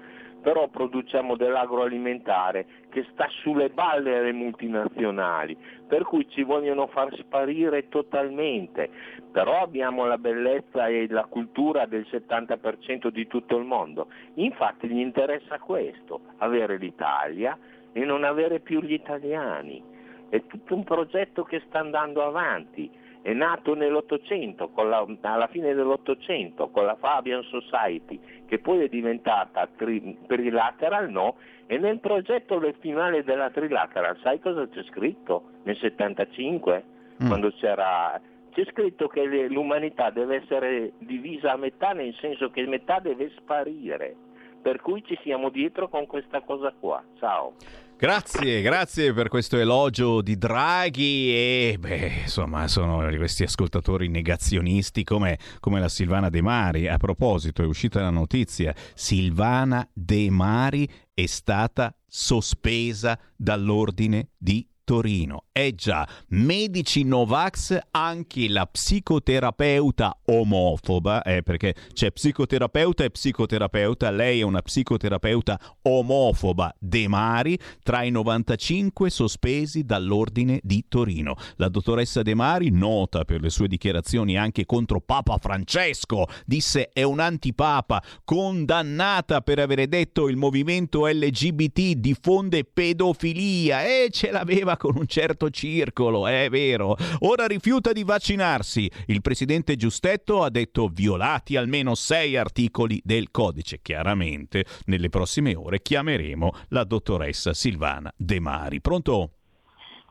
però 0.40 0.66
produciamo 0.68 1.36
dell'agroalimentare 1.36 2.66
che 2.88 3.06
sta 3.12 3.26
sulle 3.42 3.68
balle 3.68 4.16
alle 4.16 4.32
multinazionali, 4.32 5.54
per 5.86 6.04
cui 6.04 6.26
ci 6.30 6.42
vogliono 6.42 6.86
far 6.86 7.14
sparire 7.18 7.88
totalmente, 7.88 8.88
però 9.30 9.60
abbiamo 9.60 10.06
la 10.06 10.16
bellezza 10.16 10.86
e 10.86 11.06
la 11.10 11.26
cultura 11.26 11.84
del 11.84 12.06
70% 12.10 13.08
di 13.08 13.26
tutto 13.26 13.58
il 13.58 13.64
mondo. 13.64 14.08
Infatti 14.34 14.88
gli 14.88 15.00
interessa 15.00 15.58
questo, 15.58 16.20
avere 16.38 16.78
l'Italia 16.78 17.58
e 17.92 18.04
non 18.06 18.24
avere 18.24 18.60
più 18.60 18.80
gli 18.80 18.94
italiani. 18.94 19.82
È 20.30 20.46
tutto 20.46 20.74
un 20.74 20.84
progetto 20.84 21.42
che 21.42 21.62
sta 21.66 21.80
andando 21.80 22.24
avanti 22.24 23.06
è 23.22 23.32
nato 23.32 23.74
nell'Ottocento, 23.74 24.70
la, 24.76 25.06
alla 25.22 25.46
fine 25.48 25.74
dell'Ottocento, 25.74 26.68
con 26.70 26.84
la 26.84 26.96
Fabian 26.96 27.42
Society, 27.42 28.18
che 28.46 28.58
poi 28.58 28.84
è 28.84 28.88
diventata 28.88 29.68
tri, 29.76 30.18
trilateral, 30.26 31.10
no? 31.10 31.36
E 31.66 31.78
nel 31.78 32.00
progetto 32.00 32.58
del 32.58 32.74
finale 32.80 33.24
della 33.24 33.50
trilateral, 33.50 34.18
sai 34.22 34.40
cosa 34.40 34.66
c'è 34.68 34.82
scritto? 34.84 35.50
Nel 35.64 35.76
75, 35.76 36.84
mm. 37.22 37.26
quando 37.26 37.50
c'era... 37.52 38.20
C'è 38.50 38.64
scritto 38.70 39.06
che 39.08 39.24
l'umanità 39.48 40.10
deve 40.10 40.36
essere 40.36 40.92
divisa 40.98 41.52
a 41.52 41.56
metà, 41.56 41.92
nel 41.92 42.14
senso 42.14 42.50
che 42.50 42.66
metà 42.66 42.98
deve 42.98 43.30
sparire. 43.36 44.16
Per 44.60 44.80
cui 44.80 45.04
ci 45.04 45.16
siamo 45.22 45.50
dietro 45.50 45.88
con 45.88 46.06
questa 46.06 46.40
cosa 46.40 46.72
qua. 46.76 47.02
Ciao. 47.18 47.52
Grazie, 48.00 48.62
grazie 48.62 49.12
per 49.12 49.26
questo 49.26 49.58
elogio 49.58 50.22
di 50.22 50.38
Draghi 50.38 51.30
e 51.34 51.76
beh, 51.80 52.20
insomma 52.22 52.68
sono 52.68 53.04
questi 53.16 53.42
ascoltatori 53.42 54.06
negazionisti 54.06 55.02
come, 55.02 55.36
come, 55.58 55.80
la 55.80 55.88
Silvana 55.88 56.30
De 56.30 56.40
Mari. 56.40 56.86
A 56.86 56.96
proposito, 56.96 57.60
è 57.60 57.66
uscita 57.66 58.00
la 58.00 58.10
notizia, 58.10 58.72
Silvana 58.94 59.84
De 59.92 60.30
Mari 60.30 60.88
è 61.12 61.26
stata 61.26 61.92
sospesa 62.06 63.18
dall'ordine 63.36 64.28
di 64.38 64.64
Torino. 64.88 65.44
Eh 65.52 65.74
già, 65.74 66.08
medici 66.28 67.04
Novax, 67.04 67.78
anche 67.90 68.48
la 68.48 68.64
psicoterapeuta 68.64 70.20
omofoba, 70.24 71.20
eh, 71.24 71.42
perché 71.42 71.74
c'è 71.92 72.10
psicoterapeuta 72.10 73.04
e 73.04 73.10
psicoterapeuta, 73.10 74.10
lei 74.10 74.40
è 74.40 74.44
una 74.44 74.62
psicoterapeuta 74.62 75.60
omofoba 75.82 76.74
De 76.78 77.06
Mari, 77.06 77.58
tra 77.82 78.02
i 78.02 78.10
95 78.10 79.10
sospesi 79.10 79.84
dall'Ordine 79.84 80.58
di 80.62 80.86
Torino. 80.88 81.34
La 81.56 81.68
dottoressa 81.68 82.22
De 82.22 82.34
Mari, 82.34 82.70
nota 82.70 83.26
per 83.26 83.42
le 83.42 83.50
sue 83.50 83.68
dichiarazioni 83.68 84.38
anche 84.38 84.64
contro 84.64 85.02
Papa 85.02 85.36
Francesco, 85.36 86.24
disse 86.46 86.88
è 86.94 87.02
un 87.02 87.20
antipapa, 87.20 88.02
condannata 88.24 89.42
per 89.42 89.58
avere 89.58 89.86
detto 89.86 90.28
il 90.28 90.38
movimento 90.38 91.06
LGBT 91.06 91.90
diffonde 91.90 92.64
pedofilia 92.64 93.84
e 93.84 94.08
ce 94.10 94.30
l'aveva 94.30 94.76
con 94.78 94.96
un 94.96 95.06
certo 95.06 95.50
circolo, 95.50 96.26
è 96.26 96.48
vero. 96.48 96.96
Ora 97.20 97.46
rifiuta 97.46 97.92
di 97.92 98.04
vaccinarsi. 98.04 98.90
Il 99.06 99.20
presidente 99.20 99.76
Giustetto 99.76 100.42
ha 100.42 100.48
detto 100.48 100.88
violati 100.88 101.56
almeno 101.56 101.94
sei 101.94 102.36
articoli 102.36 102.98
del 103.04 103.30
codice. 103.30 103.80
Chiaramente, 103.82 104.64
nelle 104.86 105.10
prossime 105.10 105.54
ore 105.54 105.82
chiameremo 105.82 106.50
la 106.68 106.84
dottoressa 106.84 107.52
Silvana 107.52 108.10
De 108.16 108.40
Mari. 108.40 108.80
Pronto? 108.80 109.32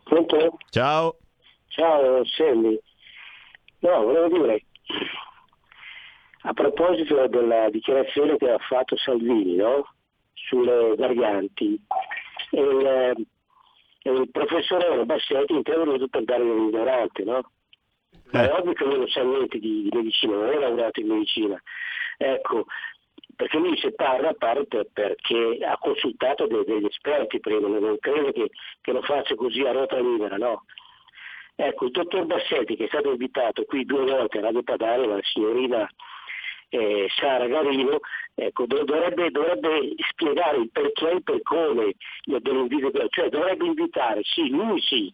Pronto? 0.04 0.58
Ciao. 0.70 1.18
Ciao, 1.68 2.24
Sammy. 2.26 2.80
No, 3.80 4.04
volevo 4.04 4.40
dire, 4.40 4.66
a 6.42 6.54
proposito 6.54 7.28
della 7.28 7.70
dichiarazione 7.70 8.38
che 8.38 8.50
ha 8.50 8.58
fatto 8.58 8.98
Salvini 8.98 9.56
no? 9.56 9.94
sulle 10.34 10.96
varianti, 10.96 11.80
il, 12.52 13.28
il 14.12 14.30
professore 14.32 15.06
Bassetti 15.06 15.54
è 15.54 15.58
intervenuto 15.58 16.08
per 16.08 16.24
dare 16.24 16.44
un'ignorante, 16.44 17.24
no? 17.24 17.52
Ma 18.32 18.50
è 18.50 18.54
ovvio 18.54 18.74
che 18.74 18.84
lui 18.84 18.98
non 18.98 19.08
sa 19.08 19.22
niente 19.24 19.58
di, 19.60 19.84
di 19.84 19.90
medicina, 19.92 20.36
non 20.36 20.50
è 20.50 20.60
laureato 20.60 21.00
in 21.00 21.08
medicina. 21.08 21.62
Ecco, 22.18 22.66
perché 23.36 23.58
lui 23.58 23.78
se 23.78 23.94
parla, 23.94 24.34
parla 24.34 24.64
per, 24.64 24.88
perché 24.92 25.60
ha 25.64 25.78
consultato 25.78 26.48
dei, 26.48 26.66
degli 26.66 26.86
esperti 26.86 27.40
prima, 27.40 27.68
non 27.68 27.98
credo 28.00 28.32
che, 28.32 28.50
che, 28.82 28.92
lo 28.92 29.02
faccia 29.02 29.36
così 29.36 29.62
a 29.62 29.72
ruota 29.72 30.00
libera, 30.00 30.38
no. 30.38 30.66
Ecco, 31.56 31.86
il 31.86 31.92
dottor 31.92 32.26
Bassetti 32.26 32.76
che 32.76 32.86
è 32.86 32.88
stato 32.88 33.12
invitato 33.12 33.64
qui 33.66 33.86
due 33.86 34.04
volte 34.06 34.40
a 34.40 34.42
Radio 34.42 34.64
Padania, 34.64 35.08
la 35.08 35.20
signorina 35.22 35.90
eh, 36.70 37.08
Sara 37.16 37.48
Garino, 37.48 38.00
ecco, 38.36 38.66
dovrebbe, 38.66 39.32
dovrebbe, 39.32 39.94
spiegare 40.10 40.58
il 40.58 40.70
perché 40.72 41.10
e 41.10 41.16
il 41.16 41.24
per 41.24 41.42
come 41.44 41.94
dell'invito, 42.24 42.92
cioè 43.10 43.30
dovrebbe 43.30 43.66
invitare, 43.66 44.22
sì, 44.24 44.50
lui 44.50 44.80
sì, 44.82 45.14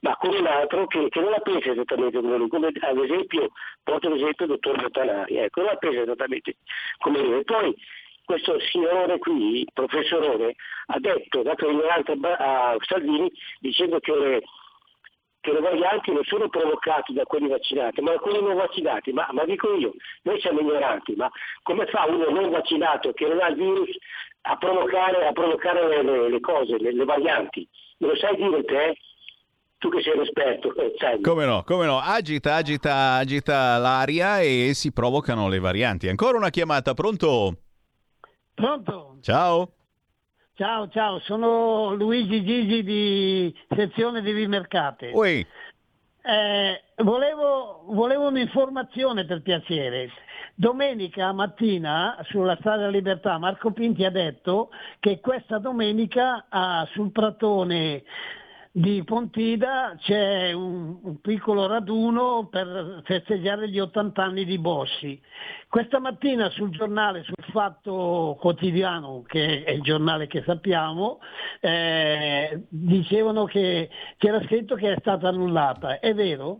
ma 0.00 0.16
come 0.16 0.38
un 0.38 0.46
altro 0.46 0.86
che, 0.86 1.08
che 1.08 1.20
non 1.20 1.30
la 1.30 1.40
pensa 1.40 1.70
esattamente 1.70 2.20
come 2.20 2.36
lui, 2.36 2.48
come 2.48 2.68
ad 2.78 2.98
esempio, 2.98 3.50
porto 3.82 4.10
l'esempio 4.10 4.46
del 4.46 4.58
dottor 4.60 4.80
Montanari, 4.80 5.36
ecco, 5.38 5.60
non 5.62 5.70
la 5.70 5.76
pensa 5.76 6.00
esattamente 6.02 6.56
come 6.98 7.20
lui. 7.20 7.38
E 7.38 7.44
poi 7.44 7.74
questo 8.24 8.58
signore 8.60 9.18
qui, 9.18 9.60
il 9.60 9.68
professorone, 9.72 10.54
ha 10.86 10.98
detto, 10.98 11.42
dato 11.42 11.68
un'altra 11.68 12.14
a 12.38 12.76
Salvini, 12.80 13.30
dicendo 13.60 13.98
che 14.00 14.42
che 15.44 15.52
le 15.52 15.60
varianti 15.60 16.10
non 16.10 16.24
sono 16.24 16.48
provocate 16.48 17.12
da 17.12 17.24
quelli 17.24 17.48
vaccinati, 17.48 18.00
ma 18.00 18.12
da 18.12 18.18
quelli 18.18 18.40
non 18.40 18.56
vaccinati. 18.56 19.12
Ma, 19.12 19.28
ma, 19.32 19.44
dico 19.44 19.74
io, 19.76 19.92
noi 20.22 20.40
siamo 20.40 20.60
ignoranti, 20.60 21.14
ma 21.16 21.30
come 21.62 21.84
fa 21.86 22.06
uno 22.08 22.30
non 22.30 22.50
vaccinato 22.50 23.12
che 23.12 23.28
non 23.28 23.40
ha 23.40 23.48
il 23.48 23.56
virus 23.56 23.90
a 24.40 24.56
provocare, 24.56 25.26
a 25.26 25.32
provocare 25.32 25.86
le, 25.86 26.02
le, 26.02 26.30
le, 26.30 26.40
cose, 26.40 26.78
le, 26.78 26.94
le 26.94 27.04
varianti? 27.04 27.68
Me 27.98 28.08
lo 28.08 28.16
sai 28.16 28.36
dire 28.36 28.64
te? 28.64 28.96
tu 29.76 29.90
che 29.90 30.00
sei 30.00 30.16
un 30.16 30.22
esperto, 30.22 30.74
eh, 30.76 30.94
sai. 30.96 31.20
Come 31.20 31.44
no, 31.44 31.62
come 31.62 31.84
no, 31.84 32.00
agita, 32.00 32.54
agita, 32.54 33.16
agita 33.16 33.76
l'aria 33.76 34.40
e 34.40 34.70
si 34.72 34.92
provocano 34.92 35.46
le 35.46 35.58
varianti. 35.58 36.08
Ancora 36.08 36.38
una 36.38 36.48
chiamata, 36.48 36.94
pronto? 36.94 37.58
Pronto? 38.54 39.18
Ciao. 39.20 39.72
Ciao, 40.56 40.88
ciao, 40.88 41.18
sono 41.18 41.94
Luigi 41.94 42.44
Gigi 42.44 42.84
di 42.84 43.52
sezione 43.74 44.22
di 44.22 44.32
Vimercate. 44.32 45.10
Ui. 45.12 45.44
Eh, 46.22 46.82
volevo, 46.98 47.82
volevo 47.86 48.28
un'informazione 48.28 49.24
per 49.24 49.42
piacere. 49.42 50.10
Domenica 50.54 51.32
mattina 51.32 52.16
sulla 52.28 52.54
strada 52.60 52.86
Libertà 52.86 53.36
Marco 53.36 53.72
Pinti 53.72 54.04
ha 54.04 54.10
detto 54.10 54.70
che 55.00 55.18
questa 55.18 55.58
domenica 55.58 56.46
ah, 56.48 56.88
sul 56.92 57.10
pratone 57.10 58.04
di 58.76 59.04
Pontida 59.04 59.94
c'è 60.00 60.50
un, 60.50 60.98
un, 61.00 61.20
piccolo 61.20 61.68
raduno 61.68 62.48
per 62.50 63.02
festeggiare 63.04 63.68
gli 63.68 63.78
80 63.78 64.20
anni 64.20 64.44
di 64.44 64.58
Bossi. 64.58 65.20
Questa 65.68 66.00
mattina 66.00 66.50
sul 66.50 66.70
giornale, 66.70 67.22
sul 67.22 67.36
Fatto 67.52 68.36
Quotidiano, 68.40 69.22
che 69.28 69.62
è 69.62 69.70
il 69.70 69.82
giornale 69.82 70.26
che 70.26 70.42
sappiamo, 70.44 71.20
eh, 71.60 72.64
dicevano 72.68 73.44
che 73.44 73.90
c'era 74.16 74.42
scritto 74.42 74.74
che 74.74 74.94
è 74.94 74.96
stata 74.98 75.28
annullata. 75.28 76.00
È 76.00 76.12
vero? 76.12 76.58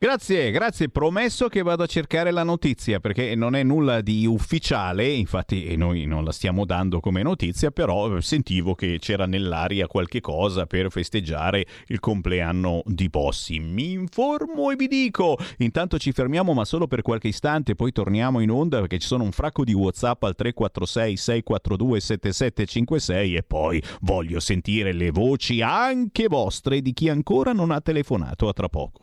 Grazie, 0.00 0.52
grazie. 0.52 0.90
Promesso 0.90 1.48
che 1.48 1.60
vado 1.60 1.82
a 1.82 1.86
cercare 1.86 2.30
la 2.30 2.44
notizia 2.44 3.00
perché 3.00 3.34
non 3.34 3.56
è 3.56 3.64
nulla 3.64 4.00
di 4.00 4.26
ufficiale, 4.26 5.08
infatti 5.08 5.74
noi 5.74 6.04
non 6.04 6.22
la 6.22 6.30
stiamo 6.30 6.64
dando 6.64 7.00
come 7.00 7.20
notizia, 7.24 7.72
però 7.72 8.20
sentivo 8.20 8.76
che 8.76 8.98
c'era 9.00 9.26
nell'aria 9.26 9.88
qualche 9.88 10.20
cosa 10.20 10.66
per 10.66 10.92
festeggiare 10.92 11.66
il 11.88 11.98
compleanno 11.98 12.82
di 12.84 13.08
Bossi. 13.08 13.58
Mi 13.58 13.90
informo 13.90 14.70
e 14.70 14.76
vi 14.76 14.86
dico. 14.86 15.36
Intanto 15.56 15.98
ci 15.98 16.12
fermiamo 16.12 16.52
ma 16.52 16.64
solo 16.64 16.86
per 16.86 17.02
qualche 17.02 17.26
istante, 17.26 17.74
poi 17.74 17.90
torniamo 17.90 18.38
in 18.38 18.52
onda 18.52 18.78
perché 18.78 19.00
ci 19.00 19.06
sono 19.08 19.24
un 19.24 19.32
fracco 19.32 19.64
di 19.64 19.72
WhatsApp 19.72 20.22
al 20.22 20.36
346 20.36 21.16
642 21.16 22.00
7756 22.00 23.34
e 23.34 23.42
poi 23.42 23.82
voglio 24.02 24.38
sentire 24.38 24.92
le 24.92 25.10
voci 25.10 25.60
anche 25.60 26.28
vostre 26.28 26.82
di 26.82 26.92
chi 26.92 27.08
ancora 27.08 27.52
non 27.52 27.72
ha 27.72 27.80
telefonato 27.80 28.46
a 28.46 28.52
tra 28.52 28.68
poco. 28.68 29.02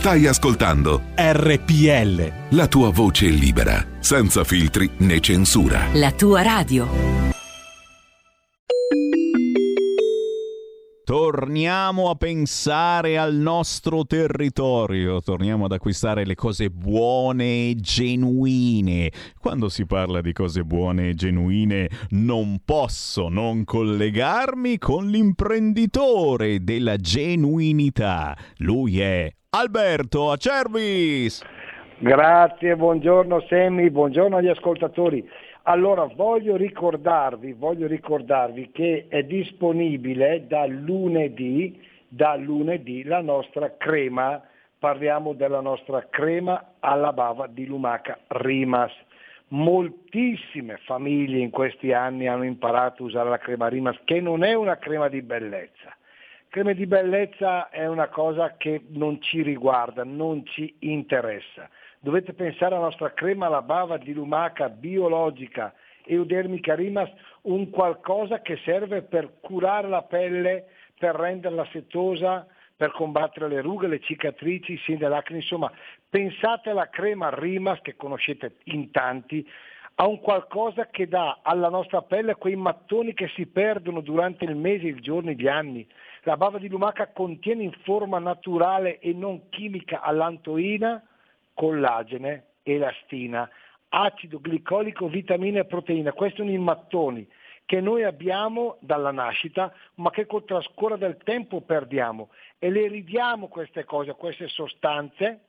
Stai 0.00 0.26
ascoltando 0.26 1.02
RPL. 1.14 2.56
La 2.56 2.68
tua 2.68 2.88
voce 2.88 3.26
libera, 3.26 3.86
senza 3.98 4.44
filtri 4.44 4.88
né 5.00 5.20
censura. 5.20 5.88
La 5.92 6.10
tua 6.12 6.40
radio. 6.40 6.88
Torniamo 11.04 12.08
a 12.08 12.14
pensare 12.14 13.18
al 13.18 13.34
nostro 13.34 14.06
territorio, 14.06 15.20
torniamo 15.20 15.66
ad 15.66 15.72
acquistare 15.72 16.24
le 16.24 16.34
cose 16.34 16.70
buone 16.70 17.68
e 17.68 17.76
genuine. 17.78 19.12
Quando 19.38 19.68
si 19.68 19.84
parla 19.84 20.22
di 20.22 20.32
cose 20.32 20.64
buone 20.64 21.10
e 21.10 21.14
genuine 21.14 21.90
non 22.12 22.62
posso 22.64 23.28
non 23.28 23.64
collegarmi 23.64 24.78
con 24.78 25.08
l'imprenditore 25.08 26.64
della 26.64 26.96
genuinità. 26.96 28.34
Lui 28.56 29.00
è 29.00 29.30
Alberto 29.52 30.30
Acervis. 30.30 31.44
Grazie, 31.98 32.76
buongiorno 32.76 33.40
Semmi, 33.48 33.90
buongiorno 33.90 34.36
agli 34.36 34.46
ascoltatori. 34.46 35.28
Allora 35.62 36.04
voglio 36.04 36.54
ricordarvi, 36.54 37.54
voglio 37.54 37.88
ricordarvi 37.88 38.70
che 38.70 39.06
è 39.08 39.24
disponibile 39.24 40.46
da 40.46 40.66
lunedì, 40.66 41.84
da 42.06 42.36
lunedì 42.36 43.02
la 43.02 43.22
nostra 43.22 43.74
crema, 43.76 44.40
parliamo 44.78 45.32
della 45.32 45.60
nostra 45.60 46.06
crema 46.08 46.74
alla 46.78 47.12
bava 47.12 47.48
di 47.48 47.66
lumaca 47.66 48.20
Rimas. 48.28 48.92
Moltissime 49.48 50.78
famiglie 50.84 51.40
in 51.40 51.50
questi 51.50 51.92
anni 51.92 52.28
hanno 52.28 52.44
imparato 52.44 53.02
a 53.02 53.06
usare 53.06 53.28
la 53.28 53.38
crema 53.38 53.66
Rimas, 53.66 53.98
che 54.04 54.20
non 54.20 54.44
è 54.44 54.54
una 54.54 54.78
crema 54.78 55.08
di 55.08 55.22
bellezza 55.22 55.92
creme 56.50 56.74
di 56.74 56.86
bellezza 56.86 57.70
è 57.70 57.86
una 57.86 58.08
cosa 58.08 58.56
che 58.56 58.82
non 58.88 59.22
ci 59.22 59.40
riguarda, 59.40 60.02
non 60.02 60.44
ci 60.44 60.74
interessa. 60.80 61.70
Dovete 62.00 62.32
pensare 62.32 62.74
alla 62.74 62.84
nostra 62.84 63.12
crema 63.12 63.46
alla 63.46 63.62
bava 63.62 63.96
di 63.98 64.12
lumaca 64.12 64.68
biologica 64.68 65.72
eudermica 66.04 66.74
rimas, 66.74 67.08
un 67.42 67.70
qualcosa 67.70 68.40
che 68.40 68.58
serve 68.64 69.02
per 69.02 69.34
curare 69.40 69.88
la 69.88 70.02
pelle, 70.02 70.66
per 70.98 71.14
renderla 71.14 71.64
setosa, 71.70 72.46
per 72.76 72.90
combattere 72.92 73.46
le 73.46 73.60
rughe, 73.60 73.86
le 73.86 74.00
cicatrici, 74.00 74.80
i 74.84 74.96
dell'acne, 74.96 75.36
insomma, 75.36 75.70
pensate 76.08 76.70
alla 76.70 76.88
crema 76.88 77.30
Rimas 77.32 77.80
che 77.82 77.94
conoscete 77.94 78.56
in 78.64 78.90
tanti, 78.90 79.46
a 79.96 80.06
un 80.06 80.18
qualcosa 80.18 80.86
che 80.86 81.06
dà 81.06 81.40
alla 81.42 81.68
nostra 81.68 82.02
pelle 82.02 82.34
quei 82.36 82.56
mattoni 82.56 83.12
che 83.12 83.28
si 83.34 83.46
perdono 83.46 84.00
durante 84.00 84.46
il 84.46 84.56
mese, 84.56 84.88
i 84.88 85.00
giorni, 85.00 85.36
gli 85.36 85.46
anni. 85.46 85.86
La 86.22 86.36
bava 86.36 86.58
di 86.58 86.68
lumaca 86.68 87.08
contiene 87.08 87.62
in 87.62 87.72
forma 87.82 88.18
naturale 88.18 88.98
e 88.98 89.12
non 89.12 89.48
chimica 89.48 90.02
allantoina, 90.02 91.02
collagene, 91.54 92.44
elastina, 92.62 93.48
acido 93.88 94.40
glicolico, 94.40 95.08
vitamine 95.08 95.60
e 95.60 95.64
proteine. 95.64 96.12
Questi 96.12 96.38
sono 96.38 96.50
i 96.50 96.58
mattoni 96.58 97.26
che 97.64 97.80
noi 97.80 98.02
abbiamo 98.02 98.76
dalla 98.80 99.12
nascita, 99.12 99.72
ma 99.94 100.10
che 100.10 100.26
col 100.26 100.44
trascorrere 100.44 100.98
del 100.98 101.16
tempo 101.22 101.60
perdiamo 101.60 102.30
e 102.58 102.70
le 102.70 102.88
ridiamo 102.88 103.46
queste 103.48 103.84
cose, 103.84 104.12
queste 104.14 104.48
sostanze, 104.48 105.44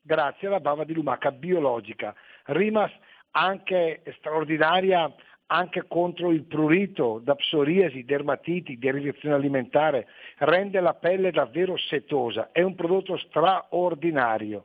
grazie 0.00 0.48
alla 0.48 0.60
bava 0.60 0.84
di 0.84 0.94
lumaca 0.94 1.30
biologica. 1.30 2.14
Rimas 2.44 2.90
anche 3.32 4.02
straordinaria 4.18 5.12
anche 5.46 5.84
contro 5.86 6.30
il 6.30 6.44
prurito 6.44 7.20
da 7.22 7.34
psoriasi, 7.34 8.04
dermatiti, 8.04 8.78
derivazione 8.78 9.34
alimentare, 9.34 10.06
rende 10.38 10.80
la 10.80 10.94
pelle 10.94 11.30
davvero 11.30 11.76
setosa, 11.76 12.50
è 12.52 12.62
un 12.62 12.74
prodotto 12.74 13.16
straordinario. 13.16 14.64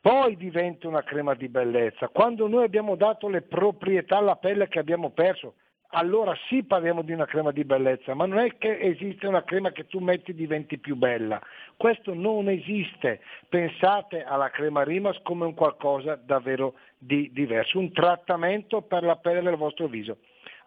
Poi 0.00 0.36
diventa 0.36 0.88
una 0.88 1.02
crema 1.02 1.34
di 1.34 1.48
bellezza. 1.48 2.08
Quando 2.08 2.48
noi 2.48 2.64
abbiamo 2.64 2.96
dato 2.96 3.28
le 3.28 3.42
proprietà 3.42 4.16
alla 4.16 4.36
pelle 4.36 4.66
che 4.66 4.78
abbiamo 4.78 5.10
perso, 5.10 5.54
allora 5.92 6.34
sì 6.48 6.62
parliamo 6.62 7.02
di 7.02 7.12
una 7.12 7.26
crema 7.26 7.50
di 7.50 7.64
bellezza, 7.64 8.14
ma 8.14 8.24
non 8.24 8.38
è 8.38 8.56
che 8.58 8.78
esiste 8.78 9.26
una 9.26 9.42
crema 9.42 9.72
che 9.72 9.86
tu 9.86 9.98
metti 9.98 10.30
e 10.30 10.34
diventi 10.34 10.78
più 10.78 10.96
bella. 10.96 11.40
Questo 11.76 12.14
non 12.14 12.48
esiste. 12.48 13.20
Pensate 13.48 14.22
alla 14.22 14.50
crema 14.50 14.84
Rimas 14.84 15.18
come 15.22 15.44
un 15.44 15.54
qualcosa 15.54 16.14
davvero 16.14 16.74
di 17.02 17.30
diverso, 17.32 17.78
un 17.78 17.92
trattamento 17.92 18.82
per 18.82 19.02
la 19.02 19.16
pelle 19.16 19.40
del 19.40 19.56
vostro 19.56 19.86
viso. 19.86 20.18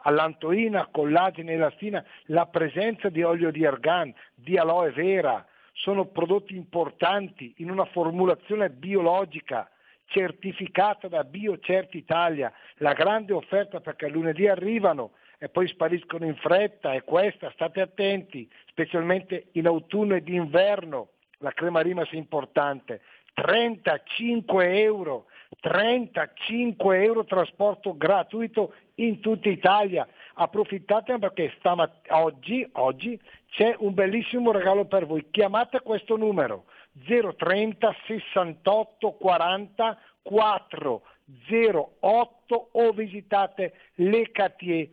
All'antoina, 0.05 0.87
collagene 0.91 1.53
elastina, 1.53 2.03
la 2.25 2.47
presenza 2.47 3.09
di 3.09 3.21
olio 3.21 3.51
di 3.51 3.65
argan, 3.65 4.13
di 4.33 4.57
aloe 4.57 4.91
vera, 4.91 5.45
sono 5.73 6.05
prodotti 6.05 6.55
importanti 6.55 7.53
in 7.57 7.69
una 7.69 7.85
formulazione 7.85 8.71
biologica 8.71 9.69
certificata 10.07 11.07
da 11.07 11.23
BioCert 11.23 11.93
Italia, 11.93 12.51
la 12.77 12.93
grande 12.93 13.33
offerta 13.33 13.79
perché 13.79 14.09
lunedì 14.09 14.47
arrivano 14.47 15.11
e 15.37 15.49
poi 15.49 15.67
spariscono 15.67 16.25
in 16.25 16.35
fretta 16.35 16.93
e 16.93 17.01
questa, 17.01 17.51
state 17.51 17.81
attenti, 17.81 18.49
specialmente 18.67 19.49
in 19.53 19.67
autunno 19.67 20.15
ed 20.15 20.27
inverno, 20.27 21.09
la 21.39 21.51
crema 21.51 21.81
Rimas 21.81 22.09
è 22.09 22.15
importante, 22.15 23.01
35 23.33 24.81
euro, 24.81 25.25
35 25.59 27.03
euro 27.03 27.25
trasporto 27.25 27.95
gratuito 27.95 28.73
in 28.95 29.19
tutta 29.19 29.49
Italia. 29.49 30.07
Approfittate 30.35 31.19
perché 31.19 31.53
stamat- 31.57 32.09
oggi, 32.09 32.67
oggi 32.73 33.19
c'è 33.49 33.75
un 33.79 33.93
bellissimo 33.93 34.51
regalo 34.51 34.85
per 34.85 35.05
voi. 35.05 35.27
Chiamate 35.31 35.81
questo 35.81 36.17
numero 36.17 36.65
030 37.05 37.95
68 38.07 39.11
40 39.13 39.97
408 40.23 42.69
o 42.71 42.91
visitate 42.91 43.73
lecatie.it. 43.95 44.91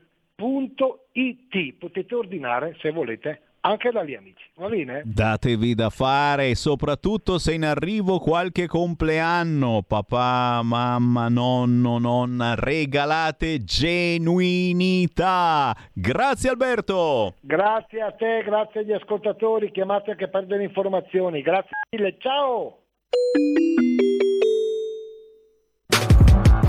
Potete 1.79 2.15
ordinare 2.15 2.77
se 2.81 2.91
volete 2.91 3.43
anche 3.61 3.91
dagli 3.91 4.15
amici, 4.15 4.45
va 4.57 4.69
bene? 4.69 5.03
Datevi 5.05 5.75
da 5.75 5.91
fare, 5.91 6.55
soprattutto 6.55 7.39
se 7.39 7.53
in 7.55 7.65
arrivo 7.65 8.19
qualche 8.19 8.67
compleanno, 8.67 9.83
papà, 9.87 10.63
mamma, 10.63 11.29
nonno, 11.29 11.99
nonna, 11.99 12.55
regalate 12.57 13.63
genuinità. 13.65 15.17
Grazie 15.93 16.51
Alberto. 16.51 17.35
Grazie 17.41 18.01
a 18.03 18.13
te, 18.13 18.43
grazie 18.45 18.81
agli 18.81 18.93
ascoltatori, 18.93 19.71
chiamate 19.71 20.17
che 20.17 20.29
per 20.29 20.47
delle 20.47 20.65
informazioni. 20.65 21.43
Grazie 21.43 21.77
mille, 21.91 22.17
ciao! 22.19 22.79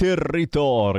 Un'ode 0.00 0.46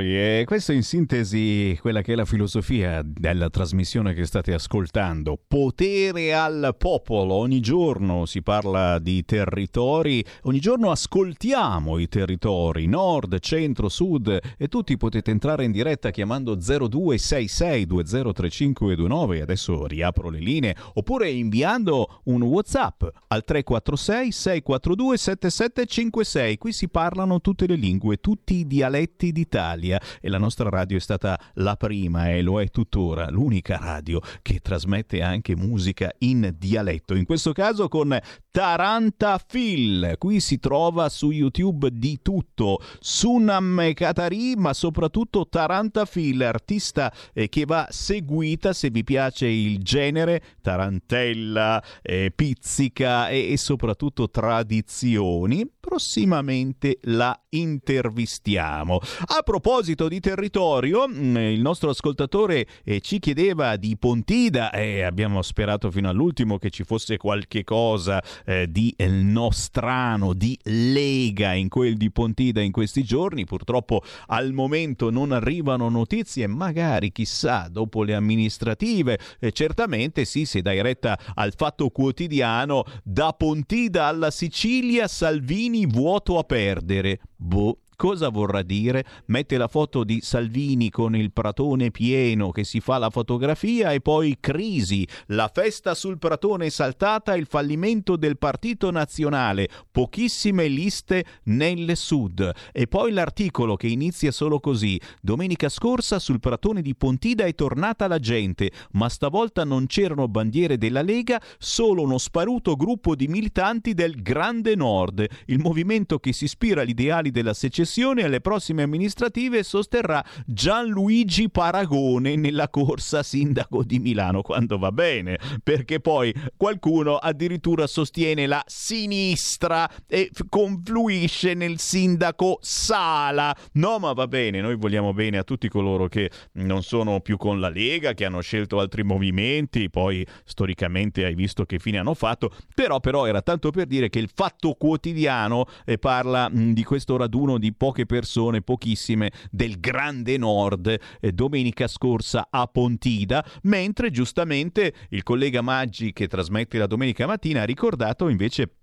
territori 0.00 0.16
e 0.16 0.44
questa 0.46 0.72
è 0.72 0.76
in 0.76 0.82
sintesi 0.82 1.78
quella 1.80 2.02
che 2.02 2.12
è 2.12 2.16
la 2.16 2.24
filosofia 2.24 3.02
della 3.04 3.50
trasmissione 3.50 4.14
che 4.14 4.24
state 4.24 4.54
ascoltando. 4.54 5.38
Potere 5.46 6.34
al 6.34 6.74
popolo, 6.78 7.34
ogni 7.34 7.60
giorno 7.60 8.24
si 8.26 8.42
parla 8.42 8.98
di 8.98 9.24
territori, 9.24 10.24
ogni 10.42 10.58
giorno 10.60 10.90
ascoltiamo 10.90 11.98
i 11.98 12.08
territori, 12.08 12.86
nord, 12.86 13.38
centro, 13.40 13.88
sud 13.88 14.38
e 14.56 14.68
tutti 14.68 14.96
potete 14.96 15.30
entrare 15.30 15.64
in 15.64 15.72
diretta 15.72 16.10
chiamando 16.10 16.56
0266203529, 16.56 19.42
adesso 19.42 19.86
riapro 19.86 20.30
le 20.30 20.40
linee, 20.40 20.74
oppure 20.94 21.28
inviando 21.30 22.22
un 22.24 22.42
Whatsapp 22.42 23.04
al 23.28 23.44
346 23.44 24.32
642 24.32 25.16
7756. 25.16 26.58
Qui 26.58 26.72
si 26.72 26.88
parlano 26.88 27.40
tutte 27.40 27.66
le 27.66 27.76
lingue, 27.76 28.16
tutti 28.16 28.56
i 28.56 28.66
dialetti 28.66 29.30
d'Italia 29.32 29.89
e 30.20 30.28
la 30.28 30.38
nostra 30.38 30.68
radio 30.68 30.98
è 30.98 31.00
stata 31.00 31.40
la 31.54 31.76
prima 31.76 32.30
e 32.30 32.42
lo 32.42 32.60
è 32.60 32.68
tuttora, 32.68 33.30
l'unica 33.30 33.78
radio 33.78 34.20
che 34.42 34.58
trasmette 34.60 35.22
anche 35.22 35.56
musica 35.56 36.12
in 36.18 36.54
dialetto. 36.58 37.14
In 37.14 37.24
questo 37.24 37.52
caso 37.52 37.88
con 37.88 38.18
Taranta 38.50 39.38
Phil. 39.38 40.16
Qui 40.18 40.40
si 40.40 40.58
trova 40.58 41.08
su 41.08 41.30
YouTube 41.30 41.90
di 41.92 42.18
tutto. 42.20 42.80
Sunam 42.98 43.92
Katari, 43.94 44.56
ma 44.56 44.72
soprattutto 44.72 45.48
Taranta 45.48 46.04
Phil, 46.04 46.42
artista 46.42 47.12
eh, 47.32 47.48
che 47.48 47.64
va 47.64 47.86
seguita 47.90 48.72
se 48.72 48.90
vi 48.90 49.04
piace 49.04 49.46
il 49.46 49.78
genere, 49.82 50.42
tarantella, 50.60 51.82
eh, 52.02 52.32
pizzica 52.34 53.28
e, 53.28 53.52
e 53.52 53.56
soprattutto 53.56 54.28
tradizioni. 54.28 55.70
Prossimamente 55.78 56.98
la 57.02 57.38
intervistiamo. 57.50 59.00
A 59.26 59.42
proposito 59.42 60.08
di 60.08 60.20
territorio, 60.20 61.08
mh, 61.08 61.36
il 61.36 61.60
nostro 61.60 61.90
ascoltatore 61.90 62.66
eh, 62.84 63.00
ci 63.00 63.18
chiedeva 63.18 63.76
di 63.76 63.96
Pontida 63.96 64.70
e 64.70 65.02
abbiamo 65.02 65.42
sperato 65.42 65.90
fino 65.90 66.08
all'ultimo 66.08 66.58
che 66.58 66.70
ci 66.70 66.84
fosse 66.84 67.16
qualche 67.16 67.64
cosa 67.64 68.22
eh, 68.44 68.66
di 68.68 68.94
nostrano, 68.98 70.32
di 70.32 70.58
lega 70.64 71.52
in 71.52 71.68
quel 71.68 71.96
di 71.96 72.10
Pontida 72.10 72.60
in 72.60 72.72
questi 72.72 73.02
giorni. 73.02 73.44
Purtroppo 73.44 74.02
al 74.26 74.52
momento 74.52 75.10
non 75.10 75.32
arrivano 75.32 75.88
notizie, 75.88 76.46
magari 76.46 77.10
chissà 77.12 77.68
dopo 77.68 78.02
le 78.02 78.14
amministrative. 78.14 79.18
Eh, 79.38 79.52
certamente 79.52 80.24
sì, 80.24 80.44
se 80.44 80.62
dai 80.62 80.80
retta 80.82 81.18
al 81.34 81.52
fatto 81.56 81.88
quotidiano, 81.90 82.84
da 83.02 83.32
Pontida 83.32 84.06
alla 84.06 84.30
Sicilia 84.30 85.08
Salvini 85.08 85.86
vuoto 85.86 86.38
a 86.38 86.44
perdere. 86.44 87.20
Boh. 87.40 87.78
Cosa 88.00 88.30
vorrà 88.30 88.62
dire? 88.62 89.04
Mette 89.26 89.58
la 89.58 89.68
foto 89.68 90.04
di 90.04 90.20
Salvini 90.22 90.88
con 90.88 91.14
il 91.14 91.32
pratone 91.32 91.90
pieno 91.90 92.50
che 92.50 92.64
si 92.64 92.80
fa 92.80 92.96
la 92.96 93.10
fotografia 93.10 93.92
e 93.92 94.00
poi 94.00 94.38
crisi, 94.40 95.06
la 95.26 95.50
festa 95.52 95.94
sul 95.94 96.16
pratone 96.16 96.70
saltata, 96.70 97.36
il 97.36 97.44
fallimento 97.44 98.16
del 98.16 98.38
partito 98.38 98.90
nazionale, 98.90 99.68
pochissime 99.90 100.66
liste 100.68 101.26
nel 101.42 101.94
sud. 101.94 102.50
E 102.72 102.86
poi 102.86 103.12
l'articolo 103.12 103.76
che 103.76 103.88
inizia 103.88 104.32
solo 104.32 104.60
così. 104.60 104.98
Domenica 105.20 105.68
scorsa 105.68 106.18
sul 106.18 106.40
pratone 106.40 106.80
di 106.80 106.94
Pontida 106.94 107.44
è 107.44 107.54
tornata 107.54 108.08
la 108.08 108.18
gente, 108.18 108.72
ma 108.92 109.10
stavolta 109.10 109.62
non 109.64 109.84
c'erano 109.84 110.26
bandiere 110.26 110.78
della 110.78 111.02
Lega, 111.02 111.38
solo 111.58 112.00
uno 112.00 112.16
sparuto 112.16 112.76
gruppo 112.76 113.14
di 113.14 113.28
militanti 113.28 113.92
del 113.92 114.22
Grande 114.22 114.74
Nord, 114.74 115.22
il 115.48 115.58
movimento 115.58 116.18
che 116.18 116.32
si 116.32 116.44
ispira 116.44 116.80
agli 116.80 116.88
ideali 116.88 117.30
della 117.30 117.52
secessione 117.52 117.88
e 117.96 118.24
alle 118.24 118.40
prossime 118.40 118.84
amministrative 118.84 119.64
sosterrà 119.64 120.24
Gianluigi 120.46 121.50
Paragone 121.50 122.36
nella 122.36 122.68
corsa 122.68 123.24
sindaco 123.24 123.82
di 123.82 123.98
Milano 123.98 124.42
quando 124.42 124.78
va 124.78 124.92
bene, 124.92 125.38
perché 125.62 125.98
poi 125.98 126.32
qualcuno 126.56 127.16
addirittura 127.16 127.88
sostiene 127.88 128.46
la 128.46 128.62
sinistra 128.66 129.90
e 130.06 130.30
f- 130.32 130.44
confluisce 130.48 131.54
nel 131.54 131.80
sindaco 131.80 132.58
Sala. 132.60 133.54
No, 133.72 133.98
ma 133.98 134.12
va 134.12 134.28
bene, 134.28 134.60
noi 134.60 134.76
vogliamo 134.76 135.12
bene 135.12 135.38
a 135.38 135.42
tutti 135.42 135.68
coloro 135.68 136.06
che 136.06 136.30
non 136.52 136.82
sono 136.82 137.20
più 137.20 137.36
con 137.36 137.58
la 137.58 137.68
Lega, 137.68 138.14
che 138.14 138.24
hanno 138.24 138.40
scelto 138.40 138.78
altri 138.78 139.02
movimenti, 139.02 139.90
poi 139.90 140.24
storicamente 140.44 141.24
hai 141.24 141.34
visto 141.34 141.64
che 141.64 141.78
fine 141.80 141.98
hanno 141.98 142.14
fatto, 142.14 142.52
però 142.72 143.00
però 143.00 143.26
era 143.26 143.42
tanto 143.42 143.70
per 143.70 143.86
dire 143.86 144.08
che 144.08 144.20
il 144.20 144.30
fatto 144.32 144.74
quotidiano 144.74 145.66
eh, 145.84 145.98
parla 145.98 146.48
mh, 146.48 146.72
di 146.72 146.84
questo 146.84 147.16
raduno 147.16 147.58
di 147.58 147.72
poche 147.80 148.04
persone, 148.04 148.60
pochissime, 148.60 149.32
del 149.50 149.80
Grande 149.80 150.36
Nord 150.36 151.00
eh, 151.18 151.32
domenica 151.32 151.88
scorsa 151.88 152.48
a 152.50 152.66
Pontida, 152.66 153.42
mentre 153.62 154.10
giustamente 154.10 154.92
il 155.08 155.22
collega 155.22 155.62
Maggi 155.62 156.12
che 156.12 156.28
trasmette 156.28 156.76
la 156.76 156.86
domenica 156.86 157.26
mattina 157.26 157.62
ha 157.62 157.64
ricordato 157.64 158.28
invece 158.28 158.79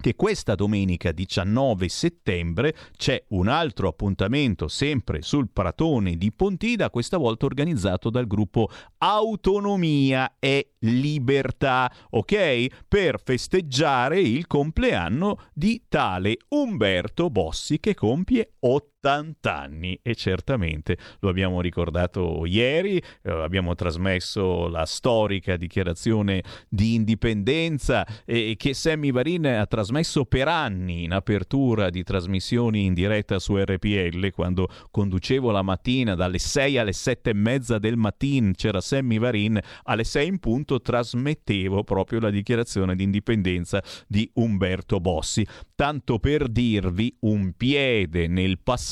che 0.00 0.16
questa 0.16 0.54
domenica 0.54 1.12
19 1.12 1.88
settembre 1.88 2.74
c'è 2.96 3.22
un 3.28 3.48
altro 3.48 3.88
appuntamento 3.88 4.66
sempre 4.66 5.20
sul 5.22 5.50
Pratone 5.52 6.16
di 6.16 6.32
Pontida, 6.32 6.90
questa 6.90 7.18
volta 7.18 7.44
organizzato 7.46 8.08
dal 8.10 8.26
gruppo 8.26 8.68
Autonomia 8.98 10.36
e 10.38 10.72
Libertà, 10.80 11.92
ok? 12.10 12.84
Per 12.88 13.20
festeggiare 13.22 14.20
il 14.20 14.46
compleanno 14.46 15.48
di 15.52 15.82
tale 15.88 16.38
Umberto 16.48 17.28
Bossi 17.28 17.78
che 17.78 17.94
compie 17.94 18.54
80 18.60 18.99
anni 19.02 19.98
e 20.02 20.14
certamente 20.14 20.96
lo 21.20 21.28
abbiamo 21.28 21.60
ricordato 21.60 22.44
ieri, 22.44 23.02
eh, 23.22 23.30
abbiamo 23.30 23.74
trasmesso 23.74 24.68
la 24.68 24.84
storica 24.84 25.56
dichiarazione 25.56 26.42
di 26.68 26.94
indipendenza 26.94 28.06
eh, 28.24 28.54
che 28.56 28.74
Sammy 28.74 29.10
Varin 29.10 29.46
ha 29.46 29.66
trasmesso 29.66 30.24
per 30.24 30.48
anni 30.48 31.04
in 31.04 31.12
apertura 31.12 31.90
di 31.90 32.02
trasmissioni 32.02 32.84
in 32.84 32.94
diretta 32.94 33.38
su 33.38 33.56
RPL 33.56 34.30
quando 34.32 34.68
conducevo 34.90 35.50
la 35.50 35.62
mattina 35.62 36.14
dalle 36.14 36.38
6 36.38 36.78
alle 36.78 36.92
7 36.92 37.30
e 37.30 37.34
mezza 37.34 37.78
del 37.78 37.96
mattino 37.96 38.52
c'era 38.52 38.80
Sammy 38.80 39.18
Varin 39.18 39.58
alle 39.84 40.04
6 40.04 40.26
in 40.26 40.38
punto 40.38 40.80
trasmettevo 40.80 41.84
proprio 41.84 42.20
la 42.20 42.30
dichiarazione 42.30 42.94
di 42.96 43.04
indipendenza 43.04 43.82
di 44.06 44.28
Umberto 44.34 45.00
Bossi. 45.00 45.46
Tanto 45.74 46.18
per 46.18 46.48
dirvi 46.48 47.16
un 47.20 47.52
piede 47.56 48.26
nel 48.26 48.58
passato, 48.58 48.89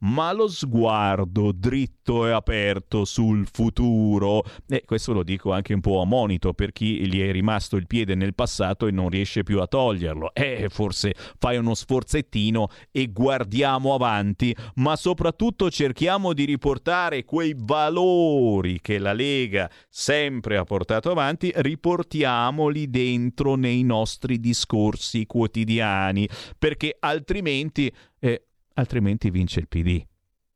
ma 0.00 0.32
lo 0.32 0.48
sguardo 0.48 1.52
dritto 1.52 2.26
e 2.26 2.30
aperto 2.30 3.04
sul 3.04 3.46
futuro. 3.50 4.42
E 4.68 4.82
questo 4.84 5.12
lo 5.12 5.22
dico 5.22 5.52
anche 5.52 5.74
un 5.74 5.80
po' 5.80 6.00
a 6.00 6.04
monito 6.04 6.52
per 6.52 6.72
chi 6.72 7.06
gli 7.06 7.20
è 7.20 7.30
rimasto 7.32 7.76
il 7.76 7.86
piede 7.86 8.14
nel 8.14 8.34
passato 8.34 8.86
e 8.86 8.90
non 8.90 9.08
riesce 9.08 9.42
più 9.42 9.60
a 9.60 9.66
toglierlo. 9.66 10.32
Eh, 10.34 10.68
forse 10.70 11.14
fai 11.38 11.56
uno 11.56 11.74
sforzettino 11.74 12.68
e 12.90 13.08
guardiamo 13.12 13.94
avanti, 13.94 14.54
ma 14.76 14.96
soprattutto 14.96 15.70
cerchiamo 15.70 16.32
di 16.32 16.44
riportare 16.44 17.24
quei 17.24 17.54
valori 17.56 18.80
che 18.80 18.98
la 18.98 19.12
Lega 19.12 19.70
sempre 19.88 20.56
ha 20.56 20.64
portato 20.64 21.10
avanti, 21.10 21.52
riportiamoli 21.54 22.88
dentro 22.88 23.54
nei 23.54 23.82
nostri 23.82 24.38
discorsi 24.40 25.26
quotidiani, 25.26 26.28
perché 26.58 26.96
altrimenti, 26.98 27.92
eh, 28.18 28.44
altrimenti 28.74 29.30
vince 29.30 29.60
il 29.60 29.68
PD. 29.68 30.04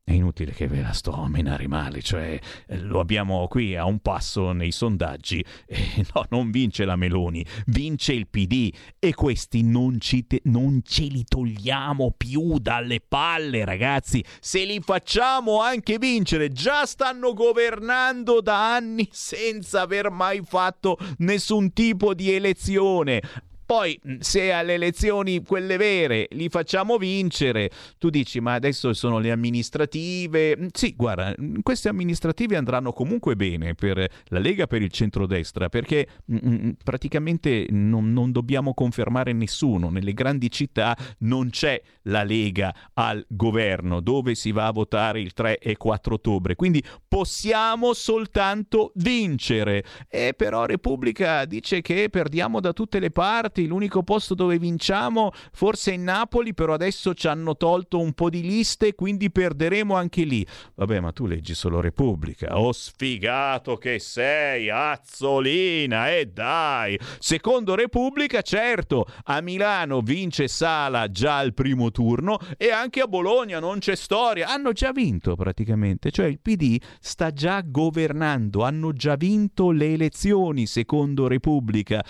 è 0.07 0.11
inutile 0.11 0.51
che 0.51 0.67
ve 0.67 0.81
la 0.81 0.93
sto 0.93 1.13
a 1.13 1.27
menare 1.27 1.67
male, 1.67 1.99
cioè 2.03 2.39
lo 2.81 2.99
abbiamo 2.99 3.47
qui 3.47 3.75
a 3.75 3.85
un 3.85 3.97
passo 3.99 4.51
nei 4.51 4.71
sondaggi. 4.71 5.43
Eh, 5.65 6.05
no, 6.13 6.25
non 6.29 6.51
vince 6.51 6.85
la 6.85 6.95
Meloni, 6.95 7.43
vince 7.67 8.13
il 8.13 8.27
PD 8.27 8.71
e 8.99 9.15
questi 9.15 9.63
non, 9.63 9.97
te- 9.97 10.41
non 10.43 10.81
ce 10.83 11.05
li 11.05 11.23
togliamo 11.23 12.13
più 12.15 12.59
dalle 12.59 13.01
palle, 13.01 13.65
ragazzi. 13.65 14.23
Se 14.39 14.63
li 14.63 14.79
facciamo 14.79 15.59
anche 15.61 15.97
vincere, 15.97 16.51
già 16.51 16.85
stanno 16.85 17.33
governando 17.33 18.41
da 18.41 18.75
anni 18.75 19.09
senza 19.11 19.81
aver 19.81 20.11
mai 20.11 20.41
fatto 20.45 20.97
nessun 21.17 21.73
tipo 21.73 22.13
di 22.13 22.31
elezione. 22.31 23.21
Poi, 23.65 23.99
se 24.19 24.51
alle 24.51 24.75
elezioni, 24.75 25.43
quelle 25.43 25.77
vere, 25.77 26.27
li 26.31 26.49
facciamo 26.49 26.97
vincere, 26.97 27.71
tu 27.97 28.11
dici, 28.11 28.39
ma 28.39 28.53
adesso 28.53 28.93
sono 28.93 29.17
le 29.17 29.31
amministrative. 29.31 30.67
Sì, 30.71 30.93
guarda, 30.95 31.33
queste 31.63 31.89
amministrative 31.89 32.57
andranno 32.57 32.93
comunque 32.93 33.35
bene 33.35 33.73
per 33.73 34.07
la 34.25 34.39
Lega, 34.39 34.67
per 34.67 34.83
il 34.83 34.91
centrodestra, 34.91 35.67
perché 35.69 36.07
mh, 36.25 36.71
praticamente 36.83 37.65
non, 37.71 38.13
non 38.13 38.31
dobbiamo 38.31 38.75
confermare 38.75 39.33
nessuno. 39.33 39.89
Nelle 39.89 40.13
grandi 40.13 40.51
città 40.51 40.95
non 41.19 41.49
c'è 41.49 41.81
la 42.03 42.23
Lega 42.23 42.73
al 42.93 43.25
governo, 43.27 43.99
dove 43.99 44.35
si 44.35 44.51
va 44.51 44.67
a 44.67 44.71
votare 44.71 45.21
il 45.21 45.33
3 45.33 45.57
e 45.57 45.75
4 45.75 46.13
ottobre. 46.13 46.55
Quindi 46.55 46.83
possiamo 47.07 47.93
soltanto 47.93 48.91
vincere. 48.95 49.83
E 50.07 50.33
però 50.37 50.65
Repubblica 50.65 51.45
dice 51.45 51.81
che 51.81 52.09
perdiamo 52.11 52.59
da 52.59 52.71
tutte 52.71 52.99
le 52.99 53.09
parti 53.09 53.54
l'unico 53.63 54.03
posto 54.03 54.35
dove 54.35 54.59
vinciamo 54.59 55.31
forse 55.51 55.93
è 55.93 55.97
Napoli, 55.97 56.53
però 56.53 56.73
adesso 56.73 57.13
ci 57.13 57.27
hanno 57.27 57.55
tolto 57.55 57.99
un 57.99 58.13
po' 58.13 58.29
di 58.29 58.41
liste, 58.41 58.93
quindi 58.93 59.31
perderemo 59.31 59.95
anche 59.95 60.23
lì. 60.23 60.45
Vabbè, 60.75 60.99
ma 60.99 61.11
tu 61.11 61.25
leggi 61.25 61.53
solo 61.53 61.79
Repubblica. 61.79 62.59
Oh 62.59 62.71
sfigato 62.71 63.77
che 63.77 63.99
sei, 63.99 64.69
Azzolina, 64.69 66.09
e 66.09 66.19
eh 66.19 66.25
dai! 66.25 66.99
Secondo 67.19 67.75
Repubblica, 67.75 68.41
certo, 68.41 69.05
a 69.25 69.41
Milano 69.41 70.01
vince 70.01 70.47
Sala 70.47 71.09
già 71.09 71.37
al 71.37 71.53
primo 71.53 71.91
turno 71.91 72.39
e 72.57 72.71
anche 72.71 73.01
a 73.01 73.07
Bologna 73.07 73.59
non 73.59 73.79
c'è 73.79 73.95
storia. 73.95 74.47
Hanno 74.47 74.71
già 74.71 74.91
vinto 74.91 75.35
praticamente, 75.35 76.11
cioè 76.11 76.25
il 76.25 76.39
PD 76.39 76.77
sta 76.99 77.31
già 77.31 77.61
governando, 77.61 78.63
hanno 78.63 78.93
già 78.93 79.15
vinto 79.15 79.71
le 79.71 79.93
elezioni, 79.93 80.65
secondo 80.65 81.27
Repubblica 81.27 82.03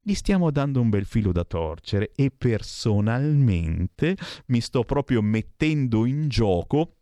gli 0.00 0.14
stiamo 0.14 0.50
dando 0.50 0.80
un 0.80 0.88
bel 0.88 1.04
filo 1.04 1.32
da 1.32 1.44
torcere 1.44 2.12
e 2.14 2.30
personalmente 2.30 4.16
mi 4.46 4.60
sto 4.60 4.84
proprio 4.84 5.20
mettendo 5.22 6.06
in 6.06 6.28
gioco 6.28 6.97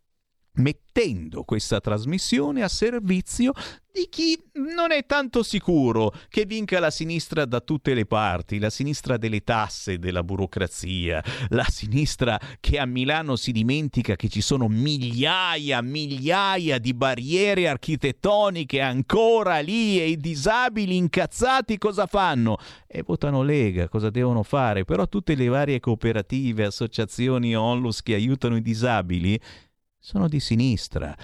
mettendo 0.57 1.43
questa 1.43 1.79
trasmissione 1.79 2.63
a 2.63 2.67
servizio 2.67 3.53
di 3.97 4.07
chi 4.09 4.39
non 4.53 4.91
è 4.91 5.07
tanto 5.07 5.41
sicuro 5.41 6.13
che 6.29 6.45
vinca 6.45 6.79
la 6.79 6.91
sinistra 6.91 7.45
da 7.45 7.61
tutte 7.61 7.95
le 7.95 8.05
parti, 8.05 8.59
la 8.59 8.69
sinistra 8.69 9.17
delle 9.17 9.43
tasse, 9.43 9.97
della 9.97 10.21
burocrazia, 10.21 11.23
la 11.49 11.65
sinistra 11.67 12.39
che 12.59 12.77
a 12.77 12.85
Milano 12.85 13.35
si 13.35 13.51
dimentica 13.51 14.15
che 14.15 14.29
ci 14.29 14.41
sono 14.41 14.67
migliaia, 14.67 15.81
migliaia 15.81 16.77
di 16.77 16.93
barriere 16.93 17.67
architettoniche 17.67 18.81
ancora 18.81 19.59
lì 19.61 19.99
e 19.99 20.09
i 20.09 20.17
disabili 20.17 20.95
incazzati 20.95 21.79
cosa 21.79 22.05
fanno? 22.05 22.57
E 22.85 23.01
votano 23.01 23.41
Lega, 23.41 23.89
cosa 23.89 24.11
devono 24.11 24.43
fare? 24.43 24.85
Però 24.85 25.07
tutte 25.07 25.33
le 25.33 25.47
varie 25.47 25.79
cooperative, 25.79 26.65
associazioni 26.65 27.55
onlus 27.55 28.03
che 28.03 28.13
aiutano 28.13 28.57
i 28.57 28.61
disabili 28.61 29.39
sono 29.99 30.27
di 30.27 30.39
sinistra. 30.39 31.15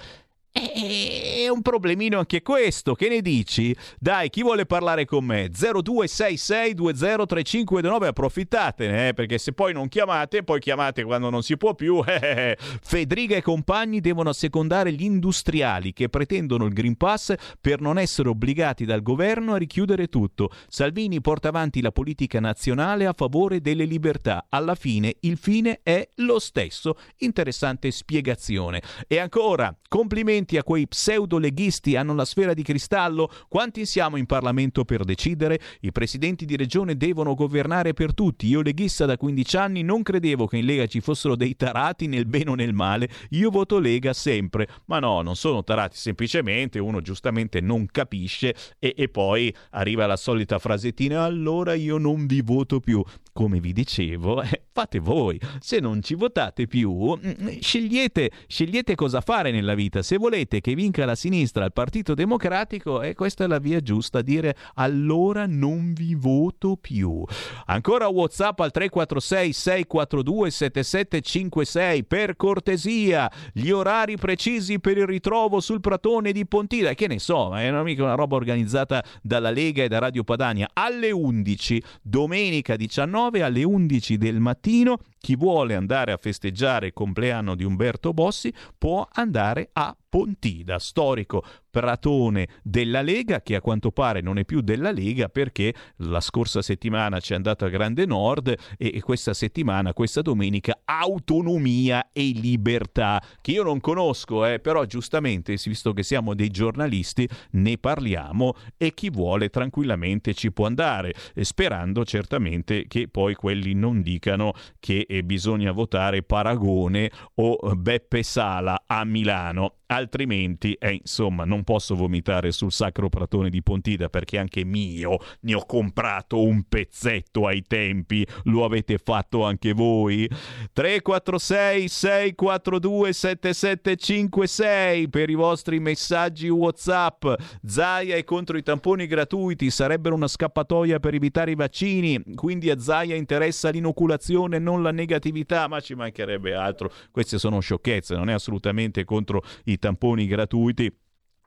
È 0.56 1.48
un 1.48 1.62
problemino 1.62 2.20
anche 2.20 2.40
questo, 2.40 2.94
che 2.94 3.08
ne 3.08 3.22
dici? 3.22 3.74
Dai, 3.98 4.30
chi 4.30 4.42
vuole 4.42 4.66
parlare 4.66 5.04
con 5.04 5.24
me? 5.24 5.50
0266203529, 5.50 8.04
approfittatene, 8.04 9.08
eh, 9.08 9.14
perché 9.14 9.38
se 9.38 9.52
poi 9.52 9.72
non 9.72 9.88
chiamate, 9.88 10.44
poi 10.44 10.60
chiamate 10.60 11.02
quando 11.02 11.28
non 11.28 11.42
si 11.42 11.56
può 11.56 11.74
più. 11.74 12.00
Eh, 12.24 12.56
Federica 12.80 13.34
e 13.34 13.42
compagni 13.42 14.00
devono 14.00 14.30
assecondare 14.30 14.92
gli 14.92 15.02
industriali 15.02 15.92
che 15.92 16.08
pretendono 16.08 16.66
il 16.66 16.72
Green 16.72 16.96
Pass 16.96 17.34
per 17.60 17.80
non 17.80 17.98
essere 17.98 18.28
obbligati 18.28 18.84
dal 18.84 19.02
governo 19.02 19.54
a 19.54 19.56
richiudere 19.56 20.06
tutto. 20.06 20.50
Salvini 20.68 21.20
porta 21.20 21.48
avanti 21.48 21.82
la 21.82 21.90
politica 21.90 22.38
nazionale 22.40 23.06
a 23.06 23.12
favore 23.12 23.60
delle 23.60 23.84
libertà. 23.84 24.46
Alla 24.48 24.76
fine 24.76 25.16
il 25.20 25.36
fine 25.36 25.80
è 25.82 26.08
lo 26.16 26.38
stesso. 26.38 26.94
Interessante 27.18 27.90
spiegazione. 27.90 28.82
E 29.08 29.18
ancora, 29.18 29.74
complimenti 29.88 30.43
a 30.52 30.62
quei 30.62 30.86
pseudo-leghisti 30.86 31.96
hanno 31.96 32.14
la 32.14 32.24
sfera 32.24 32.54
di 32.54 32.62
cristallo? 32.62 33.30
Quanti 33.48 33.86
siamo 33.86 34.16
in 34.16 34.26
Parlamento 34.26 34.84
per 34.84 35.04
decidere? 35.04 35.58
I 35.80 35.92
presidenti 35.92 36.44
di 36.44 36.56
regione 36.56 36.96
devono 36.96 37.34
governare 37.34 37.94
per 37.94 38.14
tutti. 38.14 38.46
Io 38.46 38.62
leghista 38.62 39.06
da 39.06 39.16
15 39.16 39.56
anni 39.56 39.82
non 39.82 40.02
credevo 40.02 40.46
che 40.46 40.58
in 40.58 40.66
Lega 40.66 40.86
ci 40.86 41.00
fossero 41.00 41.36
dei 41.36 41.56
tarati 41.56 42.06
nel 42.06 42.26
bene 42.26 42.50
o 42.50 42.54
nel 42.54 42.74
male. 42.74 43.08
Io 43.30 43.50
voto 43.50 43.78
Lega 43.78 44.12
sempre. 44.12 44.68
Ma 44.86 44.98
no, 44.98 45.22
non 45.22 45.36
sono 45.36 45.64
tarati, 45.64 45.96
semplicemente 45.96 46.78
uno 46.78 47.00
giustamente 47.00 47.60
non 47.60 47.86
capisce 47.86 48.54
e, 48.78 48.94
e 48.96 49.08
poi 49.08 49.54
arriva 49.70 50.06
la 50.06 50.16
solita 50.16 50.58
frasettina 50.58 51.22
allora 51.24 51.74
io 51.74 51.98
non 51.98 52.26
vi 52.26 52.42
voto 52.42 52.80
più. 52.80 53.02
Come 53.32 53.60
vi 53.60 53.72
dicevo, 53.72 54.42
eh, 54.44 54.63
fate 54.74 54.98
voi. 54.98 55.40
Se 55.60 55.78
non 55.78 56.02
ci 56.02 56.16
votate 56.16 56.66
più, 56.66 57.14
mm, 57.14 57.60
scegliete, 57.60 58.30
scegliete 58.48 58.96
cosa 58.96 59.20
fare 59.20 59.52
nella 59.52 59.74
vita. 59.74 60.02
Se 60.02 60.16
volete 60.16 60.60
che 60.60 60.74
vinca 60.74 61.04
la 61.04 61.14
sinistra, 61.14 61.64
il 61.64 61.72
Partito 61.72 62.14
Democratico, 62.14 63.00
e 63.00 63.14
questa 63.14 63.44
è 63.44 63.46
la 63.46 63.60
via 63.60 63.78
giusta, 63.80 64.20
dire 64.20 64.56
allora 64.74 65.46
non 65.46 65.92
vi 65.92 66.16
voto 66.16 66.76
più. 66.76 67.24
Ancora 67.66 68.08
WhatsApp 68.08 68.58
al 68.58 68.72
346 68.72 69.52
642 69.52 70.50
7756 70.50 72.04
per 72.04 72.34
cortesia, 72.34 73.30
gli 73.52 73.70
orari 73.70 74.16
precisi 74.16 74.80
per 74.80 74.98
il 74.98 75.06
ritrovo 75.06 75.60
sul 75.60 75.80
pratone 75.80 76.32
di 76.32 76.46
Pontida, 76.46 76.94
che 76.94 77.06
ne 77.06 77.20
so, 77.20 77.56
è 77.56 77.70
mica 77.82 78.02
una 78.02 78.14
roba 78.14 78.34
organizzata 78.34 79.04
dalla 79.22 79.50
Lega 79.50 79.84
e 79.84 79.88
da 79.88 80.00
Radio 80.00 80.24
Padania 80.24 80.68
alle 80.72 81.12
11, 81.12 81.80
domenica 82.02 82.74
19 82.74 83.42
alle 83.42 83.62
11 83.62 84.18
del 84.18 84.40
mattino 84.40 84.62
mattino 84.64 84.98
chi 85.24 85.36
vuole 85.36 85.74
andare 85.74 86.12
a 86.12 86.18
festeggiare 86.18 86.88
il 86.88 86.92
compleanno 86.92 87.54
di 87.54 87.64
Umberto 87.64 88.12
Bossi 88.12 88.52
può 88.76 89.08
andare 89.10 89.70
a 89.72 89.96
Pontida, 90.14 90.78
storico 90.78 91.42
pratone 91.70 92.46
della 92.62 93.02
Lega, 93.02 93.42
che 93.42 93.56
a 93.56 93.60
quanto 93.60 93.90
pare 93.90 94.20
non 94.20 94.38
è 94.38 94.44
più 94.44 94.60
della 94.60 94.92
Lega 94.92 95.28
perché 95.28 95.74
la 95.96 96.20
scorsa 96.20 96.62
settimana 96.62 97.18
c'è 97.18 97.34
andato 97.34 97.64
a 97.64 97.68
Grande 97.68 98.06
Nord 98.06 98.54
e 98.78 99.00
questa 99.00 99.34
settimana, 99.34 99.92
questa 99.92 100.22
domenica, 100.22 100.82
autonomia 100.84 102.10
e 102.12 102.30
libertà, 102.32 103.20
che 103.40 103.50
io 103.50 103.64
non 103.64 103.80
conosco, 103.80 104.46
eh, 104.46 104.60
però 104.60 104.84
giustamente, 104.84 105.58
visto 105.64 105.92
che 105.92 106.04
siamo 106.04 106.34
dei 106.34 106.50
giornalisti, 106.50 107.28
ne 107.52 107.76
parliamo 107.76 108.54
e 108.76 108.94
chi 108.94 109.10
vuole 109.10 109.48
tranquillamente 109.48 110.32
ci 110.32 110.52
può 110.52 110.66
andare, 110.66 111.12
sperando 111.40 112.04
certamente 112.04 112.86
che 112.86 113.08
poi 113.08 113.34
quelli 113.34 113.74
non 113.74 114.00
dicano 114.00 114.52
che 114.78 115.06
eh, 115.18 115.22
bisogna 115.22 115.72
votare 115.72 116.22
Paragone 116.22 117.10
o 117.34 117.58
Beppe 117.76 118.22
Sala 118.22 118.84
a 118.86 119.04
Milano. 119.04 119.76
Altrimenti 119.86 120.72
eh, 120.72 120.94
insomma 120.94 121.44
non 121.44 121.62
posso 121.62 121.94
vomitare 121.94 122.50
sul 122.50 122.72
sacro 122.72 123.08
pratone 123.08 123.50
di 123.50 123.62
Pontida 123.62 124.08
perché 124.08 124.38
anche 124.38 124.64
mio 124.64 125.18
ne 125.40 125.54
ho 125.54 125.64
comprato 125.66 126.42
un 126.42 126.64
pezzetto 126.64 127.46
ai 127.46 127.62
tempi. 127.62 128.26
Lo 128.44 128.64
avete 128.64 128.98
fatto 128.98 129.44
anche 129.44 129.72
voi? 129.72 130.28
346 130.72 131.88
642 131.88 133.12
7756 133.12 135.08
per 135.08 135.30
i 135.30 135.34
vostri 135.34 135.78
messaggi 135.78 136.48
whatsapp. 136.48 137.26
Zaia 137.64 138.16
è 138.16 138.24
contro 138.24 138.56
i 138.56 138.62
tamponi 138.62 139.06
gratuiti 139.06 139.70
sarebbero 139.70 140.14
una 140.14 140.28
scappatoia 140.28 140.98
per 140.98 141.14
evitare 141.14 141.52
i 141.52 141.56
vaccini. 141.56 142.20
Quindi 142.34 142.70
a 142.70 142.80
Zaia 142.80 143.14
interessa 143.14 143.70
l'inoculazione 143.70 144.58
non 144.58 144.82
la 144.82 144.90
negatività 145.04 145.68
ma 145.68 145.80
ci 145.80 145.94
mancherebbe 145.94 146.54
altro. 146.54 146.90
Queste 147.10 147.38
sono 147.38 147.60
sciocchezze 147.60 148.16
non 148.16 148.28
è 148.28 148.32
assolutamente 148.32 149.04
contro 149.04 149.42
i 149.64 149.78
tamponi 149.78 150.26
gratuiti. 150.26 150.90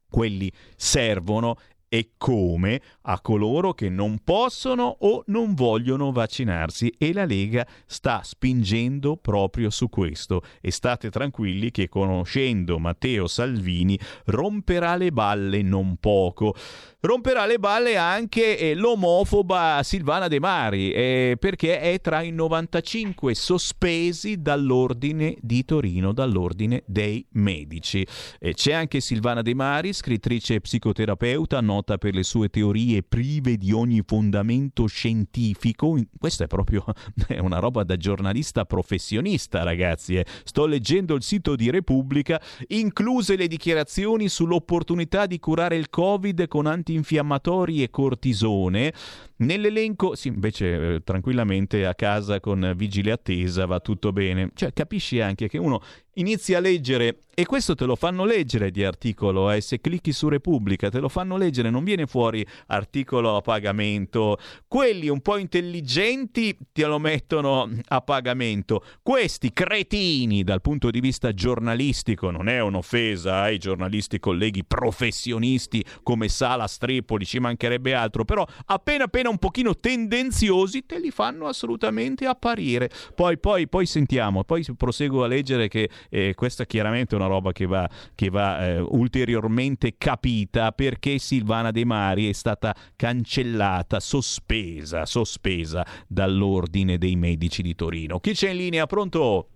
Quelli 0.10 0.50
servono 0.76 1.58
e 1.90 2.12
come 2.18 2.82
a 3.04 3.22
coloro 3.22 3.74
che 3.74 3.90
non 3.90 4.20
possono 4.24 4.98
o 5.00 5.24
non 5.28 5.54
vogliono 5.54 6.12
vaccinarsi 6.12 6.94
e 6.98 7.14
la 7.14 7.26
Lega 7.26 7.66
sta 7.86 8.22
spingendo 8.24 9.18
proprio 9.18 9.70
su 9.70 9.90
questo 9.90 10.42
e 10.62 10.72
state 10.72 11.10
tranquilli 11.10 11.72
che 11.72 11.88
conoscendo 11.88 12.80
Matteo 12.80 13.28
Salvini 13.28 13.98
romperà 14.26 14.96
le 14.96 15.12
balle 15.12 15.62
non 15.62 15.98
poco. 15.98 16.56
Romperà 17.00 17.46
le 17.46 17.60
balle 17.60 17.96
anche 17.96 18.58
eh, 18.58 18.74
l'omofoba 18.74 19.82
Silvana 19.84 20.28
De 20.28 20.40
Mari 20.40 20.92
eh, 20.92 21.38
perché 21.40 21.80
è 21.80 22.02
tra 22.02 22.22
i 22.22 22.32
95 22.32 23.34
sospesi 23.36 24.42
dall'ordine 24.42 25.38
di 25.40 25.64
Torino, 25.64 26.12
dall'ordine 26.12 26.84
dei 26.86 27.26
medici. 27.34 28.06
Eh, 28.40 28.54
c'è 28.54 28.74
anche 28.74 29.00
Silvana 29.00 29.42
De 29.42 29.54
Mari, 29.54 29.94
scrittrice 29.94 30.56
e 30.56 30.62
psicoterapeuta, 30.62 31.62
nota 31.78 31.98
per 31.98 32.16
le 32.16 32.24
sue 32.24 32.50
teorie 32.50 33.04
prive 33.04 33.56
di 33.58 33.72
ogni 33.72 34.02
fondamento 34.06 34.88
scientifico. 34.88 35.96
Questa 36.18 36.46
è 36.46 36.48
proprio 36.48 36.84
è 37.28 37.38
una 37.38 37.60
roba 37.60 37.84
da 37.84 37.96
giornalista 37.98 38.66
professionista, 38.66 39.64
ragazzi. 39.64 40.16
eh. 40.16 40.26
Sto 40.44 40.66
leggendo 40.66 41.16
il 41.16 41.22
sito 41.22 41.56
di 41.56 41.70
Repubblica, 41.70 42.42
incluse 42.68 43.36
le 43.36 43.48
dichiarazioni 43.48 44.28
sull'opportunità 44.28 45.26
di 45.26 45.40
curare 45.40 45.76
il 45.78 45.90
Covid 45.90 46.48
con 46.48 46.66
antinfiammatori 46.66 47.84
e 47.84 47.90
cortisone. 47.90 48.94
Nell'elenco, 49.38 50.16
sì, 50.16 50.30
invece 50.30 50.96
eh, 50.96 51.04
tranquillamente 51.04 51.86
a 51.86 51.94
casa 51.94 52.40
con 52.40 52.74
vigile 52.76 53.12
attesa 53.12 53.66
va 53.68 53.80
tutto 53.80 54.12
bene. 54.12 54.50
Cioè, 54.56 54.74
capisci 54.74 55.20
anche 55.20 55.48
che 55.48 55.60
uno 55.60 55.82
inizia 56.18 56.58
a 56.58 56.62
leggere 56.62 57.22
e 57.40 57.46
questo 57.46 57.76
te 57.76 57.86
lo 57.86 57.96
fanno 57.96 58.26
leggere 58.26 58.72
di 58.72 58.84
articolo, 58.84 59.52
eh, 59.52 59.62
se 59.62 59.80
clicchi 59.80 60.12
su 60.12 60.28
Repubblica 60.28 60.90
te 60.90 61.00
lo 61.00 61.08
fanno 61.08 61.38
leggere, 61.38 61.70
non 61.70 61.84
viene 61.84 62.08
fuori 62.08 62.44
articolo 62.66 63.36
a 63.36 63.42
pagamento. 63.42 64.40
Quelli 64.68 65.08
un 65.08 65.22
po' 65.22 65.38
intelligenti 65.38 66.58
te 66.72 66.88
lo 66.88 66.98
mettono 66.98 67.70
a 67.90 68.02
pagamento. 68.02 68.84
Questi 69.04 69.54
cretini 69.54 70.44
dal 70.44 70.62
punto 70.62 70.90
di 70.90 71.00
vista 71.00 71.32
giornalistico, 71.32 72.32
non 72.32 72.50
è 72.50 72.60
un'offesa 72.60 73.42
ai 73.42 73.60
giornalisti 73.60 74.18
colleghi 74.18 74.66
professionisti 74.66 75.86
come 76.02 76.30
Sala 76.30 76.66
Strepoli, 76.66 77.24
ci 77.24 77.38
mancherebbe 77.38 77.94
altro, 77.94 78.26
però 78.26 78.48
appena 78.66 79.04
appena 79.04 79.30
un 79.30 79.38
pochino 79.38 79.76
tendenziosi 79.76 80.88
te 80.88 80.98
li 80.98 81.12
fanno 81.12 81.46
assolutamente 81.46 82.26
apparire. 82.26 82.90
Poi, 83.14 83.38
poi, 83.38 83.68
poi 83.68 83.86
sentiamo, 83.86 84.44
poi 84.44 84.66
proseguo 84.76 85.24
a 85.24 85.28
leggere 85.28 85.68
che 85.68 85.88
eh, 86.10 86.34
questa 86.36 86.66
chiaramente 86.66 87.16
è 87.16 87.20
una 87.20 87.28
roba 87.28 87.52
che 87.52 87.66
va, 87.66 87.88
che 88.16 88.30
va 88.30 88.66
eh, 88.66 88.80
ulteriormente 88.80 89.96
capita 89.98 90.72
perché 90.72 91.18
Silvana 91.18 91.72
De 91.72 91.86
Mari 91.86 92.30
è 92.30 92.34
stata 92.34 92.76
cancellata, 92.96 94.00
sospesa, 94.00 95.06
sospesa 95.06 95.86
dall'ordine 96.08 96.98
dei 96.98 97.16
medici 97.16 97.62
di 97.62 97.76
Torino. 97.76 98.20
Chi 98.20 98.34
c'è 98.34 98.50
in 98.50 98.58
linea? 98.58 98.86
Pronto? 98.86 99.48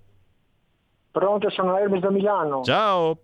Pronto, 1.11 1.49
sono 1.49 1.77
Hermes 1.77 2.01
da 2.01 2.09
Milano. 2.09 2.61
Ciao. 2.63 3.17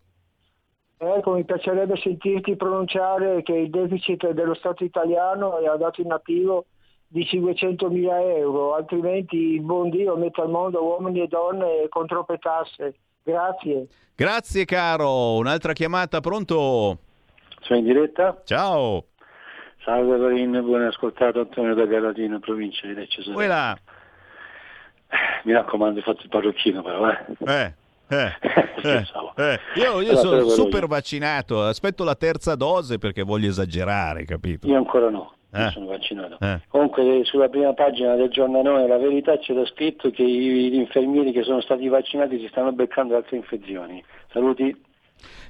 Ecco, 1.00 1.34
mi 1.34 1.46
piacerebbe 1.46 1.96
sentirti 1.98 2.56
pronunciare 2.56 3.44
che 3.44 3.54
il 3.54 3.70
deficit 3.70 4.32
dello 4.32 4.56
Stato 4.56 4.84
italiano 4.84 5.60
è 5.60 5.68
a 5.68 5.78
dato 5.78 6.02
in 6.02 6.12
attivo 6.12 6.66
di 7.08 7.26
500 7.26 7.90
mila 7.90 8.20
euro, 8.22 8.74
altrimenti 8.74 9.38
il 9.38 9.62
buon 9.62 9.90
Dio 9.90 10.18
mette 10.18 10.42
al 10.42 10.50
mondo 10.50 10.84
uomini 10.84 11.22
e 11.22 11.28
donne 11.28 11.88
con 11.88 12.08
troppe 12.08 12.38
tasse. 12.38 12.96
Grazie. 13.28 13.88
Grazie 14.16 14.64
caro, 14.64 15.36
un'altra 15.36 15.74
chiamata, 15.74 16.22
pronto? 16.22 16.98
Sono 17.60 17.80
in 17.80 17.84
diretta? 17.84 18.42
Ciao. 18.46 19.04
Salve 19.84 20.16
Varin, 20.16 20.62
buon 20.64 20.84
ascoltato 20.84 21.42
Antonio 21.42 21.76
da 21.76 21.86
Galatino, 21.86 22.40
provincia 22.40 22.88
di 22.88 22.94
Lecce. 22.94 23.30
Quella. 23.30 23.78
Mi 25.44 25.52
raccomando, 25.52 26.00
fate 26.00 26.22
il 26.24 26.30
parrucchino 26.30 26.82
però, 26.82 27.10
eh. 27.10 27.26
Eh. 27.46 27.76
Eh, 28.08 28.34
eh, 28.84 29.06
eh. 29.36 29.60
Io, 29.76 30.00
io 30.00 30.12
Allora, 30.12 30.16
sono 30.16 30.48
super 30.48 30.88
vaccinato, 30.88 31.64
aspetto 31.64 32.06
la 32.06 32.16
terza 32.16 32.56
dose 32.56 32.98
perché 32.98 33.24
voglio 33.24 33.50
esagerare, 33.50 34.24
capito? 34.24 34.68
Io 34.68 34.78
ancora 34.78 35.10
no, 35.10 35.34
io 35.54 35.66
Eh. 35.66 35.70
sono 35.72 35.86
vaccinato. 35.88 36.38
Eh. 36.40 36.60
Comunque 36.68 37.22
sulla 37.24 37.48
prima 37.50 37.74
pagina 37.74 38.16
del 38.16 38.30
giornalone 38.30 38.88
La 38.88 38.98
Verità 38.98 39.38
c'era 39.38 39.66
scritto 39.66 40.10
che 40.12 40.24
gli 40.24 40.76
infermieri 40.76 41.32
che 41.32 41.44
sono 41.44 41.62
stati 41.62 41.88
vaccinati 41.88 42.40
si 42.40 42.48
stanno 42.48 42.72
beccando 42.74 43.16
altre 43.16 43.38
infezioni. 43.38 44.04
Saluti. 44.32 44.86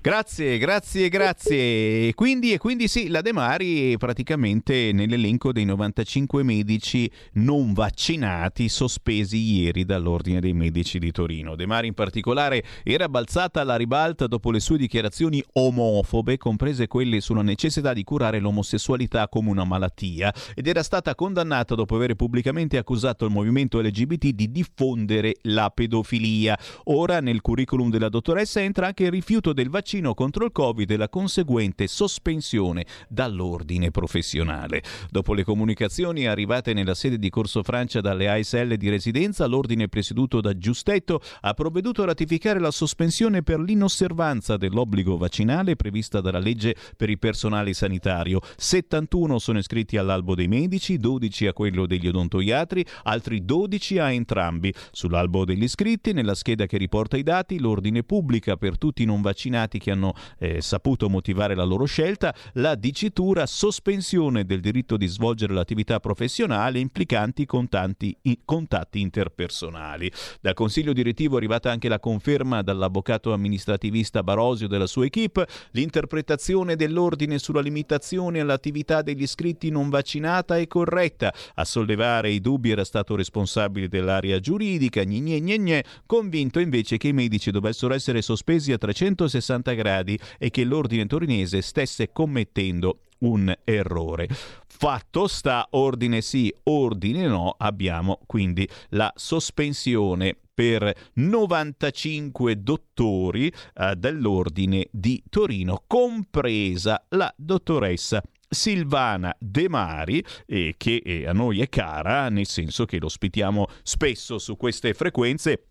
Grazie, 0.01 0.57
grazie, 0.57 1.09
grazie. 1.09 2.07
E 2.07 2.11
quindi, 2.15 2.53
e 2.53 2.57
quindi 2.57 2.87
sì, 2.87 3.07
la 3.09 3.21
De 3.21 3.33
Mari 3.33 3.93
è 3.93 3.97
praticamente 3.97 4.91
nell'elenco 4.93 5.51
dei 5.51 5.65
95 5.65 6.43
medici 6.43 7.09
non 7.33 7.73
vaccinati 7.73 8.69
sospesi 8.69 9.37
ieri 9.59 9.85
dall'Ordine 9.85 10.39
dei 10.39 10.53
Medici 10.53 10.99
di 10.99 11.11
Torino. 11.11 11.55
De 11.55 11.65
Mari 11.65 11.87
in 11.87 11.93
particolare 11.93 12.63
era 12.83 13.09
balzata 13.09 13.61
alla 13.61 13.75
ribalta 13.75 14.27
dopo 14.27 14.51
le 14.51 14.59
sue 14.59 14.77
dichiarazioni 14.77 15.43
omofobe, 15.53 16.37
comprese 16.37 16.87
quelle 16.87 17.19
sulla 17.19 17.41
necessità 17.41 17.93
di 17.93 18.03
curare 18.03 18.39
l'omosessualità 18.39 19.27
come 19.27 19.49
una 19.49 19.65
malattia, 19.65 20.33
ed 20.55 20.67
era 20.67 20.83
stata 20.83 21.15
condannata 21.15 21.75
dopo 21.75 21.95
aver 21.95 22.15
pubblicamente 22.15 22.77
accusato 22.77 23.25
il 23.25 23.31
movimento 23.31 23.81
LGBT 23.81 24.27
di 24.29 24.51
diffondere 24.51 25.37
la 25.43 25.69
pedofilia. 25.69 26.57
Ora 26.85 27.19
nel 27.19 27.41
curriculum 27.41 27.89
della 27.89 28.09
dottoressa 28.09 28.61
entra 28.61 28.87
anche 28.87 29.05
il 29.05 29.11
rifiuto 29.11 29.53
del 29.57 29.69
vaccino 29.71 30.13
contro 30.13 30.45
il 30.45 30.51
Covid 30.51 30.91
e 30.91 30.97
la 30.97 31.09
conseguente 31.09 31.87
sospensione 31.87 32.85
dall'ordine 33.09 33.89
professionale. 33.89 34.83
Dopo 35.09 35.33
le 35.33 35.43
comunicazioni 35.43 36.27
arrivate 36.27 36.73
nella 36.73 36.93
sede 36.93 37.17
di 37.17 37.31
Corso 37.31 37.63
Francia 37.63 37.99
dalle 37.99 38.29
ASL 38.29 38.75
di 38.75 38.87
residenza, 38.87 39.47
l'ordine 39.47 39.87
presieduto 39.87 40.41
da 40.41 40.55
Giustetto 40.55 41.21
ha 41.41 41.55
provveduto 41.55 42.03
a 42.03 42.05
ratificare 42.05 42.59
la 42.59 42.69
sospensione 42.69 43.41
per 43.41 43.59
l'inosservanza 43.59 44.57
dell'obbligo 44.57 45.17
vaccinale 45.17 45.75
prevista 45.75 46.21
dalla 46.21 46.37
legge 46.37 46.75
per 46.95 47.09
il 47.09 47.17
personale 47.17 47.73
sanitario. 47.73 48.41
71 48.57 49.39
sono 49.39 49.57
iscritti 49.57 49.97
all'albo 49.97 50.35
dei 50.35 50.47
medici, 50.47 50.97
12 50.97 51.47
a 51.47 51.53
quello 51.53 51.87
degli 51.87 52.07
odontoiatri, 52.07 52.85
altri 53.05 53.43
12 53.43 53.97
a 53.97 54.11
entrambi. 54.11 54.71
Sull'albo 54.91 55.45
degli 55.45 55.63
iscritti, 55.63 56.13
nella 56.13 56.35
scheda 56.35 56.67
che 56.67 56.77
riporta 56.77 57.17
i 57.17 57.23
dati, 57.23 57.57
l'ordine 57.57 58.03
pubblica 58.03 58.55
per 58.55 58.77
tutti 58.77 59.01
i 59.01 59.05
non 59.05 59.23
vaccinati 59.23 59.45
che 59.77 59.91
hanno 59.91 60.13
eh, 60.39 60.61
saputo 60.61 61.09
motivare 61.09 61.55
la 61.55 61.63
loro 61.63 61.85
scelta 61.85 62.33
la 62.53 62.75
dicitura 62.75 63.45
sospensione 63.45 64.45
del 64.45 64.59
diritto 64.59 64.97
di 64.97 65.07
svolgere 65.07 65.53
l'attività 65.53 65.99
professionale 65.99 66.79
implicanti 66.79 67.45
contanti- 67.45 68.15
i- 68.23 68.39
contatti 68.43 68.99
interpersonali. 68.99 70.11
Dal 70.41 70.53
consiglio 70.53 70.93
direttivo 70.93 71.35
è 71.35 71.37
arrivata 71.37 71.71
anche 71.71 71.87
la 71.87 71.99
conferma 71.99 72.61
dall'avvocato 72.61 73.33
amministrativista 73.33 74.23
Barosio 74.23 74.67
della 74.67 74.87
sua 74.87 75.05
equip 75.05 75.43
l'interpretazione 75.71 76.75
dell'ordine 76.75 77.39
sulla 77.39 77.61
limitazione 77.61 78.39
all'attività 78.39 79.01
degli 79.01 79.21
iscritti 79.21 79.69
non 79.69 79.89
vaccinata 79.89 80.57
è 80.57 80.67
corretta. 80.67 81.33
A 81.55 81.65
sollevare 81.65 82.31
i 82.31 82.41
dubbi 82.41 82.71
era 82.71 82.83
stato 82.83 83.15
responsabile 83.15 83.87
dell'area 83.87 84.39
giuridica, 84.39 85.03
gne 85.03 85.19
gne 85.19 85.39
gne 85.39 85.57
gne, 85.57 85.83
convinto 86.05 86.59
invece 86.59 86.97
che 86.97 87.09
i 87.09 87.13
medici 87.13 87.51
dovessero 87.51 87.93
essere 87.93 88.21
sospesi 88.21 88.71
a 88.71 88.77
360 88.77 89.36
gradi 89.73 90.19
e 90.37 90.49
che 90.49 90.63
l'ordine 90.63 91.05
torinese 91.05 91.61
stesse 91.61 92.11
commettendo 92.11 92.99
un 93.19 93.53
errore. 93.63 94.27
Fatto 94.67 95.27
sta, 95.27 95.67
ordine 95.71 96.21
sì, 96.21 96.53
ordine 96.63 97.27
no, 97.27 97.55
abbiamo 97.57 98.19
quindi 98.25 98.67
la 98.89 99.11
sospensione 99.15 100.35
per 100.53 100.91
95 101.13 102.61
dottori 102.61 103.51
eh, 103.75 103.95
dell'ordine 103.95 104.87
di 104.91 105.21
Torino, 105.29 105.83
compresa 105.85 107.05
la 107.09 107.31
dottoressa 107.37 108.21
Silvana 108.49 109.35
De 109.39 109.67
Mari, 109.69 110.23
eh, 110.45 110.73
che 110.77 111.01
eh, 111.03 111.27
a 111.27 111.33
noi 111.33 111.61
è 111.61 111.69
cara, 111.69 112.29
nel 112.29 112.45
senso 112.45 112.85
che 112.85 112.97
lo 112.97 113.05
ospitiamo 113.07 113.67
spesso 113.83 114.37
su 114.39 114.55
queste 114.55 114.93
frequenze 114.93 115.66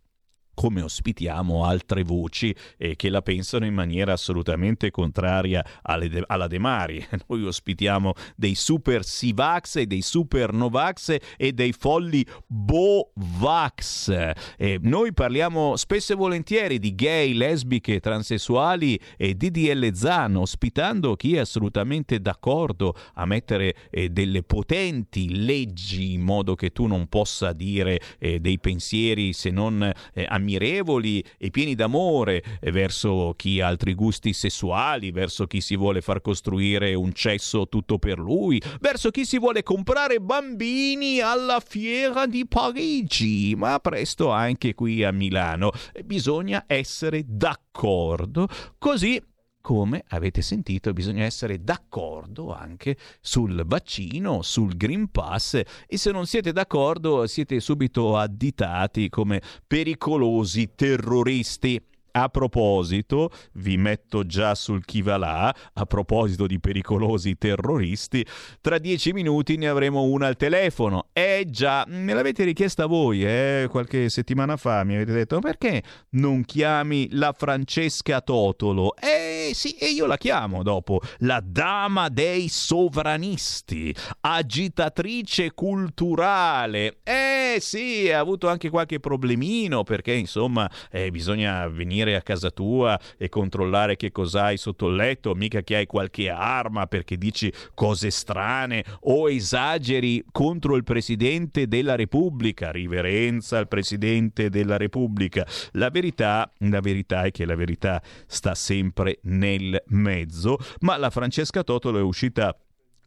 come 0.56 0.80
ospitiamo 0.80 1.66
altre 1.66 2.02
voci 2.02 2.52
eh, 2.78 2.96
che 2.96 3.10
la 3.10 3.20
pensano 3.20 3.66
in 3.66 3.74
maniera 3.74 4.14
assolutamente 4.14 4.90
contraria 4.90 5.62
de- 6.08 6.24
alla 6.26 6.46
De 6.46 6.58
Mari. 6.58 7.06
Noi 7.28 7.44
ospitiamo 7.44 8.14
dei 8.34 8.54
super 8.54 9.04
Sivax 9.04 9.76
e 9.76 9.86
dei 9.86 10.00
super 10.00 10.54
Novax 10.54 11.16
e 11.36 11.52
dei 11.52 11.72
folli 11.72 12.26
Bovax. 12.46 14.08
Eh, 14.56 14.78
noi 14.80 15.12
parliamo 15.12 15.76
spesso 15.76 16.14
e 16.14 16.16
volentieri 16.16 16.78
di 16.78 16.94
gay, 16.94 17.34
lesbiche, 17.34 18.00
transessuali 18.00 18.98
e 19.18 19.34
DDL 19.34 19.92
Zan, 19.92 20.36
ospitando 20.36 21.16
chi 21.16 21.36
è 21.36 21.40
assolutamente 21.40 22.18
d'accordo 22.18 22.94
a 23.14 23.26
mettere 23.26 23.74
eh, 23.90 24.08
delle 24.08 24.42
potenti 24.42 25.44
leggi 25.44 26.14
in 26.14 26.22
modo 26.22 26.54
che 26.54 26.70
tu 26.70 26.86
non 26.86 27.08
possa 27.08 27.52
dire 27.52 28.00
eh, 28.18 28.40
dei 28.40 28.58
pensieri 28.58 29.34
se 29.34 29.50
non 29.50 29.82
eh, 30.14 30.26
a 30.26 30.38
ammirevoli 30.46 31.22
e 31.36 31.50
pieni 31.50 31.74
d'amore 31.74 32.42
eh, 32.60 32.70
verso 32.70 33.34
chi 33.36 33.60
ha 33.60 33.66
altri 33.66 33.94
gusti 33.94 34.32
sessuali, 34.32 35.10
verso 35.10 35.46
chi 35.46 35.60
si 35.60 35.76
vuole 35.76 36.00
far 36.00 36.20
costruire 36.20 36.94
un 36.94 37.12
cesso 37.12 37.68
tutto 37.68 37.98
per 37.98 38.18
lui, 38.18 38.62
verso 38.80 39.10
chi 39.10 39.24
si 39.24 39.38
vuole 39.38 39.64
comprare 39.64 40.20
bambini 40.20 41.20
alla 41.20 41.60
fiera 41.60 42.26
di 42.26 42.46
Parigi, 42.46 43.54
ma 43.56 43.78
presto 43.80 44.30
anche 44.30 44.74
qui 44.74 45.02
a 45.02 45.10
Milano. 45.10 45.72
Bisogna 46.04 46.64
essere 46.66 47.24
d'accordo, 47.26 48.46
così 48.78 49.20
come 49.66 50.04
avete 50.10 50.42
sentito 50.42 50.92
bisogna 50.92 51.24
essere 51.24 51.64
d'accordo 51.64 52.54
anche 52.54 52.96
sul 53.20 53.64
vaccino, 53.66 54.40
sul 54.42 54.76
Green 54.76 55.10
Pass 55.10 55.60
e 55.88 55.98
se 55.98 56.12
non 56.12 56.24
siete 56.26 56.52
d'accordo 56.52 57.26
siete 57.26 57.58
subito 57.58 58.16
additati 58.16 59.08
come 59.08 59.42
pericolosi 59.66 60.70
terroristi. 60.76 61.82
A 62.18 62.30
proposito, 62.30 63.30
vi 63.56 63.76
metto 63.76 64.24
già 64.24 64.54
sul 64.54 64.86
chi 64.86 65.02
va 65.02 65.18
là, 65.18 65.54
a 65.74 65.84
proposito 65.84 66.46
di 66.46 66.58
pericolosi 66.58 67.36
terroristi, 67.36 68.24
tra 68.62 68.78
dieci 68.78 69.12
minuti 69.12 69.58
ne 69.58 69.68
avremo 69.68 70.04
una 70.04 70.26
al 70.26 70.36
telefono. 70.36 71.08
Eh 71.12 71.44
già, 71.46 71.84
me 71.86 72.14
l'avete 72.14 72.44
richiesta 72.44 72.86
voi, 72.86 73.22
eh? 73.22 73.68
qualche 73.68 74.08
settimana 74.08 74.56
fa 74.56 74.82
mi 74.84 74.94
avete 74.94 75.12
detto 75.12 75.40
perché 75.40 75.82
non 76.12 76.46
chiami 76.46 77.08
la 77.10 77.34
Francesca 77.36 78.22
Totolo? 78.22 78.96
Eh 78.96 79.50
sì, 79.52 79.76
e 79.76 79.90
io 79.90 80.06
la 80.06 80.16
chiamo 80.16 80.62
dopo, 80.62 81.02
la 81.18 81.42
dama 81.44 82.08
dei 82.08 82.48
sovranisti, 82.48 83.94
agitatrice 84.20 85.52
culturale. 85.52 87.00
Eh 87.02 87.58
sì, 87.60 88.10
ha 88.10 88.20
avuto 88.20 88.48
anche 88.48 88.70
qualche 88.70 89.00
problemino 89.00 89.82
perché 89.82 90.14
insomma 90.14 90.70
eh, 90.90 91.10
bisogna 91.10 91.68
venire 91.68 92.04
a 92.14 92.22
casa 92.22 92.50
tua 92.50 92.98
e 93.16 93.28
controllare 93.28 93.96
che 93.96 94.12
cos'hai 94.12 94.56
sotto 94.56 94.88
il 94.88 94.96
letto, 94.96 95.34
mica 95.34 95.62
che 95.62 95.76
hai 95.76 95.86
qualche 95.86 96.28
arma 96.28 96.86
perché 96.86 97.16
dici 97.16 97.52
cose 97.74 98.10
strane 98.10 98.84
o 99.00 99.30
esageri 99.30 100.24
contro 100.30 100.76
il 100.76 100.84
Presidente 100.84 101.66
della 101.66 101.96
Repubblica, 101.96 102.70
riverenza 102.70 103.58
al 103.58 103.68
Presidente 103.68 104.50
della 104.50 104.76
Repubblica. 104.76 105.46
La 105.72 105.90
verità, 105.90 106.50
la 106.58 106.80
verità 106.80 107.24
è 107.24 107.30
che 107.30 107.44
la 107.44 107.56
verità 107.56 108.02
sta 108.26 108.54
sempre 108.54 109.18
nel 109.22 109.82
mezzo, 109.88 110.58
ma 110.80 110.96
la 110.96 111.10
Francesca 111.10 111.62
Totolo 111.62 111.98
è 111.98 112.02
uscita 112.02 112.56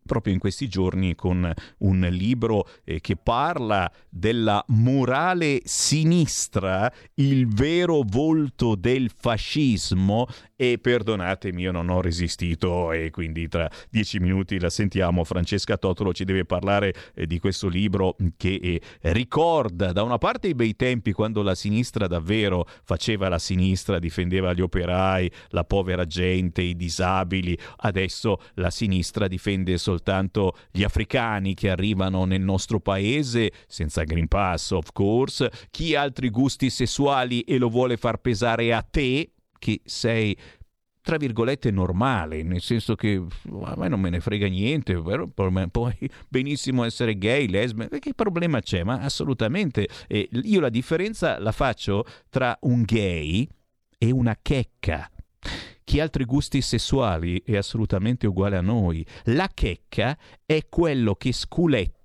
proprio 0.10 0.34
in 0.34 0.40
questi 0.40 0.68
giorni 0.68 1.14
con 1.14 1.54
un 1.78 2.08
libro 2.10 2.68
eh, 2.84 3.00
che 3.00 3.16
parla 3.16 3.92
della 4.10 4.64
morale 4.70 5.62
sinistra, 5.66 6.92
il 7.16 7.48
vero 7.48 8.02
volto 8.04 8.74
del 8.74 9.12
fascismo 9.16 10.26
e 10.62 10.78
perdonatemi, 10.78 11.62
io 11.62 11.72
non 11.72 11.88
ho 11.88 12.02
resistito 12.02 12.92
e 12.92 13.12
quindi 13.12 13.48
tra 13.48 13.72
dieci 13.90 14.20
minuti 14.20 14.60
la 14.60 14.70
sentiamo. 14.70 15.24
Francesca 15.24 15.78
Totolo 15.78 16.12
ci 16.12 16.26
deve 16.26 16.44
parlare 16.44 16.94
eh, 17.16 17.26
di 17.26 17.40
questo 17.40 17.70
libro 17.70 18.18
che 18.36 18.60
eh, 18.62 18.82
ricorda 19.14 19.94
da 19.94 20.04
una 20.04 20.18
parte 20.18 20.50
i 20.50 20.56
bei 20.56 20.76
tempi 20.76 21.14
quando 21.14 21.44
la 21.44 21.56
sinistra 21.56 22.08
davvero 22.08 22.68
faceva 22.84 23.30
la 23.30 23.40
sinistra, 23.40 24.00
difendeva 24.00 24.52
gli 24.52 24.60
operai, 24.60 25.32
la 25.52 25.64
povera 25.64 26.04
gente, 26.04 26.62
i 26.62 26.76
disabili. 26.76 27.58
Adesso 27.78 28.42
la 28.56 28.70
sinistra 28.70 29.30
difende 29.30 29.78
soltanto 29.78 30.58
gli 30.72 30.84
africani 30.84 31.54
che 31.54 31.70
arrivano 31.70 32.26
nel 32.26 32.42
nostro 32.42 32.82
paese 32.82 33.54
senza 33.66 34.04
Green 34.04 34.28
Pass, 34.28 34.72
of 34.72 34.92
course. 34.92 35.50
Chi 35.72 35.96
ha 35.96 36.02
altri 36.02 36.30
gusti 36.30 36.70
sessuali 36.70 37.44
e 37.44 37.58
lo 37.58 37.70
vuole 37.70 37.96
far 37.96 38.18
pesare 38.18 38.74
a 38.74 38.82
te 38.82 39.36
che 39.60 39.82
sei 39.84 40.36
tra 41.02 41.18
virgolette 41.18 41.72
normale, 41.72 42.44
nel 42.44 42.62
senso 42.62 42.94
che 42.96 43.16
a 43.16 43.74
me 43.76 43.88
non 43.88 44.00
me 44.00 44.10
ne 44.10 44.20
frega 44.20 44.48
niente, 44.48 45.02
puoi 45.72 46.10
benissimo 46.28 46.84
essere 46.84 47.18
gay, 47.18 47.48
lesbica, 47.48 47.98
che 47.98 48.14
problema 48.14 48.60
c'è? 48.60 48.84
Ma 48.84 49.00
assolutamente, 49.00 49.88
eh, 50.08 50.30
io 50.32 50.60
la 50.60 50.70
differenza 50.70 51.40
la 51.40 51.52
faccio 51.52 52.06
tra 52.30 52.56
un 52.62 52.84
gay 52.84 53.48
e 53.98 54.12
una 54.12 54.38
checca. 54.40 55.10
Chi 55.84 56.00
ha 56.00 56.04
altri 56.04 56.26
gusti 56.26 56.62
sessuali 56.62 57.42
è 57.44 57.58
assolutamente 57.58 58.28
uguale 58.28 58.58
a 58.58 58.62
noi. 58.62 59.04
La 59.24 59.50
checca 59.52 60.16
è 60.46 60.68
quello 60.70 61.16
che 61.16 61.34
sculetta 61.34 61.99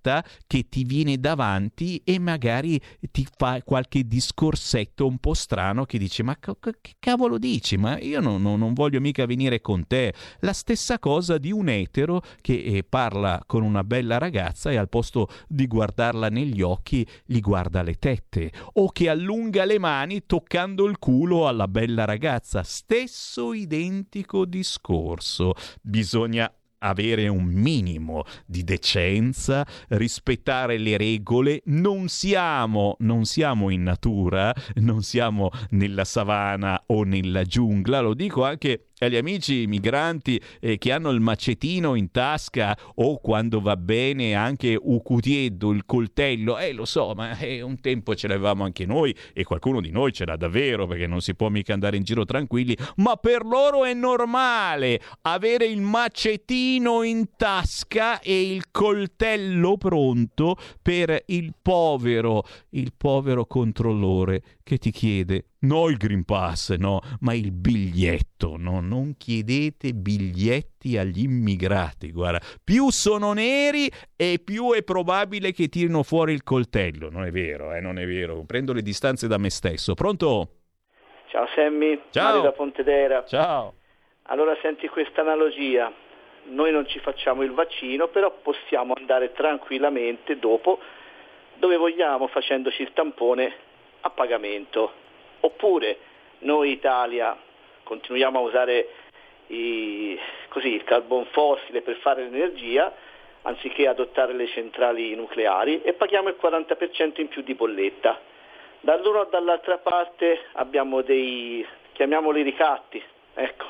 che 0.47 0.69
ti 0.69 0.85
viene 0.85 1.19
davanti 1.19 2.01
e 2.05 2.19
magari 2.19 2.81
ti 3.11 3.27
fa 3.37 3.63
qualche 3.63 4.07
discorsetto 4.07 5.07
un 5.07 5.19
po' 5.19 5.35
strano 5.35 5.85
che 5.85 5.99
dice 5.99 6.23
ma 6.23 6.37
che 6.39 6.53
cavolo 6.99 7.39
dici? 7.39 7.77
Ma 7.77 7.99
io 7.99 8.21
non, 8.21 8.43
non, 8.43 8.59
non 8.59 8.73
voglio 8.75 9.01
mica 9.01 9.27
venire 9.27 9.61
con 9.61 9.87
te. 9.87 10.13
La 10.41 10.53
stessa 10.53 10.99
cosa 10.99 11.39
di 11.39 11.53
un 11.53 11.69
etero 11.69 12.23
che 12.41 12.63
eh, 12.63 12.85
parla 12.85 13.43
con 13.47 13.63
una 13.63 13.85
bella 13.85 14.19
ragazza 14.19 14.71
e 14.71 14.77
al 14.77 14.89
posto 14.89 15.29
di 15.49 15.67
guardarla 15.67 16.29
negli 16.29 16.63
occhi 16.63 17.07
gli 17.25 17.41
guarda 17.41 17.83
le 17.83 17.95
tette 17.95 18.53
o 18.75 18.91
che 18.91 19.09
allunga 19.09 19.65
le 19.65 19.79
mani 19.79 20.27
toccando 20.27 20.87
il 20.87 20.99
culo 20.99 21.47
alla 21.49 21.69
bella 21.69 22.05
ragazza. 22.05 22.63
Stesso 22.63 23.53
identico 23.53 24.45
discorso. 24.45 25.55
Bisogna 25.81 26.51
avere 26.85 27.29
un 27.29 27.45
minimo 27.45 28.25
di 28.47 28.63
decenza, 28.63 29.67
rispettare 29.89 30.79
le 30.79 30.97
regole. 30.97 31.63
Non 31.67 32.09
siamo, 32.09 32.97
non 33.01 33.25
siamo 33.25 33.71
in 33.71 33.83
natura, 33.83 34.55
non 34.77 35.03
siamo 35.03 35.51
nella 35.71 36.05
savana 36.05 36.85
o 36.87 37.03
nella 37.05 37.45
giungla, 37.45 38.01
lo 38.01 38.15
dico 38.15 38.45
anche 38.45 38.89
agli 39.05 39.17
amici 39.17 39.67
migranti 39.67 40.41
eh, 40.61 40.79
che 40.79 40.93
hanno 40.93 41.11
il 41.11 41.21
macetino 41.21 41.95
in 41.95 42.11
tasca 42.11 42.77
o 42.97 43.19
quando 43.21 43.61
va 43.61 43.77
bene 43.77 44.35
anche 44.35 44.79
ucutieddo, 44.81 45.71
il 45.73 45.85
coltello, 45.85 46.59
eh 46.59 46.73
lo 46.73 46.85
so, 46.85 47.13
ma 47.15 47.39
eh, 47.39 47.61
un 47.61 47.81
tempo 47.81 48.15
ce 48.15 48.29
l'avevamo 48.29 48.65
anche 48.65 48.87
noi 48.87 49.15
e 49.33 49.45
qualcuno 49.45 49.81
di 49.81 49.91
noi 49.91 50.13
ce 50.13 50.25
l'ha 50.25 50.37
davvero 50.37 50.87
perché 50.87 51.07
non 51.07 51.21
si 51.21 51.35
può 51.35 51.49
mica 51.49 51.73
andare 51.73 51.97
in 51.97 52.03
giro 52.03 52.25
tranquilli, 52.25 52.77
ma 52.97 53.17
per 53.17 53.45
loro 53.45 53.85
è 53.85 53.95
normale 53.95 55.01
avere 55.23 55.67
il 55.67 55.81
macetino 55.81 57.03
in 57.03 57.31
tasca 57.37 58.21
e 58.21 58.53
il 58.53 58.71
coltello 58.71 59.77
pronto 59.77 60.57
per 60.83 61.23
il 61.27 61.55
povero, 61.61 62.43
il 62.71 62.93
povero 62.97 63.47
controllore 63.47 64.43
che 64.65 64.79
ti 64.79 64.91
chiede 64.91 65.51
no 65.61 65.89
il 65.89 65.99
Green 65.99 66.25
Pass, 66.25 66.75
no, 66.77 67.01
ma 67.21 67.35
il 67.35 67.53
biglietto, 67.53 68.57
no? 68.57 68.81
Non 68.81 69.15
chiedete 69.19 69.93
biglietti 69.93 70.97
agli 70.97 71.23
immigrati, 71.23 72.11
guarda, 72.11 72.41
più 72.65 72.91
sono 72.91 73.35
neri 73.35 73.91
e 74.17 74.41
più 74.43 74.73
è 74.73 74.83
probabile 74.83 75.53
che 75.53 75.69
tirino 75.69 76.03
fuori 76.03 76.33
il 76.33 76.43
coltello, 76.43 77.11
non 77.11 77.25
è 77.25 77.31
vero, 77.31 77.75
eh, 77.75 77.81
non 77.81 77.99
è 77.99 78.07
vero, 78.07 78.43
prendo 78.47 78.73
le 78.73 78.81
distanze 78.81 79.29
da 79.29 79.37
me 79.37 79.51
stesso. 79.51 79.93
Pronto? 79.93 80.49
Ciao 81.27 81.47
Sammy, 81.55 82.01
Ciao. 82.11 82.25
Mario 82.25 82.43
da 82.43 82.53
Pontedera. 82.53 83.25
Ciao. 83.27 83.75
Allora 84.29 84.57
senti 84.63 84.89
questa 84.89 85.21
analogia, 85.21 85.93
noi 86.45 86.73
non 86.73 86.89
ci 86.89 86.99
facciamo 87.01 87.43
il 87.43 87.53
vaccino, 87.53 88.09
però 88.09 88.35
possiamo 88.41 88.95
andare 88.97 89.33
tranquillamente 89.33 90.39
dopo 90.39 90.79
dove 91.57 91.77
vogliamo 91.77 92.29
facendoci 92.29 92.81
il 92.81 92.93
tampone 92.95 93.73
a 94.05 94.11
pagamento. 94.11 94.93
Oppure 95.41 95.99
noi 96.41 96.73
Italia 96.73 97.37
continuiamo 97.83 98.39
a 98.39 98.43
usare 98.43 98.89
i, 99.49 100.19
così, 100.49 100.69
il 100.75 100.85
carbon 100.85 101.27
fossile 101.27 101.83
per 101.83 101.97
fare 101.97 102.23
l'energia 102.23 102.93
anziché 103.43 103.87
adottare 103.87 104.33
le 104.33 104.47
centrali 104.47 105.15
nucleari 105.15 105.83
e 105.83 105.93
paghiamo 105.93 106.29
il 106.29 106.39
40% 106.41 107.21
in 107.21 107.29
più 107.29 107.43
di 107.43 107.55
bolletta. 107.55 108.19
Dall'una 108.81 109.21
o 109.21 109.25
dall'altra 109.25 109.79
parte 109.79 110.47
abbiamo 110.53 111.03
dei, 111.03 111.67
chiamiamoli 111.93 112.43
ricatti, 112.43 113.03
ecco, 113.35 113.67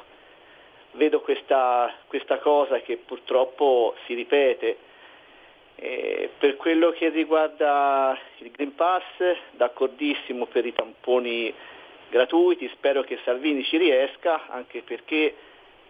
vedo 0.93 1.21
questa, 1.21 1.93
questa 2.07 2.39
cosa 2.39 2.81
che 2.81 2.97
purtroppo 2.97 3.95
si 4.07 4.15
ripete. 4.15 4.77
Eh, 5.77 6.31
per 6.39 6.57
quello 6.57 6.91
che 6.91 7.09
riguarda 7.09 8.19
il 8.39 8.51
Green 8.51 8.75
Pass, 8.75 9.03
d'accordissimo 9.53 10.47
per 10.47 10.65
i 10.67 10.73
tamponi 10.73 11.53
gratuiti, 12.11 12.69
spero 12.75 13.03
che 13.03 13.19
Salvini 13.25 13.65
ci 13.65 13.77
riesca, 13.77 14.47
anche 14.49 14.83
perché 14.83 15.35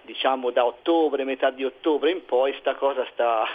diciamo 0.03 0.51
da 0.51 0.65
ottobre, 0.65 1.25
metà 1.25 1.51
di 1.51 1.65
ottobre 1.65 2.11
in 2.11 2.25
poi 2.25 2.55
sta 2.61 2.75
cosa 2.75 3.07
sta, 3.13 3.47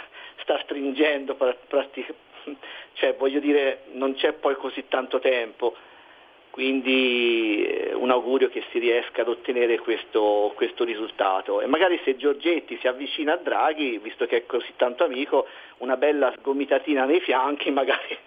sta 0.42 0.58
stringendo, 0.62 1.34
pratic- 1.34 2.14
cioè 2.94 3.14
voglio 3.14 3.40
dire 3.40 3.84
non 3.92 4.14
c'è 4.14 4.32
poi 4.32 4.54
così 4.56 4.86
tanto 4.88 5.18
tempo, 5.18 5.74
quindi 6.50 7.64
eh, 7.64 7.94
un 7.94 8.10
augurio 8.10 8.48
che 8.48 8.62
si 8.70 8.78
riesca 8.78 9.22
ad 9.22 9.28
ottenere 9.28 9.78
questo, 9.78 10.52
questo, 10.54 10.84
risultato 10.84 11.60
e 11.60 11.66
magari 11.66 12.00
se 12.04 12.16
Giorgetti 12.16 12.76
si 12.80 12.88
avvicina 12.88 13.34
a 13.34 13.36
Draghi, 13.36 13.98
visto 13.98 14.26
che 14.26 14.38
è 14.38 14.46
così 14.46 14.72
tanto 14.76 15.04
amico, 15.04 15.46
una 15.78 15.96
bella 15.96 16.32
sgomitatina 16.38 17.04
nei 17.04 17.20
fianchi, 17.20 17.70
magari 17.72 18.18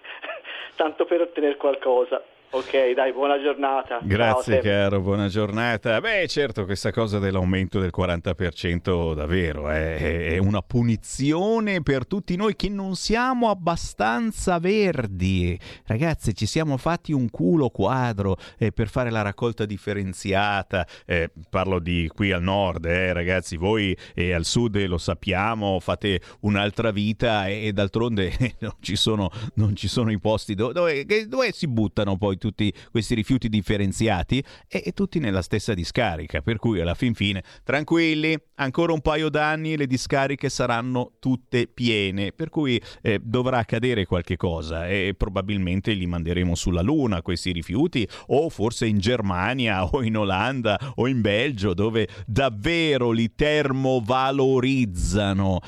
tanto 0.74 1.04
per 1.04 1.20
ottenere 1.20 1.56
qualcosa. 1.56 2.22
Ok, 2.54 2.92
dai, 2.94 3.12
buona 3.12 3.42
giornata. 3.42 3.98
Grazie 4.04 4.62
Ciao, 4.62 4.62
caro, 4.62 5.00
buona 5.00 5.26
giornata. 5.26 6.00
Beh, 6.00 6.28
certo, 6.28 6.64
questa 6.64 6.92
cosa 6.92 7.18
dell'aumento 7.18 7.80
del 7.80 7.90
40% 7.92 9.12
davvero 9.12 9.70
è, 9.70 10.34
è 10.34 10.38
una 10.38 10.62
punizione 10.62 11.82
per 11.82 12.06
tutti 12.06 12.36
noi 12.36 12.54
che 12.54 12.68
non 12.68 12.94
siamo 12.94 13.50
abbastanza 13.50 14.60
verdi. 14.60 15.58
Ragazzi, 15.84 16.32
ci 16.32 16.46
siamo 16.46 16.76
fatti 16.76 17.12
un 17.12 17.28
culo 17.28 17.70
quadro 17.70 18.36
eh, 18.56 18.70
per 18.70 18.86
fare 18.86 19.10
la 19.10 19.22
raccolta 19.22 19.64
differenziata. 19.64 20.86
Eh, 21.06 21.32
parlo 21.50 21.80
di 21.80 22.08
qui 22.14 22.30
al 22.30 22.42
nord, 22.42 22.84
eh, 22.84 23.12
ragazzi, 23.12 23.56
voi 23.56 23.98
eh, 24.14 24.32
al 24.32 24.44
sud 24.44 24.76
lo 24.86 24.98
sappiamo, 24.98 25.80
fate 25.80 26.20
un'altra 26.42 26.92
vita 26.92 27.48
e, 27.48 27.72
d'altronde 27.72 28.32
non 28.60 28.74
ci 28.78 28.94
sono, 28.94 29.28
non 29.54 29.74
ci 29.74 29.88
sono 29.88 30.12
i 30.12 30.20
posti 30.20 30.54
do- 30.54 30.70
dove, 30.70 31.04
che- 31.04 31.26
dove 31.26 31.50
si 31.50 31.66
buttano 31.66 32.16
poi 32.16 32.42
tutti 32.44 32.70
questi 32.90 33.14
rifiuti 33.14 33.48
differenziati 33.48 34.44
e, 34.68 34.82
e 34.84 34.92
tutti 34.92 35.18
nella 35.18 35.40
stessa 35.40 35.72
discarica. 35.72 36.42
Per 36.42 36.58
cui 36.58 36.78
alla 36.78 36.92
fin 36.94 37.14
fine, 37.14 37.42
tranquilli, 37.62 38.38
ancora 38.56 38.92
un 38.92 39.00
paio 39.00 39.30
d'anni 39.30 39.78
le 39.78 39.86
discariche 39.86 40.50
saranno 40.50 41.12
tutte 41.20 41.66
piene. 41.66 42.32
Per 42.32 42.50
cui 42.50 42.78
eh, 43.00 43.18
dovrà 43.22 43.56
accadere 43.58 44.04
qualche 44.04 44.36
cosa 44.36 44.86
e 44.86 45.14
probabilmente 45.16 45.92
li 45.92 46.06
manderemo 46.06 46.54
sulla 46.54 46.82
Luna 46.82 47.22
questi 47.22 47.50
rifiuti 47.50 48.06
o 48.26 48.50
forse 48.50 48.84
in 48.86 48.98
Germania 48.98 49.82
o 49.90 50.02
in 50.02 50.18
Olanda 50.18 50.78
o 50.96 51.08
in 51.08 51.22
Belgio 51.22 51.72
dove 51.72 52.06
davvero 52.26 53.10
li 53.10 53.34
termovalorizzano. 53.34 55.60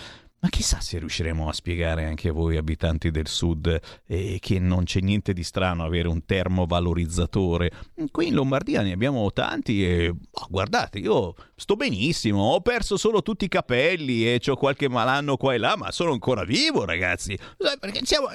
Ma 0.47 0.53
chissà 0.53 0.79
se 0.79 1.01
riusciremo 1.01 1.49
a 1.49 1.53
spiegare 1.53 2.05
anche 2.05 2.29
a 2.29 2.33
voi 2.33 2.57
abitanti 2.57 3.11
del 3.11 3.27
sud 3.27 3.81
eh, 4.07 4.39
che 4.41 4.61
non 4.61 4.85
c'è 4.85 5.01
niente 5.01 5.33
di 5.33 5.43
strano 5.43 5.83
avere 5.83 6.07
un 6.07 6.25
termovalorizzatore. 6.25 7.73
Qui 8.13 8.29
in 8.29 8.35
Lombardia 8.35 8.83
ne 8.83 8.93
abbiamo 8.93 9.33
tanti 9.33 9.85
e 9.85 10.09
oh, 10.09 10.47
guardate, 10.49 11.01
io 11.01 11.35
sto 11.57 11.75
benissimo, 11.75 12.43
ho 12.43 12.61
perso 12.61 12.97
solo 12.97 13.23
tutti 13.23 13.47
i 13.47 13.49
capelli 13.49 14.25
e 14.25 14.41
ho 14.47 14.55
qualche 14.55 14.89
malanno 14.89 15.37
qua 15.37 15.53
e 15.53 15.59
là, 15.59 15.75
ma 15.77 15.91
sono 15.91 16.13
ancora 16.13 16.45
vivo, 16.45 16.85
ragazzi. 16.85 17.37
Perché 17.81 18.05
siamo... 18.05 18.29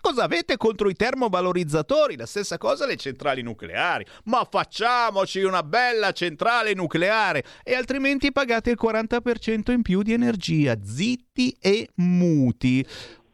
Cosa 0.00 0.24
avete 0.24 0.56
contro 0.56 0.88
i 0.88 0.94
termovalorizzatori? 0.94 2.16
La 2.16 2.26
stessa 2.26 2.58
cosa 2.58 2.86
le 2.86 2.96
centrali 2.96 3.42
nucleari. 3.42 4.04
Ma 4.24 4.46
facciamoci 4.48 5.42
una 5.42 5.62
bella 5.62 6.12
centrale 6.12 6.74
nucleare 6.74 7.44
e 7.62 7.74
altrimenti 7.74 8.32
pagate 8.32 8.70
il 8.70 8.78
40% 8.80 9.70
in 9.70 9.82
più 9.82 10.02
di 10.02 10.12
energia. 10.12 10.76
Zitti 10.82 11.56
e 11.60 11.88
muti. 11.96 12.84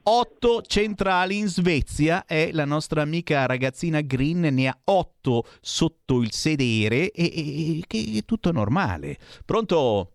Otto 0.05 0.63
centrali 0.63 1.39
in 1.39 1.47
Svezia 1.47 2.25
e 2.27 2.51
la 2.53 2.65
nostra 2.65 3.03
amica 3.03 3.47
ragazzina 3.47 4.01
Green 4.01 4.41
ne 4.41 4.67
ha 4.67 4.77
otto 4.85 5.45
sotto 5.61 6.21
il 6.21 6.33
sedere 6.33 7.11
e, 7.13 7.25
e- 7.25 7.79
e- 7.79 7.85
che 7.87 8.15
è 8.19 8.25
tutto 8.25 8.51
normale. 8.51 9.17
Pronto? 9.45 10.13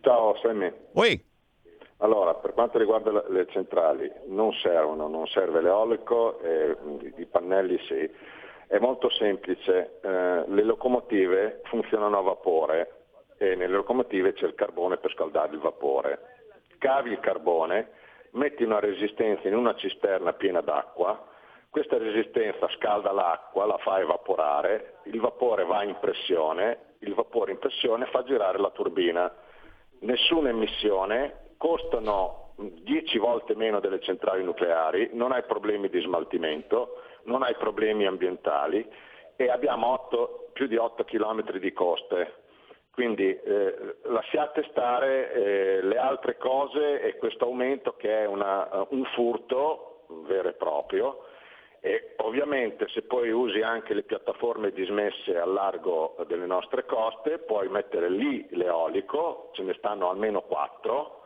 Ciao 0.00 0.34
Sammy. 0.42 0.72
Oi. 0.94 1.25
Allora, 1.98 2.34
per 2.34 2.52
quanto 2.52 2.78
riguarda 2.78 3.24
le- 3.28 3.46
centrali, 3.46 4.10
non 4.26 4.52
servono, 4.52 5.08
non 5.08 5.26
serve 5.26 5.62
l'eolico, 5.62 6.38
eh, 6.40 6.76
i 7.16 7.26
pannelli 7.26 7.78
sì. 7.86 8.10
È 8.68 8.78
molto 8.78 9.08
semplice, 9.10 9.98
eh, 10.02 10.44
le 10.46 10.62
locomotive 10.62 11.60
funzionano 11.64 12.18
a 12.18 12.22
vapore 12.22 12.90
e 13.38 13.54
nelle 13.54 13.74
locomotive 13.74 14.32
c'è 14.32 14.46
il 14.46 14.54
carbone 14.54 14.98
per 14.98 15.12
scaldare 15.12 15.52
il 15.52 15.60
vapore. 15.60 16.18
Cavi 16.78 17.12
il 17.12 17.20
carbone, 17.20 17.90
metti 18.32 18.62
una 18.62 18.80
resistenza 18.80 19.48
in 19.48 19.54
una 19.54 19.74
cisterna 19.76 20.32
piena 20.34 20.60
d'acqua, 20.60 21.26
questa 21.70 21.98
resistenza 21.98 22.68
scalda 22.76 23.12
l'acqua, 23.12 23.66
la 23.66 23.78
fa 23.78 24.00
evaporare, 24.00 25.00
il 25.04 25.20
vapore 25.20 25.64
va 25.64 25.82
in 25.82 25.96
pressione, 26.00 26.94
il 27.00 27.14
vapore 27.14 27.52
in 27.52 27.58
pressione 27.58 28.06
fa 28.06 28.22
girare 28.24 28.58
la 28.58 28.70
turbina. 28.70 29.32
Nessuna 30.00 30.48
emissione, 30.48 31.45
costano 31.56 32.52
10 32.56 33.18
volte 33.18 33.54
meno 33.54 33.80
delle 33.80 34.00
centrali 34.00 34.42
nucleari, 34.42 35.10
non 35.12 35.32
hai 35.32 35.42
problemi 35.44 35.88
di 35.88 36.00
smaltimento, 36.00 37.02
non 37.24 37.42
hai 37.42 37.54
problemi 37.56 38.06
ambientali 38.06 38.86
e 39.36 39.50
abbiamo 39.50 39.88
otto- 39.88 40.48
più 40.52 40.66
di 40.66 40.76
8 40.76 41.04
km 41.04 41.58
di 41.58 41.72
coste. 41.72 42.44
Quindi 42.90 43.28
eh, 43.28 43.96
lasciate 44.04 44.66
stare 44.70 45.32
eh, 45.32 45.82
le 45.82 45.98
altre 45.98 46.38
cose 46.38 47.02
e 47.02 47.16
questo 47.18 47.44
aumento 47.44 47.94
che 47.96 48.22
è 48.22 48.26
una- 48.26 48.86
un 48.88 49.04
furto 49.14 50.06
vero 50.26 50.48
e 50.48 50.54
proprio 50.54 51.24
e 51.80 52.14
ovviamente 52.16 52.88
se 52.88 53.02
poi 53.02 53.30
usi 53.30 53.60
anche 53.60 53.92
le 53.92 54.02
piattaforme 54.02 54.72
dismesse 54.72 55.36
al 55.36 55.52
largo 55.52 56.16
delle 56.26 56.46
nostre 56.46 56.86
coste 56.86 57.38
puoi 57.38 57.68
mettere 57.68 58.08
lì 58.08 58.46
l'eolico, 58.52 59.50
ce 59.52 59.62
ne 59.62 59.74
stanno 59.74 60.08
almeno 60.08 60.40
quattro 60.40 61.25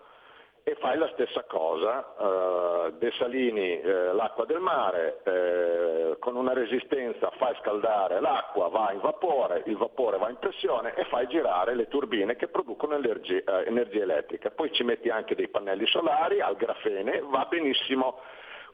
e 0.70 0.76
fai 0.76 0.96
la 0.96 1.08
stessa 1.08 1.42
cosa, 1.48 2.14
eh, 2.16 2.92
desalini 2.98 3.80
eh, 3.80 4.12
l'acqua 4.12 4.44
del 4.44 4.60
mare, 4.60 5.20
eh, 5.24 6.16
con 6.20 6.36
una 6.36 6.52
resistenza 6.52 7.28
fai 7.38 7.56
scaldare 7.60 8.20
l'acqua, 8.20 8.68
va 8.68 8.92
in 8.92 9.00
vapore, 9.00 9.64
il 9.66 9.76
vapore 9.76 10.18
va 10.18 10.30
in 10.30 10.36
pressione 10.38 10.94
e 10.94 11.04
fai 11.06 11.26
girare 11.26 11.74
le 11.74 11.88
turbine 11.88 12.36
che 12.36 12.46
producono 12.46 12.94
energia, 12.94 13.62
eh, 13.62 13.66
energia 13.66 14.02
elettrica. 14.02 14.50
Poi 14.50 14.72
ci 14.72 14.84
metti 14.84 15.08
anche 15.08 15.34
dei 15.34 15.48
pannelli 15.48 15.86
solari 15.86 16.40
al 16.40 16.54
grafene, 16.54 17.20
va 17.24 17.46
benissimo, 17.48 18.20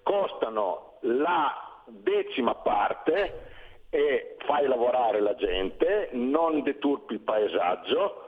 costano 0.02 0.98
la 1.01 1.82
decima 1.86 2.56
parte 2.56 3.55
e 3.89 4.36
fai 4.44 4.66
lavorare 4.66 5.20
la 5.20 5.35
gente, 5.35 6.10
non 6.12 6.62
deturpi 6.62 7.14
il 7.14 7.20
paesaggio, 7.20 8.26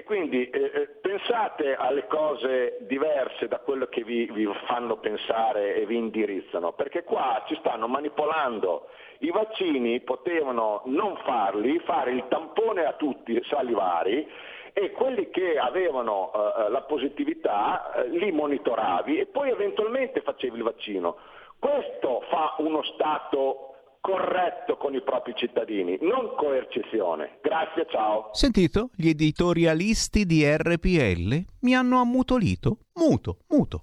e 0.00 0.02
quindi 0.02 0.48
eh, 0.48 0.70
eh, 0.74 0.88
pensate 1.02 1.74
alle 1.74 2.06
cose 2.06 2.78
diverse 2.80 3.48
da 3.48 3.58
quello 3.58 3.86
che 3.86 4.02
vi, 4.02 4.24
vi 4.32 4.48
fanno 4.66 4.96
pensare 4.96 5.74
e 5.74 5.84
vi 5.84 5.96
indirizzano, 5.96 6.72
perché 6.72 7.04
qua 7.04 7.44
ci 7.46 7.54
stanno 7.56 7.86
manipolando. 7.86 8.88
I 9.18 9.30
vaccini 9.30 10.00
potevano 10.00 10.80
non 10.86 11.18
farli, 11.18 11.78
fare 11.80 12.12
il 12.12 12.24
tampone 12.28 12.86
a 12.86 12.94
tutti 12.94 13.38
salivari 13.50 14.26
e 14.72 14.90
quelli 14.92 15.28
che 15.28 15.58
avevano 15.58 16.32
eh, 16.32 16.70
la 16.70 16.80
positività 16.82 17.92
eh, 17.92 18.08
li 18.08 18.32
monitoravi 18.32 19.18
e 19.18 19.26
poi 19.26 19.50
eventualmente 19.50 20.22
facevi 20.22 20.56
il 20.56 20.62
vaccino. 20.62 21.16
Questo 21.58 22.22
fa 22.30 22.54
uno 22.56 22.82
Stato 22.84 23.69
corretto 24.00 24.76
con 24.76 24.94
i 24.94 25.02
propri 25.02 25.34
cittadini, 25.36 25.98
non 26.00 26.34
coercizione. 26.36 27.38
Grazie, 27.42 27.86
ciao. 27.90 28.30
Sentito? 28.32 28.90
Gli 28.94 29.08
editorialisti 29.08 30.24
di 30.24 30.44
RPL 30.44 31.44
mi 31.60 31.74
hanno 31.74 32.00
ammutolito. 32.00 32.78
Muto, 32.94 33.38
muto. 33.48 33.82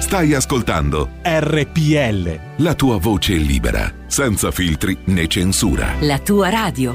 Stai 0.00 0.34
ascoltando 0.34 1.08
RPL. 1.22 2.62
la 2.62 2.74
tua 2.74 2.98
voce 2.98 3.34
libera, 3.34 3.90
senza 4.06 4.50
filtri 4.50 4.96
né 5.06 5.26
censura. 5.26 5.94
La 6.00 6.18
tua 6.18 6.50
radio. 6.50 6.94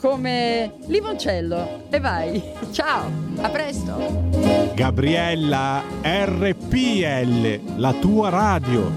come 0.00 0.72
limoncello. 0.86 1.84
E 1.90 2.00
vai. 2.00 2.42
Ciao, 2.72 3.10
a 3.40 3.48
presto. 3.50 4.28
Gabriella 4.74 5.82
RPL, 6.02 7.76
la 7.76 7.92
tua 7.94 8.30
radio. 8.30 8.90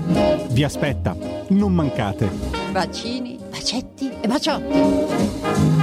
Vi 0.49 0.63
aspetta, 0.63 1.15
non 1.49 1.73
mancate. 1.73 2.29
Bacini, 2.71 3.37
bacetti 3.49 4.11
e 4.21 4.27
baciotti. 4.27 5.82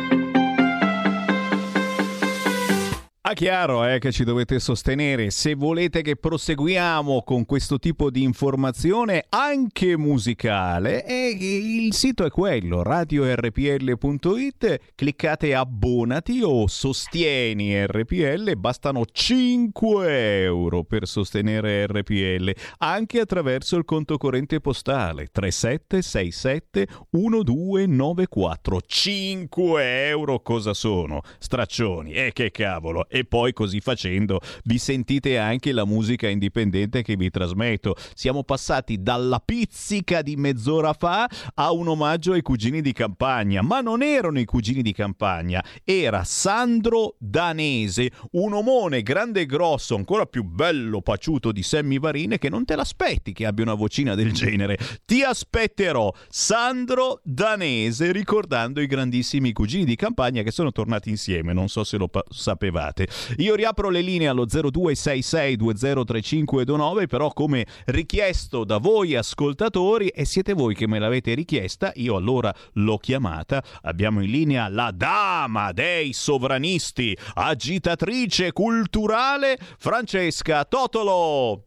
Ma 3.31 3.37
chiaro 3.37 3.85
è 3.85 3.93
eh, 3.93 3.99
che 3.99 4.11
ci 4.11 4.25
dovete 4.25 4.59
sostenere. 4.59 5.29
Se 5.29 5.53
volete 5.53 6.01
che 6.01 6.17
proseguiamo 6.17 7.23
con 7.23 7.45
questo 7.45 7.79
tipo 7.79 8.09
di 8.09 8.23
informazione 8.23 9.23
anche 9.29 9.95
musicale, 9.95 11.05
eh, 11.05 11.29
il 11.29 11.93
sito 11.93 12.25
è 12.25 12.29
quello, 12.29 12.83
radiorpl.it, 12.83 14.79
cliccate 14.95 15.55
abbonati 15.55 16.41
o 16.43 16.67
sostieni 16.67 17.85
RPL, 17.85 18.57
bastano 18.57 19.05
5 19.09 20.41
euro 20.43 20.83
per 20.83 21.07
sostenere 21.07 21.87
RPL, 21.87 22.53
anche 22.79 23.21
attraverso 23.21 23.77
il 23.77 23.85
conto 23.85 24.17
corrente 24.17 24.59
postale 24.59 25.27
3767 25.31 26.85
1294. 27.11 28.81
5 28.85 30.07
euro 30.09 30.41
cosa 30.41 30.73
sono? 30.73 31.21
Straccioni, 31.39 32.11
e 32.11 32.25
eh, 32.25 32.33
che 32.33 32.51
cavolo! 32.51 33.07
E 33.07 33.20
e 33.21 33.25
poi 33.25 33.53
così 33.53 33.79
facendo 33.79 34.39
vi 34.63 34.77
sentite 34.77 35.37
anche 35.37 35.71
la 35.71 35.85
musica 35.85 36.27
indipendente 36.27 37.01
che 37.01 37.15
vi 37.15 37.29
trasmetto. 37.29 37.95
Siamo 38.13 38.43
passati 38.43 39.01
dalla 39.01 39.41
pizzica 39.43 40.21
di 40.21 40.35
mezz'ora 40.35 40.93
fa 40.93 41.29
a 41.55 41.71
un 41.71 41.87
omaggio 41.87 42.33
ai 42.33 42.41
cugini 42.41 42.81
di 42.81 42.91
campagna, 42.93 43.61
ma 43.61 43.81
non 43.81 44.01
erano 44.01 44.39
i 44.39 44.45
cugini 44.45 44.81
di 44.81 44.93
campagna, 44.93 45.63
era 45.83 46.23
Sandro 46.23 47.15
Danese, 47.19 48.11
un 48.31 48.53
omone 48.53 49.01
grande 49.01 49.41
e 49.41 49.45
grosso, 49.45 49.95
ancora 49.95 50.25
più 50.25 50.43
bello 50.43 51.01
paciuto 51.01 51.51
di 51.51 51.63
Sammy 51.63 51.99
Varine 51.99 52.37
che 52.37 52.49
non 52.49 52.65
te 52.65 52.75
l'aspetti 52.75 53.33
che 53.33 53.45
abbia 53.45 53.63
una 53.63 53.73
vocina 53.73 54.15
del 54.15 54.31
genere. 54.33 54.77
Ti 55.05 55.23
aspetterò, 55.23 56.11
Sandro 56.29 57.21
Danese, 57.23 58.11
ricordando 58.11 58.81
i 58.81 58.87
grandissimi 58.87 59.51
cugini 59.53 59.85
di 59.85 59.95
campagna 59.95 60.41
che 60.41 60.51
sono 60.51 60.71
tornati 60.71 61.09
insieme, 61.09 61.53
non 61.53 61.69
so 61.69 61.83
se 61.83 61.97
lo 61.97 62.07
pa- 62.07 62.23
sapevate. 62.29 63.07
Io 63.37 63.55
riapro 63.55 63.89
le 63.89 64.01
linee 64.01 64.27
allo 64.27 64.45
0266203529, 64.45 67.07
però 67.07 67.33
come 67.33 67.65
richiesto 67.85 68.63
da 68.63 68.77
voi 68.77 69.15
ascoltatori 69.15 70.09
e 70.09 70.25
siete 70.25 70.53
voi 70.53 70.75
che 70.75 70.87
me 70.87 70.99
l'avete 70.99 71.33
richiesta, 71.33 71.91
io 71.95 72.15
allora 72.15 72.53
l'ho 72.73 72.97
chiamata. 72.97 73.63
Abbiamo 73.81 74.21
in 74.21 74.29
linea 74.29 74.69
la 74.69 74.91
dama 74.91 75.71
dei 75.71 76.13
sovranisti, 76.13 77.17
agitatrice 77.33 78.51
culturale 78.51 79.57
Francesca 79.77 80.63
Totolo. 80.65 81.65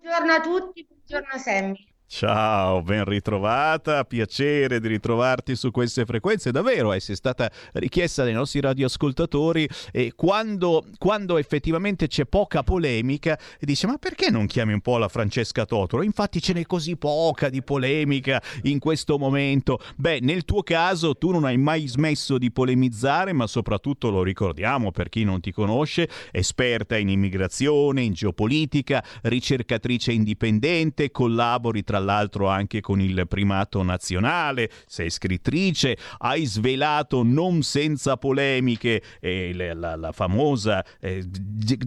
Buongiorno 0.00 0.32
a 0.32 0.40
tutti, 0.40 0.86
buongiorno 0.88 1.38
Sammy. 1.38 1.86
Ciao, 2.10 2.80
ben 2.80 3.04
ritrovata, 3.04 4.02
piacere 4.04 4.80
di 4.80 4.88
ritrovarti 4.88 5.54
su 5.54 5.70
queste 5.70 6.06
frequenze. 6.06 6.50
Davvero, 6.50 6.94
eh, 6.94 7.00
sei 7.00 7.14
stata 7.14 7.50
richiesta 7.74 8.24
dai 8.24 8.32
nostri 8.32 8.60
radioascoltatori 8.60 9.68
e 9.92 10.14
quando, 10.16 10.86
quando 10.96 11.36
effettivamente 11.36 12.06
c'è 12.06 12.24
poca 12.24 12.62
polemica, 12.62 13.38
dice 13.60 13.86
ma 13.86 13.98
perché 13.98 14.30
non 14.30 14.46
chiami 14.46 14.72
un 14.72 14.80
po' 14.80 14.96
la 14.96 15.08
Francesca 15.08 15.66
Totolo? 15.66 16.02
Infatti 16.02 16.40
ce 16.40 16.54
n'è 16.54 16.64
così 16.64 16.96
poca 16.96 17.50
di 17.50 17.62
polemica 17.62 18.42
in 18.62 18.78
questo 18.78 19.18
momento. 19.18 19.78
Beh, 19.96 20.20
nel 20.22 20.46
tuo 20.46 20.62
caso 20.62 21.14
tu 21.14 21.30
non 21.30 21.44
hai 21.44 21.58
mai 21.58 21.86
smesso 21.88 22.38
di 22.38 22.50
polemizzare, 22.50 23.34
ma 23.34 23.46
soprattutto 23.46 24.08
lo 24.08 24.22
ricordiamo 24.22 24.92
per 24.92 25.10
chi 25.10 25.24
non 25.24 25.40
ti 25.40 25.52
conosce, 25.52 26.08
esperta 26.32 26.96
in 26.96 27.10
immigrazione, 27.10 28.00
in 28.00 28.14
geopolitica, 28.14 29.04
ricercatrice 29.24 30.10
indipendente, 30.10 31.10
collabori 31.10 31.84
tra 31.84 31.97
l'altro 31.98 32.48
anche 32.48 32.80
con 32.80 33.00
il 33.00 33.26
primato 33.28 33.82
nazionale, 33.82 34.70
sei 34.86 35.10
scrittrice, 35.10 35.96
hai 36.18 36.44
svelato 36.44 37.22
non 37.22 37.62
senza 37.62 38.16
polemiche 38.16 39.02
eh, 39.20 39.52
la, 39.54 39.74
la, 39.74 39.96
la, 39.96 40.12
famosa 40.12 40.84
eh, 41.00 41.24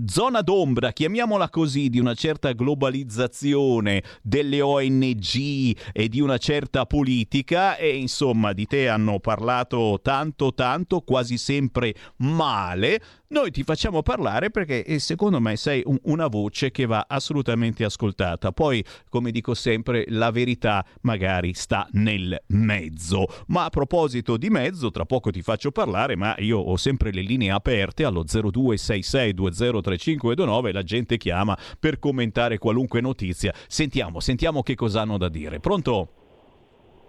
zona 0.06 0.42
d'ombra, 0.42 0.92
chiamiamola 0.92 1.50
così, 1.50 1.90
di 1.90 2.00
una 2.00 2.14
certa 2.14 2.52
globalizzazione 2.52 4.04
delle 4.22 4.62
ONG 4.62 5.78
e 5.92 6.08
di 6.08 6.22
una 6.22 6.38
certa 6.38 6.86
politica. 6.86 7.78
E 7.78 7.98
insomma 7.98 8.54
di 8.54 8.66
te 8.66 8.88
hanno 8.88 9.20
parlato 9.20 10.00
tanto 10.02 10.54
tanto, 10.54 11.02
quasi 11.02 11.38
sempre 11.38 11.94
male, 12.18 13.02
noi 13.32 13.50
ti 13.52 13.64
facciamo 13.64 14.02
parlare 14.02 14.50
perché 14.50 14.84
eh, 14.84 15.00
secondo 15.00 15.40
me 15.40 15.56
sei 15.56 15.82
un, 15.86 15.98
una 16.04 16.28
voce 16.28 16.70
che 16.72 16.86
va 16.86 17.06
assolutamente 17.08 17.86
ascoltata. 17.86 18.52
Poi, 18.52 18.84
come 19.10 19.32
dico 19.32 19.54
sempre, 19.54 20.04
la 20.10 20.32
verità 20.32 20.86
magari 21.02 21.54
sta 21.54 21.88
nel 21.92 22.42
mezzo. 22.48 23.28
Ma 23.48 23.66
a 23.66 23.70
proposito 23.70 24.38
di 24.38 24.50
mezzo, 24.50 24.90
tra 24.92 25.06
poco 25.06 25.32
ti 25.32 25.42
faccio 25.42 25.72
parlare, 25.72 26.16
ma 26.16 26.36
io 26.40 26.60
ho 26.60 26.76
sempre 26.76 27.12
le 27.12 27.22
linee 27.22 27.52
aperte 27.52 28.04
allo 28.04 28.24
0266203529, 28.24 30.74
la 30.74 30.84
gente 30.84 31.18
chiama 31.18 31.58
per 31.80 32.00
commentare 32.00 32.58
qualunque 32.58 33.00
notizia. 33.02 33.54
Sentiamo, 33.68 34.20
sentiamo 34.20 34.62
che 34.62 34.76
cosa 34.76 35.02
hanno 35.02 35.18
da 35.18 35.30
dire. 35.30 35.60
Pronto? 35.60 36.10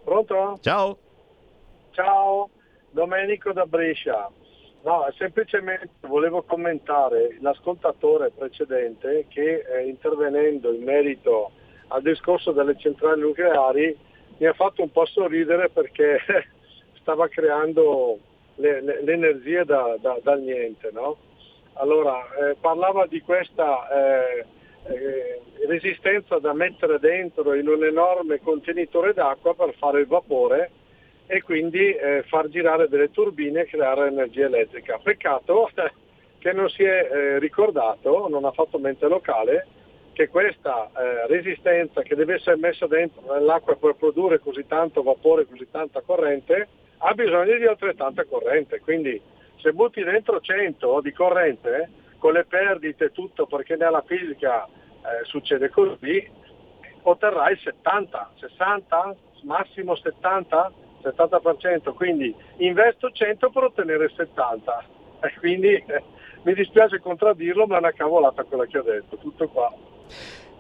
Pronto? 0.05 0.59
Ciao. 0.61 0.99
Ciao, 1.91 2.49
Domenico 2.91 3.53
da 3.53 3.67
Brescia. 3.67 4.31
No, 4.85 5.07
semplicemente 5.17 5.91
volevo 6.01 6.43
commentare 6.43 7.37
l'ascoltatore 7.41 8.33
precedente 8.37 9.27
che 9.29 9.65
eh, 9.65 9.87
intervenendo 9.87 10.73
in 10.73 10.83
merito 10.83 11.53
al 11.89 12.03
discorso 12.03 12.51
delle 12.51 12.77
centrali 12.77 13.21
nucleari 13.21 13.97
mi 14.39 14.47
ha 14.47 14.53
fatto 14.55 14.83
un 14.83 14.91
po' 14.91 15.07
sorridere 15.07 15.69
perché 15.69 16.19
stava 17.01 17.29
creando 17.29 18.19
le, 18.57 18.81
le, 18.81 19.03
l'energia 19.05 19.63
da, 19.63 19.97
da, 20.01 20.19
dal 20.21 20.41
niente. 20.41 20.91
No? 20.93 21.17
Allora, 21.75 22.19
eh, 22.35 22.57
parlava 22.61 23.07
di 23.07 23.21
questa 23.21 23.89
eh, 23.89 24.45
eh, 24.87 25.41
resistenza 25.69 26.41
da 26.41 26.53
mettere 26.55 26.99
dentro 26.99 27.55
in 27.55 27.69
un 27.69 27.85
enorme 27.85 28.41
contenitore 28.41 29.13
d'acqua 29.13 29.55
per 29.55 29.75
fare 29.75 30.01
il 30.01 30.07
vapore 30.09 30.71
e 31.27 31.43
quindi 31.43 31.95
eh, 31.95 32.25
far 32.27 32.49
girare 32.49 32.89
delle 32.89 33.11
turbine 33.11 33.63
e 33.63 33.67
creare 33.67 34.09
energia 34.09 34.47
elettrica. 34.47 34.99
Peccato 35.03 35.71
che 36.39 36.53
non 36.53 36.69
si 36.69 36.83
è 36.83 37.09
eh, 37.11 37.39
ricordato, 37.39 38.29
non 38.29 38.45
ha 38.45 38.53
fatto 38.53 38.79
mente 38.79 39.07
locale, 39.07 39.67
che 40.13 40.29
questa 40.29 40.91
eh, 40.97 41.27
resistenza 41.27 42.03
che 42.03 42.15
deve 42.15 42.35
essere 42.35 42.57
messa 42.57 42.87
dentro 42.87 43.23
nell'acqua 43.33 43.77
per 43.77 43.95
produrre 43.95 44.41
così 44.41 44.67
tanto 44.67 45.03
vapore, 45.03 45.47
così 45.47 45.67
tanta 45.71 46.03
corrente, 46.03 46.69
ha 46.99 47.15
bisogno 47.15 47.57
di 47.57 47.65
altrettanta 47.65 48.25
corrente. 48.25 48.81
Quindi 48.81 49.21
se 49.57 49.73
butti 49.73 50.03
dentro 50.03 50.41
100 50.41 51.01
di 51.01 51.13
corrente, 51.13 51.91
con 52.19 52.33
le 52.33 52.45
perdite 52.45 53.07
e 53.07 53.13
tutto, 53.13 53.47
perché 53.47 53.77
nella 53.77 54.03
fisica 54.07 54.67
eh, 54.67 55.25
succede 55.25 55.71
così, 55.71 56.29
otterrai 57.03 57.57
70, 57.57 58.33
60, 58.39 59.17
massimo 59.43 59.97
70 59.97 60.73
70%, 61.03 61.93
quindi 61.95 62.35
investo 62.59 63.11
100 63.11 63.51
per 63.51 63.65
ottenere 63.65 64.11
70. 64.15 64.85
E 65.21 65.35
quindi 65.39 65.75
eh, 65.75 66.03
mi 66.43 66.55
dispiace 66.55 67.01
contraddirlo, 67.01 67.67
ma 67.67 67.77
è 67.77 67.79
una 67.79 67.93
cavolata 67.93 68.45
quella 68.45 68.67
che 68.67 68.79
ho 68.79 68.83
detto, 68.83 69.17
tutto 69.17 69.49
qua. 69.49 69.73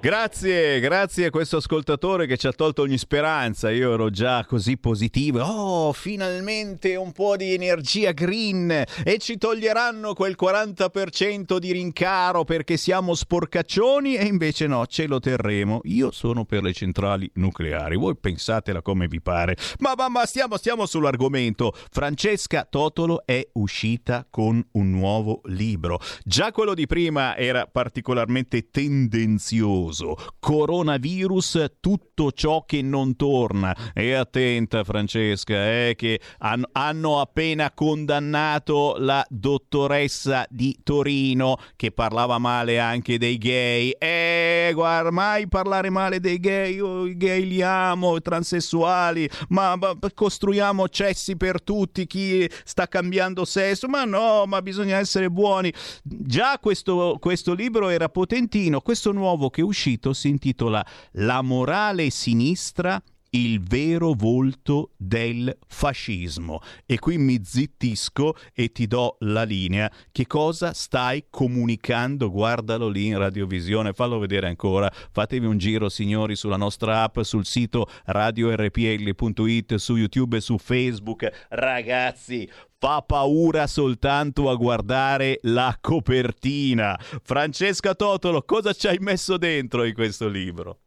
Grazie, 0.02 0.80
grazie 0.80 1.26
a 1.26 1.30
questo 1.30 1.58
ascoltatore 1.58 2.26
che 2.26 2.36
ci 2.36 2.48
ha 2.48 2.52
tolto 2.52 2.82
ogni 2.82 2.98
speranza. 2.98 3.70
Io 3.70 3.92
ero 3.92 4.10
già 4.10 4.44
così 4.44 4.76
positivo. 4.76 5.40
Oh, 5.42 5.92
finalmente 5.92 6.96
un 6.96 7.12
po' 7.12 7.36
di 7.36 7.54
energia 7.54 8.10
green 8.10 8.68
e 9.04 9.18
ci 9.18 9.38
toglieranno 9.38 10.12
quel 10.14 10.34
40% 10.36 11.56
di 11.58 11.70
rincaro 11.70 12.42
perché 12.42 12.76
siamo 12.76 13.14
sporcaccioni 13.14 14.16
e 14.16 14.24
invece 14.24 14.66
no, 14.66 14.84
ce 14.88 15.06
lo 15.06 15.20
terremo. 15.20 15.82
Io 15.84 16.10
sono 16.10 16.44
per 16.44 16.64
le 16.64 16.72
centrali 16.72 17.30
nucleari. 17.34 17.94
Voi 17.94 18.16
pensatela 18.16 18.82
come 18.82 19.06
vi 19.06 19.20
pare. 19.20 19.56
Ma, 19.78 19.92
ma, 19.96 20.08
ma 20.08 20.26
stiamo, 20.26 20.56
stiamo 20.56 20.84
sull'argomento. 20.84 21.72
Francesca 21.92 22.66
Totolo 22.68 23.24
è 23.24 23.46
uscita 23.52 24.26
con 24.28 24.66
un 24.72 24.90
nuovo 24.90 25.42
libro. 25.44 26.00
Già 26.24 26.50
quello 26.50 26.74
di 26.74 26.88
prima 26.88 27.36
era 27.36 27.68
particolarmente 27.68 28.68
tendenzioso 28.68 29.90
Coronavirus, 30.38 31.64
tutto 31.80 32.32
ciò 32.32 32.64
che 32.64 32.82
non 32.82 33.16
torna. 33.16 33.76
E 33.94 34.14
attenta 34.14 34.84
Francesca, 34.84 35.54
eh, 35.54 35.94
che 35.96 36.20
han- 36.38 36.64
hanno 36.72 37.20
appena 37.20 37.70
condannato 37.72 38.96
la 38.98 39.24
dottoressa 39.28 40.46
di 40.48 40.78
Torino 40.82 41.56
che 41.76 41.92
parlava 41.92 42.38
male 42.38 42.78
anche 42.78 43.18
dei 43.18 43.38
gay. 43.38 43.90
Eh, 43.90 44.70
guarda, 44.74 45.10
mai 45.10 45.48
parlare 45.48 45.90
male 45.90 46.20
dei 46.20 46.38
gay, 46.38 46.74
io 46.74 47.06
i 47.06 47.16
gay 47.16 47.46
li 47.46 47.62
amo, 47.62 48.16
i 48.16 48.22
transessuali, 48.22 49.28
ma, 49.48 49.76
ma 49.76 49.96
costruiamo 50.14 50.88
cessi 50.88 51.36
per 51.36 51.62
tutti, 51.62 52.06
chi 52.06 52.48
sta 52.64 52.88
cambiando 52.88 53.44
sesso, 53.44 53.88
ma 53.88 54.04
no, 54.04 54.44
ma 54.46 54.62
bisogna 54.62 54.98
essere 54.98 55.30
buoni. 55.30 55.72
Già 56.02 56.58
questo, 56.60 57.16
questo 57.20 57.54
libro 57.54 57.88
era 57.88 58.08
potentino, 58.08 58.80
questo 58.80 59.12
nuovo 59.12 59.50
che 59.50 59.60
è 59.60 59.64
uscito 59.82 60.12
si 60.12 60.28
intitola 60.28 60.84
La 61.12 61.42
morale 61.42 62.10
sinistra 62.10 63.02
il 63.34 63.62
vero 63.62 64.12
volto 64.12 64.90
del 64.96 65.56
fascismo. 65.66 66.60
E 66.84 66.98
qui 66.98 67.16
mi 67.16 67.40
zittisco 67.42 68.36
e 68.52 68.70
ti 68.70 68.86
do 68.86 69.16
la 69.20 69.42
linea. 69.42 69.90
Che 70.12 70.26
cosa 70.26 70.72
stai 70.74 71.24
comunicando? 71.30 72.30
Guardalo 72.30 72.88
lì 72.88 73.06
in 73.06 73.18
radiovisione, 73.18 73.94
fallo 73.94 74.18
vedere 74.18 74.48
ancora. 74.48 74.92
Fatevi 74.92 75.46
un 75.46 75.56
giro, 75.56 75.88
signori, 75.88 76.36
sulla 76.36 76.58
nostra 76.58 77.02
app, 77.02 77.20
sul 77.22 77.46
sito 77.46 77.88
radiorpl.it, 78.04 79.74
su 79.76 79.96
YouTube 79.96 80.36
e 80.36 80.40
su 80.40 80.58
Facebook. 80.58 81.46
Ragazzi, 81.48 82.48
fa 82.82 83.00
paura 83.02 83.68
soltanto 83.68 84.50
a 84.50 84.56
guardare 84.56 85.38
la 85.42 85.78
copertina. 85.80 86.98
Francesca 87.22 87.94
Totolo, 87.94 88.42
cosa 88.42 88.72
ci 88.72 88.88
hai 88.88 88.98
messo 88.98 89.36
dentro 89.36 89.84
in 89.84 89.94
questo 89.94 90.26
libro? 90.26 90.80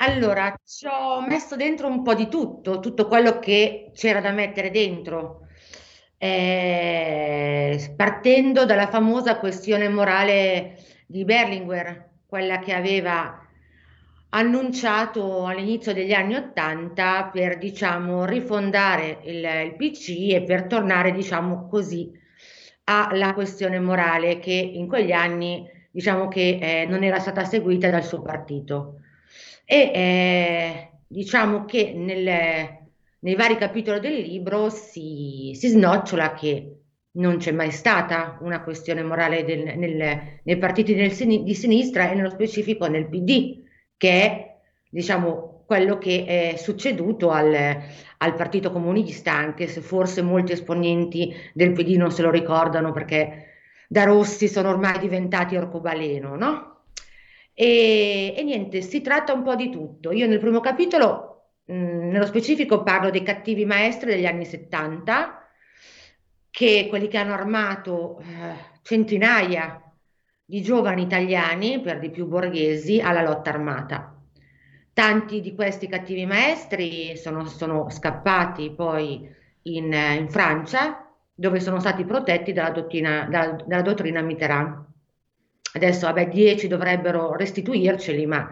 Allora, 0.00 0.54
ci 0.64 0.86
ho 0.86 1.20
messo 1.26 1.56
dentro 1.56 1.88
un 1.88 2.02
po' 2.04 2.14
di 2.14 2.28
tutto, 2.28 2.78
tutto 2.78 3.06
quello 3.08 3.38
che 3.40 3.90
c'era 3.94 4.20
da 4.20 4.30
mettere 4.30 4.70
dentro. 4.70 5.42
eh, 6.18 7.94
partendo 7.96 8.64
dalla 8.66 8.88
famosa 8.88 9.38
questione 9.38 9.88
morale 9.88 10.76
di 11.06 11.24
Berlinguer, 11.24 12.10
quella 12.26 12.58
che 12.60 12.74
aveva 12.74 13.38
annunciato 14.30 15.46
all'inizio 15.46 15.94
degli 15.94 16.12
anni 16.12 16.34
Ottanta 16.34 17.30
per, 17.32 17.58
diciamo, 17.58 18.24
rifondare 18.24 19.20
il, 19.24 19.36
il 19.36 19.74
PC 19.76 20.32
e 20.32 20.42
per 20.42 20.64
tornare, 20.64 21.12
diciamo 21.12 21.66
così, 21.68 22.10
alla 22.84 23.34
questione 23.34 23.78
morale 23.78 24.38
che 24.38 24.52
in 24.52 24.86
quegli 24.86 25.12
anni, 25.12 25.66
diciamo 25.90 26.28
che 26.28 26.58
eh, 26.60 26.86
non 26.86 27.02
era 27.04 27.18
stata 27.18 27.44
seguita 27.44 27.90
dal 27.90 28.04
suo 28.04 28.22
partito. 28.22 29.00
E 29.64 29.90
eh, 29.94 30.90
diciamo 31.06 31.64
che 31.64 31.92
nel, 31.94 32.78
nei 33.20 33.34
vari 33.34 33.56
capitoli 33.56 34.00
del 34.00 34.20
libro 34.20 34.70
si, 34.70 35.52
si 35.54 35.68
snocciola 35.68 36.34
che 36.34 36.72
non 37.12 37.38
c'è 37.38 37.52
mai 37.52 37.70
stata 37.70 38.38
una 38.42 38.62
questione 38.62 39.02
morale 39.02 39.44
del, 39.44 39.76
nel, 39.76 40.38
nei 40.42 40.56
partiti 40.58 40.94
del, 40.94 41.14
di 41.42 41.54
sinistra 41.54 42.10
e 42.10 42.14
nello 42.14 42.30
specifico 42.30 42.86
nel 42.86 43.08
PD 43.08 43.66
che 43.98 44.10
è 44.10 44.56
diciamo, 44.88 45.64
quello 45.66 45.98
che 45.98 46.24
è 46.24 46.56
succeduto 46.56 47.30
al, 47.30 47.54
al, 48.16 48.34
Partito 48.34 48.72
Comunista, 48.72 49.32
anche 49.34 49.66
se 49.66 49.82
forse 49.82 50.22
molti 50.22 50.52
esponenti 50.52 51.34
del 51.52 51.72
PD 51.72 51.96
non 51.96 52.10
se 52.10 52.22
lo 52.22 52.30
ricordano 52.30 52.92
perché 52.92 53.48
da 53.86 54.04
Rossi 54.04 54.48
sono 54.48 54.70
ormai 54.70 54.98
diventati 54.98 55.56
orcobaleno, 55.56 56.36
no? 56.36 56.84
E, 57.52 58.34
e 58.36 58.42
niente, 58.44 58.80
si 58.80 59.02
tratta 59.02 59.32
un 59.32 59.42
po' 59.42 59.56
di 59.56 59.68
tutto. 59.68 60.12
Io 60.12 60.26
nel 60.26 60.38
primo 60.38 60.60
capitolo, 60.60 61.50
mh, 61.64 61.74
nello 61.74 62.26
specifico, 62.26 62.82
parlo 62.82 63.10
dei 63.10 63.22
cattivi 63.22 63.64
maestri 63.66 64.12
degli 64.12 64.26
anni 64.26 64.44
70, 64.44 65.50
che 66.50 66.86
quelli 66.88 67.08
che 67.08 67.18
hanno 67.18 67.34
armato 67.34 68.20
eh, 68.20 68.24
centinaia 68.82 69.87
di 70.50 70.62
giovani 70.62 71.02
italiani, 71.02 71.78
per 71.78 71.98
di 71.98 72.08
più 72.08 72.26
borghesi, 72.26 73.02
alla 73.02 73.20
lotta 73.20 73.50
armata. 73.50 74.18
Tanti 74.94 75.42
di 75.42 75.54
questi 75.54 75.88
cattivi 75.88 76.24
maestri 76.24 77.18
sono, 77.18 77.44
sono 77.44 77.90
scappati 77.90 78.70
poi 78.70 79.28
in, 79.64 79.92
in, 79.92 80.26
Francia, 80.30 81.06
dove 81.34 81.60
sono 81.60 81.80
stati 81.80 82.06
protetti 82.06 82.54
dalla 82.54 82.70
dottrina, 82.70 83.26
dalla, 83.28 83.62
dalla 83.66 83.82
dottrina 83.82 84.22
Mitterrand. 84.22 84.86
Adesso, 85.74 86.06
vabbè, 86.06 86.28
dieci 86.28 86.66
dovrebbero 86.66 87.36
restituirceli, 87.36 88.24
ma 88.24 88.48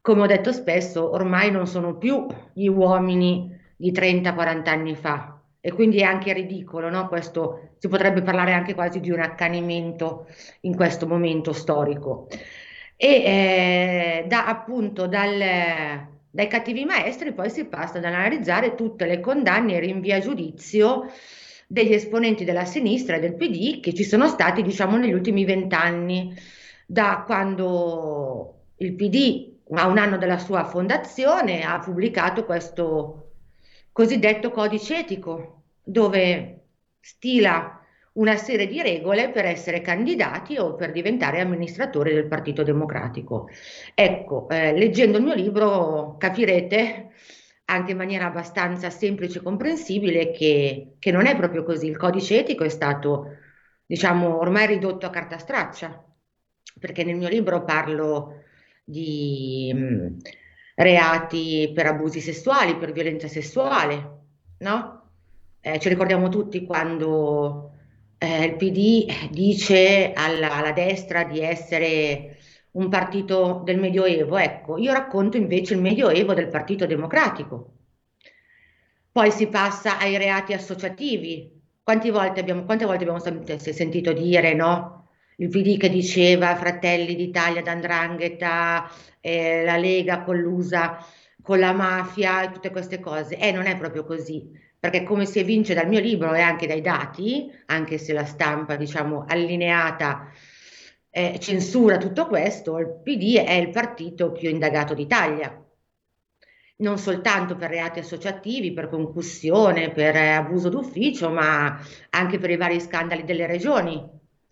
come 0.00 0.22
ho 0.22 0.26
detto 0.26 0.50
spesso, 0.50 1.12
ormai 1.12 1.52
non 1.52 1.68
sono 1.68 1.96
più 1.96 2.26
gli 2.52 2.66
uomini 2.66 3.56
di 3.76 3.92
30-40 3.92 4.68
anni 4.68 4.96
fa, 4.96 5.39
e 5.60 5.72
quindi 5.72 5.98
è 5.98 6.04
anche 6.04 6.32
ridicolo, 6.32 6.88
no? 6.88 7.06
Questo 7.08 7.72
si 7.78 7.88
potrebbe 7.88 8.22
parlare 8.22 8.52
anche 8.52 8.74
quasi 8.74 8.98
di 9.00 9.10
un 9.10 9.20
accanimento 9.20 10.26
in 10.62 10.74
questo 10.74 11.06
momento 11.06 11.52
storico. 11.52 12.28
E 12.96 13.08
eh, 13.08 14.24
da, 14.26 14.46
appunto 14.46 15.06
dal, 15.06 15.38
dai 16.30 16.46
cattivi 16.48 16.84
maestri 16.84 17.32
poi 17.32 17.50
si 17.50 17.66
passa 17.66 17.98
ad 17.98 18.04
analizzare 18.04 18.74
tutte 18.74 19.06
le 19.06 19.20
condanne 19.20 19.74
e 19.74 19.80
rinvii 19.80 20.12
a 20.12 20.20
giudizio 20.20 21.10
degli 21.66 21.92
esponenti 21.92 22.44
della 22.44 22.64
sinistra 22.64 23.16
e 23.16 23.20
del 23.20 23.36
PD 23.36 23.80
che 23.80 23.94
ci 23.94 24.04
sono 24.04 24.28
stati, 24.28 24.62
diciamo, 24.62 24.96
negli 24.96 25.12
ultimi 25.12 25.44
vent'anni, 25.44 26.34
da 26.86 27.22
quando 27.24 28.54
il 28.78 28.94
PD, 28.94 29.52
a 29.72 29.86
un 29.86 29.98
anno 29.98 30.16
della 30.16 30.38
sua 30.38 30.64
fondazione, 30.64 31.62
ha 31.62 31.78
pubblicato 31.78 32.44
questo 32.44 33.29
cosiddetto 33.92 34.50
codice 34.50 34.98
etico, 34.98 35.62
dove 35.82 36.60
stila 37.00 37.80
una 38.12 38.36
serie 38.36 38.66
di 38.66 38.82
regole 38.82 39.30
per 39.30 39.44
essere 39.44 39.80
candidati 39.80 40.58
o 40.58 40.74
per 40.74 40.90
diventare 40.92 41.40
amministratori 41.40 42.12
del 42.12 42.26
Partito 42.26 42.62
Democratico. 42.62 43.48
Ecco, 43.94 44.48
eh, 44.48 44.72
leggendo 44.76 45.18
il 45.18 45.24
mio 45.24 45.34
libro 45.34 46.16
capirete 46.18 47.10
anche 47.66 47.92
in 47.92 47.96
maniera 47.96 48.26
abbastanza 48.26 48.90
semplice 48.90 49.38
e 49.38 49.42
comprensibile 49.42 50.32
che, 50.32 50.96
che 50.98 51.10
non 51.12 51.26
è 51.26 51.36
proprio 51.36 51.62
così. 51.62 51.86
Il 51.86 51.96
codice 51.96 52.40
etico 52.40 52.64
è 52.64 52.68
stato, 52.68 53.36
diciamo, 53.86 54.38
ormai 54.38 54.66
ridotto 54.66 55.06
a 55.06 55.10
carta 55.10 55.38
straccia, 55.38 56.04
perché 56.78 57.04
nel 57.04 57.16
mio 57.16 57.28
libro 57.28 57.64
parlo 57.64 58.42
di... 58.84 59.72
Mh, 59.72 60.16
reati 60.80 61.70
per 61.74 61.86
abusi 61.86 62.20
sessuali, 62.20 62.76
per 62.76 62.92
violenza 62.92 63.28
sessuale, 63.28 64.18
no? 64.58 65.02
Eh, 65.60 65.78
ci 65.78 65.88
ricordiamo 65.90 66.28
tutti 66.30 66.64
quando 66.64 67.72
eh, 68.18 68.44
il 68.44 68.56
PD 68.56 69.28
dice 69.30 70.12
alla, 70.14 70.54
alla, 70.54 70.72
destra 70.72 71.24
di 71.24 71.40
essere 71.40 72.38
un 72.72 72.88
partito 72.88 73.60
del 73.64 73.78
Medioevo. 73.78 74.38
Ecco, 74.38 74.78
io 74.78 74.92
racconto 74.92 75.36
invece 75.36 75.74
il 75.74 75.80
Medioevo 75.80 76.32
del 76.34 76.48
Partito 76.48 76.86
Democratico. 76.86 77.74
Poi 79.12 79.30
si 79.32 79.48
passa 79.48 79.98
ai 79.98 80.16
reati 80.16 80.54
associativi. 80.54 81.58
Quante 81.82 82.10
volte 82.10 82.40
abbiamo, 82.40 82.64
quante 82.64 82.86
volte 82.86 83.04
abbiamo 83.04 83.20
sentito 83.20 84.12
dire, 84.12 84.54
no? 84.54 85.00
il 85.40 85.48
PD 85.48 85.78
che 85.78 85.88
diceva 85.88 86.54
Fratelli 86.56 87.14
d'Italia 87.16 87.62
d'Andrangheta, 87.62 88.90
eh, 89.20 89.64
la 89.64 89.76
Lega 89.76 90.22
collusa 90.22 91.04
con 91.42 91.58
la 91.58 91.72
mafia 91.72 92.42
e 92.42 92.52
tutte 92.52 92.70
queste 92.70 93.00
cose. 93.00 93.36
E 93.36 93.48
eh, 93.48 93.52
non 93.52 93.66
è 93.66 93.76
proprio 93.76 94.04
così, 94.04 94.50
perché 94.78 95.02
come 95.02 95.26
si 95.26 95.38
evince 95.38 95.74
dal 95.74 95.88
mio 95.88 96.00
libro 96.00 96.34
e 96.34 96.40
anche 96.40 96.66
dai 96.66 96.80
dati, 96.80 97.50
anche 97.66 97.98
se 97.98 98.12
la 98.12 98.24
stampa, 98.24 98.76
diciamo, 98.76 99.24
allineata 99.28 100.30
eh, 101.10 101.38
censura 101.40 101.98
tutto 101.98 102.26
questo, 102.26 102.78
il 102.78 103.00
PD 103.02 103.36
è 103.36 103.52
il 103.52 103.70
partito 103.70 104.32
più 104.32 104.48
indagato 104.48 104.94
d'Italia. 104.94 105.54
Non 106.78 106.98
soltanto 106.98 107.56
per 107.56 107.68
reati 107.70 107.98
associativi, 107.98 108.72
per 108.72 108.88
concussione, 108.88 109.90
per 109.90 110.16
abuso 110.16 110.70
d'ufficio, 110.70 111.28
ma 111.30 111.78
anche 112.10 112.38
per 112.38 112.50
i 112.50 112.56
vari 112.56 112.80
scandali 112.80 113.24
delle 113.24 113.46
regioni 113.46 114.02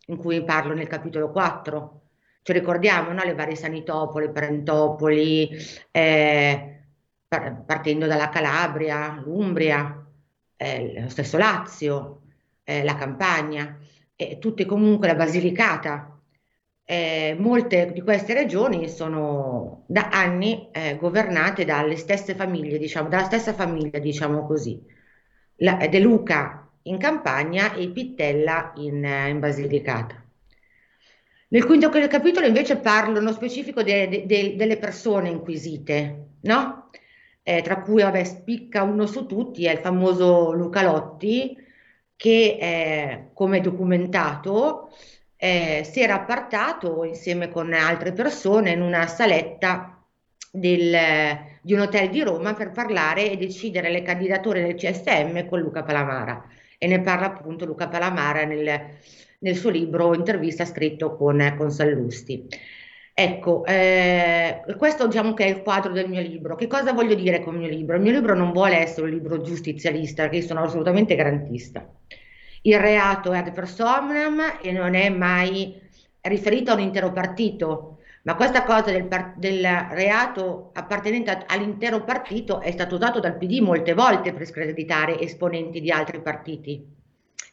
in 0.08 0.16
cui 0.16 0.44
parlo 0.44 0.74
nel 0.74 0.88
capitolo 0.88 1.30
4. 1.30 2.07
Ci 2.48 2.54
ricordiamo 2.54 3.12
no? 3.12 3.22
le 3.24 3.34
varie 3.34 3.56
Sanitopoli, 3.56 4.30
Parentopoli, 4.30 5.50
eh, 5.90 6.84
partendo 7.28 8.06
dalla 8.06 8.30
Calabria, 8.30 9.20
l'Umbria, 9.22 10.02
eh, 10.56 11.02
lo 11.02 11.10
stesso 11.10 11.36
Lazio, 11.36 12.22
eh, 12.64 12.82
la 12.84 12.94
Campania, 12.94 13.78
tutte 14.38 14.64
comunque 14.64 15.08
la 15.08 15.14
Basilicata. 15.14 16.18
Eh, 16.84 17.36
molte 17.38 17.92
di 17.92 18.00
queste 18.00 18.32
regioni 18.32 18.88
sono 18.88 19.84
da 19.86 20.08
anni 20.08 20.70
eh, 20.72 20.96
governate 20.96 21.66
dalle 21.66 21.96
stesse 21.96 22.34
famiglie, 22.34 22.78
diciamo, 22.78 23.10
dalla 23.10 23.24
stessa 23.24 23.52
famiglia, 23.52 23.98
diciamo 23.98 24.46
così. 24.46 24.82
La, 25.56 25.74
De 25.86 26.00
Luca 26.00 26.66
in 26.84 26.96
Campania 26.96 27.74
e 27.74 27.90
Pittella 27.90 28.72
in, 28.76 29.04
eh, 29.04 29.28
in 29.28 29.38
Basilicata. 29.38 30.27
Nel 31.50 31.64
quinto 31.64 31.88
capitolo 31.88 32.46
invece 32.46 32.76
parlo 32.76 33.14
nello 33.14 33.32
specifico 33.32 33.82
de, 33.82 34.24
de, 34.26 34.54
delle 34.56 34.76
persone 34.76 35.30
inquisite, 35.30 36.32
no? 36.42 36.90
eh, 37.48 37.62
tra 37.62 37.80
cui 37.80 38.02
vabbè, 38.02 38.22
spicca 38.24 38.82
uno 38.82 39.06
su 39.06 39.24
tutti 39.24 39.64
è 39.64 39.72
il 39.72 39.78
famoso 39.78 40.52
Luca 40.52 40.82
Lotti 40.82 41.56
che 42.14 42.58
eh, 42.60 43.30
come 43.32 43.62
documentato 43.62 44.90
eh, 45.36 45.88
si 45.90 46.02
era 46.02 46.16
appartato 46.16 47.04
insieme 47.04 47.48
con 47.48 47.72
altre 47.72 48.12
persone 48.12 48.72
in 48.72 48.82
una 48.82 49.06
saletta 49.06 50.04
del, 50.50 50.94
di 51.62 51.72
un 51.72 51.80
hotel 51.80 52.10
di 52.10 52.22
Roma 52.22 52.52
per 52.52 52.72
parlare 52.72 53.30
e 53.30 53.38
decidere 53.38 53.90
le 53.90 54.02
candidature 54.02 54.60
del 54.60 54.74
CSM 54.74 55.46
con 55.48 55.60
Luca 55.60 55.82
Palamara 55.82 56.44
e 56.76 56.86
ne 56.86 57.00
parla 57.00 57.26
appunto 57.26 57.64
Luca 57.64 57.88
Palamara 57.88 58.44
nel, 58.44 58.98
nel 59.40 59.56
suo 59.56 59.70
libro 59.70 60.14
Intervista 60.14 60.64
scritto 60.64 61.16
con, 61.16 61.54
con 61.56 61.70
Sallusti. 61.70 62.46
Ecco, 63.20 63.64
eh, 63.64 64.62
questo 64.76 65.06
diciamo 65.06 65.34
che 65.34 65.44
è 65.44 65.48
il 65.48 65.62
quadro 65.62 65.92
del 65.92 66.08
mio 66.08 66.20
libro. 66.20 66.54
Che 66.54 66.68
cosa 66.68 66.92
voglio 66.92 67.14
dire 67.14 67.42
con 67.42 67.54
il 67.54 67.60
mio 67.60 67.68
libro? 67.68 67.96
Il 67.96 68.02
mio 68.02 68.12
libro 68.12 68.34
non 68.34 68.52
vuole 68.52 68.78
essere 68.78 69.06
un 69.06 69.12
libro 69.12 69.40
giustizialista, 69.40 70.22
perché 70.22 70.36
io 70.38 70.46
sono 70.46 70.62
assolutamente 70.62 71.16
garantista. 71.16 71.84
Il 72.62 72.78
reato 72.78 73.32
è 73.32 73.38
ad 73.38 73.52
personam 73.52 74.58
e 74.62 74.70
non 74.72 74.94
è 74.94 75.08
mai 75.08 75.80
riferito 76.22 76.70
a 76.70 76.74
un 76.74 76.80
intero 76.80 77.12
partito, 77.12 77.98
ma 78.22 78.36
questa 78.36 78.62
cosa 78.64 78.92
del, 78.92 79.08
del 79.36 79.66
reato 79.90 80.70
appartenente 80.74 81.44
all'intero 81.46 82.04
partito 82.04 82.60
è 82.60 82.70
stato 82.70 82.96
usato 82.96 83.20
dal 83.20 83.36
PD 83.36 83.60
molte 83.60 83.94
volte 83.94 84.32
per 84.32 84.46
screditare 84.46 85.18
esponenti 85.18 85.80
di 85.80 85.90
altri 85.90 86.20
partiti. 86.20 86.97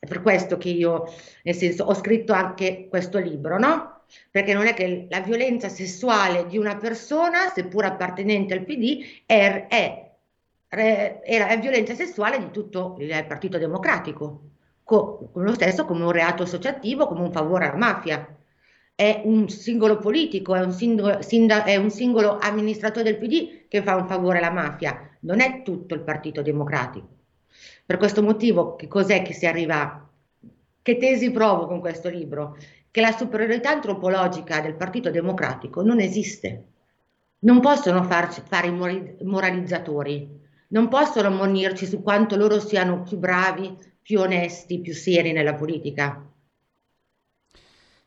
È 0.05 0.07
per 0.07 0.21
questo 0.21 0.57
che 0.57 0.69
io, 0.69 1.03
nel 1.43 1.55
senso, 1.55 1.83
ho 1.85 1.93
scritto 1.93 2.31
anche 2.33 2.87
questo 2.89 3.17
libro, 3.19 3.57
no? 3.57 4.03
Perché 4.29 4.53
non 4.53 4.67
è 4.67 4.73
che 4.73 5.07
la 5.09 5.19
violenza 5.21 5.67
sessuale 5.69 6.45
di 6.45 6.57
una 6.57 6.77
persona, 6.77 7.49
seppur 7.53 7.85
appartenente 7.85 8.53
al 8.53 8.63
PD, 8.63 9.03
è, 9.25 9.65
è, 9.67 10.11
è, 10.67 11.21
è 11.23 11.59
violenza 11.59 11.93
sessuale 11.95 12.37
di 12.39 12.51
tutto 12.51 12.95
il 12.99 13.25
Partito 13.27 13.57
Democratico. 13.57 14.41
co- 14.83 15.31
lo 15.33 15.53
stesso 15.53 15.85
come 15.85 16.03
un 16.03 16.11
reato 16.11 16.43
associativo, 16.43 17.07
come 17.07 17.21
un 17.21 17.31
favore 17.31 17.65
alla 17.67 17.77
mafia. 17.77 18.27
È 18.93 19.21
un 19.25 19.49
singolo 19.49 19.97
politico, 19.99 20.55
è 20.55 20.61
un 20.61 20.71
singolo, 20.71 21.21
sinda- 21.21 21.63
è 21.63 21.75
un 21.75 21.89
singolo 21.89 22.37
amministratore 22.39 23.03
del 23.03 23.17
PD 23.17 23.67
che 23.67 23.81
fa 23.81 23.95
un 23.95 24.07
favore 24.07 24.37
alla 24.37 24.51
mafia, 24.51 25.17
non 25.21 25.39
è 25.41 25.61
tutto 25.63 25.93
il 25.95 26.01
Partito 26.01 26.41
Democratico. 26.41 27.14
Per 27.85 27.97
questo 27.97 28.21
motivo, 28.21 28.75
che 28.75 28.87
cos'è 28.87 29.21
che 29.21 29.33
si 29.33 29.45
arriva? 29.45 30.09
Che 30.81 30.97
tesi 30.97 31.31
provo 31.31 31.67
con 31.67 31.79
questo 31.79 32.09
libro? 32.09 32.57
Che 32.91 33.01
la 33.01 33.11
superiorità 33.11 33.71
antropologica 33.71 34.61
del 34.61 34.75
Partito 34.75 35.09
Democratico 35.09 35.81
non 35.81 35.99
esiste. 35.99 36.65
Non 37.39 37.59
possono 37.59 38.03
farci, 38.03 38.41
fare 38.47 38.67
i 38.67 39.17
moralizzatori, 39.21 40.43
non 40.69 40.87
possono 40.87 41.27
ammonirci 41.27 41.85
su 41.85 42.01
quanto 42.01 42.35
loro 42.35 42.59
siano 42.59 43.03
più 43.03 43.17
bravi, 43.17 43.77
più 44.01 44.19
onesti, 44.19 44.79
più 44.79 44.93
seri 44.93 45.31
nella 45.31 45.53
politica. 45.53 46.23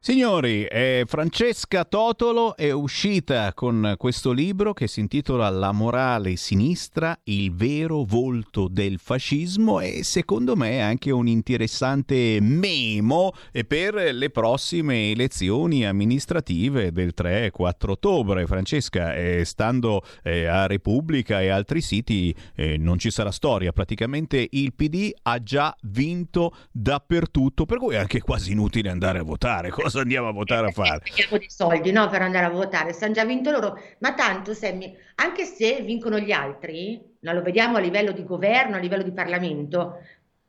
Signori, 0.00 0.64
eh, 0.64 1.02
Francesca 1.08 1.84
Totolo 1.84 2.56
è 2.56 2.70
uscita 2.70 3.52
con 3.52 3.94
questo 3.98 4.30
libro 4.30 4.72
che 4.72 4.86
si 4.86 5.00
intitola 5.00 5.50
La 5.50 5.72
morale 5.72 6.36
sinistra, 6.36 7.18
il 7.24 7.52
vero 7.52 8.04
volto 8.04 8.68
del 8.68 9.00
fascismo 9.00 9.80
e 9.80 10.04
secondo 10.04 10.54
me 10.54 10.70
è 10.70 10.78
anche 10.78 11.10
un 11.10 11.26
interessante 11.26 12.38
memo 12.40 13.32
per 13.66 13.94
le 14.14 14.30
prossime 14.30 15.10
elezioni 15.10 15.84
amministrative 15.84 16.92
del 16.92 17.12
3 17.12 17.46
e 17.46 17.50
4 17.50 17.92
ottobre. 17.92 18.46
Francesca, 18.46 19.16
eh, 19.16 19.44
stando 19.44 20.04
eh, 20.22 20.46
a 20.46 20.66
Repubblica 20.66 21.42
e 21.42 21.48
altri 21.48 21.80
siti 21.80 22.32
eh, 22.54 22.78
non 22.78 23.00
ci 23.00 23.10
sarà 23.10 23.32
storia, 23.32 23.72
praticamente 23.72 24.46
il 24.48 24.72
PD 24.74 25.10
ha 25.22 25.42
già 25.42 25.74
vinto 25.82 26.54
dappertutto, 26.70 27.66
per 27.66 27.78
cui 27.78 27.94
è 27.94 27.98
anche 27.98 28.20
quasi 28.20 28.52
inutile 28.52 28.90
andare 28.90 29.18
a 29.18 29.24
votare. 29.24 29.72
Cosa 29.88 30.00
andiamo 30.00 30.28
a 30.28 30.32
votare 30.32 30.66
a 30.66 30.70
fare? 30.70 30.98
Prendiamo 30.98 31.38
dei 31.38 31.48
soldi 31.48 31.92
no, 31.92 32.10
per 32.10 32.20
andare 32.20 32.44
a 32.44 32.50
votare, 32.50 32.92
stanno 32.92 33.14
già 33.14 33.24
vinto 33.24 33.50
loro, 33.50 33.80
ma 34.00 34.12
tanto 34.12 34.52
Sammy, 34.52 34.94
anche 35.14 35.46
se 35.46 35.80
vincono 35.80 36.18
gli 36.18 36.30
altri, 36.30 37.02
no, 37.20 37.32
lo 37.32 37.40
vediamo 37.40 37.78
a 37.78 37.80
livello 37.80 38.12
di 38.12 38.22
governo, 38.22 38.76
a 38.76 38.80
livello 38.80 39.02
di 39.02 39.12
Parlamento, 39.12 40.02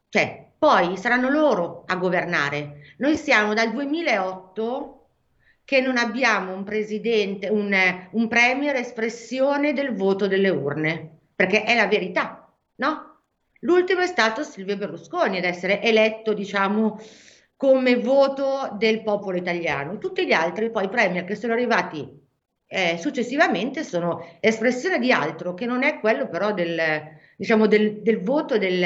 cioè 0.09 0.45
poi 0.57 0.97
saranno 0.97 1.29
loro 1.29 1.85
a 1.87 1.95
governare. 1.95 2.95
Noi 2.97 3.15
siamo 3.15 3.53
dal 3.53 3.71
2008 3.71 5.07
che 5.63 5.79
non 5.79 5.95
abbiamo 5.95 6.53
un 6.53 6.65
presidente, 6.65 7.47
un, 7.47 7.73
un 8.11 8.27
premier 8.27 8.75
espressione 8.75 9.71
del 9.71 9.95
voto 9.95 10.27
delle 10.27 10.49
urne, 10.49 11.19
perché 11.33 11.63
è 11.63 11.77
la 11.77 11.87
verità, 11.87 12.53
no? 12.75 13.21
L'ultimo 13.61 14.01
è 14.01 14.07
stato 14.07 14.43
Silvio 14.43 14.75
Berlusconi 14.75 15.37
ad 15.37 15.45
essere 15.45 15.81
eletto, 15.81 16.33
diciamo, 16.33 16.99
come 17.59 17.97
voto 17.97 18.73
del 18.77 19.03
popolo 19.03 19.35
italiano. 19.35 19.97
Tutti 19.97 20.25
gli 20.25 20.31
altri, 20.31 20.71
poi, 20.71 20.87
premier 20.87 21.25
che 21.25 21.35
sono 21.35 21.51
arrivati 21.51 22.07
eh, 22.65 22.97
successivamente, 22.97 23.83
sono 23.83 24.25
espressione 24.39 24.97
di 24.97 25.11
altro 25.11 25.53
che 25.55 25.65
non 25.65 25.83
è 25.83 25.99
quello 25.99 26.29
però 26.29 26.53
del, 26.53 26.79
diciamo, 27.35 27.67
del, 27.67 28.01
del 28.01 28.21
voto 28.21 28.57
del, 28.57 28.81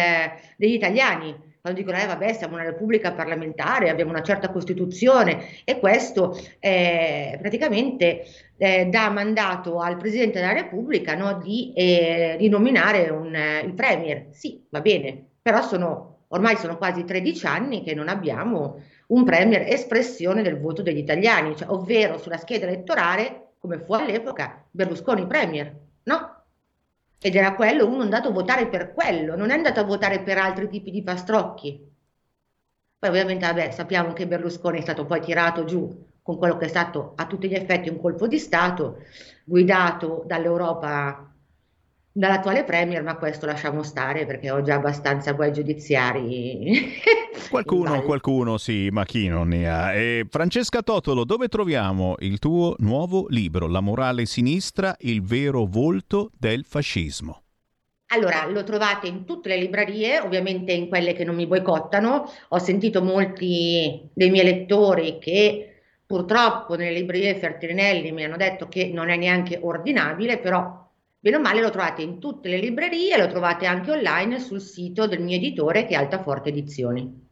degli 0.57 0.73
italiani. 0.73 1.51
Quando 1.61 1.79
dicono, 1.79 1.99
eh, 1.99 2.07
vabbè, 2.07 2.33
siamo 2.33 2.55
una 2.55 2.63
repubblica 2.63 3.11
parlamentare, 3.11 3.91
abbiamo 3.91 4.09
una 4.09 4.23
certa 4.23 4.49
Costituzione 4.49 5.49
e 5.65 5.77
questo 5.77 6.35
eh, 6.57 7.37
praticamente 7.39 8.25
eh, 8.57 8.87
dà 8.87 9.11
mandato 9.11 9.77
al 9.81 9.97
Presidente 9.97 10.39
della 10.39 10.51
Repubblica 10.51 11.13
no, 11.13 11.37
di, 11.37 11.71
eh, 11.75 12.43
nominare 12.49 13.07
un, 13.11 13.35
il 13.63 13.73
Premier. 13.75 14.29
Sì, 14.31 14.65
va 14.71 14.81
bene, 14.81 15.27
però 15.43 15.61
sono 15.61 16.12
Ormai 16.33 16.57
sono 16.57 16.77
quasi 16.77 17.03
13 17.03 17.45
anni 17.45 17.83
che 17.83 17.93
non 17.93 18.07
abbiamo 18.07 18.81
un 19.07 19.23
premier 19.23 19.61
espressione 19.67 20.41
del 20.41 20.59
voto 20.59 20.81
degli 20.81 20.97
italiani, 20.97 21.55
cioè, 21.55 21.69
ovvero 21.69 22.17
sulla 22.17 22.37
scheda 22.37 22.65
elettorale, 22.65 23.51
come 23.59 23.77
fu 23.77 23.93
all'epoca, 23.93 24.65
Berlusconi 24.71 25.27
premier, 25.27 25.71
no? 26.03 26.43
Ed 27.19 27.35
era 27.35 27.53
quello, 27.53 27.87
uno 27.87 27.99
è 27.99 28.03
andato 28.03 28.29
a 28.29 28.31
votare 28.31 28.67
per 28.67 28.93
quello, 28.93 29.35
non 29.35 29.51
è 29.51 29.53
andato 29.53 29.79
a 29.79 29.83
votare 29.83 30.21
per 30.21 30.39
altri 30.39 30.67
tipi 30.69 30.89
di 30.89 31.03
pastrocchi. 31.03 31.91
Poi 32.97 33.09
ovviamente 33.09 33.45
vabbè, 33.45 33.69
sappiamo 33.69 34.13
che 34.13 34.25
Berlusconi 34.25 34.79
è 34.79 34.81
stato 34.81 35.05
poi 35.05 35.21
tirato 35.21 35.65
giù 35.65 36.05
con 36.23 36.37
quello 36.37 36.57
che 36.57 36.65
è 36.65 36.69
stato 36.69 37.13
a 37.15 37.27
tutti 37.27 37.47
gli 37.47 37.53
effetti 37.53 37.89
un 37.89 37.99
colpo 37.99 38.27
di 38.27 38.39
Stato, 38.39 39.03
guidato 39.43 40.23
dall'Europa 40.25 41.32
dall'attuale 42.13 42.63
Premier, 42.63 43.01
ma 43.01 43.17
questo 43.17 43.47
lasciamo 43.47 43.81
stare 43.81 44.27
perché 44.27 44.51
ho 44.51 44.61
già 44.61 44.75
abbastanza 44.75 45.33
guai 45.33 45.51
giudiziari. 45.51 46.93
qualcuno, 47.49 48.03
qualcuno 48.03 48.57
sì, 48.57 48.89
ma 48.91 49.03
chi 49.03 49.27
non 49.27 49.49
ne 49.49 49.69
ha? 49.69 49.93
E 49.93 50.27
Francesca 50.29 50.83
Totolo, 50.83 51.25
dove 51.25 51.47
troviamo 51.47 52.15
il 52.19 52.37
tuo 52.37 52.75
nuovo 52.77 53.25
libro, 53.29 53.67
La 53.67 53.81
morale 53.81 54.25
sinistra, 54.25 54.95
il 54.99 55.23
vero 55.23 55.65
volto 55.65 56.29
del 56.37 56.63
fascismo? 56.65 57.41
Allora, 58.13 58.45
lo 58.45 58.63
trovate 58.63 59.07
in 59.07 59.25
tutte 59.25 59.49
le 59.49 59.57
librerie, 59.57 60.19
ovviamente 60.19 60.71
in 60.71 60.87
quelle 60.87 61.13
che 61.13 61.23
non 61.23 61.33
mi 61.33 61.47
boicottano. 61.47 62.31
Ho 62.49 62.59
sentito 62.59 63.01
molti 63.01 64.07
dei 64.13 64.29
miei 64.29 64.45
lettori 64.45 65.17
che 65.17 65.81
purtroppo 66.05 66.75
nelle 66.75 66.91
librerie 66.91 67.33
Fertinelli 67.33 68.11
mi 68.11 68.23
hanno 68.23 68.37
detto 68.37 68.67
che 68.67 68.91
non 68.93 69.09
è 69.09 69.15
neanche 69.17 69.57
ordinabile, 69.59 70.37
però 70.37 70.83
Bene 71.23 71.37
o 71.37 71.39
male 71.39 71.61
lo 71.61 71.69
trovate 71.69 72.01
in 72.01 72.19
tutte 72.19 72.49
le 72.49 72.57
librerie, 72.57 73.17
lo 73.17 73.27
trovate 73.27 73.65
anche 73.65 73.91
online 73.91 74.41
sul 74.41 74.59
sito 74.59 75.07
del 75.07 75.21
mio 75.21 75.37
editore 75.37 75.85
che 75.85 75.93
è 75.93 75.95
Altaforte 75.95 76.49
Edizioni. 76.49 77.29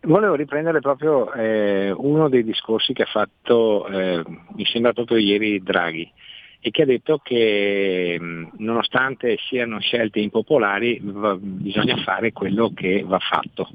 Volevo 0.00 0.34
riprendere 0.34 0.80
proprio 0.80 1.32
eh, 1.32 1.92
uno 1.92 2.28
dei 2.28 2.42
discorsi 2.42 2.92
che 2.92 3.02
ha 3.02 3.06
fatto, 3.06 3.86
eh, 3.86 4.20
mi 4.56 4.64
sembra 4.64 4.92
proprio 4.92 5.18
ieri 5.18 5.62
Draghi, 5.62 6.10
e 6.58 6.70
che 6.72 6.82
ha 6.82 6.86
detto 6.86 7.20
che 7.22 8.16
mh, 8.18 8.54
nonostante 8.56 9.36
siano 9.46 9.78
scelte 9.78 10.18
impopolari 10.18 10.98
va, 11.04 11.36
bisogna 11.38 11.96
fare 11.98 12.32
quello 12.32 12.72
che 12.74 13.04
va 13.06 13.20
fatto. 13.20 13.70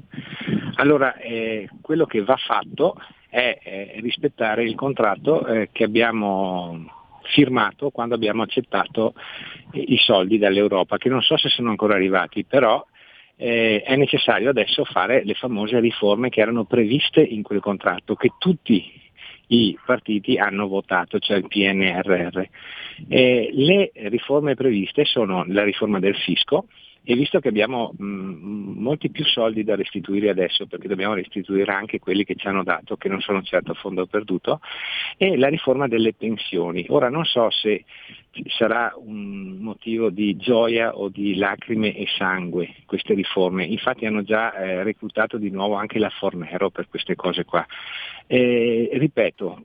Allora, 0.74 1.16
eh, 1.16 1.66
quello 1.80 2.04
che 2.04 2.22
va 2.22 2.36
fatto 2.36 2.96
è, 3.30 3.58
è 3.62 4.00
rispettare 4.00 4.64
il 4.64 4.74
contratto 4.74 5.46
eh, 5.46 5.70
che 5.72 5.84
abbiamo 5.84 6.98
firmato 7.22 7.88
quando 7.88 8.16
abbiamo 8.16 8.42
accettato 8.42 9.14
i 9.72 9.96
soldi 9.96 10.36
dall'Europa, 10.36 10.98
che 10.98 11.08
non 11.08 11.22
so 11.22 11.38
se 11.38 11.48
sono 11.48 11.70
ancora 11.70 11.94
arrivati, 11.94 12.44
però 12.44 12.84
eh, 13.40 13.80
è 13.82 13.96
necessario 13.96 14.50
adesso 14.50 14.84
fare 14.84 15.24
le 15.24 15.32
famose 15.32 15.80
riforme 15.80 16.28
che 16.28 16.42
erano 16.42 16.64
previste 16.64 17.22
in 17.22 17.42
quel 17.42 17.60
contratto, 17.60 18.14
che 18.14 18.32
tutti 18.36 18.92
i 19.46 19.76
partiti 19.84 20.36
hanno 20.36 20.68
votato, 20.68 21.18
cioè 21.18 21.38
il 21.38 21.48
PNRR. 21.48 22.42
Eh, 23.08 23.50
le 23.54 23.92
riforme 23.94 24.54
previste 24.54 25.06
sono 25.06 25.44
la 25.48 25.64
riforma 25.64 25.98
del 25.98 26.16
fisco, 26.16 26.66
e 27.02 27.14
visto 27.14 27.40
che 27.40 27.48
abbiamo 27.48 27.92
mh, 27.96 28.04
molti 28.04 29.10
più 29.10 29.24
soldi 29.24 29.64
da 29.64 29.74
restituire 29.74 30.28
adesso, 30.28 30.66
perché 30.66 30.88
dobbiamo 30.88 31.14
restituire 31.14 31.72
anche 31.72 31.98
quelli 31.98 32.24
che 32.24 32.34
ci 32.34 32.46
hanno 32.46 32.62
dato, 32.62 32.96
che 32.96 33.08
non 33.08 33.20
sono 33.20 33.42
certo 33.42 33.74
fondo 33.74 34.06
perduto, 34.06 34.60
e 35.16 35.36
la 35.36 35.48
riforma 35.48 35.88
delle 35.88 36.12
pensioni. 36.12 36.84
Ora 36.88 37.08
non 37.08 37.24
so 37.24 37.50
se 37.50 37.84
sarà 38.46 38.92
un 38.96 39.58
motivo 39.60 40.10
di 40.10 40.36
gioia 40.36 40.96
o 40.96 41.08
di 41.08 41.34
lacrime 41.34 41.96
e 41.96 42.06
sangue 42.16 42.74
queste 42.86 43.14
riforme, 43.14 43.64
infatti 43.64 44.06
hanno 44.06 44.22
già 44.22 44.54
eh, 44.54 44.82
reclutato 44.82 45.36
di 45.36 45.50
nuovo 45.50 45.74
anche 45.74 45.98
la 45.98 46.10
Fornero 46.10 46.70
per 46.70 46.88
queste 46.88 47.16
cose 47.16 47.44
qua. 47.44 47.66
Eh, 48.26 48.90
ripeto, 48.92 49.64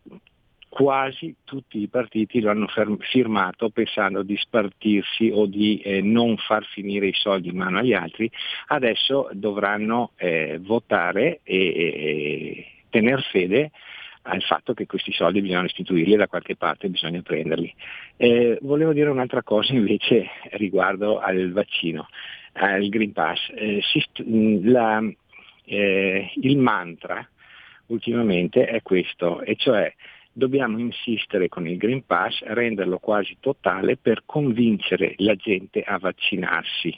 quasi 0.76 1.34
tutti 1.46 1.80
i 1.80 1.88
partiti 1.88 2.42
lo 2.42 2.50
hanno 2.50 2.68
firmato 3.00 3.70
pensando 3.70 4.24
di 4.24 4.36
spartirsi 4.36 5.32
o 5.34 5.46
di 5.46 5.78
eh, 5.78 6.02
non 6.02 6.36
far 6.36 6.66
finire 6.66 7.08
i 7.08 7.14
soldi 7.14 7.48
in 7.48 7.56
mano 7.56 7.80
agli 7.80 7.94
altri, 7.94 8.30
adesso 8.68 9.30
dovranno 9.32 10.12
eh, 10.18 10.60
votare 10.62 11.40
e, 11.44 11.56
e 11.56 12.68
tener 12.90 13.24
fede 13.32 13.72
al 14.24 14.42
fatto 14.42 14.74
che 14.74 14.86
questi 14.86 15.14
soldi 15.14 15.40
bisogna 15.40 15.62
restituirli 15.62 16.18
da 16.18 16.28
qualche 16.28 16.58
parte, 16.58 16.90
bisogna 16.90 17.22
prenderli. 17.22 17.74
Eh, 18.18 18.58
volevo 18.62 18.92
dire 18.92 19.10
un'altra 19.10 19.44
cosa 19.44 19.72
invece 19.72 20.28
riguardo 20.58 21.20
al 21.20 21.54
vaccino, 21.54 22.10
al 22.52 22.90
Green 22.90 23.14
Pass. 23.14 23.50
Eh, 23.56 23.80
si, 23.82 24.04
la, 24.64 25.02
eh, 25.64 26.32
il 26.36 26.58
mantra 26.58 27.26
ultimamente 27.86 28.66
è 28.66 28.82
questo, 28.82 29.42
e 29.42 29.56
cioè 29.56 29.90
dobbiamo 30.38 30.78
insistere 30.80 31.48
con 31.48 31.66
il 31.66 31.78
Green 31.78 32.06
Pass, 32.06 32.44
renderlo 32.44 33.00
quasi 33.00 33.38
totale 33.40 33.96
per 33.96 34.24
convincere 34.26 35.16
la 35.20 35.36
gente 35.36 35.82
a 35.82 35.98
vaccinarsi. 35.98 36.94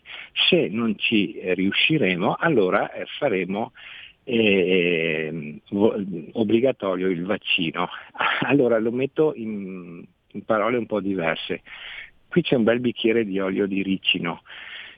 Se 0.49 0.68
non 0.69 0.97
ci 0.97 1.39
riusciremo, 1.39 2.34
allora 2.34 2.91
eh, 2.91 3.05
faremo 3.19 3.73
eh, 4.23 5.61
obbligatorio 6.31 7.07
il 7.09 7.23
vaccino. 7.26 7.88
Allora 8.41 8.80
lo 8.80 8.91
metto 8.91 9.34
in, 9.35 10.03
in, 10.31 10.43
parole 10.43 10.77
un 10.77 10.85
po' 10.85 10.99
diverse. 10.99 11.61
Qui 12.27 12.41
c'è 12.41 12.55
un 12.55 12.64
bel 12.64 12.80
bicchiere 12.80 13.23
di 13.23 13.39
olio 13.39 13.68
di 13.68 13.84
ricino. 13.84 14.41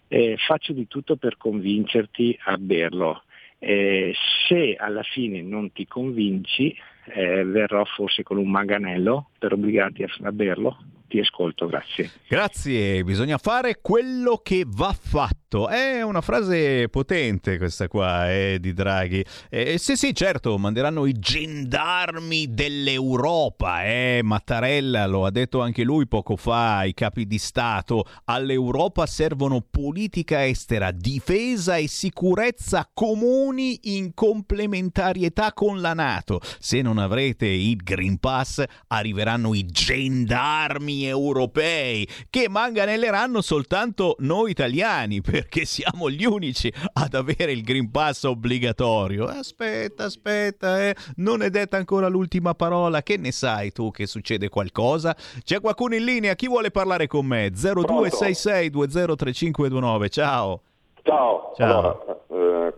Eh, 0.08 0.36
faccio 0.38 0.74
di 0.74 0.88
tutto 0.88 1.18
per 1.18 1.38
convincerti 1.38 2.38
a 2.46 2.58
berlo. 2.58 3.24
Eh, 3.60 4.14
se 4.48 4.76
alla 4.78 5.04
fine 5.04 5.42
non 5.42 5.72
ti 5.74 5.86
convinci, 5.86 6.76
eh, 7.14 7.44
verrò 7.44 7.84
forse 7.86 8.24
con 8.24 8.38
un 8.38 8.50
manganello 8.50 9.30
per 9.38 9.54
obbligarti 9.54 10.06
a, 10.24 10.32
berlo 10.32 10.78
ti 11.08 11.20
ascolto, 11.20 11.66
grazie. 11.66 12.10
Grazie, 12.28 13.04
bisogna 13.04 13.38
fare 13.38 13.80
quello 13.82 14.40
che 14.42 14.64
va 14.66 14.96
fatto. 14.98 15.49
È 15.50 16.04
una 16.04 16.22
frase 16.22 16.90
potente 16.90 17.58
questa 17.58 17.88
qua 17.88 18.32
eh, 18.32 18.60
di 18.60 18.72
Draghi. 18.72 19.26
Eh, 19.50 19.80
sì, 19.80 19.96
sì, 19.96 20.14
certo, 20.14 20.60
manderanno 20.60 21.08
i 21.08 21.14
gendarmi 21.14 22.54
dell'Europa. 22.54 23.84
Eh. 23.84 24.20
Mattarella 24.22 25.08
lo 25.08 25.26
ha 25.26 25.32
detto 25.32 25.62
anche 25.62 25.82
lui 25.82 26.08
poco 26.08 26.36
fa 26.36 26.78
ai 26.78 26.94
capi 26.94 27.26
di 27.26 27.40
Stato. 27.40 28.06
All'Europa 28.26 29.08
servono 29.08 29.66
politica 29.68 30.46
estera, 30.46 30.92
difesa 30.92 31.78
e 31.78 31.88
sicurezza 31.88 32.88
comuni 32.94 33.80
in 33.98 34.14
complementarietà 34.14 35.54
con 35.54 35.82
la 35.82 35.96
Nato. 35.96 36.42
Se 36.60 36.84
non 36.84 37.00
avrete 37.00 37.48
il 37.48 37.78
Green 37.78 38.20
Pass, 38.20 38.64
arriveranno 38.86 39.56
i 39.56 39.66
gendarmi 39.66 41.08
europei 41.08 42.08
che 42.30 42.48
manganelleranno 42.48 43.42
soltanto 43.42 44.16
noi 44.20 44.52
italiani 44.52 45.22
perché 45.40 45.64
siamo 45.64 46.10
gli 46.10 46.26
unici 46.26 46.72
ad 46.94 47.14
avere 47.14 47.54
il 47.54 47.64
Green 47.64 47.90
Pass 47.92 48.24
obbligatorio. 48.24 49.24
Aspetta, 49.24 50.04
aspetta, 50.04 50.82
eh. 50.84 50.96
non 51.16 51.42
è 51.42 51.50
detta 51.50 51.78
ancora 51.78 52.10
l'ultima 52.10 52.54
parola. 52.54 53.02
Che 53.02 53.16
ne 53.16 53.32
sai 53.32 53.72
tu 53.72 53.90
che 53.90 54.06
succede 54.06 54.50
qualcosa? 54.50 55.16
C'è 55.42 55.62
qualcuno 55.62 55.96
in 55.96 56.04
linea? 56.04 56.36
Chi 56.36 56.48
vuole 56.48 56.72
parlare 56.72 57.08
con 57.08 57.26
me? 57.26 57.52
0266 57.52 58.70
203529. 58.70 60.10
Ciao. 60.10 60.62
Ciao. 61.04 61.54
Ciao. 61.56 61.68
Allora, 61.70 62.68
eh, 62.68 62.74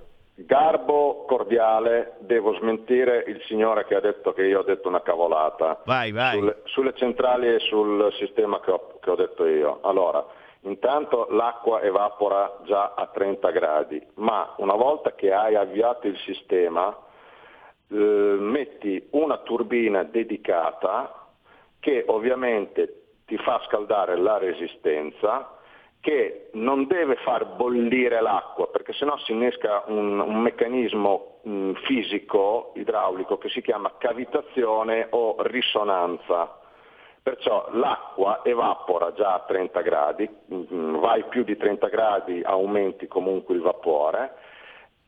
Garbo 0.45 1.25
cordiale, 1.27 2.17
devo 2.19 2.53
smentire 2.56 3.23
il 3.25 3.41
signore 3.48 3.85
che 3.85 3.95
ha 3.95 3.99
detto 3.99 4.33
che 4.33 4.43
io 4.43 4.59
ho 4.59 4.64
detto 4.64 4.88
una 4.88 5.01
cavolata. 5.01 5.81
Vai, 5.85 6.11
vai. 6.11 6.38
Sulle, 6.38 6.57
sulle 6.65 6.93
centrali 6.93 7.48
e 7.48 7.59
sul 7.59 8.14
sistema 8.19 8.59
che 8.59 8.69
ho, 8.69 8.99
che 9.01 9.09
ho 9.09 9.15
detto 9.15 9.48
io. 9.48 9.80
Allora, 9.81 10.23
intanto 10.61 11.27
l'acqua 11.30 11.81
evapora 11.81 12.59
già 12.64 12.93
a 12.95 13.07
30 13.07 13.49
gradi, 13.51 14.06
ma 14.15 14.53
una 14.57 14.75
volta 14.75 15.14
che 15.14 15.31
hai 15.31 15.56
avviato 15.56 16.07
il 16.07 16.17
sistema, 16.19 16.95
eh, 17.90 17.95
metti 17.95 19.07
una 19.11 19.38
turbina 19.40 20.03
dedicata 20.03 21.27
che 21.80 22.03
ovviamente 22.07 23.01
ti 23.25 23.38
fa 23.38 23.61
scaldare 23.65 24.17
la 24.17 24.38
resistenza 24.38 25.57
che 26.01 26.49
non 26.53 26.88
deve 26.88 27.15
far 27.17 27.45
bollire 27.56 28.22
l'acqua 28.22 28.67
perché 28.67 28.91
sennò 28.93 29.17
si 29.19 29.31
innesca 29.31 29.83
un, 29.85 30.19
un 30.19 30.41
meccanismo 30.41 31.40
mh, 31.43 31.72
fisico 31.85 32.73
idraulico 32.75 33.38
che 33.38 33.49
si 33.49 33.61
chiama 33.61 33.93
cavitazione 33.98 35.07
o 35.11 35.35
risonanza. 35.40 36.59
Perciò 37.24 37.67
l'acqua 37.74 38.41
evapora 38.43 39.14
già 39.14 39.35
a 39.35 39.43
30 39.45 39.82
gradi, 39.82 40.30
mh, 40.45 40.98
vai 40.98 41.24
più 41.25 41.43
di 41.43 41.56
30 41.56 41.88
gradi 41.88 42.41
aumenti 42.43 43.08
comunque 43.08 43.53
il 43.53 43.61
vapore, 43.61 44.33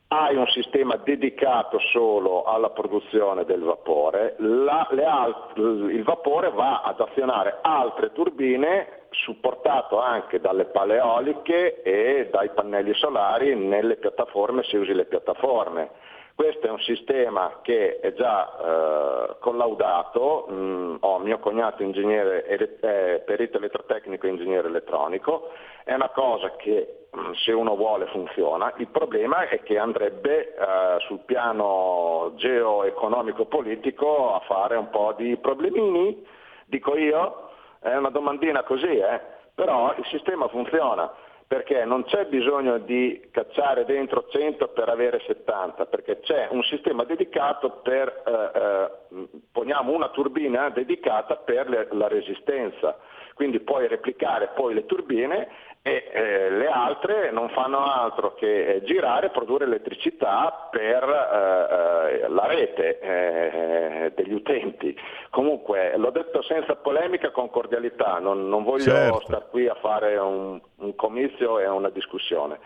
hai 0.10 0.36
un 0.36 0.46
sistema 0.48 0.96
dedicato 0.98 1.80
solo 1.92 2.44
alla 2.44 2.70
produzione 2.70 3.46
del 3.46 3.62
vapore, 3.62 4.36
la, 4.38 4.88
alt- 4.88 5.58
il 5.58 6.04
vapore 6.04 6.52
va 6.52 6.82
ad 6.82 7.00
azionare 7.00 7.58
altre 7.62 8.12
turbine 8.12 9.06
supportato 9.10 10.00
anche 10.00 10.40
dalle 10.40 10.66
pale 10.66 10.98
eoliche 10.98 11.82
e 11.82 12.30
dai 12.32 12.50
pannelli 12.50 12.94
solari 12.94 13.56
nelle 13.56 13.96
piattaforme 13.96 14.62
se 14.64 14.78
usi 14.78 14.94
le 14.94 15.06
piattaforme. 15.06 15.90
Questo 16.36 16.66
è 16.66 16.72
un 16.72 16.80
sistema 16.80 17.60
che 17.62 18.00
è 18.00 18.12
già 18.14 18.58
eh, 18.58 19.36
collaudato, 19.40 20.48
mm, 20.52 20.96
ho 21.02 21.20
mio 21.20 21.38
cognato 21.38 21.84
ingegnere, 21.84 22.44
eh, 22.46 23.22
perito 23.24 23.58
elettrotecnico 23.58 24.26
e 24.26 24.30
ingegnere 24.30 24.68
elettronico, 24.68 25.52
è 25.84 25.94
una 25.94 26.10
cosa 26.10 26.56
che 26.56 27.06
mm, 27.16 27.34
se 27.34 27.52
uno 27.52 27.76
vuole 27.76 28.08
funziona, 28.08 28.74
il 28.78 28.88
problema 28.88 29.48
è 29.48 29.62
che 29.62 29.78
andrebbe 29.78 30.56
eh, 30.56 31.00
sul 31.06 31.20
piano 31.20 32.32
geo-economico-politico 32.36 34.34
a 34.34 34.40
fare 34.40 34.76
un 34.76 34.90
po' 34.90 35.14
di 35.16 35.38
problemini, 35.38 36.26
dico 36.66 36.98
io, 36.98 37.52
è 37.80 37.96
una 37.96 38.10
domandina 38.10 38.64
così, 38.64 38.98
eh? 38.98 39.22
però 39.54 39.94
il 39.96 40.06
sistema 40.08 40.48
funziona 40.48 41.12
perché 41.48 41.86
non 41.86 42.04
c'è 42.06 42.26
bisogno 42.26 42.80
di 42.80 43.28
cacciare 43.32 43.86
dentro 43.86 44.26
100 44.30 44.70
per 44.70 44.90
avere 44.90 45.22
70, 45.26 45.86
perché 45.86 46.20
c'è 46.22 46.48
un 46.52 46.64
sistema 46.64 47.04
dedicato 47.04 47.82
per, 47.84 48.24
eh, 48.26 48.60
eh, 48.60 49.28
poniamo 49.52 49.92
una 49.92 50.10
turbina 50.10 50.70
dedicata 50.70 51.36
per 51.36 51.70
le, 51.70 51.88
la 51.92 52.08
resistenza, 52.08 52.98
quindi 53.34 53.60
puoi 53.60 53.88
replicare 53.88 54.52
poi 54.56 54.74
le 54.74 54.86
turbine 54.86 55.50
e 55.86 56.10
eh, 56.14 56.50
le 56.50 56.68
altre 56.68 57.30
non 57.32 57.50
fanno 57.50 57.84
altro 57.84 58.34
che 58.36 58.82
girare 58.86 59.26
e 59.28 59.30
produrre 59.32 59.66
elettricità 59.66 60.70
per 60.72 61.04
eh, 61.04 62.24
eh, 62.24 62.28
la 62.30 62.46
rete 62.48 63.00
eh, 63.00 64.14
degli 64.16 64.32
utenti. 64.32 64.98
Comunque 65.30 65.98
l'ho 65.98 66.10
detto 66.12 66.42
senza 66.42 66.78
polemica, 66.78 67.32
con 67.32 67.50
cordialità, 67.50 68.20
non, 68.20 68.48
non 68.48 68.64
voglio 68.64 68.84
Certo. 68.84 69.20
star 69.26 69.50
qui 69.50 69.68
a 69.68 69.76
fare 69.76 70.16
un, 70.16 70.58
un 70.78 70.96
comizio 70.96 71.60
e 71.60 71.68
una 71.68 71.90
discussione. 71.90 72.60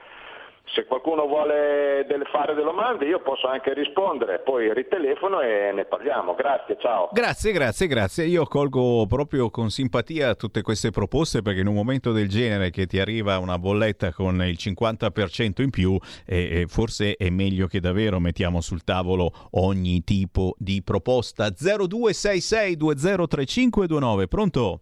Se 0.73 0.85
qualcuno 0.85 1.25
vuole 1.25 2.05
fare 2.31 2.53
delle 2.53 2.65
domande 2.65 3.05
io 3.05 3.19
posso 3.19 3.47
anche 3.47 3.73
rispondere, 3.73 4.39
poi 4.39 4.73
ritelefono 4.73 5.41
e 5.41 5.71
ne 5.73 5.83
parliamo. 5.85 6.33
Grazie, 6.35 6.77
ciao. 6.79 7.09
Grazie, 7.11 7.51
grazie, 7.51 7.87
grazie. 7.87 8.23
Io 8.25 8.45
colgo 8.45 9.05
proprio 9.07 9.49
con 9.49 9.69
simpatia 9.69 10.35
tutte 10.35 10.61
queste 10.61 10.91
proposte 10.91 11.41
perché 11.41 11.61
in 11.61 11.67
un 11.67 11.73
momento 11.73 12.11
del 12.11 12.29
genere 12.29 12.69
che 12.69 12.85
ti 12.85 12.99
arriva 12.99 13.39
una 13.39 13.57
bolletta 13.57 14.11
con 14.11 14.35
il 14.43 14.57
50% 14.59 15.61
in 15.61 15.69
più, 15.69 15.97
eh, 16.25 16.65
forse 16.67 17.15
è 17.15 17.29
meglio 17.29 17.67
che 17.67 17.79
davvero 17.79 18.19
mettiamo 18.19 18.59
sul 18.61 18.83
tavolo 18.83 19.31
ogni 19.51 20.03
tipo 20.03 20.55
di 20.57 20.81
proposta. 20.83 21.47
0266203529, 21.47 24.27
pronto? 24.27 24.81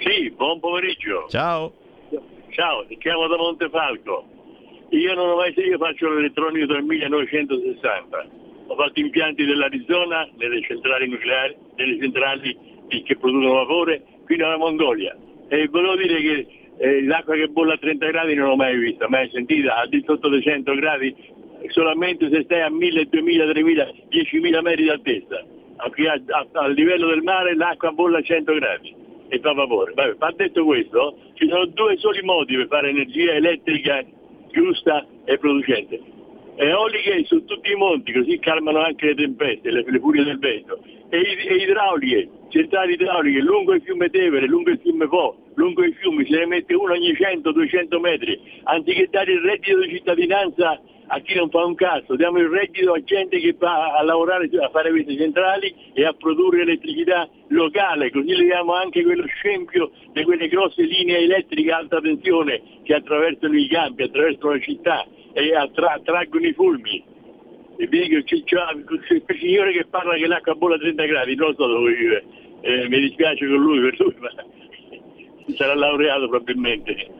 Sì, 0.00 0.30
buon 0.30 0.60
pomeriggio. 0.60 1.26
Ciao. 1.28 1.72
Ciao, 2.50 2.86
ti 2.86 2.96
chiamo 2.98 3.26
da 3.26 3.36
Montefalco. 3.36 4.33
Io 4.90 5.14
non 5.14 5.30
ho 5.30 5.36
mai 5.36 5.52
io 5.56 5.78
faccio 5.78 6.12
l'elettronico 6.12 6.66
dal 6.66 6.84
1960. 6.84 8.26
Ho 8.66 8.76
fatto 8.76 9.00
impianti 9.00 9.44
dell'Arizona, 9.44 10.28
nelle 10.36 10.62
centrali 10.62 11.08
nucleari, 11.08 11.56
nelle 11.76 11.98
centrali 12.00 12.56
che 12.88 13.16
producono 13.16 13.54
vapore, 13.54 14.02
fino 14.26 14.46
alla 14.46 14.56
Mongolia. 14.56 15.16
E 15.48 15.68
volevo 15.68 15.96
dire 15.96 16.20
che 16.20 16.46
eh, 16.78 17.04
l'acqua 17.04 17.34
che 17.34 17.48
bolle 17.48 17.74
a 17.74 17.78
30 17.78 18.06
gradi 18.06 18.34
non 18.34 18.48
l'ho 18.48 18.56
mai 18.56 18.76
vista, 18.76 19.08
mai 19.08 19.28
sentita, 19.30 19.76
al 19.76 19.88
di 19.88 20.02
sotto 20.06 20.28
dei 20.28 20.42
100 20.42 20.74
gradi, 20.74 21.14
solamente 21.68 22.28
se 22.30 22.42
stai 22.44 22.62
a 22.62 22.70
1000, 22.70 23.06
2000, 23.06 23.50
3000, 23.50 23.84
10.000 24.10 24.60
metri 24.62 24.84
d'altezza. 24.84 25.44
A, 25.76 25.90
a, 25.90 26.46
a 26.52 26.68
livello 26.68 27.08
del 27.08 27.22
mare 27.22 27.54
l'acqua 27.56 27.90
bolle 27.90 28.18
a 28.18 28.22
100 28.22 28.54
gradi 28.54 28.94
e 29.28 29.38
fa 29.40 29.52
vapore. 29.52 29.92
Vabbè, 29.94 30.34
detto 30.36 30.64
questo, 30.64 31.18
ci 31.34 31.48
sono 31.48 31.66
due 31.66 31.96
soli 31.98 32.22
modi 32.22 32.56
per 32.56 32.68
fare 32.68 32.90
energia 32.90 33.32
elettrica 33.32 34.04
giusta 34.54 35.04
e 35.24 35.36
producente. 35.38 36.00
Eoliche 36.56 37.24
su 37.24 37.44
tutti 37.44 37.72
i 37.72 37.74
monti, 37.74 38.12
così 38.12 38.38
calmano 38.38 38.78
anche 38.80 39.06
le 39.06 39.14
tempeste, 39.14 39.70
le, 39.70 39.84
le 39.86 39.98
furie 39.98 40.22
del 40.22 40.38
vento. 40.38 40.78
E, 41.10 41.18
e 41.18 41.54
idrauliche, 41.56 42.28
centrali 42.48 42.92
idrauliche 42.92 43.40
lungo 43.40 43.74
il 43.74 43.82
fiume 43.82 44.08
Tevere, 44.08 44.46
lungo 44.46 44.70
il 44.70 44.78
fiume 44.78 45.08
Po, 45.08 45.36
lungo 45.54 45.84
i 45.84 45.92
fiumi, 45.94 46.24
se 46.26 46.38
ne 46.38 46.46
mette 46.46 46.74
uno 46.74 46.92
ogni 46.92 47.12
100-200 47.12 48.00
metri, 48.00 48.40
anziché 48.64 49.08
dare 49.10 49.32
il 49.32 49.40
reddito 49.40 49.80
di 49.80 49.88
cittadinanza 49.90 50.80
a 51.06 51.20
chi 51.20 51.34
non 51.34 51.50
fa 51.50 51.64
un 51.64 51.74
cazzo, 51.74 52.16
diamo 52.16 52.38
il 52.38 52.48
reddito 52.48 52.92
a 52.92 53.02
gente 53.02 53.38
che 53.38 53.54
va 53.58 53.96
a 53.96 54.02
lavorare, 54.02 54.48
a 54.60 54.68
fare 54.70 54.90
queste 54.90 55.16
centrali 55.16 55.74
e 55.92 56.04
a 56.04 56.12
produrre 56.12 56.62
elettricità 56.62 57.28
locale, 57.48 58.10
così 58.10 58.34
leviamo 58.34 58.72
anche 58.74 59.02
quello 59.02 59.24
scempio 59.26 59.90
di 60.12 60.22
quelle 60.24 60.48
grosse 60.48 60.82
linee 60.82 61.18
elettriche 61.18 61.70
a 61.70 61.78
alta 61.78 62.00
tensione 62.00 62.62
che 62.84 62.94
attraversano 62.94 63.56
i 63.56 63.68
campi, 63.68 64.04
attraversano 64.04 64.52
la 64.52 64.60
città 64.60 65.06
e 65.32 65.54
attra- 65.54 65.92
attraggono 65.92 66.46
i 66.46 66.52
fulmini. 66.52 67.04
E 67.76 67.86
vi 67.88 68.06
dico, 68.06 68.22
c'è, 68.22 68.42
c'è 68.44 69.22
quel 69.24 69.38
signore 69.38 69.72
che 69.72 69.86
parla 69.86 70.14
che 70.14 70.26
l'acqua 70.26 70.54
bolla 70.54 70.76
a 70.76 70.78
30 70.78 71.04
gradi, 71.04 71.34
non 71.34 71.54
so 71.56 71.66
dove 71.66 71.92
vive, 71.92 72.24
eh, 72.60 72.88
mi 72.88 73.00
dispiace 73.00 73.46
con 73.46 73.56
lui 73.56 73.80
per 73.80 74.00
lui, 74.00 74.14
ma 74.18 74.30
sarà 75.56 75.74
laureato 75.74 76.28
probabilmente. 76.28 77.10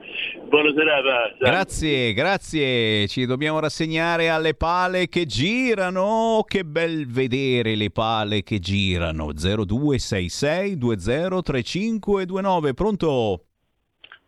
Buona 0.49 0.73
serata. 0.75 1.35
Grazie, 1.39 2.13
grazie. 2.13 3.07
Ci 3.09 3.27
dobbiamo 3.27 3.61
rassegnare 3.61 4.29
alle 4.31 4.55
pale 4.55 5.09
che 5.09 5.27
girano. 5.27 6.45
Che 6.47 6.65
bel 6.65 7.07
vedere 7.07 7.75
le 7.75 7.91
pale 7.91 8.43
che 8.43 8.59
girano. 8.59 9.33
0266 9.33 10.79
203529. 10.79 12.75
Pronto? 12.75 13.45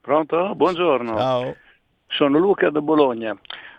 Pronto? 0.01 0.55
Buongiorno. 0.55 1.17
Ciao. 1.17 1.57
Sono 2.09 2.39
Luca 2.39 2.71
da 2.71 2.81
Bologna. 2.81 3.37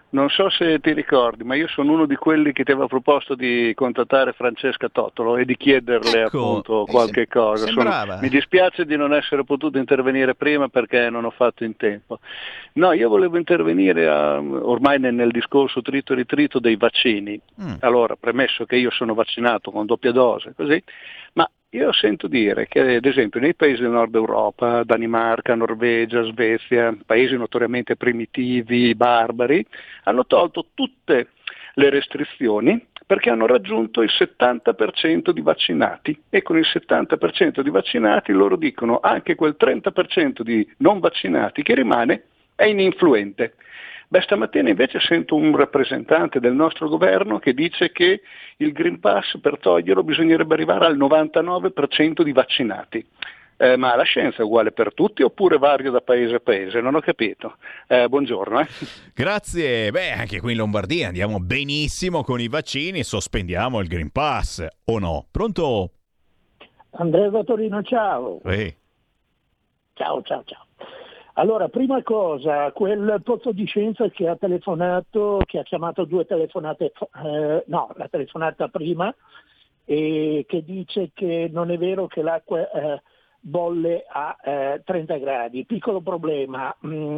Non 0.09 0.29
so 0.29 0.49
se 0.49 0.79
ti 0.79 0.93
ricordi, 0.93 1.43
ma 1.43 1.55
io 1.55 1.67
sono 1.67 1.91
uno 1.91 2.05
di 2.05 2.15
quelli 2.15 2.53
che 2.53 2.63
ti 2.63 2.71
aveva 2.71 2.87
proposto 2.87 3.35
di 3.35 3.73
contattare 3.75 4.31
Francesca 4.31 4.87
Totolo 4.87 5.35
e 5.35 5.43
di 5.43 5.57
chiederle 5.57 6.21
Ecco, 6.21 6.37
appunto 6.37 6.85
eh, 6.87 6.91
qualche 6.91 7.27
sem- 7.29 7.41
cosa. 7.43 7.67
Sono- 7.67 8.17
mi 8.21 8.29
dispiace 8.29 8.85
di 8.85 8.95
non 8.95 9.13
essere 9.13 9.43
potuto 9.43 9.77
intervenire 9.77 10.33
prima 10.33 10.69
perché 10.69 11.09
non 11.09 11.25
ho 11.25 11.29
fatto 11.31 11.65
in 11.65 11.75
tempo. 11.75 12.19
No, 12.73 12.93
io 12.93 13.09
volevo 13.09 13.37
intervenire 13.37 14.07
a- 14.07 14.39
ormai 14.39 14.97
nel, 14.97 15.13
nel 15.13 15.31
discorso 15.31 15.81
trito 15.81 16.13
e 16.13 16.15
ritrito 16.15 16.59
dei 16.59 16.77
vaccini. 16.77 17.39
Mm. 17.61 17.73
Allora, 17.81 18.15
premesso 18.15 18.65
che 18.65 18.77
io 18.77 18.91
sono 18.91 19.13
vaccinato 19.13 19.71
con 19.71 19.85
doppia 19.85 20.11
dose, 20.13 20.53
così, 20.55 20.81
ma 21.33 21.49
io 21.71 21.91
sento 21.91 22.27
dire 22.27 22.67
che 22.67 22.95
ad 22.95 23.05
esempio 23.05 23.41
nei 23.41 23.53
paesi 23.53 23.81
del 23.81 23.91
nord 23.91 24.15
Europa, 24.15 24.83
Danimarca, 24.83 25.53
Norvegia, 25.53 26.23
Svezia, 26.23 26.95
paesi 27.05 27.35
notoriamente 27.35 27.97
primitivi, 27.97 28.95
barbari, 28.95 29.65
hanno 30.03 30.25
tolto 30.25 30.67
tutte 30.73 31.29
le 31.73 31.89
restrizioni 31.89 32.87
perché 33.05 33.29
hanno 33.29 33.45
raggiunto 33.47 34.01
il 34.01 34.09
70% 34.11 35.31
di 35.31 35.41
vaccinati 35.41 36.21
e 36.29 36.41
con 36.41 36.57
il 36.57 36.65
70% 36.65 37.61
di 37.61 37.69
vaccinati 37.69 38.31
loro 38.31 38.55
dicono 38.55 38.99
anche 39.01 39.35
quel 39.35 39.55
30% 39.59 40.41
di 40.41 40.67
non 40.77 40.99
vaccinati 40.99 41.63
che 41.63 41.75
rimane 41.75 42.23
è 42.55 42.65
ininfluente. 42.65 43.55
Beh, 44.09 44.21
stamattina 44.21 44.69
invece 44.69 44.99
sento 44.99 45.35
un 45.35 45.55
rappresentante 45.55 46.39
del 46.39 46.53
nostro 46.53 46.87
governo 46.87 47.39
che 47.39 47.53
dice 47.53 47.91
che 47.91 48.21
il 48.57 48.71
Green 48.71 48.99
Pass 48.99 49.37
per 49.39 49.59
toglierlo 49.59 50.03
bisognerebbe 50.03 50.53
arrivare 50.53 50.85
al 50.85 50.97
99% 50.97 52.21
di 52.21 52.31
vaccinati. 52.31 53.05
Eh, 53.59 53.75
ma 53.75 53.95
la 53.95 54.03
scienza 54.03 54.37
è 54.37 54.45
uguale 54.45 54.71
per 54.71 54.93
tutti 54.93 55.23
oppure 55.23 55.57
varia 55.57 55.89
da 55.89 56.01
paese 56.01 56.35
a 56.35 56.39
paese? 56.39 56.79
Non 56.79 56.93
ho 56.93 56.99
capito. 56.99 57.57
Eh, 57.87 58.07
buongiorno. 58.07 58.59
Eh. 58.61 58.67
Grazie. 59.13 59.89
Beh, 59.91 60.11
anche 60.11 60.39
qui 60.39 60.51
in 60.51 60.59
Lombardia 60.59 61.07
andiamo 61.07 61.39
benissimo 61.39 62.23
con 62.23 62.39
i 62.39 62.47
vaccini. 62.47 63.03
Sospendiamo 63.03 63.79
il 63.79 63.87
Green 63.87 64.11
Pass. 64.11 64.65
O 64.85 64.99
no? 64.99 65.25
Pronto? 65.31 65.91
Andrea 66.91 67.29
da 67.29 67.43
Torino, 67.43 67.81
ciao. 67.81 68.41
Eh. 68.43 68.75
Ciao, 69.95 70.21
ciao, 70.21 70.43
ciao. 70.45 70.66
Allora, 71.39 71.69
prima 71.69 72.01
cosa, 72.01 72.71
quel 72.71 73.21
pozzo 73.23 73.51
di 73.51 73.65
scienza 73.65 74.09
che 74.09 74.27
ha 74.27 74.35
telefonato, 74.35 75.39
che 75.45 75.59
ha 75.59 75.63
chiamato 75.63 76.03
due 76.05 76.25
telefonate, 76.25 76.93
eh, 77.23 77.63
no, 77.67 77.91
la 77.95 78.07
telefonata 78.07 78.69
prima, 78.69 79.13
e 79.85 80.45
che 80.47 80.63
dice 80.63 81.11
che 81.13 81.47
non 81.53 81.69
è 81.69 81.77
vero 81.77 82.07
che 82.07 82.23
l'acqua 82.23 82.71
eh, 82.71 83.03
bolle 83.39 84.03
a 84.09 84.35
eh, 84.43 84.81
30 84.83 85.17
gradi. 85.17 85.63
Piccolo 85.65 86.01
problema, 86.01 86.75
mh, 86.79 87.17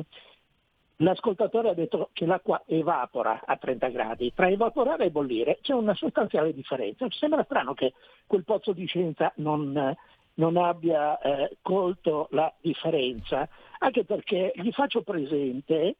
l'ascoltatore 0.97 1.69
ha 1.69 1.73
detto 1.73 2.09
che 2.11 2.25
l'acqua 2.25 2.61
evapora 2.65 3.43
a 3.45 3.55
30 3.55 3.87
gradi. 3.87 4.33
Tra 4.33 4.49
evaporare 4.49 5.05
e 5.05 5.11
bollire 5.11 5.59
c'è 5.61 5.71
una 5.71 5.95
sostanziale 5.95 6.53
differenza. 6.53 7.07
Sembra 7.09 7.45
strano 7.45 7.73
che 7.73 7.93
quel 8.27 8.43
pozzo 8.43 8.73
di 8.73 8.85
scienza 8.85 9.31
non, 9.35 9.95
non 10.39 10.57
abbia 10.57 11.19
eh, 11.19 11.57
colto 11.61 12.27
la 12.31 12.51
differenza, 12.61 13.47
anche 13.79 14.05
perché 14.05 14.51
gli 14.55 14.71
faccio 14.71 15.03
presente 15.03 15.97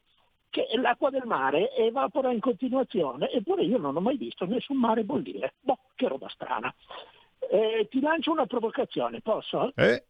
che 0.50 0.66
l'acqua 0.82 1.12
del 1.12 1.26
mare 1.26 1.76
evapora 1.76 2.32
in 2.32 2.40
continuazione, 2.40 3.30
eppure 3.30 3.64
io 3.64 3.78
non 3.78 3.96
ho 3.96 4.00
mai 4.00 4.18
visto 4.18 4.46
nessun 4.46 4.78
mare 4.78 5.04
bollire. 5.04 5.54
Boh, 5.60 5.78
che 5.96 6.08
roba 6.08 6.28
strana. 6.30 6.74
Eh, 7.52 7.88
ti 7.90 8.00
lancio 8.00 8.32
una 8.32 8.48
provocazione, 8.48 9.22
posso? 9.22 9.72
Eh? 9.76 10.04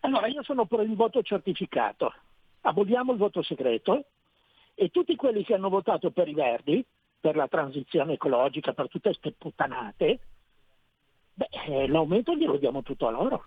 Allora, 0.00 0.26
io 0.26 0.42
sono 0.42 0.66
per 0.66 0.80
il 0.80 0.94
voto 0.94 1.22
certificato. 1.22 2.12
Aboliamo 2.62 3.12
il 3.12 3.18
voto 3.18 3.42
segreto 3.42 4.04
e 4.74 4.90
tutti 4.90 5.16
quelli 5.16 5.44
che 5.44 5.54
hanno 5.54 5.68
votato 5.68 6.10
per 6.10 6.28
i 6.28 6.34
Verdi, 6.34 6.84
per 7.18 7.36
la 7.36 7.48
transizione 7.48 8.14
ecologica, 8.14 8.72
per 8.72 8.88
tutte 8.88 9.08
queste 9.10 9.32
puttanate, 9.32 10.20
beh, 11.34 11.48
eh, 11.66 11.88
l'aumento 11.88 12.34
glielo 12.34 12.56
diamo 12.56 12.82
tutto 12.82 13.06
a 13.06 13.10
loro. 13.10 13.44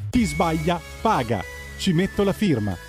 Chi 0.09 0.25
sbaglia 0.25 0.80
paga. 1.01 1.41
Ci 1.77 1.93
metto 1.93 2.23
la 2.23 2.33
firma. 2.33 2.89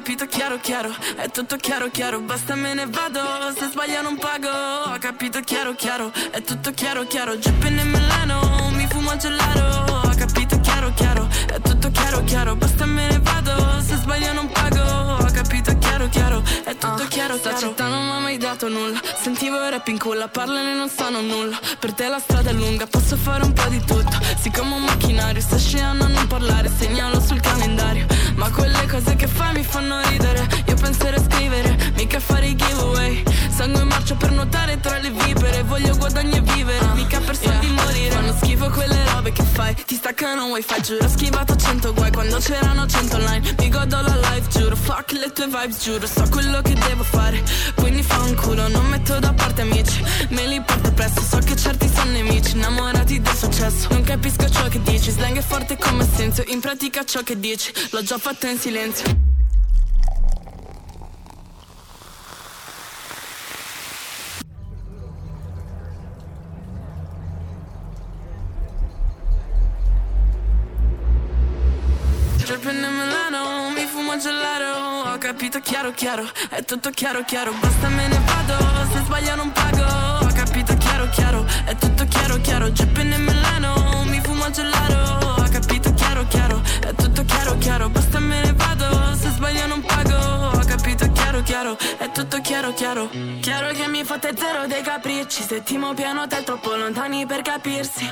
Capito 0.00 0.24
chiaro 0.24 0.58
chiaro, 0.60 0.90
è 1.16 1.28
tutto 1.28 1.56
chiaro 1.56 1.90
chiaro. 1.90 2.20
Basta 2.20 2.54
me 2.54 2.72
ne 2.72 2.86
vado, 2.86 3.20
se 3.54 3.68
sbaglio 3.70 4.00
non 4.00 4.16
pago. 4.16 4.48
Ho 4.48 4.98
capito 4.98 5.40
chiaro 5.40 5.74
chiaro, 5.74 6.10
è 6.30 6.40
tutto 6.40 6.70
chiaro 6.70 7.04
chiaro. 7.06 7.36
Dripping 7.36 7.78
in 7.78 7.90
Milano, 7.90 8.70
mi 8.72 8.86
fumo 8.88 9.14
gelato. 9.18 10.08
Ho 10.08 10.14
capito 10.16 10.58
chiaro 10.60 10.90
chiaro, 10.94 11.28
è 11.52 11.60
tutto 11.60 11.90
chiaro 11.90 12.24
chiaro. 12.24 12.56
Basta 12.56 12.86
me 12.86 13.08
ne 13.08 13.18
vado, 13.18 13.82
se 13.82 13.96
sbaglio 13.96 14.32
non 14.32 14.50
pago 14.50 15.09
chiaro 16.08 16.08
chiaro, 16.08 16.42
è 16.64 16.76
tutto 16.76 17.04
chiaro 17.08 17.36
Sta 17.36 17.54
città 17.54 17.86
non 17.86 18.04
mi 18.04 18.10
ha 18.12 18.18
mai 18.20 18.38
dato 18.38 18.68
nulla. 18.68 18.98
Sentivo 19.20 19.56
il 19.56 19.70
rap 19.70 19.86
in 19.88 19.98
culla, 19.98 20.28
parlane 20.28 20.74
non 20.74 20.88
sanno 20.88 21.20
nulla. 21.20 21.58
Per 21.78 21.92
te 21.92 22.08
la 22.08 22.18
strada 22.18 22.50
è 22.50 22.52
lunga, 22.52 22.86
posso 22.86 23.16
fare 23.16 23.44
un 23.44 23.52
po' 23.52 23.68
di 23.68 23.80
tutto. 23.80 24.18
Siccome 24.40 24.76
un 24.76 24.84
macchinario, 24.84 25.40
sta 25.40 25.58
scegliendo 25.58 26.04
a 26.04 26.08
non 26.08 26.26
parlare 26.26 26.70
Segnalo 26.74 27.20
sul 27.20 27.40
calendario. 27.40 28.06
Ma 28.36 28.50
quelle 28.50 28.86
cose 28.86 29.14
che 29.16 29.26
fai 29.26 29.52
mi 29.52 29.64
fanno 29.64 30.00
ridere. 30.08 30.46
Io 30.66 30.74
penserei 30.74 31.18
a 31.18 31.22
scrivere, 31.22 31.92
mica 31.94 32.20
fare 32.20 32.46
i 32.46 32.56
giveaway. 32.56 33.22
Sangue 33.50 33.82
in 33.82 33.88
marcia 33.88 34.14
per 34.14 34.30
nuotare 34.30 34.80
tra 34.80 34.98
le 34.98 35.10
vipere. 35.10 35.62
Voglio 35.64 35.96
guadagni 35.96 36.36
e 36.36 36.40
vivere, 36.40 36.86
mica 36.94 37.20
per 37.20 37.36
soldi 37.36 37.69
morire 38.00 38.14
Fanno 38.14 38.34
schifo 38.36 38.70
quelle 38.70 39.04
robe 39.12 39.32
che 39.32 39.42
fai. 39.42 39.74
Ti 39.74 39.94
staccano 39.94 40.46
wifi, 40.46 40.82
giuro. 40.82 41.04
Ho 41.04 41.08
schivato 41.08 41.56
100 41.56 41.92
guai 41.92 42.10
quando 42.10 42.38
c'erano 42.38 42.86
100 42.86 43.16
online. 43.16 43.54
Mi 43.58 43.68
godo 43.68 44.00
la 44.00 44.16
life, 44.16 44.48
giuro. 44.48 44.76
Fuck 44.76 45.12
le 45.12 45.32
tue 45.32 45.46
vibes, 45.46 45.82
giuro. 45.82 46.06
So 46.06 46.26
quello 46.30 46.60
che 46.62 46.74
devo 46.74 47.02
fare. 47.02 47.42
Quindi 47.74 48.02
fa 48.02 48.18
un 48.20 48.34
culo, 48.34 48.68
non 48.68 48.86
metto 48.86 49.18
da 49.18 49.32
parte 49.32 49.62
amici. 49.62 50.02
Me 50.30 50.46
li 50.46 50.60
porto 50.60 50.92
presto, 50.92 51.22
so 51.22 51.38
che 51.38 51.56
certi 51.56 51.88
sono 51.88 52.10
nemici. 52.10 52.56
Innamorati 52.56 53.20
del 53.20 53.36
successo. 53.36 53.88
Non 53.90 54.02
capisco 54.02 54.48
ciò 54.48 54.68
che 54.68 54.80
dici. 54.82 55.10
Slang 55.10 55.36
è 55.36 55.42
forte 55.42 55.76
come 55.76 56.06
senso. 56.14 56.42
In 56.48 56.60
pratica 56.60 57.04
ciò 57.04 57.22
che 57.22 57.38
dici. 57.38 57.72
L'ho 57.90 58.02
già 58.02 58.18
fatto 58.18 58.46
in 58.46 58.58
silenzio 58.58 59.29
Dripping 72.60 72.84
in 72.84 72.94
Milano, 72.94 73.70
mi 73.70 73.86
fumo 73.86 74.18
gelato. 74.18 75.08
Ho 75.08 75.16
capito 75.16 75.60
chiaro 75.60 75.92
chiaro, 75.92 76.28
è 76.50 76.62
tutto 76.62 76.90
chiaro 76.90 77.24
chiaro. 77.24 77.52
Basta 77.58 77.88
me 77.88 78.06
ne 78.06 78.20
vado, 78.26 78.92
se 78.92 78.98
sbaglio 79.02 79.34
non 79.34 79.50
pago. 79.50 80.26
Ho 80.26 80.30
capito 80.34 80.76
chiaro 80.76 81.08
chiaro, 81.08 81.46
è 81.64 81.74
tutto 81.76 82.04
chiaro 82.04 82.38
chiaro. 82.42 82.68
Dripping 82.68 83.14
in 83.14 83.24
Milano, 83.24 84.04
mi 84.04 84.20
fumo 84.22 84.50
gelato. 84.50 85.40
Ho 85.40 85.48
capito 85.50 85.94
chiaro 85.94 86.26
chiaro, 86.28 86.60
è 86.80 86.94
tutto 86.94 87.24
chiaro 87.24 87.56
chiaro. 87.56 87.88
Basta 87.88 88.18
me 88.18 88.42
ne 88.42 88.52
vado, 88.52 88.59
chiaro 91.60 91.76
è 91.98 92.10
tutto 92.10 92.40
chiaro 92.40 92.72
chiaro. 92.72 93.10
Chiaro 93.40 93.68
che 93.72 93.86
mi 93.86 94.02
fate 94.02 94.32
zero 94.34 94.66
dei 94.66 94.82
capricci. 94.82 95.42
Settimo 95.42 95.92
piano 95.92 96.26
te 96.26 96.42
troppo 96.42 96.74
lontani 96.74 97.26
per 97.26 97.42
capirsi. 97.42 98.10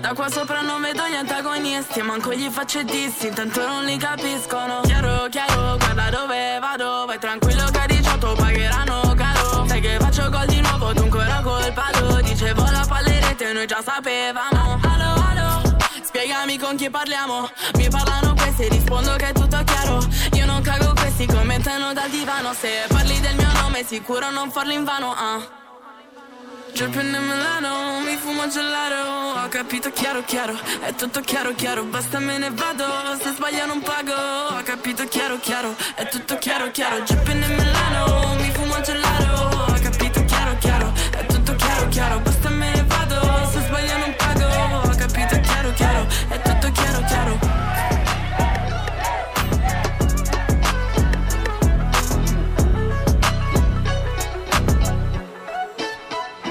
Da 0.00 0.12
qua 0.12 0.28
sopra 0.28 0.60
non 0.60 0.82
vedo 0.82 1.06
gli 1.08 1.14
antagonisti 1.14 2.02
Manco 2.02 2.32
gli 2.32 2.48
faccio 2.50 2.80
i 2.80 2.84
dissi, 2.84 3.28
intanto 3.28 3.66
non 3.66 3.84
li 3.84 3.96
capiscono. 3.96 4.80
Chiaro 4.82 5.28
chiaro, 5.30 5.76
guarda 5.78 6.10
dove 6.10 6.58
vado 6.60 7.04
Vai 7.06 7.18
tranquillo 7.18 7.70
che 7.70 7.78
a 7.78 7.86
18 7.86 8.34
pagheranno 8.34 9.14
caro. 9.16 9.66
Sai 9.66 9.80
che 9.80 9.96
faccio 9.98 10.28
gol 10.28 10.46
di 10.46 10.60
nuovo, 10.60 10.92
tu 10.92 11.02
ancora 11.02 11.40
colpato 11.42 12.20
Dicevo 12.20 12.62
la 12.70 12.84
pallerete, 12.86 13.52
noi 13.52 13.66
già 13.66 13.82
sapevamo. 13.82 14.78
Allo, 14.82 15.24
allo, 15.30 15.76
spiegami 16.02 16.58
con 16.58 16.76
chi 16.76 16.90
parliamo. 16.90 17.48
Mi 17.76 17.88
parlano 17.88 18.34
questi, 18.34 18.68
rispondo 18.68 19.14
che 19.16 19.28
è 19.28 19.32
tutto 19.32 19.62
chiaro 19.64 20.00
Questi, 21.20 21.36
commentano 21.36 21.92
dal 21.92 22.08
divano. 22.08 22.54
Se 22.54 22.86
parli 22.88 23.20
del 23.20 23.34
mio 23.36 23.52
nome, 23.52 23.84
sicuro 23.84 24.30
non 24.30 24.50
farlo 24.50 24.72
in 24.72 24.84
vano, 24.84 25.12
ah. 25.12 25.58
Dripping 26.72 27.14
in 27.14 27.22
Milano, 27.22 28.00
mi 28.00 28.16
fumo 28.16 28.48
gelato. 28.48 29.38
Ho 29.38 29.48
capito 29.48 29.90
chiaro 29.90 30.22
chiaro, 30.24 30.58
è 30.80 30.94
tutto 30.94 31.20
chiaro 31.20 31.54
chiaro. 31.54 31.84
Basta 31.84 32.18
me 32.20 32.38
ne 32.38 32.50
vado, 32.50 32.86
se 33.20 33.34
sbaglio 33.34 33.66
non 33.66 33.82
pago. 33.82 34.14
Ho 34.14 34.62
capito 34.62 35.04
chiaro 35.08 35.38
chiaro, 35.38 35.74
è 35.94 36.08
tutto 36.08 36.38
chiaro 36.38 36.70
chiaro. 36.70 37.00
Dripping 37.00 37.44
in 37.44 37.54
Milano, 37.54 38.39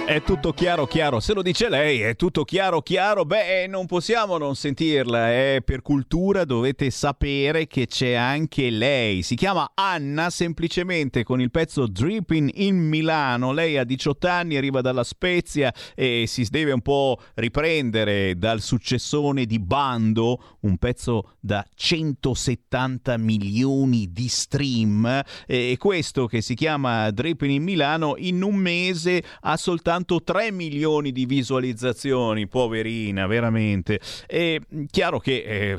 È 0.09 0.23
tutto 0.23 0.53
chiaro, 0.53 0.87
chiaro. 0.87 1.19
Se 1.19 1.35
lo 1.35 1.43
dice 1.43 1.69
lei, 1.69 2.01
è 2.01 2.15
tutto 2.15 2.43
chiaro, 2.43 2.81
chiaro. 2.81 3.25
Beh, 3.25 3.67
non 3.67 3.85
possiamo 3.85 4.39
non 4.39 4.55
sentirla. 4.55 5.29
È 5.29 5.61
per 5.63 5.83
cultura, 5.83 6.45
dovete 6.45 6.89
sapere 6.89 7.67
che 7.67 7.85
c'è 7.85 8.13
anche 8.13 8.71
lei. 8.71 9.21
Si 9.21 9.35
chiama 9.35 9.73
Anna, 9.75 10.31
semplicemente 10.31 11.23
con 11.23 11.39
il 11.39 11.51
pezzo 11.51 11.85
Dripping 11.85 12.49
in 12.55 12.77
Milano. 12.79 13.51
Lei 13.51 13.77
ha 13.77 13.83
18 13.83 14.27
anni, 14.27 14.57
arriva 14.57 14.81
dalla 14.81 15.03
Spezia 15.03 15.71
e 15.93 16.23
si 16.25 16.43
deve 16.49 16.71
un 16.71 16.81
po' 16.81 17.21
riprendere 17.35 18.35
dal 18.35 18.61
successone 18.61 19.45
di 19.45 19.59
Bando, 19.59 20.57
un 20.61 20.77
pezzo 20.77 21.33
da 21.39 21.63
170 21.71 23.15
milioni 23.17 24.11
di 24.11 24.27
stream. 24.27 25.21
E 25.45 25.75
questo 25.77 26.25
che 26.25 26.41
si 26.41 26.55
chiama 26.55 27.11
Dripping 27.11 27.51
in 27.51 27.61
Milano, 27.61 28.15
in 28.17 28.41
un 28.41 28.55
mese 28.55 29.21
ha 29.41 29.55
soltanto 29.55 29.97
soltanto 30.09 30.23
3 30.23 30.51
milioni 30.51 31.11
di 31.11 31.25
visualizzazioni, 31.25 32.47
poverina, 32.47 33.27
veramente. 33.27 33.99
È 34.25 34.59
chiaro 34.89 35.19
che 35.19 35.43
eh, 35.43 35.77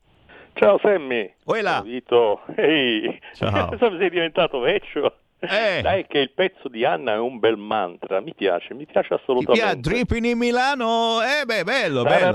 Ciao 0.56 0.78
Sammy. 0.78 1.30
Uela. 1.44 1.82
Vito. 1.82 2.40
Ehi. 2.56 3.20
Ciao. 3.34 3.76
sei 3.78 4.08
diventato 4.08 4.58
vecchio. 4.58 5.14
Eh. 5.38 5.82
Dai 5.82 6.06
che 6.06 6.18
il 6.18 6.30
pezzo 6.30 6.68
di 6.68 6.82
Anna 6.82 7.12
è 7.12 7.18
un 7.18 7.38
bel 7.38 7.58
mantra, 7.58 8.20
mi 8.20 8.32
piace, 8.34 8.72
mi 8.72 8.86
piace 8.86 9.08
Ti 9.08 9.14
assolutamente. 9.14 9.60
piace 9.60 9.80
Dripping 9.80 10.24
in 10.24 10.38
Milano? 10.38 11.18
Eh 11.20 11.44
beh, 11.44 11.62
bello, 11.62 12.04
bello. 12.04 12.30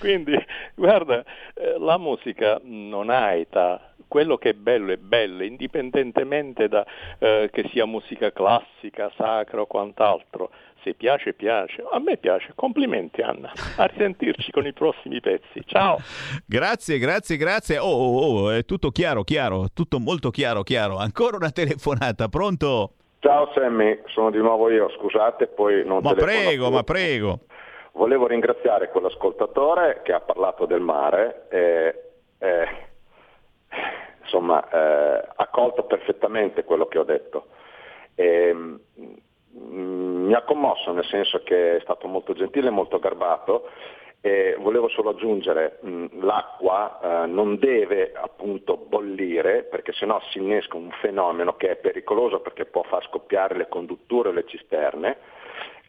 Quindi, 0.00 0.36
guarda, 0.74 1.24
la 1.78 1.96
musica 1.96 2.58
non 2.64 3.08
ha 3.10 3.32
età. 3.34 3.92
Quello 4.08 4.36
che 4.38 4.50
è 4.50 4.54
bello 4.54 4.92
è 4.92 4.96
bello, 4.96 5.44
indipendentemente 5.44 6.68
da 6.68 6.84
eh, 7.18 7.48
che 7.52 7.68
sia 7.72 7.86
musica 7.86 8.32
classica, 8.32 9.12
sacra 9.16 9.60
o 9.60 9.66
quant'altro. 9.66 10.50
Se 10.86 10.94
piace, 10.94 11.32
piace. 11.32 11.84
A 11.90 11.98
me 11.98 12.16
piace. 12.16 12.52
Complimenti 12.54 13.20
Anna. 13.20 13.50
A 13.76 13.86
risentirci 13.86 14.52
con 14.52 14.66
i 14.66 14.72
prossimi 14.72 15.20
pezzi. 15.20 15.60
Ciao. 15.64 15.96
Grazie, 16.46 16.98
grazie, 16.98 17.36
grazie. 17.36 17.78
Oh, 17.78 17.86
oh, 17.88 18.44
oh, 18.44 18.50
è 18.52 18.64
tutto 18.64 18.90
chiaro, 18.90 19.24
chiaro, 19.24 19.66
tutto 19.74 19.98
molto 19.98 20.30
chiaro, 20.30 20.62
chiaro. 20.62 20.96
Ancora 20.98 21.38
una 21.38 21.50
telefonata, 21.50 22.28
pronto? 22.28 22.92
Ciao 23.18 23.50
Sammy, 23.52 24.00
sono 24.06 24.30
di 24.30 24.38
nuovo 24.38 24.70
io, 24.70 24.88
scusate, 24.90 25.48
poi 25.48 25.84
non 25.84 26.02
Ma 26.02 26.14
telefono 26.14 26.42
prego, 26.42 26.66
più. 26.66 26.74
ma 26.74 26.82
prego. 26.84 27.38
Volevo 27.94 28.28
ringraziare 28.28 28.88
quell'ascoltatore 28.90 30.02
che 30.04 30.12
ha 30.12 30.20
parlato 30.20 30.66
del 30.66 30.80
mare 30.80 31.48
e, 31.48 32.02
e, 32.38 32.68
insomma 34.22 34.62
eh, 34.68 35.28
ha 35.34 35.46
colto 35.48 35.82
perfettamente 35.82 36.62
quello 36.62 36.86
che 36.86 36.98
ho 36.98 37.04
detto. 37.04 37.46
E, 38.14 38.52
mm, 38.54 38.74
mi 39.56 40.34
ha 40.34 40.42
commosso 40.42 40.92
nel 40.92 41.04
senso 41.04 41.42
che 41.42 41.76
è 41.76 41.80
stato 41.80 42.06
molto 42.08 42.34
gentile 42.34 42.68
e 42.68 42.70
molto 42.70 42.98
garbato 42.98 43.70
e 44.20 44.56
volevo 44.58 44.88
solo 44.88 45.10
aggiungere 45.10 45.78
mh, 45.82 46.24
l'acqua 46.24 46.98
eh, 47.00 47.26
non 47.26 47.58
deve 47.58 48.12
appunto 48.14 48.76
bollire 48.76 49.62
perché 49.62 49.92
sennò 49.92 50.20
si 50.30 50.38
innesca 50.38 50.76
un 50.76 50.90
fenomeno 51.00 51.56
che 51.56 51.70
è 51.70 51.76
pericoloso 51.76 52.40
perché 52.40 52.64
può 52.64 52.82
far 52.82 53.04
scoppiare 53.04 53.56
le 53.56 53.68
condutture 53.68 54.30
o 54.30 54.32
le 54.32 54.44
cisterne 54.46 55.16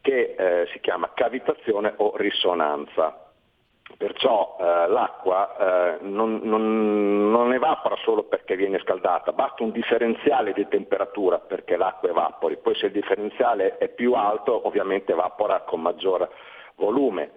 che 0.00 0.34
eh, 0.38 0.68
si 0.72 0.80
chiama 0.80 1.10
cavitazione 1.14 1.94
o 1.96 2.16
risonanza. 2.16 3.27
Perciò 3.96 4.56
eh, 4.60 4.88
l'acqua 4.88 5.56
eh, 5.56 5.98
non, 6.02 6.40
non- 6.42 7.30
non 7.30 7.52
evapora 7.52 7.96
solo 8.04 8.24
perché 8.24 8.54
viene 8.54 8.78
scaldata, 8.78 9.32
basta 9.32 9.62
un 9.62 9.72
differenziale 9.72 10.52
di 10.52 10.68
temperatura 10.68 11.38
perché 11.38 11.76
l'acqua 11.76 12.08
evapori, 12.08 12.58
poi 12.58 12.74
se 12.76 12.86
il 12.86 12.92
differenziale 12.92 13.78
è 13.78 13.88
più 13.88 14.12
alto 14.12 14.66
ovviamente 14.66 15.12
evapora 15.12 15.60
con 15.60 15.80
maggior 15.80 16.28
volume. 16.76 17.32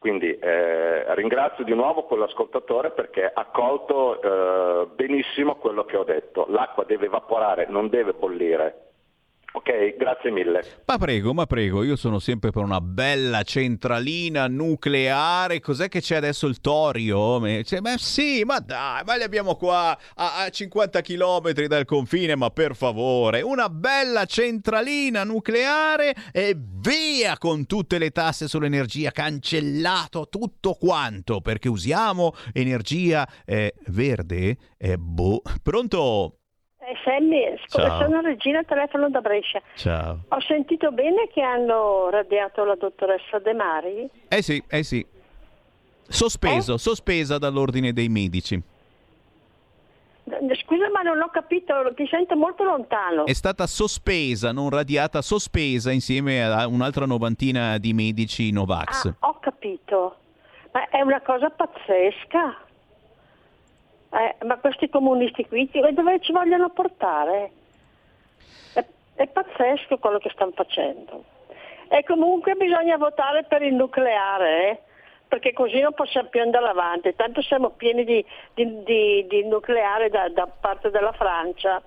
Quindi 0.00 0.34
eh, 0.38 1.14
ringrazio 1.14 1.62
di 1.62 1.74
nuovo 1.74 2.04
quell'ascoltatore 2.04 2.92
perché 2.92 3.30
ha 3.32 3.44
colto 3.52 4.20
eh, 4.22 4.86
benissimo 4.94 5.56
quello 5.56 5.84
che 5.84 5.98
ho 5.98 6.04
detto. 6.04 6.46
L'acqua 6.48 6.84
deve 6.84 7.04
evaporare, 7.04 7.66
non 7.68 7.90
deve 7.90 8.14
bollire. 8.14 8.89
Ok, 9.52 9.96
grazie 9.96 10.30
mille. 10.30 10.60
Ma 10.86 10.96
prego, 10.96 11.34
ma 11.34 11.44
prego, 11.44 11.82
io 11.82 11.96
sono 11.96 12.20
sempre 12.20 12.50
per 12.50 12.62
una 12.62 12.80
bella 12.80 13.42
centralina 13.42 14.46
nucleare. 14.46 15.58
Cos'è 15.58 15.88
che 15.88 16.00
c'è 16.00 16.16
adesso 16.16 16.46
il 16.46 16.60
torio? 16.60 17.40
Cioè, 17.64 17.80
ma 17.80 17.96
sì, 17.96 18.44
ma 18.44 18.60
dai, 18.60 19.02
ma 19.04 19.16
li 19.16 19.24
abbiamo 19.24 19.56
qua 19.56 19.98
a, 20.14 20.44
a 20.44 20.48
50 20.48 21.00
km 21.00 21.50
dal 21.66 21.84
confine, 21.84 22.36
ma 22.36 22.50
per 22.50 22.76
favore, 22.76 23.42
una 23.42 23.68
bella 23.68 24.24
centralina 24.24 25.24
nucleare 25.24 26.14
e 26.32 26.56
via 26.56 27.36
con 27.36 27.66
tutte 27.66 27.98
le 27.98 28.10
tasse 28.10 28.46
sull'energia, 28.46 29.10
cancellato 29.10 30.28
tutto 30.28 30.74
quanto, 30.74 31.40
perché 31.40 31.68
usiamo 31.68 32.34
energia 32.52 33.28
eh, 33.44 33.74
verde. 33.88 34.56
Eh, 34.78 34.96
boh. 34.96 35.42
Pronto? 35.60 36.39
Eh, 36.90 36.96
Sammy, 37.04 37.56
scusa, 37.66 37.86
Ciao. 37.86 38.00
sono 38.02 38.20
Regina, 38.20 38.64
telefono 38.64 39.08
da 39.10 39.20
Brescia. 39.20 39.62
Ciao. 39.74 40.18
Ho 40.28 40.40
sentito 40.40 40.90
bene 40.90 41.28
che 41.32 41.40
hanno 41.40 42.10
radiato 42.10 42.64
la 42.64 42.74
dottoressa 42.74 43.38
De 43.38 43.52
Mari? 43.52 44.10
Eh 44.26 44.42
sì, 44.42 44.60
eh 44.68 44.82
sì. 44.82 45.06
Sospeso, 46.08 46.76
sospesa 46.76 47.38
dall'ordine 47.38 47.92
dei 47.92 48.08
medici. 48.08 48.54
Eh, 50.24 50.56
scusa, 50.64 50.90
ma 50.90 51.02
non 51.02 51.20
ho 51.20 51.28
capito, 51.28 51.72
ti 51.94 52.08
sento 52.10 52.34
molto 52.34 52.64
lontano. 52.64 53.24
È 53.24 53.32
stata 53.34 53.68
sospesa, 53.68 54.50
non 54.50 54.68
radiata, 54.68 55.22
sospesa 55.22 55.92
insieme 55.92 56.42
a 56.42 56.66
un'altra 56.66 57.06
novantina 57.06 57.78
di 57.78 57.92
medici 57.92 58.50
Novax. 58.50 59.06
Ah, 59.20 59.28
ho 59.28 59.38
capito. 59.38 60.16
Ma 60.72 60.88
è 60.88 61.00
una 61.02 61.20
cosa 61.20 61.50
pazzesca. 61.50 62.66
Eh, 64.12 64.44
ma 64.44 64.58
questi 64.58 64.88
comunisti 64.88 65.46
qui 65.46 65.70
dove 65.92 66.20
ci 66.20 66.32
vogliono 66.32 66.70
portare? 66.70 67.50
È, 68.74 68.84
è 69.14 69.26
pazzesco 69.28 69.98
quello 69.98 70.18
che 70.18 70.30
stanno 70.30 70.52
facendo. 70.52 71.24
E 71.88 72.04
comunque 72.04 72.54
bisogna 72.54 72.96
votare 72.96 73.44
per 73.44 73.62
il 73.62 73.74
nucleare, 73.74 74.70
eh? 74.70 74.80
perché 75.28 75.52
così 75.52 75.80
non 75.80 75.92
possiamo 75.92 76.28
più 76.28 76.40
andare 76.40 76.66
avanti. 76.66 77.14
Tanto 77.14 77.40
siamo 77.40 77.70
pieni 77.70 78.04
di, 78.04 78.24
di, 78.54 78.82
di, 78.82 79.26
di 79.28 79.44
nucleare 79.46 80.08
da, 80.08 80.28
da 80.28 80.46
parte 80.46 80.90
della 80.90 81.12
Francia. 81.12 81.80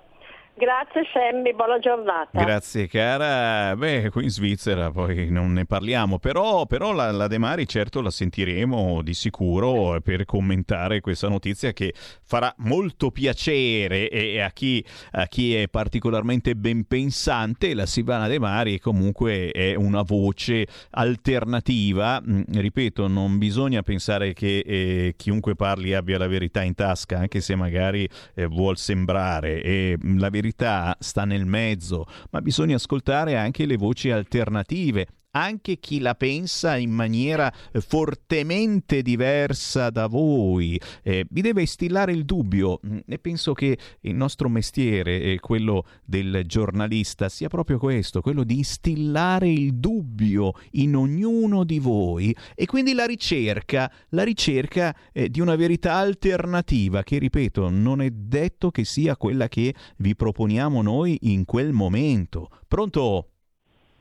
Grazie 0.56 1.02
Sammy, 1.12 1.52
buona 1.52 1.80
giornata. 1.80 2.40
Grazie 2.40 2.86
cara. 2.86 3.74
Beh, 3.74 4.08
qui 4.10 4.22
in 4.22 4.30
Svizzera 4.30 4.92
poi 4.92 5.28
non 5.28 5.52
ne 5.52 5.66
parliamo, 5.66 6.20
però, 6.20 6.64
però 6.66 6.92
la, 6.92 7.10
la, 7.10 7.26
De 7.26 7.38
Mari 7.38 7.66
certo 7.66 8.00
la 8.00 8.10
sentiremo 8.10 9.02
di 9.02 9.14
sicuro 9.14 10.00
per 10.00 10.24
commentare 10.24 11.00
questa 11.00 11.28
notizia 11.28 11.72
che 11.72 11.92
farà 12.22 12.54
molto 12.58 13.10
piacere 13.10 14.08
e 14.08 14.40
a 14.40 14.50
chi, 14.50 14.84
a 15.12 15.26
chi 15.26 15.56
è 15.56 15.66
particolarmente 15.66 16.54
ben 16.54 16.86
pensante. 16.86 17.74
La 17.74 17.86
Silvana 17.86 18.28
De 18.28 18.38
Mari 18.38 18.78
comunque 18.78 19.50
è 19.50 19.74
una 19.74 20.02
voce 20.02 20.68
alternativa. 20.90 22.22
Mm, 22.24 22.42
ripeto, 22.52 23.08
non 23.08 23.38
bisogna 23.38 23.82
pensare 23.82 24.32
che 24.32 24.58
eh, 24.64 25.14
chiunque 25.16 25.56
parli 25.56 25.94
abbia 25.94 26.16
la 26.16 26.28
verità 26.28 26.62
in 26.62 26.76
tasca, 26.76 27.18
anche 27.18 27.40
se 27.40 27.56
magari 27.56 28.08
eh, 28.36 28.46
vuol 28.46 28.76
sembrare. 28.76 29.60
E 29.60 29.98
mm, 30.00 30.18
la 30.20 30.30
verità 30.30 30.42
verità 30.44 30.94
sta 31.00 31.24
nel 31.24 31.46
mezzo, 31.46 32.04
ma 32.30 32.42
bisogna 32.42 32.76
ascoltare 32.76 33.36
anche 33.36 33.64
le 33.64 33.76
voci 33.76 34.10
alternative 34.10 35.06
anche 35.34 35.78
chi 35.78 35.98
la 36.00 36.14
pensa 36.14 36.76
in 36.76 36.90
maniera 36.90 37.52
eh, 37.72 37.80
fortemente 37.80 39.02
diversa 39.02 39.90
da 39.90 40.06
voi. 40.06 40.80
Eh, 41.02 41.26
vi 41.28 41.40
deve 41.40 41.62
instillare 41.62 42.12
il 42.12 42.24
dubbio 42.24 42.80
mm, 42.86 42.98
e 43.06 43.18
penso 43.18 43.52
che 43.52 43.76
il 44.00 44.14
nostro 44.14 44.48
mestiere, 44.48 45.38
quello 45.40 45.84
del 46.04 46.42
giornalista, 46.46 47.28
sia 47.28 47.48
proprio 47.48 47.78
questo, 47.78 48.20
quello 48.20 48.44
di 48.44 48.56
instillare 48.56 49.50
il 49.50 49.74
dubbio 49.74 50.52
in 50.72 50.94
ognuno 50.96 51.64
di 51.64 51.78
voi 51.78 52.34
e 52.54 52.66
quindi 52.66 52.92
la 52.92 53.06
ricerca, 53.06 53.90
la 54.10 54.22
ricerca 54.22 54.94
eh, 55.12 55.28
di 55.28 55.40
una 55.40 55.56
verità 55.56 55.94
alternativa 55.94 57.02
che, 57.02 57.18
ripeto, 57.18 57.70
non 57.70 58.00
è 58.00 58.10
detto 58.10 58.70
che 58.70 58.84
sia 58.84 59.16
quella 59.16 59.48
che 59.48 59.74
vi 59.96 60.14
proponiamo 60.14 60.80
noi 60.82 61.18
in 61.22 61.44
quel 61.44 61.72
momento. 61.72 62.48
Pronto? 62.68 63.33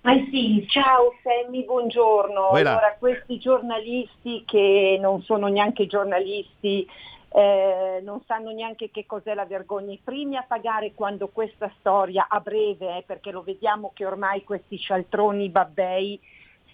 Ah 0.06 0.22
sì, 0.30 0.66
ciao 0.68 1.14
Sammy, 1.24 1.64
buongiorno. 1.64 2.52
Là. 2.52 2.58
Allora, 2.58 2.96
questi 3.00 3.38
giornalisti 3.38 4.44
che 4.46 4.98
non 5.00 5.22
sono 5.22 5.48
neanche 5.48 5.88
giornalisti, 5.88 6.86
eh, 7.30 8.02
non 8.04 8.22
sanno 8.26 8.52
neanche 8.52 8.92
che 8.92 9.06
cos'è 9.06 9.34
la 9.34 9.46
vergogna, 9.46 9.94
i 9.94 10.02
primi 10.04 10.36
a 10.36 10.44
pagare 10.46 10.92
quando 10.94 11.30
questa 11.30 11.72
storia 11.80 12.28
a 12.28 12.42
breve, 12.42 12.98
eh, 12.98 13.04
perché 13.04 13.32
lo 13.32 13.44
vediamo 13.44 13.92
che 13.94 14.06
ormai 14.06 14.44
questi 14.44 14.78
cialtroni 14.78 15.48
babbei 15.48 16.20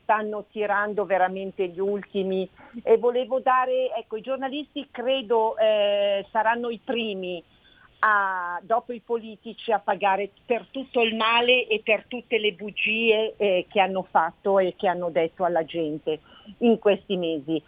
stanno 0.02 0.46
tirando 0.50 1.06
veramente 1.06 1.68
gli 1.68 1.80
ultimi 1.80 2.50
e 2.82 2.98
volevo 2.98 3.42
dare, 3.42 3.94
ecco, 3.96 4.16
i 4.16 4.22
giornalisti 4.22 4.88
credo 4.90 5.56
eh, 5.56 6.26
saranno 6.32 6.70
i 6.72 6.80
primi 6.84 7.44
a, 8.00 8.60
dopo 8.64 8.94
i 8.94 9.02
politici 9.02 9.72
a 9.72 9.80
pagare 9.80 10.30
per 10.46 10.68
tutto 10.72 11.02
il 11.02 11.16
male 11.16 11.68
e 11.68 11.82
per 11.84 12.06
tutte 12.08 12.38
le 12.38 12.54
bugie 12.54 13.34
eh, 13.38 13.66
che 13.70 13.80
hanno 13.80 14.08
fatto 14.10 14.60
e 14.60 14.76
che 14.78 14.88
hanno 14.88 15.10
detto 15.10 15.44
alla 15.44 15.66
gente 15.66 16.20
in 16.60 16.80
questi 16.80 17.18
mesi. 17.18 17.62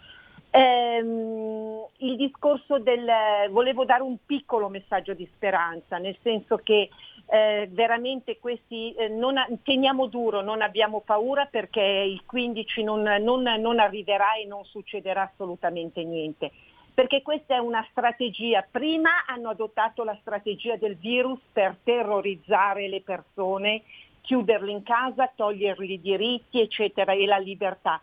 Ehm, 0.53 1.85
il 1.98 2.16
discorso 2.18 2.80
del 2.80 3.10
volevo 3.50 3.85
dare 3.85 4.03
un 4.03 4.18
piccolo 4.26 4.68
messaggio 4.68 5.14
di 5.14 5.30
speranza, 5.34 5.98
nel 5.98 6.18
senso 6.22 6.58
che 6.58 6.90
eh, 7.27 7.69
veramente 7.72 8.38
questi 8.40 8.93
eh, 8.93 9.08
non, 9.08 9.35
teniamo 9.64 10.08
duro, 10.08 10.42
non 10.42 10.61
abbiamo 10.61 11.01
paura 11.01 11.45
perché 11.45 11.82
il 11.82 12.24
15 12.26 12.84
non, 12.84 13.01
non, 13.01 13.43
non 13.43 13.80
arriverà 13.80 14.35
e 14.35 14.45
non 14.45 14.66
succederà 14.66 15.32
assolutamente 15.32 16.03
niente 16.03 16.51
perché 16.94 17.22
questa 17.22 17.56
è 17.56 17.60
una 17.60 17.86
strategia. 17.92 18.66
Prima 18.70 19.26
hanno 19.26 19.50
adottato 19.50 20.03
la 20.03 20.18
strategia 20.22 20.76
del 20.76 20.98
virus 20.98 21.40
per 21.52 21.78
terrorizzare 21.84 22.88
le 22.88 23.02
persone, 23.02 23.84
chiuderle 24.22 24.72
in 24.72 24.84
casa, 24.84 25.32
togliergli 25.36 25.92
i 25.92 26.02
diritti, 26.02 26.60
eccetera, 26.60 27.14
e 27.14 27.26
la 27.26 27.38
libertà. 27.38 28.02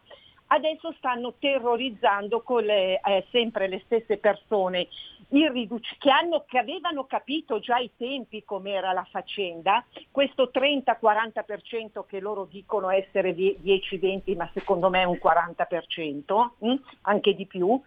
Adesso 0.50 0.94
stanno 0.96 1.34
terrorizzando 1.38 2.42
le, 2.60 3.00
eh, 3.00 3.26
sempre 3.30 3.68
le 3.68 3.82
stesse 3.84 4.16
persone 4.16 4.88
che, 5.28 6.10
hanno, 6.10 6.44
che, 6.46 6.58
avevano 6.58 7.04
capito 7.04 7.58
già 7.58 7.74
ai 7.76 7.90
tempi 7.96 8.44
com'era 8.44 8.92
la 8.92 9.06
faccenda, 9.10 9.84
questo 10.10 10.50
30-40% 10.52 12.06
che 12.06 12.18
loro 12.18 12.46
dicono 12.50 12.88
essere 12.88 13.34
10-20, 13.34 14.36
ma 14.36 14.48
secondo 14.54 14.88
me 14.88 15.02
è 15.02 15.04
un 15.04 15.18
40%, 15.22 16.50
mh? 16.58 16.70
Mm, 16.70 16.76
anche 17.02 17.34
di 17.34 17.46
più, 17.46 17.78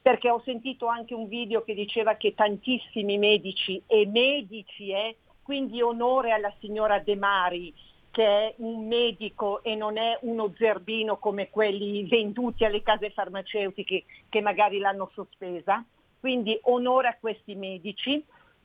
perché 0.00 0.30
ho 0.30 0.40
sentito 0.44 0.86
anche 0.86 1.14
un 1.14 1.28
video 1.28 1.62
che 1.62 1.74
diceva 1.74 2.14
che 2.14 2.34
tantissimi 2.34 3.18
medici 3.18 3.82
e 3.86 4.06
medici, 4.06 4.90
eh, 4.90 5.16
quindi 5.42 5.82
onore 5.82 6.32
alla 6.32 6.52
signora 6.60 6.98
De 6.98 7.16
Mari, 7.16 7.74
che 8.10 8.24
è 8.24 8.54
un 8.58 8.86
medico 8.86 9.62
e 9.62 9.74
non 9.74 9.96
è 9.96 10.18
uno 10.22 10.52
zerbino 10.56 11.18
come 11.18 11.50
quelli 11.50 12.04
venduti 12.04 12.64
alle 12.64 12.82
case 12.82 13.10
farmaceutiche 13.10 14.04
che 14.28 14.40
magari 14.40 14.78
l'hanno 14.78 15.10
sospesa. 15.14 15.84
Quindi 16.18 16.58
onore 16.62 17.08
a 17.08 17.16
questi 17.18 17.54
medici. 17.54 18.22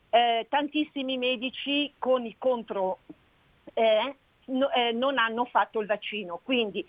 Eh, 0.10 0.45
tantissimi 0.50 1.18
medici 1.18 1.92
con 1.98 2.26
i 2.26 2.36
contro 2.38 3.00
eh, 3.74 4.16
no, 4.45 4.72
eh, 4.72 4.91
non 4.91 5.17
hanno 5.17 5.45
fatto 5.45 5.80
il 5.80 5.88
vaccino, 5.88 6.39
quindi 6.43 6.85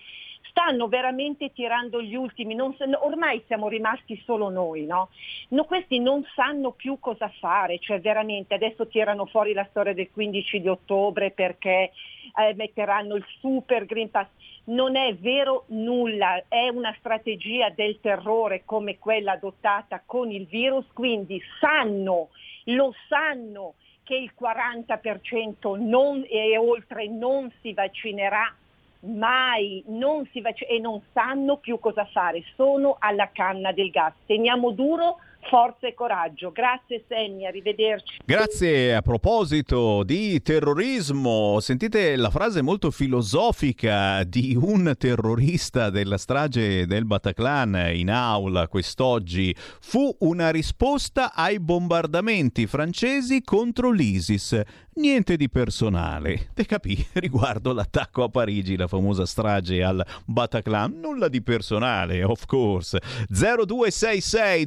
stanno 0.55 0.87
veramente 0.87 1.53
tirando 1.53 2.01
gli 2.01 2.15
ultimi, 2.15 2.55
non, 2.55 2.77
ormai 3.01 3.43
siamo 3.49 3.67
rimasti 3.67 4.21
solo 4.25 4.51
noi, 4.51 4.87
no? 4.87 5.09
no? 5.49 5.65
Questi 5.65 5.99
non 5.99 6.25
sanno 6.35 6.71
più 6.71 6.99
cosa 7.01 7.29
fare, 7.41 7.81
cioè 7.81 8.01
veramente 8.01 8.55
adesso 8.55 8.87
tirano 8.87 9.27
fuori 9.27 9.53
la 9.53 9.67
storia 9.71 9.93
del 9.93 10.11
15 10.13 10.61
di 10.61 10.69
ottobre 10.69 11.33
perché 11.33 11.91
eh, 12.37 12.55
metteranno 12.55 13.17
il 13.17 13.25
super 13.41 13.85
Green 13.85 14.11
Pass. 14.11 14.29
Non 14.67 14.97
è 14.97 15.15
vero 15.17 15.65
nulla, 15.69 16.43
è 16.49 16.69
una 16.69 16.95
strategia 16.99 17.71
del 17.71 17.99
terrore 18.01 18.63
come 18.65 18.99
quella 18.99 19.33
adottata 19.33 20.03
con 20.07 20.31
il 20.31 20.47
virus, 20.47 20.87
quindi 20.93 21.43
sanno, 21.59 22.29
lo 22.67 22.95
sanno 23.09 23.75
che 24.05 24.15
il 24.15 24.33
40% 24.39 25.79
non, 25.81 26.25
e 26.29 26.57
oltre 26.57 27.09
non 27.09 27.51
si 27.61 27.73
vaccinerà 27.73 28.55
mai, 29.01 29.83
non 29.87 30.27
si 30.33 30.41
vac- 30.41 30.67
e 30.69 30.79
non 30.79 31.01
sanno 31.13 31.57
più 31.57 31.79
cosa 31.79 32.05
fare, 32.07 32.43
sono 32.55 32.97
alla 32.99 33.31
canna 33.33 33.73
del 33.73 33.91
gas. 33.91 34.13
Teniamo 34.27 34.71
duro 34.71 35.19
forza 35.49 35.87
e 35.87 35.95
coraggio. 35.95 36.51
Grazie 36.53 37.05
Senni, 37.09 37.47
arrivederci. 37.47 38.19
Grazie, 38.25 38.95
a 38.95 39.03
proposito 39.03 40.03
di 40.03 40.41
terrorismo, 40.43 41.59
sentite 41.61 42.17
la 42.17 42.31
frase 42.31 42.63
molto 42.63 42.91
filosofica 42.91 44.23
di 44.25 44.57
un 44.61 44.95
terrorista 44.97 45.91
della 45.91 46.19
strage 46.19 46.87
del 46.87 47.05
Bataclan 47.05 47.91
in 47.95 48.11
aula 48.11 48.69
quest'oggi. 48.69 49.55
Fu 49.81 50.15
una 50.21 50.51
risposta 50.51 51.33
ai 51.35 51.61
bombardamenti 51.61 52.67
francesi 52.67 53.43
contro 53.43 53.91
l'ISIS. 53.91 54.61
Niente 54.97 55.37
di 55.37 55.51
personale. 55.51 56.51
Te 56.55 56.67
capì? 56.67 57.05
Riguardo 57.15 57.73
l'attacco 57.73 58.23
a 58.23 58.29
Parigi, 58.29 58.77
la 58.77 58.87
famosa 58.87 59.27
strage 59.27 59.83
al 59.83 60.05
Bataclan, 60.25 61.01
nulla 61.01 61.27
di 61.27 61.43
personale, 61.43 62.23
of 62.23 62.47
course. 62.47 63.01
0266 63.29 64.67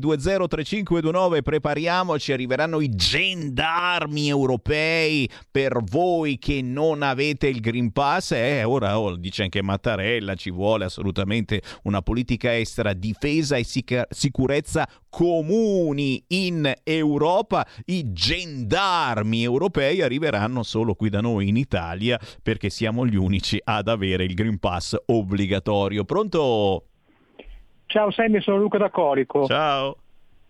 203529, 0.69 1.41
prepariamoci, 1.41 2.31
arriveranno 2.33 2.79
i 2.81 2.89
gendarmi 2.89 4.27
europei 4.27 5.29
per 5.49 5.81
voi 5.83 6.37
che 6.37 6.61
non 6.61 7.01
avete 7.01 7.47
il 7.47 7.61
Green 7.61 7.91
Pass. 7.91 8.31
Eh, 8.31 8.63
ora 8.63 8.99
oh, 8.99 9.15
dice 9.15 9.43
anche 9.43 9.61
Mattarella, 9.61 10.35
ci 10.35 10.51
vuole 10.51 10.85
assolutamente 10.85 11.61
una 11.83 12.01
politica 12.01 12.55
estera, 12.55 12.93
difesa 12.93 13.55
e 13.55 13.63
sic- 13.63 14.07
sicurezza 14.09 14.87
comuni 15.09 16.23
in 16.27 16.71
Europa. 16.83 17.65
I 17.85 18.11
gendarmi 18.11 19.43
europei 19.43 20.01
arriveranno 20.01 20.15
arriveranno 20.27 20.63
solo 20.63 20.95
qui 20.95 21.09
da 21.09 21.21
noi 21.21 21.47
in 21.47 21.57
Italia 21.57 22.19
perché 22.41 22.69
siamo 22.69 23.05
gli 23.05 23.15
unici 23.15 23.59
ad 23.63 23.87
avere 23.87 24.23
il 24.23 24.33
Green 24.33 24.59
Pass 24.59 24.95
obbligatorio. 25.05 26.03
Pronto? 26.03 26.85
Ciao 27.85 28.11
Sammy, 28.11 28.41
sono 28.41 28.57
Luca 28.57 28.77
da 28.77 28.89
Corico. 28.89 29.45
Ciao. 29.45 29.97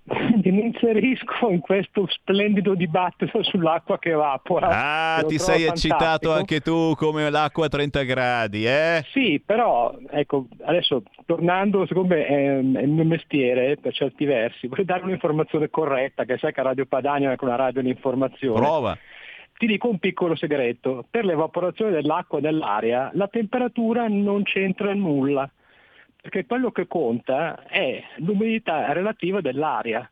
mi 0.43 0.65
inserisco 0.65 1.49
in 1.49 1.59
questo 1.59 2.07
splendido 2.07 2.75
dibattito 2.75 3.43
sull'acqua 3.43 3.99
che 3.99 4.11
evapora. 4.11 4.69
Ah, 4.69 5.21
lo 5.21 5.27
ti 5.27 5.37
sei 5.37 5.63
eccitato 5.63 6.29
fantastico. 6.29 6.31
anche 6.31 6.59
tu 6.61 6.93
come 6.95 7.29
l'acqua 7.29 7.65
a 7.65 7.69
30 7.69 8.03
gradi, 8.03 8.65
eh? 8.65 9.03
Sì, 9.11 9.41
però 9.45 9.93
ecco, 10.09 10.47
adesso 10.63 11.03
tornando, 11.25 11.85
secondo 11.87 12.15
me 12.15 12.25
è, 12.25 12.55
è 12.55 12.81
il 12.83 12.89
mio 12.89 13.03
mestiere 13.03 13.75
per 13.75 13.93
certi 13.93 14.23
versi, 14.23 14.67
vorrei 14.67 14.85
dare 14.85 15.03
un'informazione 15.03 15.69
corretta, 15.69 16.23
che 16.23 16.37
sai 16.37 16.53
che 16.53 16.61
Radio 16.61 16.85
Padania 16.85 17.27
è 17.27 17.31
anche 17.31 17.43
una 17.43 17.55
radio 17.55 17.81
di 17.81 17.89
informazione. 17.89 18.59
Prova. 18.59 18.97
Ti 19.57 19.65
dico 19.65 19.89
un 19.89 19.97
piccolo 19.97 20.35
segreto, 20.35 21.03
per 21.09 21.25
l'evaporazione 21.25 21.91
dell'acqua 21.91 22.39
nell'aria 22.39 23.09
la 23.13 23.27
temperatura 23.27 24.07
non 24.07 24.43
c'entra 24.43 24.93
nulla, 24.93 25.49
perché 26.27 26.45
quello 26.45 26.71
che 26.71 26.87
conta 26.87 27.63
è 27.63 28.03
l'umidità 28.17 28.91
relativa 28.91 29.39
dell'aria, 29.39 30.09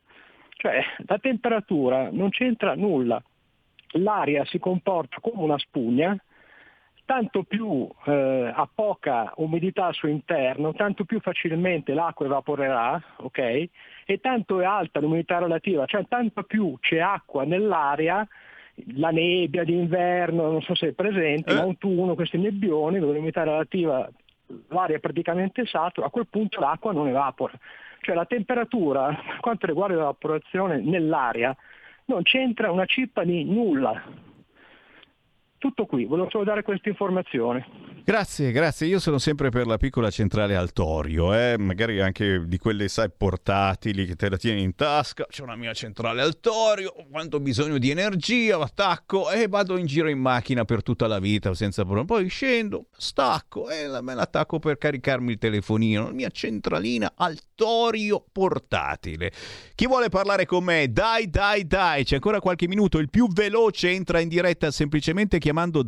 cioè 0.48 0.82
la 1.06 1.18
temperatura 1.18 2.08
non 2.10 2.30
c'entra 2.30 2.74
nulla, 2.74 3.22
l'aria 3.98 4.42
si 4.46 4.58
comporta 4.58 5.18
come 5.20 5.42
una 5.42 5.58
spugna, 5.58 6.18
tanto 7.04 7.42
più 7.42 7.86
eh, 8.06 8.50
ha 8.54 8.66
poca 8.74 9.30
umidità 9.36 9.84
al 9.84 9.94
suo 9.94 10.08
interno, 10.08 10.72
tanto 10.72 11.04
più 11.04 11.20
facilmente 11.20 11.92
l'acqua 11.92 12.24
evaporerà, 12.24 12.98
ok? 13.18 13.38
E 14.06 14.18
tanto 14.18 14.60
è 14.60 14.64
alta 14.64 15.00
l'umidità 15.00 15.38
relativa, 15.38 15.84
cioè 15.84 16.06
tanto 16.08 16.44
più 16.44 16.78
c'è 16.80 16.98
acqua 16.98 17.44
nell'aria, 17.44 18.26
la 18.94 19.10
nebbia 19.10 19.64
d'inverno, 19.64 20.50
non 20.50 20.62
so 20.62 20.74
se 20.74 20.88
è 20.88 20.92
presente, 20.92 21.52
l'autunno, 21.52 22.14
questi 22.14 22.38
nebbioni 22.38 22.98
dove 22.98 23.12
l'umidità 23.12 23.42
relativa, 23.42 24.08
l'aria 24.68 24.96
è 24.96 25.00
praticamente 25.00 25.66
satura, 25.66 26.06
a 26.06 26.10
quel 26.10 26.26
punto 26.28 26.60
l'acqua 26.60 26.92
non 26.92 27.08
evapora. 27.08 27.52
Cioè 28.00 28.14
la 28.14 28.26
temperatura, 28.26 29.06
per 29.06 29.40
quanto 29.40 29.66
riguarda 29.66 29.96
l'evaporazione 29.96 30.80
nell'aria, 30.80 31.56
non 32.06 32.22
c'entra 32.22 32.70
una 32.70 32.84
cippa 32.84 33.24
di 33.24 33.44
nulla. 33.44 34.02
Tutto 35.58 35.86
qui, 35.86 36.04
volevo 36.04 36.30
solo 36.30 36.44
dare 36.44 36.62
questa 36.62 36.88
informazione. 36.88 37.95
Grazie, 38.08 38.52
grazie. 38.52 38.86
Io 38.86 39.00
sono 39.00 39.18
sempre 39.18 39.48
per 39.48 39.66
la 39.66 39.78
piccola 39.78 40.12
centrale 40.12 40.54
al 40.54 40.72
torio, 40.72 41.34
eh? 41.34 41.58
magari 41.58 42.00
anche 42.00 42.44
di 42.46 42.56
quelle, 42.56 42.86
sai, 42.86 43.10
portatili 43.10 44.06
che 44.06 44.14
te 44.14 44.30
la 44.30 44.36
tieni 44.36 44.62
in 44.62 44.76
tasca. 44.76 45.26
C'è 45.28 45.42
una 45.42 45.56
mia 45.56 45.72
centrale 45.72 46.22
al 46.22 46.38
torio, 46.38 46.94
quanto 47.10 47.38
ho 47.38 47.40
bisogno 47.40 47.78
di 47.78 47.90
energia, 47.90 48.60
attacco 48.60 49.28
e 49.28 49.48
vado 49.48 49.76
in 49.76 49.86
giro 49.86 50.08
in 50.08 50.20
macchina 50.20 50.64
per 50.64 50.84
tutta 50.84 51.08
la 51.08 51.18
vita 51.18 51.52
senza 51.54 51.82
problema. 51.82 52.06
Poi 52.06 52.28
scendo, 52.28 52.86
stacco 52.96 53.68
e 53.70 53.88
me 54.00 54.14
l'attacco 54.14 54.60
per 54.60 54.78
caricarmi 54.78 55.32
il 55.32 55.38
telefonino. 55.38 56.04
La 56.04 56.12
mia 56.12 56.30
centralina 56.30 57.14
al 57.16 57.36
torio 57.56 58.24
portatile. 58.30 59.32
Chi 59.74 59.88
vuole 59.88 60.10
parlare 60.10 60.46
con 60.46 60.62
me? 60.62 60.92
Dai, 60.92 61.28
dai, 61.28 61.66
dai, 61.66 62.04
c'è 62.04 62.14
ancora 62.14 62.38
qualche 62.38 62.68
minuto. 62.68 62.98
Il 62.98 63.10
più 63.10 63.26
veloce 63.32 63.90
entra 63.90 64.20
in 64.20 64.28
diretta 64.28 64.70
semplicemente 64.70 65.40
chiamando 65.40 65.82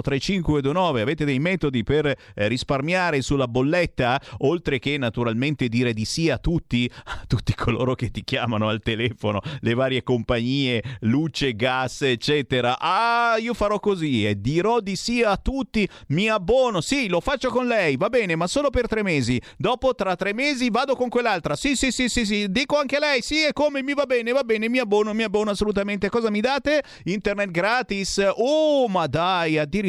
0266203529. 0.00 1.00
Avete 1.00 1.24
dei 1.24 1.38
metodi 1.38 1.82
per 1.82 2.06
eh, 2.06 2.48
risparmiare 2.48 3.22
sulla 3.22 3.48
bolletta? 3.48 4.20
Oltre 4.38 4.78
che 4.78 4.98
naturalmente 4.98 5.68
dire 5.68 5.92
di 5.92 6.04
sì 6.04 6.30
a 6.30 6.38
tutti, 6.38 6.90
a 7.04 7.24
tutti 7.26 7.54
coloro 7.54 7.94
che 7.94 8.10
ti 8.10 8.24
chiamano 8.24 8.68
al 8.68 8.80
telefono, 8.80 9.40
le 9.60 9.74
varie 9.74 10.02
compagnie, 10.02 10.82
luce, 11.00 11.54
gas, 11.54 12.02
eccetera. 12.02 12.78
Ah, 12.78 13.36
io 13.38 13.54
farò 13.54 13.78
così 13.78 14.26
e 14.26 14.40
dirò 14.40 14.80
di 14.80 14.96
sì 14.96 15.22
a 15.22 15.36
tutti, 15.36 15.88
mi 16.08 16.28
abbono. 16.28 16.80
Sì, 16.80 17.08
lo 17.08 17.20
faccio 17.20 17.50
con 17.50 17.66
lei, 17.66 17.96
va 17.96 18.08
bene, 18.08 18.36
ma 18.36 18.46
solo 18.46 18.70
per 18.70 18.86
tre 18.86 19.02
mesi. 19.02 19.40
Dopo, 19.56 19.94
tra 19.94 20.16
tre 20.16 20.32
mesi, 20.32 20.70
vado 20.70 20.94
con 20.94 21.08
quell'altra. 21.08 21.56
Sì, 21.56 21.76
sì, 21.76 21.90
sì, 21.90 22.08
sì, 22.08 22.24
sì. 22.24 22.46
Dico 22.50 22.78
anche 22.78 22.98
lei, 22.98 23.22
sì, 23.22 23.44
e 23.44 23.52
come 23.52 23.82
mi 23.82 23.94
va 23.94 24.06
bene, 24.06 24.32
va 24.32 24.42
bene, 24.42 24.68
mi 24.68 24.78
abbono, 24.78 25.12
mi 25.12 25.22
abbono 25.22 25.50
assolutamente. 25.50 26.08
Cosa 26.08 26.30
mi 26.30 26.40
date? 26.40 26.82
Internet 27.04 27.50
gratis. 27.50 28.20
Oh, 28.36 28.88
ma 28.88 29.06
dai, 29.06 29.58
addirittura 29.58 29.81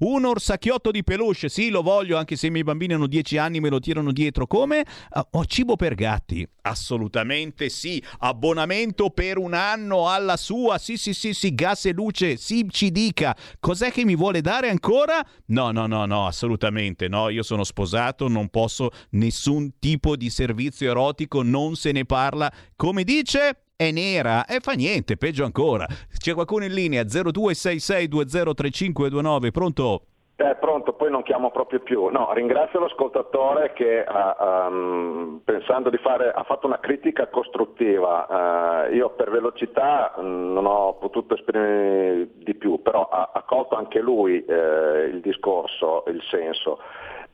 un 0.00 0.24
orsacchiotto 0.24 0.90
di 0.90 1.02
peluche. 1.02 1.48
Sì, 1.48 1.70
lo 1.70 1.82
voglio, 1.82 2.16
anche 2.16 2.36
se 2.36 2.48
i 2.48 2.50
miei 2.50 2.64
bambini 2.64 2.94
hanno 2.94 3.06
dieci 3.06 3.38
anni, 3.38 3.60
me 3.60 3.68
lo 3.70 3.78
tirano 3.78 4.12
dietro. 4.12 4.46
Come? 4.46 4.84
Ah, 5.10 5.26
Ho 5.32 5.44
cibo 5.46 5.76
per 5.76 5.94
gatti. 5.94 6.46
Assolutamente 6.62 7.68
sì. 7.68 8.02
Abbonamento 8.18 9.10
per 9.10 9.38
un 9.38 9.54
anno 9.54 10.08
alla 10.08 10.36
sua. 10.36 10.78
Sì, 10.78 10.96
sì, 10.96 11.12
sì, 11.14 11.32
sì. 11.32 11.54
Gas 11.54 11.86
e 11.86 11.92
luce. 11.92 12.36
Sì, 12.36 12.66
ci 12.70 12.90
dica. 12.90 13.36
Cos'è 13.60 13.90
che 13.90 14.04
mi 14.04 14.16
vuole 14.16 14.40
dare 14.40 14.70
ancora? 14.70 15.24
No, 15.46 15.70
no, 15.70 15.86
no, 15.86 16.04
no, 16.06 16.26
assolutamente 16.26 17.08
no. 17.08 17.28
Io 17.28 17.42
sono 17.42 17.64
sposato, 17.64 18.28
non 18.28 18.48
posso 18.48 18.90
nessun 19.10 19.78
tipo 19.78 20.16
di 20.16 20.30
servizio 20.30 20.90
erotico, 20.90 21.42
non 21.42 21.76
se 21.76 21.92
ne 21.92 22.04
parla. 22.04 22.52
Come 22.76 23.04
dice? 23.04 23.63
È 23.76 23.90
nera 23.90 24.44
e 24.44 24.60
fa 24.60 24.74
niente, 24.74 25.16
peggio 25.16 25.44
ancora. 25.44 25.84
C'è 26.16 26.32
qualcuno 26.32 26.64
in 26.64 26.72
linea 26.72 27.02
0266203529, 27.02 29.50
pronto? 29.50 30.02
Eh, 30.36 30.54
pronto, 30.60 30.92
poi 30.92 31.10
non 31.10 31.24
chiamo 31.24 31.50
proprio 31.50 31.80
più. 31.80 32.06
No, 32.06 32.32
ringrazio 32.34 32.78
l'ascoltatore 32.78 33.72
che 33.72 34.04
ha, 34.04 34.68
ehm, 34.68 35.40
pensando 35.44 35.90
di 35.90 35.98
fare, 35.98 36.30
ha 36.30 36.44
fatto 36.44 36.68
una 36.68 36.78
critica 36.78 37.26
costruttiva. 37.26 38.86
Eh, 38.86 38.94
io 38.94 39.10
per 39.10 39.32
velocità 39.32 40.14
mh, 40.18 40.22
non 40.22 40.66
ho 40.66 40.94
potuto 40.94 41.34
esprimere 41.34 42.28
di 42.36 42.54
più, 42.54 42.80
però 42.80 43.08
ha, 43.08 43.32
ha 43.34 43.42
colto 43.42 43.74
anche 43.74 43.98
lui 43.98 44.44
eh, 44.44 45.10
il 45.12 45.20
discorso, 45.20 46.04
il 46.06 46.22
senso. 46.30 46.78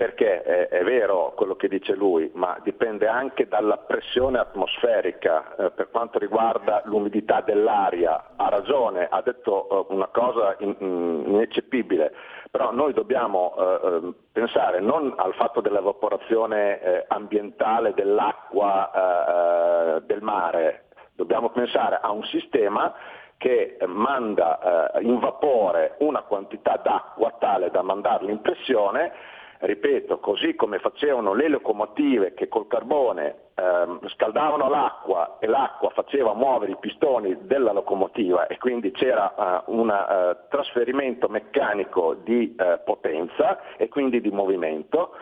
Perché 0.00 0.40
è, 0.42 0.68
è 0.68 0.82
vero 0.82 1.34
quello 1.36 1.56
che 1.56 1.68
dice 1.68 1.94
lui, 1.94 2.30
ma 2.32 2.56
dipende 2.62 3.06
anche 3.06 3.46
dalla 3.46 3.76
pressione 3.76 4.38
atmosferica 4.38 5.54
eh, 5.56 5.70
per 5.72 5.90
quanto 5.90 6.18
riguarda 6.18 6.80
l'umidità 6.86 7.42
dell'aria. 7.42 8.30
Ha 8.34 8.48
ragione, 8.48 9.08
ha 9.10 9.20
detto 9.20 9.68
eh, 9.68 9.92
una 9.92 10.06
cosa 10.06 10.56
in- 10.60 10.74
in- 10.78 11.24
ineccepibile, 11.26 12.14
però 12.50 12.72
noi 12.72 12.94
dobbiamo 12.94 13.54
eh, 13.58 13.62
eh, 13.88 14.12
pensare 14.32 14.80
non 14.80 15.12
al 15.18 15.34
fatto 15.34 15.60
dell'evaporazione 15.60 16.80
eh, 16.80 17.04
ambientale 17.08 17.92
dell'acqua 17.92 18.90
eh, 18.94 19.96
eh, 19.96 20.00
del 20.06 20.22
mare, 20.22 20.84
dobbiamo 21.14 21.50
pensare 21.50 21.98
a 22.00 22.10
un 22.10 22.24
sistema 22.24 22.94
che 23.36 23.76
manda 23.86 24.92
in 25.00 25.18
vapore 25.18 25.94
una 26.00 26.20
quantità 26.22 26.78
d'acqua 26.82 27.34
tale 27.38 27.70
da 27.70 27.80
mandarla 27.80 28.30
in 28.30 28.42
pressione, 28.42 29.12
ripeto, 29.60 30.18
così 30.18 30.54
come 30.54 30.78
facevano 30.78 31.34
le 31.34 31.48
locomotive 31.48 32.32
che 32.34 32.48
col 32.48 32.66
carbone 32.66 33.50
ehm, 33.54 34.08
scaldavano 34.08 34.68
l'acqua 34.68 35.36
e 35.38 35.46
l'acqua 35.46 35.90
faceva 35.90 36.32
muovere 36.34 36.72
i 36.72 36.78
pistoni 36.80 37.36
della 37.42 37.72
locomotiva 37.72 38.46
e 38.46 38.56
quindi 38.56 38.90
c'era 38.92 39.34
eh, 39.34 39.62
un 39.66 39.90
eh, 39.90 40.36
trasferimento 40.48 41.28
meccanico 41.28 42.14
di 42.14 42.54
eh, 42.58 42.80
potenza 42.84 43.76
e 43.76 43.88
quindi 43.88 44.20
di 44.20 44.30
movimento, 44.30 45.12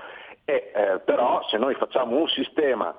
e, 0.44 0.70
eh, 0.73 0.99
però 1.00 1.42
se 1.49 1.58
noi 1.58 1.75
facciamo 1.75 2.17
un 2.17 2.28
sistema 2.28 2.94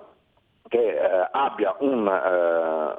che 0.68 0.78
eh, 0.78 1.28
abbia 1.32 1.76
un, 1.80 2.06
eh, 2.06 2.96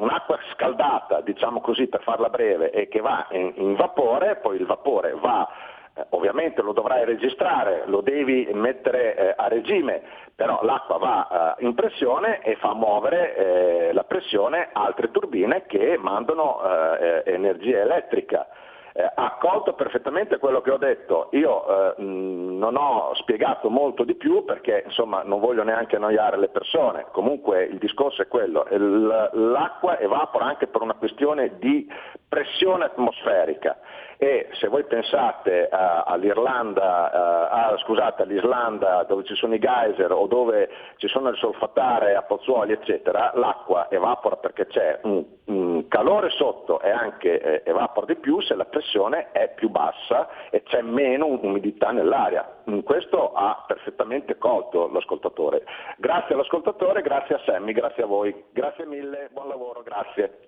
un'acqua 0.00 0.38
scaldata, 0.52 1.20
diciamo 1.20 1.60
così 1.60 1.86
per 1.86 2.02
farla 2.02 2.28
breve, 2.28 2.70
e 2.70 2.88
che 2.88 3.00
va 3.00 3.26
in, 3.30 3.52
in 3.56 3.74
vapore, 3.76 4.36
poi 4.36 4.56
il 4.56 4.66
vapore 4.66 5.14
va, 5.14 5.48
ovviamente 6.10 6.62
lo 6.62 6.72
dovrai 6.72 7.04
registrare, 7.04 7.82
lo 7.86 8.00
devi 8.00 8.48
mettere 8.52 9.14
eh, 9.14 9.34
a 9.36 9.48
regime, 9.48 10.02
però 10.34 10.60
l'acqua 10.62 10.96
va 10.98 11.56
eh, 11.58 11.64
in 11.64 11.74
pressione 11.74 12.40
e 12.42 12.56
fa 12.56 12.74
muovere 12.74 13.36
eh, 13.36 13.92
la 13.92 14.04
pressione 14.04 14.70
altre 14.72 15.10
turbine 15.10 15.66
che 15.66 15.98
mandano 15.98 16.60
eh, 16.62 17.22
eh, 17.24 17.32
energia 17.32 17.80
elettrica. 17.80 18.46
Eh, 18.92 19.08
ha 19.14 19.36
colto 19.38 19.74
perfettamente 19.74 20.38
quello 20.38 20.60
che 20.60 20.70
ho 20.70 20.76
detto. 20.76 21.28
Io 21.32 21.94
eh, 21.96 22.02
mh, 22.02 22.58
non 22.58 22.76
ho 22.76 23.14
spiegato 23.14 23.70
molto 23.70 24.02
di 24.02 24.14
più 24.14 24.44
perché 24.44 24.82
insomma 24.84 25.22
non 25.22 25.38
voglio 25.38 25.62
neanche 25.62 25.96
annoiare 25.96 26.36
le 26.38 26.48
persone. 26.48 27.06
Comunque 27.12 27.64
il 27.64 27.78
discorso 27.78 28.22
è 28.22 28.26
quello. 28.26 28.66
L'acqua 28.70 29.98
evapora 29.98 30.46
anche 30.46 30.66
per 30.66 30.82
una 30.82 30.94
questione 30.94 31.58
di 31.58 31.86
pressione 32.28 32.84
atmosferica 32.84 33.76
e 34.22 34.48
se 34.52 34.68
voi 34.68 34.84
pensate 34.84 35.62
eh, 35.62 35.68
all'Irlanda, 35.70 37.10
eh, 37.10 37.72
ah, 37.72 37.76
scusate, 37.78 38.24
all'Islanda 38.24 39.02
dove 39.04 39.24
ci 39.24 39.34
sono 39.34 39.54
i 39.54 39.58
geyser 39.58 40.12
o 40.12 40.26
dove 40.26 40.68
ci 40.96 41.08
sono 41.08 41.30
il 41.30 41.38
solfatare 41.38 42.14
a 42.14 42.20
Pozzuoli 42.20 42.72
eccetera, 42.72 43.32
l'acqua 43.34 43.90
evapora 43.90 44.36
perché 44.36 44.66
c'è 44.66 45.00
un, 45.04 45.24
un 45.46 45.88
calore 45.88 46.28
sotto 46.28 46.82
e 46.82 46.90
anche 46.90 47.40
eh, 47.40 47.62
evapora 47.64 48.04
di 48.04 48.16
più 48.16 48.42
se 48.42 48.54
la 48.54 48.66
pressione 48.66 49.32
è 49.32 49.54
più 49.54 49.70
bassa 49.70 50.28
e 50.50 50.64
c'è 50.64 50.82
meno 50.82 51.24
umidità 51.26 51.90
nell'aria. 51.90 52.46
Mm, 52.70 52.80
Questo 52.80 53.32
ha 53.32 53.64
perfettamente 53.66 54.36
colto 54.36 54.90
l'ascoltatore. 54.92 55.64
Grazie 55.96 56.34
all'ascoltatore, 56.34 57.00
grazie 57.00 57.36
a 57.36 57.40
Sammy, 57.46 57.72
grazie 57.72 58.02
a 58.02 58.06
voi, 58.06 58.44
grazie 58.52 58.84
mille, 58.84 59.30
buon 59.32 59.48
lavoro, 59.48 59.82
grazie. 59.82 60.40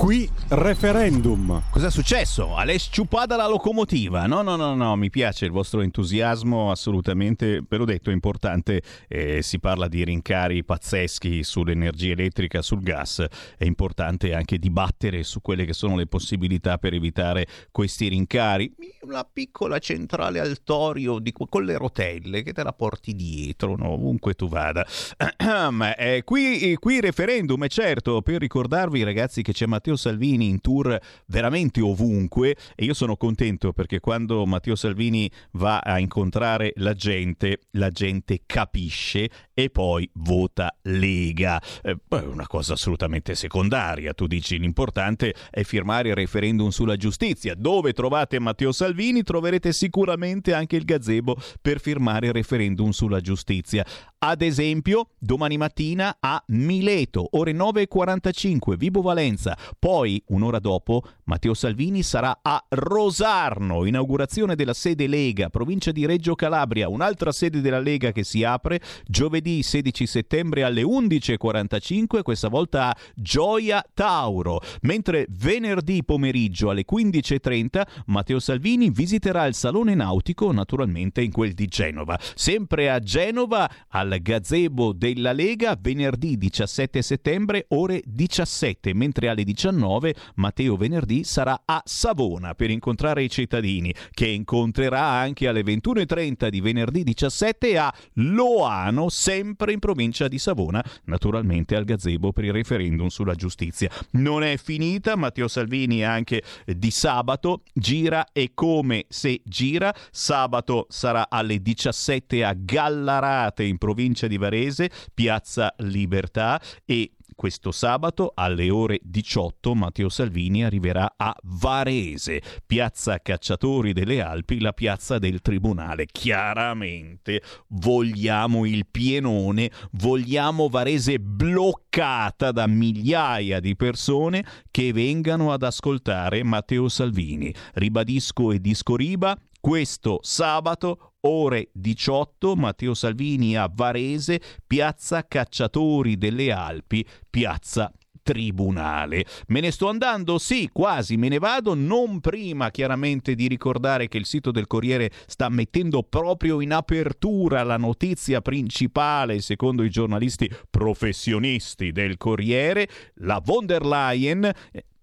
Qui 0.00 0.26
referendum. 0.48 1.62
Cos'è 1.70 1.90
successo? 1.90 2.56
Alle 2.56 2.78
sciupata 2.78 3.36
la 3.36 3.46
locomotiva? 3.46 4.26
No, 4.26 4.40
no, 4.40 4.56
no, 4.56 4.74
no, 4.74 4.96
mi 4.96 5.10
piace 5.10 5.44
il 5.44 5.50
vostro 5.50 5.82
entusiasmo, 5.82 6.70
assolutamente, 6.70 7.62
ve 7.68 7.76
l'ho 7.76 7.84
detto, 7.84 8.08
è 8.08 8.14
importante, 8.14 8.80
eh, 9.08 9.42
si 9.42 9.60
parla 9.60 9.88
di 9.88 10.02
rincari 10.02 10.64
pazzeschi 10.64 11.44
sull'energia 11.44 12.12
elettrica, 12.12 12.62
sul 12.62 12.80
gas, 12.80 13.22
è 13.58 13.66
importante 13.66 14.32
anche 14.32 14.58
dibattere 14.58 15.22
su 15.22 15.42
quelle 15.42 15.66
che 15.66 15.74
sono 15.74 15.96
le 15.96 16.06
possibilità 16.06 16.78
per 16.78 16.94
evitare 16.94 17.46
questi 17.70 18.08
rincari. 18.08 18.74
Una 19.02 19.28
piccola 19.30 19.78
centrale 19.78 20.40
al 20.40 20.62
torio 20.64 21.18
di, 21.18 21.30
con 21.30 21.62
le 21.62 21.76
rotelle 21.76 22.42
che 22.42 22.54
te 22.54 22.62
la 22.62 22.72
porti 22.72 23.14
dietro, 23.14 23.76
no? 23.76 23.90
ovunque 23.90 24.32
tu 24.32 24.48
vada. 24.48 24.84
eh, 25.98 26.22
qui, 26.24 26.74
qui 26.76 27.00
referendum, 27.00 27.62
è 27.64 27.68
certo, 27.68 28.22
per 28.22 28.40
ricordarvi 28.40 29.02
ragazzi 29.02 29.42
che 29.42 29.52
c'è 29.52 29.66
Matteo 29.66 29.88
Salvini 29.96 30.48
in 30.48 30.60
tour 30.60 30.98
veramente 31.26 31.80
ovunque 31.80 32.56
e 32.74 32.84
io 32.84 32.94
sono 32.94 33.16
contento 33.16 33.72
perché 33.72 34.00
quando 34.00 34.44
Matteo 34.46 34.74
Salvini 34.74 35.30
va 35.52 35.78
a 35.78 35.98
incontrare 35.98 36.72
la 36.76 36.94
gente, 36.94 37.60
la 37.72 37.90
gente 37.90 38.42
capisce 38.46 39.28
e 39.54 39.70
poi 39.70 40.08
vota 40.14 40.74
Lega. 40.82 41.60
Eh, 41.82 41.96
è 42.08 42.16
una 42.24 42.46
cosa 42.46 42.74
assolutamente 42.74 43.34
secondaria, 43.34 44.14
tu 44.14 44.26
dici 44.26 44.58
l'importante 44.58 45.34
è 45.50 45.62
firmare 45.62 46.10
il 46.10 46.14
referendum 46.14 46.68
sulla 46.68 46.96
giustizia. 46.96 47.54
Dove 47.54 47.92
trovate 47.92 48.38
Matteo 48.38 48.72
Salvini 48.72 49.22
troverete 49.22 49.72
sicuramente 49.72 50.54
anche 50.54 50.76
il 50.76 50.84
gazebo 50.84 51.36
per 51.60 51.80
firmare 51.80 52.28
il 52.28 52.32
referendum 52.32 52.90
sulla 52.90 53.20
giustizia. 53.20 53.84
Ad 54.22 54.42
esempio, 54.42 55.12
domani 55.18 55.56
mattina 55.56 56.18
a 56.20 56.44
Mileto, 56.48 57.26
ore 57.38 57.52
9.45, 57.52 58.76
Vibo 58.76 59.00
Valenza. 59.00 59.56
Poi, 59.78 60.22
un'ora 60.26 60.58
dopo, 60.58 61.02
Matteo 61.24 61.54
Salvini 61.54 62.02
sarà 62.02 62.40
a 62.42 62.62
Rosarno, 62.68 63.86
inaugurazione 63.86 64.56
della 64.56 64.74
sede 64.74 65.06
Lega, 65.06 65.48
provincia 65.48 65.90
di 65.90 66.04
Reggio 66.04 66.34
Calabria, 66.34 66.90
un'altra 66.90 67.32
sede 67.32 67.62
della 67.62 67.78
Lega 67.78 68.12
che 68.12 68.22
si 68.22 68.44
apre 68.44 68.82
giovedì 69.06 69.62
16 69.62 70.06
settembre 70.06 70.64
alle 70.64 70.82
11.45, 70.82 72.20
questa 72.20 72.48
volta 72.48 72.90
a 72.90 72.96
Gioia 73.14 73.82
Tauro. 73.94 74.60
Mentre 74.82 75.28
venerdì 75.30 76.04
pomeriggio 76.04 76.68
alle 76.68 76.84
15.30 76.84 77.86
Matteo 78.08 78.38
Salvini 78.38 78.90
visiterà 78.90 79.46
il 79.46 79.54
Salone 79.54 79.94
Nautico, 79.94 80.52
naturalmente 80.52 81.22
in 81.22 81.32
quel 81.32 81.54
di 81.54 81.68
Genova. 81.68 82.18
Sempre 82.34 82.90
a 82.90 82.98
Genova, 82.98 83.66
al 84.10 84.20
gazebo 84.20 84.92
della 84.92 85.32
Lega, 85.32 85.78
venerdì 85.80 86.36
17 86.36 87.00
settembre, 87.00 87.66
ore 87.68 88.02
17, 88.04 88.92
mentre 88.92 89.28
alle 89.28 89.44
19 89.44 90.14
Matteo 90.36 90.76
venerdì 90.76 91.22
sarà 91.22 91.62
a 91.64 91.80
Savona 91.84 92.54
per 92.54 92.70
incontrare 92.70 93.22
i 93.22 93.30
cittadini, 93.30 93.94
che 94.10 94.26
incontrerà 94.26 95.02
anche 95.02 95.46
alle 95.46 95.62
21.30 95.62 96.48
di 96.48 96.60
venerdì 96.60 97.04
17 97.04 97.78
a 97.78 97.94
Loano, 98.14 99.08
sempre 99.08 99.72
in 99.72 99.78
provincia 99.78 100.26
di 100.26 100.38
Savona, 100.38 100.84
naturalmente 101.04 101.76
al 101.76 101.84
gazebo 101.84 102.32
per 102.32 102.44
il 102.44 102.52
referendum 102.52 103.08
sulla 103.08 103.34
giustizia. 103.34 103.90
Non 104.12 104.42
è 104.42 104.56
finita, 104.56 105.14
Matteo 105.16 105.46
Salvini 105.46 106.02
anche 106.04 106.42
di 106.66 106.90
sabato 106.90 107.62
gira 107.72 108.26
e 108.32 108.50
come 108.54 109.04
se 109.08 109.40
gira. 109.44 109.94
Sabato 110.10 110.86
sarà 110.88 111.28
alle 111.30 111.60
17 111.60 112.44
a 112.44 112.54
Gallarate 112.56 113.62
in 113.64 113.78
provincia 113.78 113.98
di 114.00 114.38
Varese, 114.38 114.90
Piazza 115.12 115.74
Libertà 115.78 116.60
e 116.86 117.12
questo 117.40 117.70
sabato 117.70 118.32
alle 118.34 118.68
ore 118.68 119.00
18 119.02 119.74
Matteo 119.74 120.08
Salvini 120.10 120.62
arriverà 120.62 121.14
a 121.16 121.34
Varese, 121.44 122.42
piazza 122.66 123.18
Cacciatori 123.20 123.94
delle 123.94 124.20
Alpi, 124.20 124.60
la 124.60 124.72
piazza 124.72 125.18
del 125.18 125.40
Tribunale. 125.40 126.04
Chiaramente 126.04 127.42
vogliamo 127.68 128.66
il 128.66 128.86
pienone, 128.86 129.70
vogliamo 129.92 130.68
Varese 130.68 131.18
bloccata 131.18 132.52
da 132.52 132.66
migliaia 132.66 133.58
di 133.58 133.74
persone 133.74 134.44
che 134.70 134.92
vengano 134.92 135.52
ad 135.52 135.62
ascoltare 135.62 136.42
Matteo 136.42 136.88
Salvini. 136.88 137.54
Ribadisco 137.72 138.52
e 138.52 138.60
discoriba 138.60 139.34
questo 139.60 140.18
sabato 140.22 141.12
ore 141.20 141.68
18 141.72 142.56
Matteo 142.56 142.94
Salvini 142.94 143.56
a 143.56 143.70
Varese, 143.72 144.40
piazza 144.66 145.26
Cacciatori 145.26 146.16
delle 146.16 146.50
Alpi, 146.50 147.06
piazza 147.28 147.92
tribunale. 148.22 149.24
Me 149.48 149.60
ne 149.60 149.70
sto 149.70 149.88
andando? 149.88 150.38
Sì, 150.38 150.70
quasi 150.72 151.16
me 151.16 151.28
ne 151.28 151.38
vado, 151.38 151.74
non 151.74 152.20
prima 152.20 152.70
chiaramente 152.70 153.34
di 153.34 153.48
ricordare 153.48 154.08
che 154.08 154.18
il 154.18 154.26
sito 154.26 154.50
del 154.50 154.66
Corriere 154.66 155.10
sta 155.26 155.48
mettendo 155.48 156.02
proprio 156.02 156.60
in 156.60 156.72
apertura 156.72 157.62
la 157.62 157.76
notizia 157.76 158.40
principale, 158.40 159.40
secondo 159.40 159.82
i 159.82 159.90
giornalisti 159.90 160.50
professionisti 160.70 161.92
del 161.92 162.16
Corriere, 162.16 162.88
la 163.16 163.40
von 163.44 163.66
der 163.66 163.84
Leyen 163.84 164.50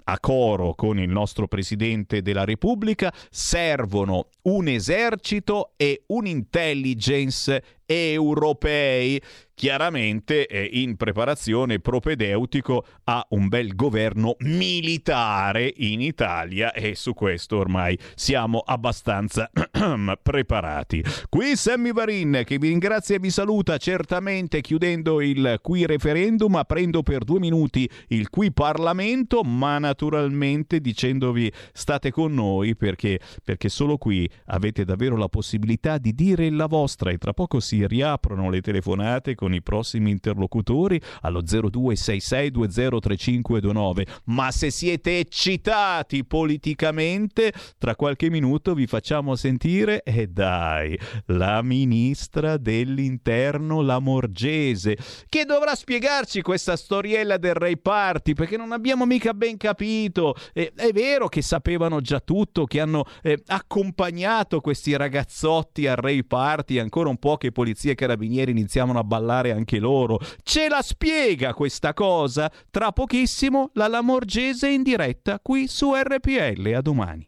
a 0.09 0.19
coro 0.19 0.73
con 0.73 0.99
il 0.99 1.09
nostro 1.09 1.47
Presidente 1.47 2.21
della 2.21 2.45
Repubblica, 2.45 3.13
servono 3.29 4.29
un 4.43 4.67
esercito 4.67 5.71
e 5.75 6.03
un'intelligence 6.07 7.63
europei 7.87 9.19
chiaramente 9.57 10.45
è 10.45 10.69
in 10.71 10.97
preparazione 10.97 11.79
propedeutico 11.79 12.85
a 13.05 13.25
un 13.29 13.47
bel 13.47 13.75
governo 13.75 14.35
militare 14.41 15.73
in 15.77 15.99
Italia 15.99 16.71
e 16.73 16.93
su 16.93 17.15
questo 17.15 17.57
ormai 17.57 17.97
siamo 18.13 18.59
abbastanza 18.59 19.49
preparati. 20.21 21.03
Qui 21.27 21.55
Sammy 21.55 21.91
Varin 21.91 22.43
che 22.45 22.59
vi 22.59 22.67
ringrazia 22.67 23.15
e 23.15 23.19
vi 23.19 23.31
saluta 23.31 23.77
certamente 23.77 24.61
chiudendo 24.61 25.21
il 25.21 25.57
qui 25.63 25.87
referendum, 25.87 26.53
aprendo 26.53 27.01
per 27.01 27.23
due 27.23 27.39
minuti 27.39 27.89
il 28.09 28.29
qui 28.29 28.51
Parlamento, 28.51 29.41
ma 29.41 29.79
naturalmente 29.79 30.79
dicendovi 30.79 31.51
state 31.73 32.11
con 32.11 32.31
noi 32.31 32.75
perché, 32.75 33.19
perché 33.43 33.69
solo 33.69 33.97
qui 33.97 34.29
avete 34.45 34.85
davvero 34.85 35.17
la 35.17 35.29
possibilità 35.29 35.97
di 35.97 36.13
dire 36.13 36.51
la 36.51 36.67
vostra 36.67 37.09
e 37.09 37.17
tra 37.17 37.33
poco 37.33 37.59
si 37.59 37.76
riaprono 37.85 38.49
le 38.49 38.61
telefonate 38.61 39.35
con 39.35 39.53
i 39.53 39.61
prossimi 39.61 40.11
interlocutori 40.11 41.01
allo 41.21 41.41
0266203529. 41.41 44.07
Ma 44.25 44.51
se 44.51 44.69
siete 44.71 45.19
eccitati 45.19 46.25
politicamente, 46.25 47.53
tra 47.77 47.95
qualche 47.95 48.29
minuto 48.29 48.73
vi 48.73 48.87
facciamo 48.87 49.35
sentire, 49.35 50.01
e 50.03 50.21
eh 50.21 50.27
dai, 50.27 50.97
la 51.27 51.61
ministra 51.61 52.57
dell'interno 52.57 53.81
Lamorgese, 53.81 54.97
che 55.27 55.45
dovrà 55.45 55.75
spiegarci 55.75 56.41
questa 56.41 56.75
storiella 56.75 57.37
del 57.37 57.53
Ray 57.53 57.77
Party, 57.77 58.33
perché 58.33 58.57
non 58.57 58.71
abbiamo 58.71 59.05
mica 59.05 59.33
ben 59.33 59.57
capito. 59.57 60.35
Eh, 60.53 60.71
è 60.75 60.91
vero 60.91 61.27
che 61.27 61.41
sapevano 61.41 62.01
già 62.01 62.19
tutto, 62.19 62.65
che 62.65 62.79
hanno 62.79 63.05
eh, 63.21 63.41
accompagnato 63.47 64.61
questi 64.61 64.95
ragazzotti 64.95 65.87
al 65.87 65.97
Ray 65.97 66.23
Party, 66.23 66.79
ancora 66.79 67.09
un 67.09 67.17
po' 67.17 67.37
che 67.37 67.51
polizia 67.67 67.91
e 67.91 67.95
carabinieri 67.95 68.51
iniziavano 68.51 68.99
a 68.99 69.03
ballare 69.03 69.51
anche 69.51 69.77
loro. 69.77 70.19
Ce 70.43 70.69
la 70.69 70.81
spiega 70.81 71.53
questa 71.53 71.93
cosa? 71.93 72.49
Tra 72.71 72.93
pochissimo 72.93 73.71
la 73.73 73.87
Lamorgese 73.87 74.69
in 74.69 74.83
diretta 74.83 75.39
qui 75.41 75.67
su 75.67 75.93
RPL. 75.93 76.73
A 76.73 76.81
domani. 76.81 77.27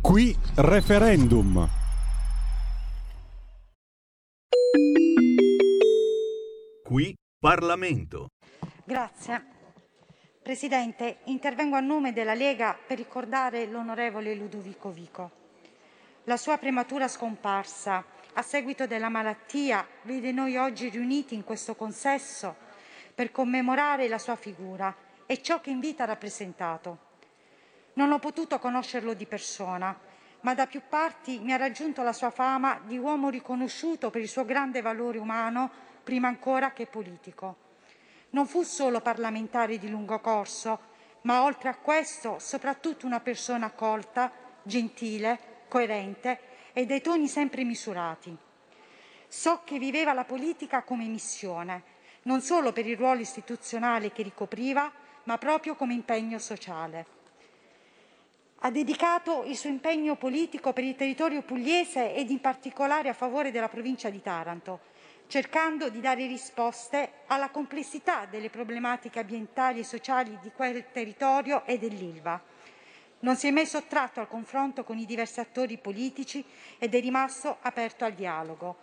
Qui 0.00 0.36
referendum. 0.54 1.68
Qui 6.84 7.14
Parlamento. 7.40 8.28
Grazie. 8.84 9.54
Presidente, 10.40 11.18
intervengo 11.24 11.74
a 11.74 11.80
nome 11.80 12.12
della 12.12 12.34
Lega 12.34 12.78
per 12.86 12.98
ricordare 12.98 13.66
l'onorevole 13.66 14.32
Ludovico 14.36 14.90
Vico. 14.90 15.45
La 16.28 16.36
sua 16.36 16.58
prematura 16.58 17.06
scomparsa 17.06 18.04
a 18.32 18.42
seguito 18.42 18.88
della 18.88 19.08
malattia 19.08 19.86
vede 20.02 20.32
noi 20.32 20.56
oggi 20.56 20.88
riuniti 20.88 21.36
in 21.36 21.44
questo 21.44 21.76
consesso 21.76 22.56
per 23.14 23.30
commemorare 23.30 24.08
la 24.08 24.18
sua 24.18 24.34
figura 24.34 24.92
e 25.24 25.40
ciò 25.40 25.60
che 25.60 25.70
in 25.70 25.78
vita 25.78 26.02
ha 26.02 26.06
rappresentato. 26.06 26.98
Non 27.92 28.10
ho 28.10 28.18
potuto 28.18 28.58
conoscerlo 28.58 29.14
di 29.14 29.24
persona, 29.24 29.96
ma 30.40 30.52
da 30.52 30.66
più 30.66 30.82
parti 30.88 31.38
mi 31.38 31.52
ha 31.52 31.56
raggiunto 31.56 32.02
la 32.02 32.12
sua 32.12 32.30
fama 32.30 32.80
di 32.84 32.98
uomo 32.98 33.28
riconosciuto 33.28 34.10
per 34.10 34.20
il 34.20 34.28
suo 34.28 34.44
grande 34.44 34.80
valore 34.80 35.18
umano, 35.18 35.70
prima 36.02 36.26
ancora 36.26 36.72
che 36.72 36.86
politico. 36.86 37.56
Non 38.30 38.48
fu 38.48 38.64
solo 38.64 39.00
parlamentare 39.00 39.78
di 39.78 39.88
lungo 39.88 40.18
corso, 40.18 40.80
ma 41.20 41.44
oltre 41.44 41.68
a 41.68 41.76
questo 41.76 42.40
soprattutto 42.40 43.06
una 43.06 43.20
persona 43.20 43.70
colta, 43.70 44.32
gentile, 44.64 45.54
coerente 45.68 46.38
e 46.72 46.86
dai 46.86 47.00
toni 47.00 47.28
sempre 47.28 47.64
misurati. 47.64 48.36
So 49.28 49.62
che 49.64 49.78
viveva 49.78 50.12
la 50.12 50.24
politica 50.24 50.82
come 50.82 51.06
missione, 51.06 51.82
non 52.22 52.40
solo 52.40 52.72
per 52.72 52.86
il 52.86 52.96
ruolo 52.96 53.20
istituzionale 53.20 54.12
che 54.12 54.22
ricopriva, 54.22 54.90
ma 55.24 55.38
proprio 55.38 55.74
come 55.74 55.94
impegno 55.94 56.38
sociale. 56.38 57.14
Ha 58.60 58.70
dedicato 58.70 59.44
il 59.44 59.56
suo 59.56 59.68
impegno 59.68 60.16
politico 60.16 60.72
per 60.72 60.84
il 60.84 60.96
territorio 60.96 61.42
pugliese 61.42 62.14
ed 62.14 62.30
in 62.30 62.40
particolare 62.40 63.08
a 63.08 63.14
favore 63.14 63.50
della 63.50 63.68
provincia 63.68 64.08
di 64.08 64.22
Taranto, 64.22 64.80
cercando 65.26 65.88
di 65.88 66.00
dare 66.00 66.26
risposte 66.26 67.24
alla 67.26 67.50
complessità 67.50 68.26
delle 68.26 68.50
problematiche 68.50 69.20
ambientali 69.20 69.80
e 69.80 69.84
sociali 69.84 70.38
di 70.40 70.50
quel 70.54 70.86
territorio 70.90 71.64
e 71.64 71.78
dell'Ilva. 71.78 72.40
Non 73.26 73.34
si 73.34 73.48
è 73.48 73.50
mai 73.50 73.66
sottratto 73.66 74.20
al 74.20 74.28
confronto 74.28 74.84
con 74.84 74.98
i 74.98 75.04
diversi 75.04 75.40
attori 75.40 75.78
politici 75.78 76.44
ed 76.78 76.94
è 76.94 77.00
rimasto 77.00 77.56
aperto 77.60 78.04
al 78.04 78.12
dialogo. 78.12 78.76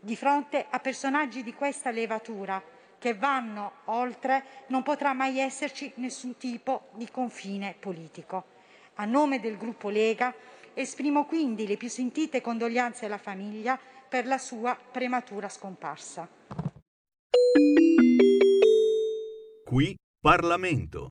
Di 0.00 0.16
fronte 0.16 0.64
a 0.70 0.78
personaggi 0.78 1.42
di 1.42 1.52
questa 1.52 1.90
levatura 1.90 2.62
che 2.98 3.12
vanno 3.12 3.72
oltre, 3.84 4.44
non 4.68 4.82
potrà 4.82 5.12
mai 5.12 5.38
esserci 5.38 5.92
nessun 5.96 6.38
tipo 6.38 6.88
di 6.94 7.06
confine 7.10 7.76
politico. 7.78 8.44
A 8.94 9.04
nome 9.04 9.40
del 9.40 9.58
gruppo 9.58 9.90
Lega 9.90 10.34
esprimo 10.72 11.26
quindi 11.26 11.66
le 11.66 11.76
più 11.76 11.90
sentite 11.90 12.40
condoglianze 12.40 13.04
alla 13.04 13.18
famiglia 13.18 13.78
per 14.08 14.24
la 14.24 14.38
sua 14.38 14.74
prematura 14.74 15.50
scomparsa. 15.50 16.26
Qui 19.66 19.94
Parlamento. 20.18 21.10